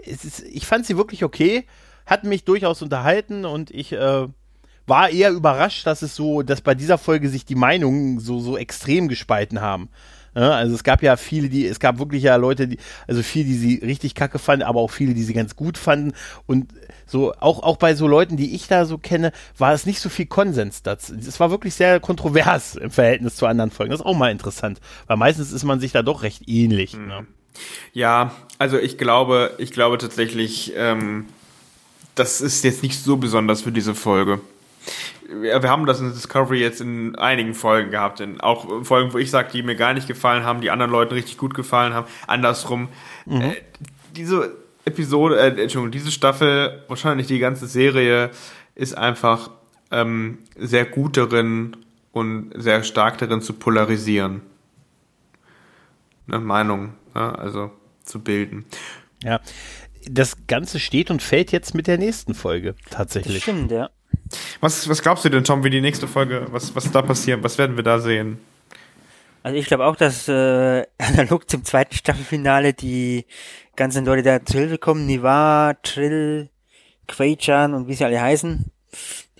es 0.05 0.25
ist, 0.25 0.43
ich 0.43 0.65
fand 0.65 0.85
sie 0.85 0.97
wirklich 0.97 1.23
okay, 1.23 1.65
hat 2.05 2.23
mich 2.23 2.43
durchaus 2.43 2.81
unterhalten 2.81 3.45
und 3.45 3.71
ich 3.71 3.93
äh, 3.93 4.27
war 4.85 5.09
eher 5.09 5.31
überrascht, 5.31 5.85
dass 5.87 6.01
es 6.01 6.15
so, 6.15 6.41
dass 6.41 6.61
bei 6.61 6.75
dieser 6.75 6.97
Folge 6.97 7.29
sich 7.29 7.45
die 7.45 7.55
Meinungen 7.55 8.19
so, 8.19 8.39
so 8.39 8.57
extrem 8.57 9.07
gespalten 9.07 9.61
haben. 9.61 9.89
Ja, 10.35 10.51
also 10.51 10.73
es 10.73 10.83
gab 10.83 11.03
ja 11.03 11.15
viele, 11.15 11.49
die, 11.49 11.67
es 11.67 11.79
gab 11.79 11.99
wirklich 11.99 12.23
ja 12.23 12.35
Leute, 12.35 12.67
die, 12.67 12.77
also 13.07 13.21
viele, 13.21 13.45
die 13.45 13.55
sie 13.55 13.75
richtig 13.75 14.15
kacke 14.15 14.39
fanden, 14.39 14.63
aber 14.63 14.79
auch 14.79 14.89
viele, 14.89 15.13
die 15.13 15.23
sie 15.23 15.33
ganz 15.33 15.55
gut 15.55 15.77
fanden. 15.77 16.13
Und 16.47 16.71
so, 17.05 17.33
auch, 17.39 17.61
auch 17.61 17.77
bei 17.77 17.93
so 17.93 18.07
Leuten, 18.07 18.37
die 18.37 18.55
ich 18.55 18.67
da 18.67 18.85
so 18.85 18.97
kenne, 18.97 19.31
war 19.57 19.73
es 19.73 19.85
nicht 19.85 19.99
so 19.99 20.09
viel 20.09 20.25
Konsens 20.25 20.81
dazu. 20.81 21.13
Es 21.15 21.39
war 21.39 21.51
wirklich 21.51 21.75
sehr 21.75 21.99
kontrovers 21.99 22.75
im 22.75 22.89
Verhältnis 22.89 23.35
zu 23.35 23.45
anderen 23.45 23.71
Folgen. 23.71 23.91
Das 23.91 23.99
ist 23.99 24.05
auch 24.05 24.15
mal 24.15 24.31
interessant, 24.31 24.79
weil 25.07 25.17
meistens 25.17 25.51
ist 25.51 25.63
man 25.63 25.79
sich 25.79 25.91
da 25.91 26.01
doch 26.01 26.23
recht 26.23 26.47
ähnlich. 26.47 26.97
Mhm. 26.97 27.07
Ne? 27.07 27.27
Ja, 27.93 28.31
also 28.57 28.79
ich 28.79 28.97
glaube, 28.97 29.53
ich 29.59 29.71
glaube 29.71 29.99
tatsächlich, 29.99 30.73
ähm, 30.75 31.27
das 32.15 32.41
ist 32.41 32.63
jetzt 32.63 32.81
nicht 32.81 33.03
so 33.03 33.17
besonders 33.17 33.61
für 33.61 33.71
diese 33.71 33.93
Folge 33.93 34.41
wir 35.29 35.69
haben 35.69 35.85
das 35.85 35.99
in 35.99 36.11
Discovery 36.11 36.59
jetzt 36.59 36.81
in 36.81 37.15
einigen 37.15 37.53
Folgen 37.53 37.91
gehabt, 37.91 38.19
in 38.19 38.41
auch 38.41 38.83
Folgen, 38.83 39.13
wo 39.13 39.17
ich 39.17 39.31
sage, 39.31 39.49
die 39.51 39.63
mir 39.63 39.75
gar 39.75 39.93
nicht 39.93 40.07
gefallen 40.07 40.43
haben, 40.43 40.61
die 40.61 40.71
anderen 40.71 40.91
Leuten 40.91 41.13
richtig 41.13 41.37
gut 41.37 41.53
gefallen 41.53 41.93
haben. 41.93 42.07
Andersrum, 42.27 42.89
mhm. 43.25 43.41
äh, 43.41 43.55
diese 44.15 44.55
Episode, 44.85 45.39
äh, 45.39 45.47
Entschuldigung, 45.47 45.91
diese 45.91 46.11
Staffel, 46.11 46.83
wahrscheinlich 46.87 47.27
die 47.27 47.39
ganze 47.39 47.67
Serie, 47.67 48.31
ist 48.75 48.97
einfach 48.97 49.49
ähm, 49.91 50.39
sehr 50.57 50.85
gut 50.85 51.17
darin 51.17 51.77
und 52.11 52.51
sehr 52.55 52.83
stark 52.83 53.17
darin 53.17 53.41
zu 53.41 53.53
polarisieren. 53.53 54.41
Eine 56.27 56.39
Meinung, 56.39 56.93
ja, 57.15 57.33
also 57.35 57.71
zu 58.03 58.19
bilden. 58.19 58.65
Ja, 59.23 59.39
das 60.05 60.47
Ganze 60.47 60.79
steht 60.79 61.11
und 61.11 61.21
fällt 61.21 61.51
jetzt 61.51 61.75
mit 61.75 61.87
der 61.87 61.97
nächsten 61.97 62.33
Folge 62.33 62.75
tatsächlich. 62.89 63.35
Das 63.35 63.43
stimmt, 63.43 63.71
ja. 63.71 63.89
Was, 64.61 64.87
was 64.87 65.01
glaubst 65.01 65.25
du 65.25 65.29
denn, 65.29 65.43
Tom, 65.43 65.63
wie 65.63 65.69
die 65.69 65.81
nächste 65.81 66.07
Folge, 66.07 66.47
was, 66.51 66.75
was 66.75 66.91
da 66.91 67.01
passiert? 67.01 67.43
Was 67.43 67.57
werden 67.57 67.75
wir 67.75 67.83
da 67.83 67.99
sehen? 67.99 68.39
Also 69.43 69.57
ich 69.57 69.65
glaube 69.65 69.85
auch, 69.85 69.95
dass 69.95 70.27
äh, 70.27 70.85
analog 70.97 71.49
zum 71.49 71.63
zweiten 71.63 71.95
Staffelfinale 71.95 72.73
die 72.73 73.25
ganzen 73.75 74.05
Leute 74.05 74.23
da 74.23 74.43
zu 74.43 74.57
Hilfe 74.57 74.77
kommen. 74.77 75.05
Niva, 75.05 75.75
Trill, 75.83 76.49
Quaichan 77.07 77.73
und 77.73 77.87
wie 77.87 77.93
sie 77.93 78.05
alle 78.05 78.21
heißen. 78.21 78.71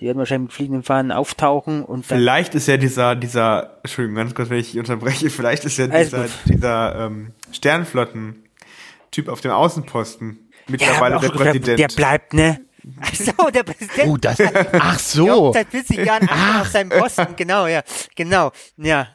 Die 0.00 0.06
werden 0.06 0.18
wahrscheinlich 0.18 0.48
mit 0.48 0.52
fliegenden 0.52 0.82
Fahnen 0.82 1.12
auftauchen 1.12 1.84
und 1.84 2.04
Vielleicht 2.04 2.56
ist 2.56 2.66
ja 2.66 2.76
dieser, 2.76 3.14
dieser, 3.14 3.78
Entschuldigung, 3.82 4.16
ganz 4.16 4.34
kurz, 4.34 4.50
wenn 4.50 4.58
ich 4.58 4.76
unterbreche, 4.76 5.30
vielleicht 5.30 5.64
ist 5.64 5.78
ja 5.78 5.86
dieser, 5.86 6.26
dieser 6.44 7.06
ähm, 7.06 7.32
Sternflotten-Typ 7.52 9.28
auf 9.28 9.40
dem 9.40 9.52
Außenposten 9.52 10.50
mittlerweile 10.68 11.14
ja, 11.14 11.20
der 11.20 11.28
Präsident. 11.28 11.78
Der 11.78 11.86
bleibt, 11.86 12.34
ne? 12.34 12.60
Ach 13.00 13.14
so, 13.14 13.50
der 13.50 13.62
Präsident. 13.62 14.08
Oh, 14.08 14.16
das, 14.16 14.38
ach 14.72 14.98
so. 14.98 15.52
seit 15.52 15.68
40 15.68 16.04
Jahren 16.04 16.28
ach. 16.30 16.62
auf 16.62 16.68
seinem 16.68 16.90
Posten, 16.90 17.34
genau, 17.36 17.66
ja, 17.66 17.82
genau, 18.14 18.52
ja. 18.76 19.08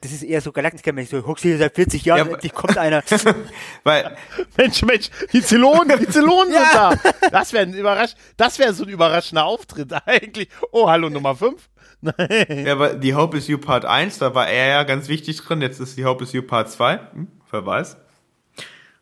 Das 0.00 0.12
ist 0.12 0.22
eher 0.22 0.40
so 0.40 0.50
Galaktiker-mäßig, 0.50 1.10
so, 1.10 1.26
hockst 1.26 1.42
hier 1.42 1.58
seit 1.58 1.74
40 1.74 2.04
Jahren, 2.04 2.28
ja, 2.28 2.34
endlich 2.34 2.52
kommt 2.52 2.78
einer. 2.78 3.02
Weil, 3.84 4.16
Mensch, 4.56 4.82
Mensch, 4.82 5.10
die 5.32 5.42
Zylonen, 5.42 5.98
die 5.98 6.08
Zylonen 6.08 6.52
ja. 6.52 6.90
sind 6.90 7.04
da. 7.04 7.30
Das 7.30 7.52
wäre 7.52 7.64
ein 7.64 7.74
überrasch, 7.74 8.14
das 8.36 8.58
wäre 8.58 8.72
so 8.72 8.84
ein 8.84 8.90
überraschender 8.90 9.44
Auftritt 9.44 9.92
eigentlich. 10.06 10.48
Oh, 10.72 10.88
hallo, 10.88 11.10
Nummer 11.10 11.34
5. 11.34 11.68
ja, 12.48 12.72
aber 12.72 12.94
die 12.94 13.14
Hope 13.14 13.38
is 13.38 13.48
You 13.48 13.58
Part 13.58 13.84
1, 13.84 14.18
da 14.18 14.34
war 14.34 14.46
er 14.46 14.68
ja 14.68 14.82
ganz 14.84 15.08
wichtig 15.08 15.40
drin, 15.40 15.62
jetzt 15.62 15.80
ist 15.80 15.96
die 15.96 16.04
Hope 16.04 16.24
is 16.24 16.32
You 16.32 16.42
Part 16.42 16.70
2. 16.70 17.00
Hm, 17.12 17.28
wer 17.50 17.66
weiß. 17.66 17.96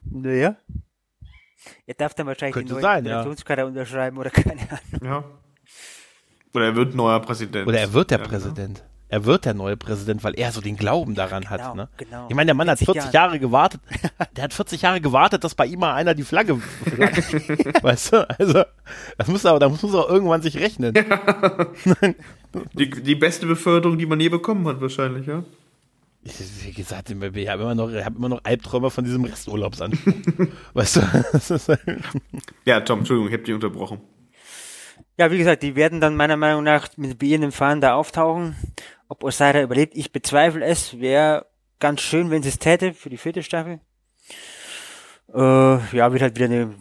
Naja. 0.05 0.57
Er 1.93 1.97
darf 1.97 2.14
dann 2.14 2.26
wahrscheinlich 2.26 2.55
Könnte 2.55 2.72
den 2.72 2.82
neuen 2.82 3.05
ja. 3.05 3.22
unterschreiben 3.66 4.16
oder 4.16 4.30
keine 4.30 4.62
Ahnung. 4.62 5.05
Ja. 5.05 5.24
Oder 6.55 6.64
er 6.64 6.76
wird 6.76 6.95
neuer 6.95 7.20
Präsident. 7.20 7.68
Oder 7.68 7.80
er 7.80 7.93
wird 7.93 8.11
der 8.11 8.18
ja, 8.18 8.24
genau. 8.24 8.34
Präsident. 8.34 8.78
Genau. 8.78 8.88
Er 9.09 9.26
wird 9.26 9.45
der 9.45 9.53
neue 9.53 9.76
Präsident, 9.76 10.24
weil 10.24 10.32
er 10.38 10.53
so 10.53 10.62
den 10.62 10.78
Glauben 10.78 11.14
daran 11.14 11.43
genau, 11.43 11.51
hat. 11.51 11.74
Ne? 11.74 11.90
Genau. 11.99 12.28
Ich 12.30 12.34
meine, 12.34 12.47
der 12.47 12.55
Mann 12.55 12.70
hat 12.70 12.78
40 12.78 12.95
Jahre. 12.95 13.12
Jahre 13.12 13.38
gewartet. 13.40 13.82
Der 14.36 14.45
hat 14.45 14.55
40 14.55 14.80
Jahre 14.80 15.03
gewartet, 15.03 15.45
dass 15.45 15.55
bei 15.55 15.66
ihm 15.66 15.80
mal 15.80 15.93
einer 15.93 16.14
die 16.14 16.22
Flagge. 16.22 16.57
weißt 17.82 18.12
du? 18.14 18.30
Also, 18.30 18.64
das 19.18 19.28
muss 19.28 19.45
aber, 19.45 19.59
da 19.59 19.68
muss 19.68 19.82
man 19.82 19.95
auch 19.97 20.09
irgendwann 20.09 20.40
sich 20.40 20.57
rechnen. 20.57 20.95
die, 22.72 22.88
die 22.88 23.14
beste 23.14 23.45
Beförderung, 23.45 23.99
die 23.99 24.07
man 24.07 24.18
je 24.18 24.30
bekommen 24.30 24.66
hat, 24.66 24.80
wahrscheinlich, 24.80 25.26
ja. 25.26 25.45
Wie 26.25 26.73
gesagt, 26.73 27.11
ich 27.11 27.49
habe 27.49 27.62
immer, 27.62 27.75
noch, 27.75 27.91
hab 27.93 28.16
immer 28.16 28.29
noch 28.29 28.45
Albträume 28.45 28.91
von 28.91 29.05
diesem 29.05 29.25
Resturlaubsanspruch. 29.25 30.12
weißt 30.75 30.97
du? 30.97 31.79
ja, 32.64 32.81
Tom, 32.81 33.01
Entschuldigung, 33.01 33.29
ich 33.29 33.35
habe 33.35 33.43
dich 33.43 33.55
unterbrochen. 33.55 34.01
Ja, 35.18 35.31
wie 35.31 35.39
gesagt, 35.39 35.62
die 35.62 35.75
werden 35.75 36.01
dann 36.01 36.14
meiner 36.14 36.37
Meinung 36.37 36.62
nach 36.62 36.89
mit 36.97 37.18
beginnendem 37.18 37.53
Fahren 37.53 37.81
da 37.81 37.95
auftauchen. 37.95 38.57
Ob 39.09 39.25
Osira 39.25 39.62
überlebt, 39.62 39.97
ich 39.97 40.12
bezweifle 40.12 40.64
es. 40.64 41.01
Wäre 41.01 41.47
ganz 41.81 42.01
schön, 42.01 42.31
wenn 42.31 42.43
sie 42.43 42.51
es 42.51 42.59
täte 42.59 42.94
für 42.94 43.11
die 43.11 43.19
vierte 43.19 43.43
Staffel. 43.43 43.81
Äh, 45.35 45.97
ja, 45.97 46.12
wird 46.12 46.23
halt 46.23 46.36
wieder 46.36 46.47
eine, 46.47 46.74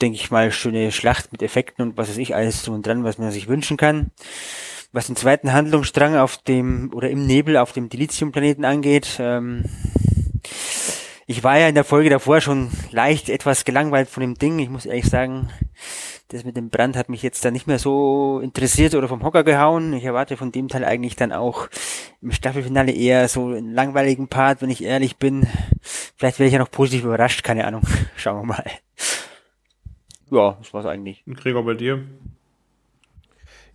denke 0.00 0.16
ich 0.16 0.30
mal, 0.30 0.52
schöne 0.52 0.92
Schlacht 0.92 1.32
mit 1.32 1.42
Effekten 1.42 1.82
und 1.82 1.96
was 1.96 2.08
weiß 2.08 2.18
ich, 2.18 2.34
alles 2.34 2.62
so 2.62 2.72
und 2.72 2.86
dran, 2.86 3.02
was 3.02 3.18
man 3.18 3.32
sich 3.32 3.48
wünschen 3.48 3.76
kann. 3.76 4.12
Was 4.94 5.08
den 5.08 5.16
zweiten 5.16 5.52
Handlungsstrang 5.52 6.14
auf 6.14 6.38
dem 6.38 6.92
oder 6.94 7.10
im 7.10 7.26
Nebel 7.26 7.56
auf 7.56 7.72
dem 7.72 7.88
Dilithium-Planeten 7.88 8.64
angeht, 8.64 9.16
ähm, 9.18 9.64
ich 11.26 11.42
war 11.42 11.58
ja 11.58 11.66
in 11.66 11.74
der 11.74 11.82
Folge 11.82 12.10
davor 12.10 12.40
schon 12.40 12.70
leicht 12.92 13.28
etwas 13.28 13.64
gelangweilt 13.64 14.08
von 14.08 14.20
dem 14.20 14.34
Ding. 14.36 14.60
Ich 14.60 14.68
muss 14.68 14.86
ehrlich 14.86 15.06
sagen, 15.06 15.50
das 16.28 16.44
mit 16.44 16.56
dem 16.56 16.70
Brand 16.70 16.96
hat 16.96 17.08
mich 17.08 17.24
jetzt 17.24 17.44
da 17.44 17.50
nicht 17.50 17.66
mehr 17.66 17.80
so 17.80 18.38
interessiert 18.38 18.94
oder 18.94 19.08
vom 19.08 19.24
Hocker 19.24 19.42
gehauen. 19.42 19.94
Ich 19.94 20.04
erwarte 20.04 20.36
von 20.36 20.52
dem 20.52 20.68
Teil 20.68 20.84
eigentlich 20.84 21.16
dann 21.16 21.32
auch 21.32 21.68
im 22.22 22.30
Staffelfinale 22.30 22.92
eher 22.92 23.26
so 23.26 23.48
einen 23.48 23.72
langweiligen 23.72 24.28
Part, 24.28 24.62
wenn 24.62 24.70
ich 24.70 24.84
ehrlich 24.84 25.16
bin. 25.16 25.48
Vielleicht 25.82 26.38
werde 26.38 26.46
ich 26.46 26.52
ja 26.52 26.60
noch 26.60 26.70
positiv 26.70 27.02
überrascht, 27.02 27.42
keine 27.42 27.66
Ahnung. 27.66 27.82
Schauen 28.16 28.42
wir 28.42 28.46
mal. 28.46 28.64
Ja, 30.30 30.56
das 30.62 30.72
war's 30.72 30.86
eigentlich. 30.86 31.24
Und 31.26 31.36
Gregor 31.36 31.64
bei 31.64 31.74
dir? 31.74 32.04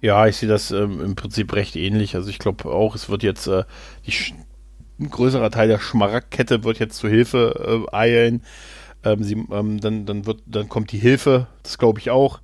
Ja, 0.02 0.28
ich 0.28 0.38
sehe 0.38 0.48
das 0.50 0.72
ähm, 0.72 1.02
im 1.02 1.16
Prinzip 1.16 1.54
recht 1.54 1.76
ähnlich. 1.76 2.16
Also 2.16 2.30
ich 2.30 2.40
glaube 2.40 2.70
auch, 2.70 2.96
es 2.96 3.10
wird 3.10 3.24
jetzt 3.24 3.48
äh, 3.48 3.64
die, 4.06 4.14
ein 5.00 5.10
größerer 5.10 5.52
Teil 5.52 5.68
der 5.68 5.80
Schmaragdkette 5.80 6.64
wird 6.64 6.80
jetzt 6.80 6.98
zu 6.98 7.08
Hilfe 7.10 7.86
äh, 7.92 7.96
eilen. 7.96 8.44
Ähm, 9.04 9.24
sie, 9.24 9.36
ähm, 9.52 9.80
dann, 9.80 10.06
dann, 10.06 10.26
wird, 10.26 10.42
dann 10.46 10.70
kommt 10.70 10.92
die 10.92 10.98
Hilfe, 11.00 11.48
das 11.64 11.78
glaube 11.78 12.00
ich 12.00 12.10
auch. 12.12 12.42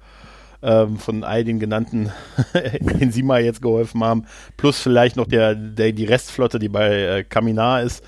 ähm, 0.63 0.97
von 0.97 1.23
all 1.23 1.43
den 1.45 1.59
genannten, 1.59 2.11
den 3.01 3.11
Sie 3.11 3.23
mal 3.23 3.43
jetzt 3.43 3.61
geholfen 3.61 4.03
haben, 4.03 4.25
plus 4.57 4.79
vielleicht 4.81 5.15
noch 5.17 5.27
der, 5.27 5.55
der 5.55 5.93
die 5.93 6.05
Restflotte, 6.05 6.59
die 6.59 6.69
bei 6.69 7.19
äh, 7.19 7.23
Kaminar 7.23 7.83
ist. 7.83 8.03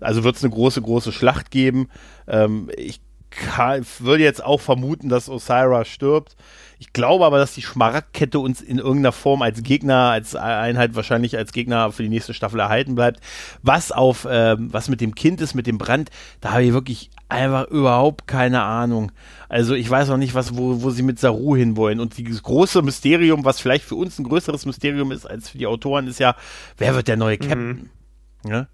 Also 0.00 0.24
wird 0.24 0.36
es 0.36 0.44
eine 0.44 0.52
große, 0.54 0.82
große 0.82 1.12
Schlacht 1.12 1.50
geben. 1.50 1.88
Ähm, 2.28 2.70
ich 2.76 3.00
kann, 3.30 3.84
würde 3.98 4.22
jetzt 4.24 4.42
auch 4.44 4.60
vermuten, 4.60 5.08
dass 5.08 5.28
Osira 5.28 5.84
stirbt. 5.84 6.36
Ich 6.80 6.92
glaube 6.92 7.26
aber, 7.26 7.38
dass 7.38 7.54
die 7.54 7.62
Schmaragdkette 7.62 8.38
uns 8.38 8.60
in 8.60 8.78
irgendeiner 8.78 9.10
Form 9.10 9.42
als 9.42 9.64
Gegner, 9.64 10.10
als 10.10 10.36
Einheit 10.36 10.94
wahrscheinlich 10.94 11.36
als 11.36 11.52
Gegner 11.52 11.90
für 11.90 12.04
die 12.04 12.08
nächste 12.08 12.34
Staffel 12.34 12.60
erhalten 12.60 12.94
bleibt. 12.94 13.20
Was 13.62 13.90
auf, 13.90 14.28
ähm, 14.30 14.72
was 14.72 14.88
mit 14.88 15.00
dem 15.00 15.16
Kind 15.16 15.40
ist, 15.40 15.54
mit 15.54 15.66
dem 15.66 15.76
Brand, 15.76 16.10
da 16.40 16.52
habe 16.52 16.62
ich 16.62 16.72
wirklich 16.72 17.10
einfach 17.28 17.66
überhaupt 17.68 18.28
keine 18.28 18.62
Ahnung. 18.62 19.10
Also 19.48 19.74
ich 19.74 19.90
weiß 19.90 20.10
auch 20.10 20.16
nicht, 20.18 20.34
was, 20.34 20.56
wo, 20.56 20.82
wo 20.82 20.90
sie 20.90 21.02
mit 21.02 21.18
Saru 21.18 21.56
hinwollen. 21.56 21.98
Und 21.98 22.16
dieses 22.16 22.44
große 22.44 22.80
Mysterium, 22.82 23.44
was 23.44 23.60
vielleicht 23.60 23.84
für 23.84 23.96
uns 23.96 24.18
ein 24.18 24.24
größeres 24.24 24.64
Mysterium 24.64 25.10
ist 25.10 25.26
als 25.26 25.50
für 25.50 25.58
die 25.58 25.66
Autoren, 25.66 26.06
ist 26.06 26.20
ja, 26.20 26.36
wer 26.76 26.94
wird 26.94 27.08
der 27.08 27.16
neue 27.16 27.38
Captain? 27.38 27.90
Mhm. 28.44 28.50
Ja? 28.50 28.68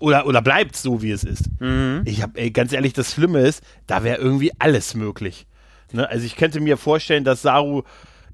Oder, 0.00 0.26
oder 0.26 0.42
bleibt 0.42 0.76
so, 0.76 1.02
wie 1.02 1.10
es 1.10 1.24
ist. 1.24 1.48
Mhm. 1.60 2.02
Ich 2.04 2.22
habe, 2.22 2.50
ganz 2.50 2.72
ehrlich, 2.72 2.92
das 2.92 3.12
Schlimme 3.12 3.40
ist, 3.40 3.62
da 3.86 4.04
wäre 4.04 4.18
irgendwie 4.18 4.52
alles 4.58 4.94
möglich. 4.94 5.46
Ne? 5.92 6.08
Also 6.08 6.26
ich 6.26 6.36
könnte 6.36 6.60
mir 6.60 6.76
vorstellen, 6.76 7.24
dass 7.24 7.42
Saru, 7.42 7.82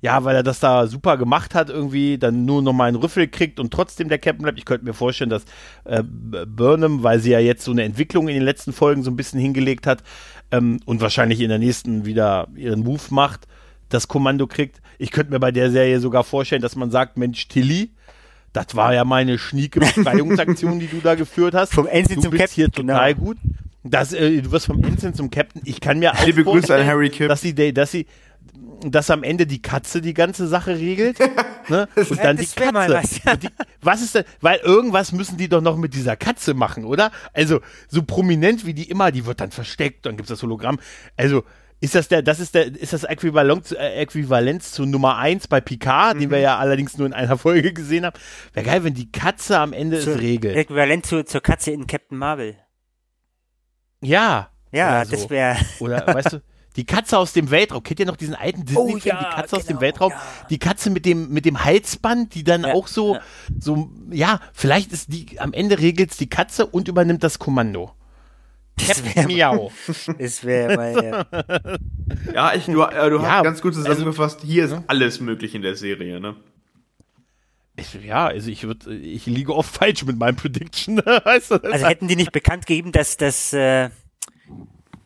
ja, 0.00 0.22
weil 0.24 0.36
er 0.36 0.42
das 0.42 0.60
da 0.60 0.86
super 0.86 1.16
gemacht 1.16 1.54
hat, 1.54 1.70
irgendwie 1.70 2.18
dann 2.18 2.44
nur 2.44 2.60
noch 2.62 2.72
mal 2.72 2.86
einen 2.86 2.96
Rüffel 2.96 3.26
kriegt 3.26 3.58
und 3.58 3.72
trotzdem 3.72 4.08
der 4.08 4.18
Captain 4.18 4.42
bleibt. 4.42 4.58
Ich 4.58 4.64
könnte 4.64 4.84
mir 4.84 4.92
vorstellen, 4.92 5.30
dass 5.30 5.44
äh, 5.84 6.02
Burnham, 6.02 7.02
weil 7.02 7.20
sie 7.20 7.30
ja 7.30 7.38
jetzt 7.38 7.64
so 7.64 7.70
eine 7.70 7.84
Entwicklung 7.84 8.28
in 8.28 8.34
den 8.34 8.42
letzten 8.42 8.72
Folgen 8.72 9.02
so 9.02 9.10
ein 9.10 9.16
bisschen 9.16 9.40
hingelegt 9.40 9.86
hat 9.86 10.02
ähm, 10.50 10.80
und 10.84 11.00
wahrscheinlich 11.00 11.40
in 11.40 11.48
der 11.48 11.58
nächsten 11.58 12.04
wieder 12.04 12.48
ihren 12.54 12.80
Move 12.80 13.02
macht, 13.10 13.46
das 13.88 14.08
Kommando 14.08 14.46
kriegt. 14.46 14.82
Ich 14.98 15.10
könnte 15.10 15.32
mir 15.32 15.40
bei 15.40 15.52
der 15.52 15.70
Serie 15.70 16.00
sogar 16.00 16.24
vorstellen, 16.24 16.62
dass 16.62 16.76
man 16.76 16.90
sagt, 16.90 17.16
Mensch, 17.16 17.48
Tilly, 17.48 17.92
das 18.54 18.76
war 18.76 18.94
ja 18.94 19.04
meine 19.04 19.36
schnieke 19.36 19.80
Befreiungsaktion, 19.80 20.78
die 20.78 20.86
du 20.86 21.00
da 21.02 21.16
geführt 21.16 21.54
hast. 21.54 21.74
Vom 21.74 21.88
Ensign 21.88 22.22
zum 22.22 22.30
Captain. 22.30 22.54
hier 22.54 22.70
total 22.70 23.14
genau. 23.14 23.26
gut. 23.26 23.36
Das, 23.82 24.12
äh, 24.12 24.40
du 24.40 24.52
wirst 24.52 24.66
vom 24.66 24.82
Ensign 24.82 25.12
zum 25.12 25.28
Captain. 25.28 25.60
Ich 25.64 25.80
kann 25.80 25.98
mir 25.98 26.14
auch 26.14 26.24
Liebe 26.24 26.44
Grüße 26.44 26.74
an 26.74 26.86
Harry 26.86 27.10
Kipp. 27.10 27.28
dass 27.28 27.40
sie, 27.40 27.54
dass 27.74 27.90
sie, 27.90 28.06
dass 28.86 29.10
am 29.10 29.24
Ende 29.24 29.46
die 29.46 29.60
Katze 29.60 30.00
die 30.00 30.14
ganze 30.14 30.46
Sache 30.46 30.78
regelt. 30.78 31.18
ne? 31.68 31.88
Und 31.96 32.18
dann 32.22 32.36
die 32.36 32.46
Katze. 32.46 32.72
Was, 32.72 33.24
ja. 33.24 33.36
die, 33.36 33.48
was 33.82 34.02
ist 34.02 34.14
denn? 34.14 34.24
Weil 34.40 34.60
irgendwas 34.60 35.10
müssen 35.10 35.36
die 35.36 35.48
doch 35.48 35.60
noch 35.60 35.76
mit 35.76 35.92
dieser 35.92 36.14
Katze 36.14 36.54
machen, 36.54 36.84
oder? 36.84 37.10
Also 37.32 37.60
so 37.88 38.04
prominent 38.04 38.64
wie 38.64 38.74
die 38.74 38.88
immer, 38.88 39.10
die 39.10 39.26
wird 39.26 39.40
dann 39.40 39.50
versteckt, 39.50 40.06
dann 40.06 40.16
gibt's 40.16 40.30
das 40.30 40.42
Hologramm. 40.44 40.78
Also 41.16 41.42
ist 41.84 41.94
das 41.94 42.08
der, 42.08 42.22
das 42.22 42.40
ist 42.40 42.54
der, 42.54 42.66
ist 42.66 42.92
das 42.92 43.04
Äquivalent, 43.04 43.72
äh, 43.72 44.00
Äquivalenz 44.00 44.72
zu 44.72 44.86
Nummer 44.86 45.18
1 45.18 45.48
bei 45.48 45.60
Picard, 45.60 46.16
mhm. 46.16 46.20
den 46.20 46.30
wir 46.30 46.38
ja 46.38 46.58
allerdings 46.58 46.96
nur 46.96 47.06
in 47.06 47.12
einer 47.12 47.38
Folge 47.38 47.72
gesehen 47.72 48.06
haben. 48.06 48.18
Wäre 48.52 48.66
geil, 48.66 48.84
wenn 48.84 48.94
die 48.94 49.12
Katze 49.12 49.58
am 49.58 49.72
Ende 49.72 50.00
zu, 50.00 50.12
es 50.12 50.20
regelt. 50.20 50.56
Äquivalent 50.56 51.06
zu, 51.06 51.24
zur 51.24 51.40
Katze 51.40 51.72
in 51.72 51.86
Captain 51.86 52.18
Marvel. 52.18 52.56
Ja. 54.00 54.50
Ja, 54.72 55.04
so. 55.04 55.12
das 55.12 55.30
wäre. 55.30 55.56
Oder 55.78 56.06
weißt 56.06 56.32
du, 56.32 56.42
die 56.76 56.84
Katze 56.84 57.18
aus 57.18 57.32
dem 57.32 57.50
Weltraum. 57.50 57.82
Kennt 57.82 58.00
ihr 58.00 58.06
noch 58.06 58.16
diesen 58.16 58.34
alten 58.34 58.64
Disney-Film, 58.64 58.94
oh, 58.94 59.08
ja, 59.08 59.18
die 59.18 59.36
Katze 59.36 59.50
genau, 59.50 59.60
aus 59.60 59.66
dem 59.66 59.68
genau, 59.68 59.80
Weltraum? 59.80 60.10
Ja. 60.10 60.22
Die 60.50 60.58
Katze 60.58 60.90
mit 60.90 61.06
dem, 61.06 61.30
mit 61.30 61.44
dem 61.44 61.64
Halsband, 61.64 62.34
die 62.34 62.44
dann 62.44 62.62
ja, 62.62 62.74
auch 62.74 62.88
so, 62.88 63.18
so, 63.58 63.90
ja, 64.10 64.40
vielleicht 64.52 64.92
ist 64.92 65.12
die, 65.12 65.38
am 65.38 65.52
Ende 65.52 65.78
regelt's 65.78 66.16
die 66.16 66.28
Katze 66.28 66.66
und 66.66 66.88
übernimmt 66.88 67.22
das 67.22 67.38
Kommando. 67.38 67.92
Das 68.76 69.04
wäre 69.04 69.28
Miau. 69.28 69.72
Das 70.18 70.44
wäre 70.44 70.76
mal, 70.76 71.04
ja. 71.04 72.32
ja, 72.32 72.54
ich, 72.54 72.66
du, 72.66 72.82
äh, 72.82 73.10
du 73.10 73.22
hast 73.22 73.44
ganz 73.44 73.62
gut 73.62 73.74
zusammengefasst, 73.74 74.40
also, 74.40 74.46
hier 74.46 74.64
ist 74.64 74.76
alles 74.88 75.20
möglich 75.20 75.54
in 75.54 75.62
der 75.62 75.76
Serie, 75.76 76.20
ne? 76.20 76.36
Ich, 77.76 77.94
ja, 78.04 78.26
also 78.26 78.50
ich 78.50 78.64
würde, 78.64 78.94
ich 78.94 79.26
liege 79.26 79.54
oft 79.54 79.74
falsch 79.74 80.04
mit 80.04 80.16
meinem 80.16 80.36
Prediction. 80.36 80.98
weißt 81.04 81.52
du, 81.52 81.54
also 81.56 81.86
hätten 81.86 82.08
die 82.08 82.16
nicht 82.16 82.32
bekannt 82.32 82.66
gegeben, 82.66 82.92
dass 82.92 83.16
das 83.16 83.52
äh, 83.52 83.90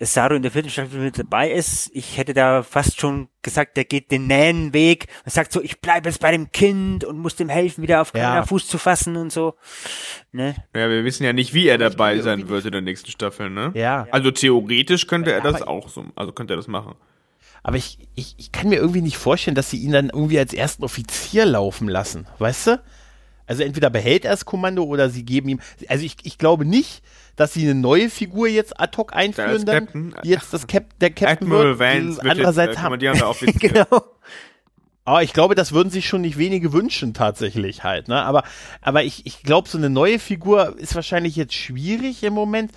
Saru 0.06 0.34
in 0.34 0.42
der 0.42 0.50
vierten 0.50 0.70
Staffel 0.70 1.00
mit 1.00 1.18
dabei 1.18 1.50
ist, 1.50 1.90
ich 1.92 2.18
hätte 2.18 2.34
da 2.34 2.62
fast 2.62 3.00
schon 3.00 3.28
gesagt, 3.42 3.76
der 3.76 3.84
geht 3.84 4.10
den 4.10 4.26
nähen 4.26 4.72
Weg 4.72 5.06
und 5.24 5.32
sagt 5.32 5.52
so, 5.52 5.62
ich 5.62 5.80
bleibe 5.80 6.08
jetzt 6.08 6.20
bei 6.20 6.30
dem 6.30 6.52
Kind 6.52 7.04
und 7.04 7.18
muss 7.18 7.36
dem 7.36 7.48
helfen, 7.48 7.82
wieder 7.82 8.00
auf 8.00 8.12
ja. 8.14 8.44
Fuß 8.44 8.68
zu 8.68 8.78
fassen 8.78 9.16
und 9.16 9.32
so. 9.32 9.54
Ne? 10.32 10.54
Ja, 10.74 10.88
wir 10.88 11.04
wissen 11.04 11.24
ja 11.24 11.32
nicht, 11.32 11.54
wie 11.54 11.68
er 11.68 11.78
dabei 11.78 12.20
sein 12.20 12.48
wird 12.48 12.64
in 12.64 12.72
der 12.72 12.80
nächsten 12.80 13.10
Staffel, 13.10 13.50
ne? 13.50 13.72
Ja. 13.74 14.06
Also 14.10 14.30
theoretisch 14.30 15.06
könnte 15.06 15.32
er 15.32 15.40
das 15.40 15.62
auch 15.62 15.88
so, 15.88 16.04
also 16.14 16.32
könnte 16.32 16.54
er 16.54 16.58
das 16.58 16.68
machen. 16.68 16.94
Aber 17.62 17.76
ich, 17.76 17.98
ich, 18.14 18.34
ich 18.38 18.52
kann 18.52 18.68
mir 18.68 18.76
irgendwie 18.76 19.02
nicht 19.02 19.16
vorstellen, 19.16 19.54
dass 19.54 19.70
sie 19.70 19.78
ihn 19.78 19.92
dann 19.92 20.10
irgendwie 20.10 20.38
als 20.38 20.54
ersten 20.54 20.84
Offizier 20.84 21.44
laufen 21.44 21.88
lassen, 21.88 22.26
weißt 22.38 22.66
du? 22.68 22.80
Also 23.48 23.62
entweder 23.62 23.90
behält 23.90 24.24
er 24.24 24.30
das 24.30 24.44
Kommando 24.44 24.84
oder 24.84 25.10
sie 25.10 25.24
geben 25.24 25.48
ihm. 25.48 25.60
Also 25.88 26.04
ich, 26.04 26.16
ich 26.22 26.38
glaube 26.38 26.64
nicht, 26.64 27.02
dass 27.34 27.54
sie 27.54 27.62
eine 27.62 27.74
neue 27.74 28.10
Figur 28.10 28.46
jetzt 28.48 28.78
ad 28.78 28.96
hoc 28.96 29.14
einführen 29.14 29.64
dann, 29.64 29.86
Captain. 29.86 30.14
die 30.22 30.28
jetzt 30.28 30.52
das 30.52 30.66
Cap, 30.66 30.98
der 31.00 31.10
Captain 31.10 31.48
Admiral 31.48 31.78
wird. 31.78 31.80
Vance 31.80 32.22
wird 32.22 32.30
andererseits 32.30 32.74
jetzt, 32.74 32.80
äh, 32.80 32.82
haben. 32.82 33.58
genau. 33.58 34.04
Aber 35.04 35.22
ich 35.22 35.32
glaube, 35.32 35.54
das 35.54 35.72
würden 35.72 35.88
sich 35.88 36.06
schon 36.06 36.20
nicht 36.20 36.36
wenige 36.36 36.74
wünschen 36.74 37.14
tatsächlich 37.14 37.82
halt. 37.82 38.08
Ne? 38.08 38.22
Aber, 38.22 38.42
aber 38.82 39.04
ich, 39.04 39.24
ich 39.24 39.42
glaube, 39.42 39.66
so 39.66 39.78
eine 39.78 39.88
neue 39.88 40.18
Figur 40.18 40.78
ist 40.78 40.94
wahrscheinlich 40.94 41.34
jetzt 41.34 41.54
schwierig 41.54 42.22
im 42.22 42.34
Moment. 42.34 42.72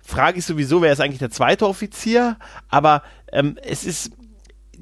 Frage 0.00 0.38
ich 0.38 0.44
sowieso, 0.44 0.80
wer 0.80 0.92
ist 0.92 1.00
eigentlich 1.00 1.18
der 1.18 1.30
zweite 1.30 1.66
Offizier? 1.66 2.36
Aber 2.68 3.02
ähm, 3.32 3.58
es 3.64 3.82
ist 3.82 4.12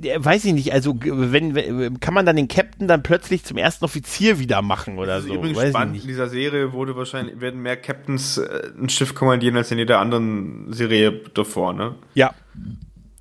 weiß 0.02 0.44
ich 0.47 0.52
nicht, 0.55 0.72
also 0.72 0.94
wenn, 1.01 2.01
kann 2.01 2.14
man 2.14 2.27
dann 2.27 2.36
den 2.36 2.48
Captain 2.48 2.89
dann 2.89 3.02
plötzlich 3.02 3.44
zum 3.44 3.56
ersten 3.56 3.85
Offizier 3.85 4.39
wieder 4.39 4.62
machen 4.62 4.98
oder 4.98 5.16
das 5.16 5.24
ist 5.24 5.28
so? 5.28 5.35
Übrigens 5.35 5.59
weiß 5.59 5.70
spannend, 5.70 6.01
in 6.01 6.06
dieser 6.06 6.28
Serie 6.28 6.72
wurde 6.72 6.97
wahrscheinlich, 6.97 7.40
werden 7.40 7.60
mehr 7.60 7.77
Captains 7.77 8.39
äh, 8.39 8.70
ein 8.81 8.89
Schiff 8.89 9.14
kommandieren 9.14 9.56
als 9.56 9.70
in 9.70 9.78
jeder 9.78 9.98
anderen 9.98 10.72
Serie 10.72 11.12
davor, 11.35 11.72
ne? 11.72 11.94
Ja. 12.14 12.35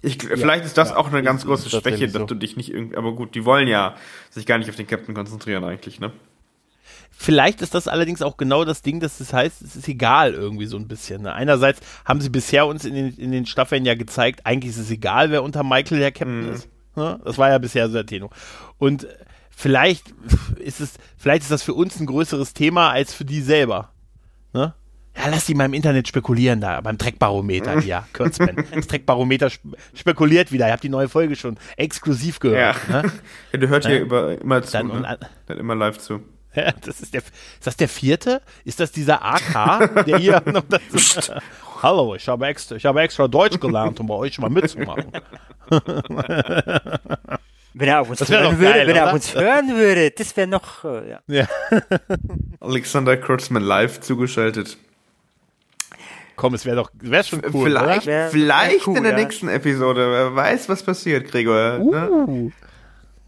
Ich, 0.01 0.23
ja, 0.23 0.37
vielleicht 0.37 0.63
ist 0.63 0.77
das 0.77 0.91
ja, 0.91 0.95
auch 0.95 1.11
eine 1.11 1.21
ganz 1.23 1.45
große 1.45 1.69
Schwäche, 1.69 2.05
dass 2.05 2.13
so. 2.13 2.25
du 2.25 2.35
dich 2.35 2.55
nicht 2.55 2.73
irgendwie, 2.73 2.95
aber 2.95 3.13
gut, 3.13 3.35
die 3.35 3.43
wollen 3.43 3.67
ja 3.67 3.95
sich 4.29 4.45
gar 4.45 4.57
nicht 4.57 4.69
auf 4.69 4.77
den 4.77 4.87
Captain 4.87 5.13
konzentrieren 5.13 5.63
eigentlich, 5.65 5.99
ne? 5.99 6.13
Vielleicht 7.21 7.61
ist 7.61 7.75
das 7.75 7.89
allerdings 7.89 8.21
auch 8.21 8.37
genau 8.37 8.63
das 8.63 8.81
Ding, 8.81 9.01
dass 9.01 9.17
das 9.17 9.33
heißt, 9.33 9.61
es 9.61 9.75
ist 9.75 9.89
egal 9.89 10.33
irgendwie 10.33 10.67
so 10.67 10.77
ein 10.77 10.87
bisschen. 10.87 11.23
Ne? 11.23 11.33
Einerseits 11.33 11.81
haben 12.05 12.21
sie 12.21 12.29
bisher 12.29 12.65
uns 12.65 12.85
in 12.85 12.93
den, 12.93 13.13
in 13.17 13.33
den 13.33 13.45
Staffeln 13.45 13.83
ja 13.83 13.93
gezeigt, 13.95 14.45
eigentlich 14.45 14.69
ist 14.69 14.77
es 14.77 14.89
egal, 14.89 15.29
wer 15.29 15.43
unter 15.43 15.61
Michael 15.63 15.99
der 15.99 16.13
Captain 16.13 16.47
mhm. 16.47 16.53
ist. 16.53 16.69
Ne? 16.95 17.19
Das 17.25 17.37
war 17.37 17.49
ja 17.49 17.57
bisher 17.57 17.87
so 17.87 17.95
der 17.95 18.05
Tenor. 18.05 18.29
Und 18.77 19.05
vielleicht 19.49 20.13
ist 20.59 20.79
es, 20.79 20.93
vielleicht 21.17 21.41
ist 21.41 21.51
das 21.51 21.61
für 21.61 21.73
uns 21.73 21.99
ein 21.99 22.05
größeres 22.05 22.53
Thema 22.53 22.89
als 22.89 23.13
für 23.13 23.25
die 23.25 23.41
selber. 23.41 23.89
Ne? 24.53 24.73
Ja, 25.17 25.27
lass 25.29 25.45
die 25.45 25.55
mal 25.55 25.65
im 25.65 25.73
Internet 25.73 26.07
spekulieren 26.07 26.61
da, 26.61 26.79
beim 26.79 26.97
Treckbarometer, 26.97 27.79
ja, 27.79 28.07
Kurzman. 28.13 28.63
Das 28.73 28.87
Treckbarometer 28.87 29.49
spekuliert 29.93 30.53
wieder. 30.53 30.67
Ihr 30.67 30.71
habt 30.71 30.85
die 30.85 30.89
neue 30.89 31.09
Folge 31.09 31.35
schon 31.35 31.57
exklusiv 31.75 32.39
gehört. 32.39 32.77
Ja. 32.87 33.01
Ne? 33.01 33.11
ja 33.51 33.59
du 33.59 33.67
hörst 33.67 33.87
hier 33.87 33.99
über, 33.99 34.39
immer 34.39 34.63
zu, 34.63 34.71
dann, 34.71 34.87
ne? 34.87 35.19
dann 35.47 35.57
immer 35.57 35.75
live 35.75 35.97
zu. 35.97 36.21
Das 36.85 37.01
ist, 37.01 37.13
der, 37.13 37.21
ist 37.21 37.65
das 37.67 37.77
der 37.77 37.89
vierte? 37.89 38.41
Ist 38.65 38.79
das 38.79 38.91
dieser 38.91 39.23
AK, 39.23 40.05
der 40.05 40.17
hier 40.17 40.41
noch 40.45 40.63
dazu, 40.69 41.33
Hallo, 41.83 42.15
ich 42.15 42.27
habe, 42.27 42.47
extra, 42.47 42.75
ich 42.75 42.85
habe 42.85 43.01
extra 43.01 43.27
Deutsch 43.27 43.59
gelernt, 43.59 43.99
um 43.99 44.07
bei 44.07 44.15
euch 44.15 44.37
mal 44.39 44.49
mitzumachen. 44.49 45.11
Wenn 47.73 47.87
er 47.87 48.01
auf 48.01 48.09
uns, 48.09 48.27
hören, 48.27 48.59
würde, 48.59 48.73
geil, 48.73 48.87
wenn 48.87 48.95
er 48.95 49.07
auf 49.07 49.13
uns 49.13 49.33
hören 49.33 49.69
würde, 49.69 50.11
das 50.11 50.35
wäre 50.35 50.47
noch. 50.47 50.83
Äh, 50.83 51.11
ja. 51.11 51.19
ja. 51.27 51.47
Alexander 52.59 53.15
Kurtzman 53.15 53.63
live 53.63 54.01
zugeschaltet. 54.01 54.77
Komm, 56.35 56.53
es 56.53 56.65
wäre 56.65 56.77
doch 56.77 56.89
wär 56.99 57.23
schon 57.23 57.41
cool. 57.53 57.65
Vielleicht, 57.65 58.05
wär, 58.05 58.29
vielleicht 58.29 58.79
wär 58.79 58.87
cool, 58.87 58.97
in 58.97 59.03
der 59.03 59.11
ja. 59.11 59.19
nächsten 59.19 59.49
Episode. 59.49 60.09
Wer 60.09 60.35
weiß, 60.35 60.69
was 60.69 60.83
passiert, 60.83 61.29
Gregor. 61.29 61.79
Uh. 61.79 61.91
Ne? 61.91 62.51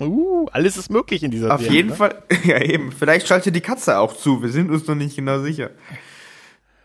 Uh, 0.01 0.47
alles 0.51 0.77
ist 0.77 0.89
möglich 0.89 1.23
in 1.23 1.31
dieser 1.31 1.53
Auf 1.53 1.61
Serie, 1.61 1.75
jeden 1.75 1.89
ne? 1.89 1.95
Fall, 1.95 2.23
ja 2.43 2.59
eben. 2.61 2.91
Vielleicht 2.91 3.27
schaltet 3.27 3.55
die 3.55 3.61
Katze 3.61 3.99
auch 3.99 4.15
zu. 4.15 4.41
Wir 4.41 4.49
sind 4.49 4.71
uns 4.71 4.87
noch 4.87 4.95
nicht 4.95 5.15
genau 5.15 5.41
sicher. 5.41 5.69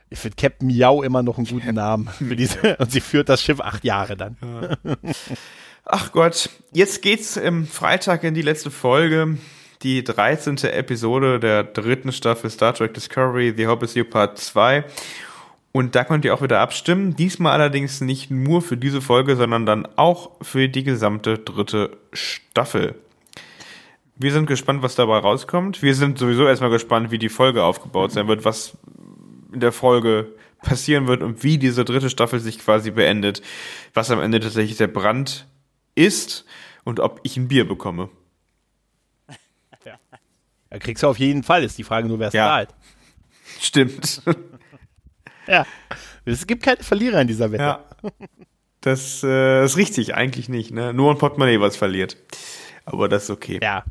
Ich 0.09 0.19
finde 0.19 0.37
Captain 0.37 0.69
Miau 0.69 1.03
immer 1.03 1.23
noch 1.23 1.39
einen 1.39 1.47
guten 1.47 1.75
Namen 1.75 2.09
für 2.09 2.37
diese. 2.37 2.77
Und 2.79 2.93
sie 2.93 3.01
führt 3.01 3.29
das 3.29 3.43
Schiff 3.43 3.61
acht 3.61 3.85
Jahre 3.85 4.17
dann. 4.17 4.37
Ja. 4.43 4.97
Ach 5.85 6.13
Gott, 6.13 6.51
jetzt 6.73 7.03
geht's 7.03 7.37
im 7.37 7.67
Freitag 7.67 8.25
in 8.25 8.35
die 8.35 8.43
letzte 8.43 8.71
Folge. 8.71 9.39
Die 9.83 10.03
13. 10.03 10.57
Episode 10.65 11.39
der 11.39 11.65
dritten 11.65 12.11
Staffel 12.11 12.51
Star 12.51 12.75
Trek 12.75 12.95
Discovery, 12.95 13.55
The 13.57 13.67
Hope 13.67 13.85
is 13.85 13.95
You 13.95 14.05
Part 14.05 14.39
2. 14.39 14.85
Und 15.73 15.95
da 15.95 16.05
könnt 16.05 16.25
ihr 16.25 16.33
auch 16.33 16.41
wieder 16.41 16.61
abstimmen. 16.61 17.17
Diesmal 17.17 17.53
allerdings 17.53 18.01
nicht 18.01 18.31
nur 18.31 18.63
für 18.63 18.79
diese 18.79 19.03
Folge, 19.03 19.37
sondern 19.37 19.67
dann 19.67 19.87
auch 19.97 20.31
für 20.41 20.69
die 20.69 20.85
gesamte 20.85 21.39
dritte 21.39 21.99
Staffel. 22.15 22.95
Wir 24.19 24.33
sind 24.33 24.47
gespannt, 24.47 24.83
was 24.83 24.95
dabei 24.95 25.19
rauskommt. 25.19 25.83
Wir 25.83 25.95
sind 25.95 26.19
sowieso 26.19 26.47
erstmal 26.47 26.71
gespannt, 26.71 27.11
wie 27.11 27.19
die 27.19 27.29
Folge 27.29 27.63
aufgebaut 27.65 28.13
sein 28.13 28.29
wird, 28.29 28.45
was 28.45 28.77
in 29.53 29.61
der 29.61 29.73
Folge 29.73 30.33
passieren 30.63 31.07
wird 31.07 31.23
und 31.23 31.43
wie 31.45 31.59
diese 31.59 31.85
dritte 31.85 32.09
Staffel 32.11 32.41
sich 32.41 32.59
quasi 32.59 32.91
beendet. 32.91 33.43
Was 33.95 34.11
am 34.11 34.21
Ende 34.21 34.41
tatsächlich 34.41 34.79
der 34.79 34.87
Brand 34.89 35.47
ist 35.95 36.47
und 36.85 36.99
ob 37.01 37.21
ich 37.25 37.37
ein 37.37 37.49
Bier 37.49 37.67
bekomme. 37.69 38.09
Ja, 40.73 40.81
kriegst 40.81 41.05
du 41.05 41.07
auf 41.07 41.19
jeden 41.21 41.45
Fall, 41.45 41.63
ist 41.63 41.79
die 41.79 41.85
Frage 41.85 42.09
nur, 42.09 42.19
wer 42.19 42.27
es 42.29 42.35
Ja. 42.35 42.49
zahlt. 42.49 42.71
Stimmt. 43.61 44.23
Ja. 45.47 45.65
Es 46.25 46.45
gibt 46.49 46.65
keine 46.65 46.83
Verlierer 46.83 47.21
in 47.21 47.29
dieser 47.29 47.53
Wette. 47.53 47.63
Ja. 47.63 47.85
Das 48.81 49.23
äh, 49.23 49.65
ist 49.65 49.77
richtig, 49.77 50.17
eigentlich 50.17 50.49
nicht. 50.49 50.73
Ne? 50.73 50.93
Nur 50.93 51.13
ein 51.13 51.19
Portemonnaie, 51.19 51.61
was 51.61 51.77
verliert. 51.77 52.17
Aber 52.85 53.09
das 53.09 53.25
ist 53.25 53.31
okay. 53.31 53.61
ja. 53.63 53.85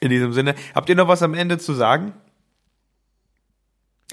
In 0.00 0.08
diesem 0.08 0.32
Sinne, 0.32 0.54
habt 0.74 0.88
ihr 0.88 0.94
noch 0.96 1.08
was 1.08 1.22
am 1.22 1.34
Ende 1.34 1.58
zu 1.58 1.74
sagen? 1.74 2.14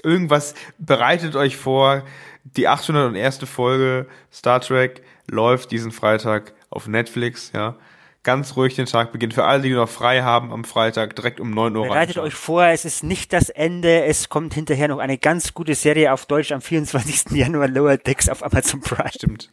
Irgendwas 0.02 0.54
bereitet 0.78 1.34
euch 1.34 1.56
vor. 1.56 2.04
Die 2.44 2.68
801. 2.68 3.38
Folge 3.44 4.06
Star 4.32 4.60
Trek 4.60 5.02
läuft 5.26 5.70
diesen 5.70 5.90
Freitag 5.90 6.54
auf 6.70 6.86
Netflix, 6.86 7.52
ja. 7.54 7.76
Ganz 8.22 8.56
ruhig 8.56 8.74
den 8.74 8.86
Tag 8.86 9.12
beginnt. 9.12 9.32
Für 9.32 9.44
alle, 9.44 9.62
die 9.62 9.70
noch 9.70 9.88
frei 9.88 10.22
haben 10.22 10.52
am 10.52 10.64
Freitag, 10.64 11.16
direkt 11.16 11.40
um 11.40 11.50
9 11.50 11.74
Uhr 11.76 11.86
Bereitet 11.86 12.18
euch 12.18 12.34
vor, 12.34 12.64
es 12.66 12.84
ist 12.84 13.02
nicht 13.02 13.32
das 13.32 13.48
Ende, 13.48 14.04
es 14.04 14.28
kommt 14.28 14.54
hinterher 14.54 14.88
noch 14.88 14.98
eine 14.98 15.16
ganz 15.16 15.54
gute 15.54 15.74
Serie 15.74 16.12
auf 16.12 16.26
Deutsch 16.26 16.52
am 16.52 16.60
24. 16.60 17.30
Januar 17.30 17.68
Lower 17.68 17.96
Decks 17.96 18.28
auf 18.28 18.44
Amazon 18.44 18.80
Prime. 18.80 19.10
Stimmt. 19.14 19.48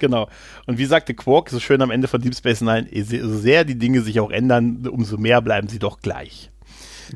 Genau. 0.00 0.28
Und 0.66 0.78
wie 0.78 0.84
sagte 0.84 1.14
Quark 1.14 1.50
so 1.50 1.60
schön 1.60 1.82
am 1.82 1.90
Ende 1.90 2.08
von 2.08 2.20
Deep 2.20 2.34
Space 2.34 2.60
Nine, 2.60 2.88
so 2.92 3.38
sehr 3.38 3.64
die 3.64 3.78
Dinge 3.78 4.02
sich 4.02 4.20
auch 4.20 4.30
ändern, 4.30 4.86
umso 4.88 5.16
mehr 5.16 5.40
bleiben 5.40 5.68
sie 5.68 5.78
doch 5.78 6.00
gleich. 6.00 6.50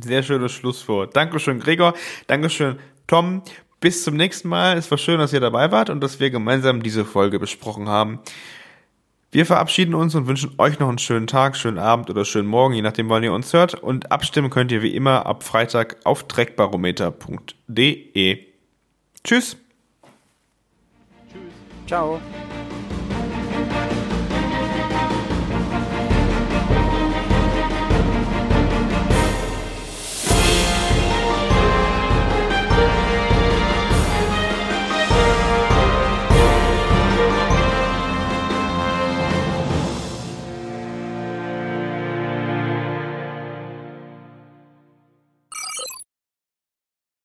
Sehr 0.02 0.22
schönes 0.22 0.52
Schlusswort. 0.52 1.14
Dankeschön, 1.16 1.58
Gregor. 1.60 1.94
Dankeschön, 2.26 2.78
Tom. 3.06 3.42
Bis 3.80 4.04
zum 4.04 4.16
nächsten 4.16 4.48
Mal. 4.48 4.76
Es 4.76 4.90
war 4.90 4.98
schön, 4.98 5.18
dass 5.18 5.32
ihr 5.32 5.40
dabei 5.40 5.72
wart 5.72 5.88
und 5.90 6.02
dass 6.02 6.20
wir 6.20 6.30
gemeinsam 6.30 6.82
diese 6.82 7.06
Folge 7.06 7.38
besprochen 7.38 7.88
haben. 7.88 8.20
Wir 9.32 9.46
verabschieden 9.46 9.94
uns 9.94 10.16
und 10.16 10.26
wünschen 10.26 10.54
euch 10.58 10.80
noch 10.80 10.88
einen 10.88 10.98
schönen 10.98 11.28
Tag, 11.28 11.56
schönen 11.56 11.78
Abend 11.78 12.10
oder 12.10 12.24
schönen 12.24 12.48
Morgen, 12.48 12.74
je 12.74 12.82
nachdem, 12.82 13.08
wann 13.08 13.22
ihr 13.22 13.32
uns 13.32 13.52
hört. 13.52 13.74
Und 13.74 14.10
abstimmen 14.10 14.50
könnt 14.50 14.72
ihr 14.72 14.82
wie 14.82 14.92
immer 14.94 15.24
ab 15.24 15.44
Freitag 15.44 15.98
auf 16.04 16.26
trackbarometer.de. 16.26 18.38
Tschüss. 19.24 19.56
Ciao. 21.90 22.20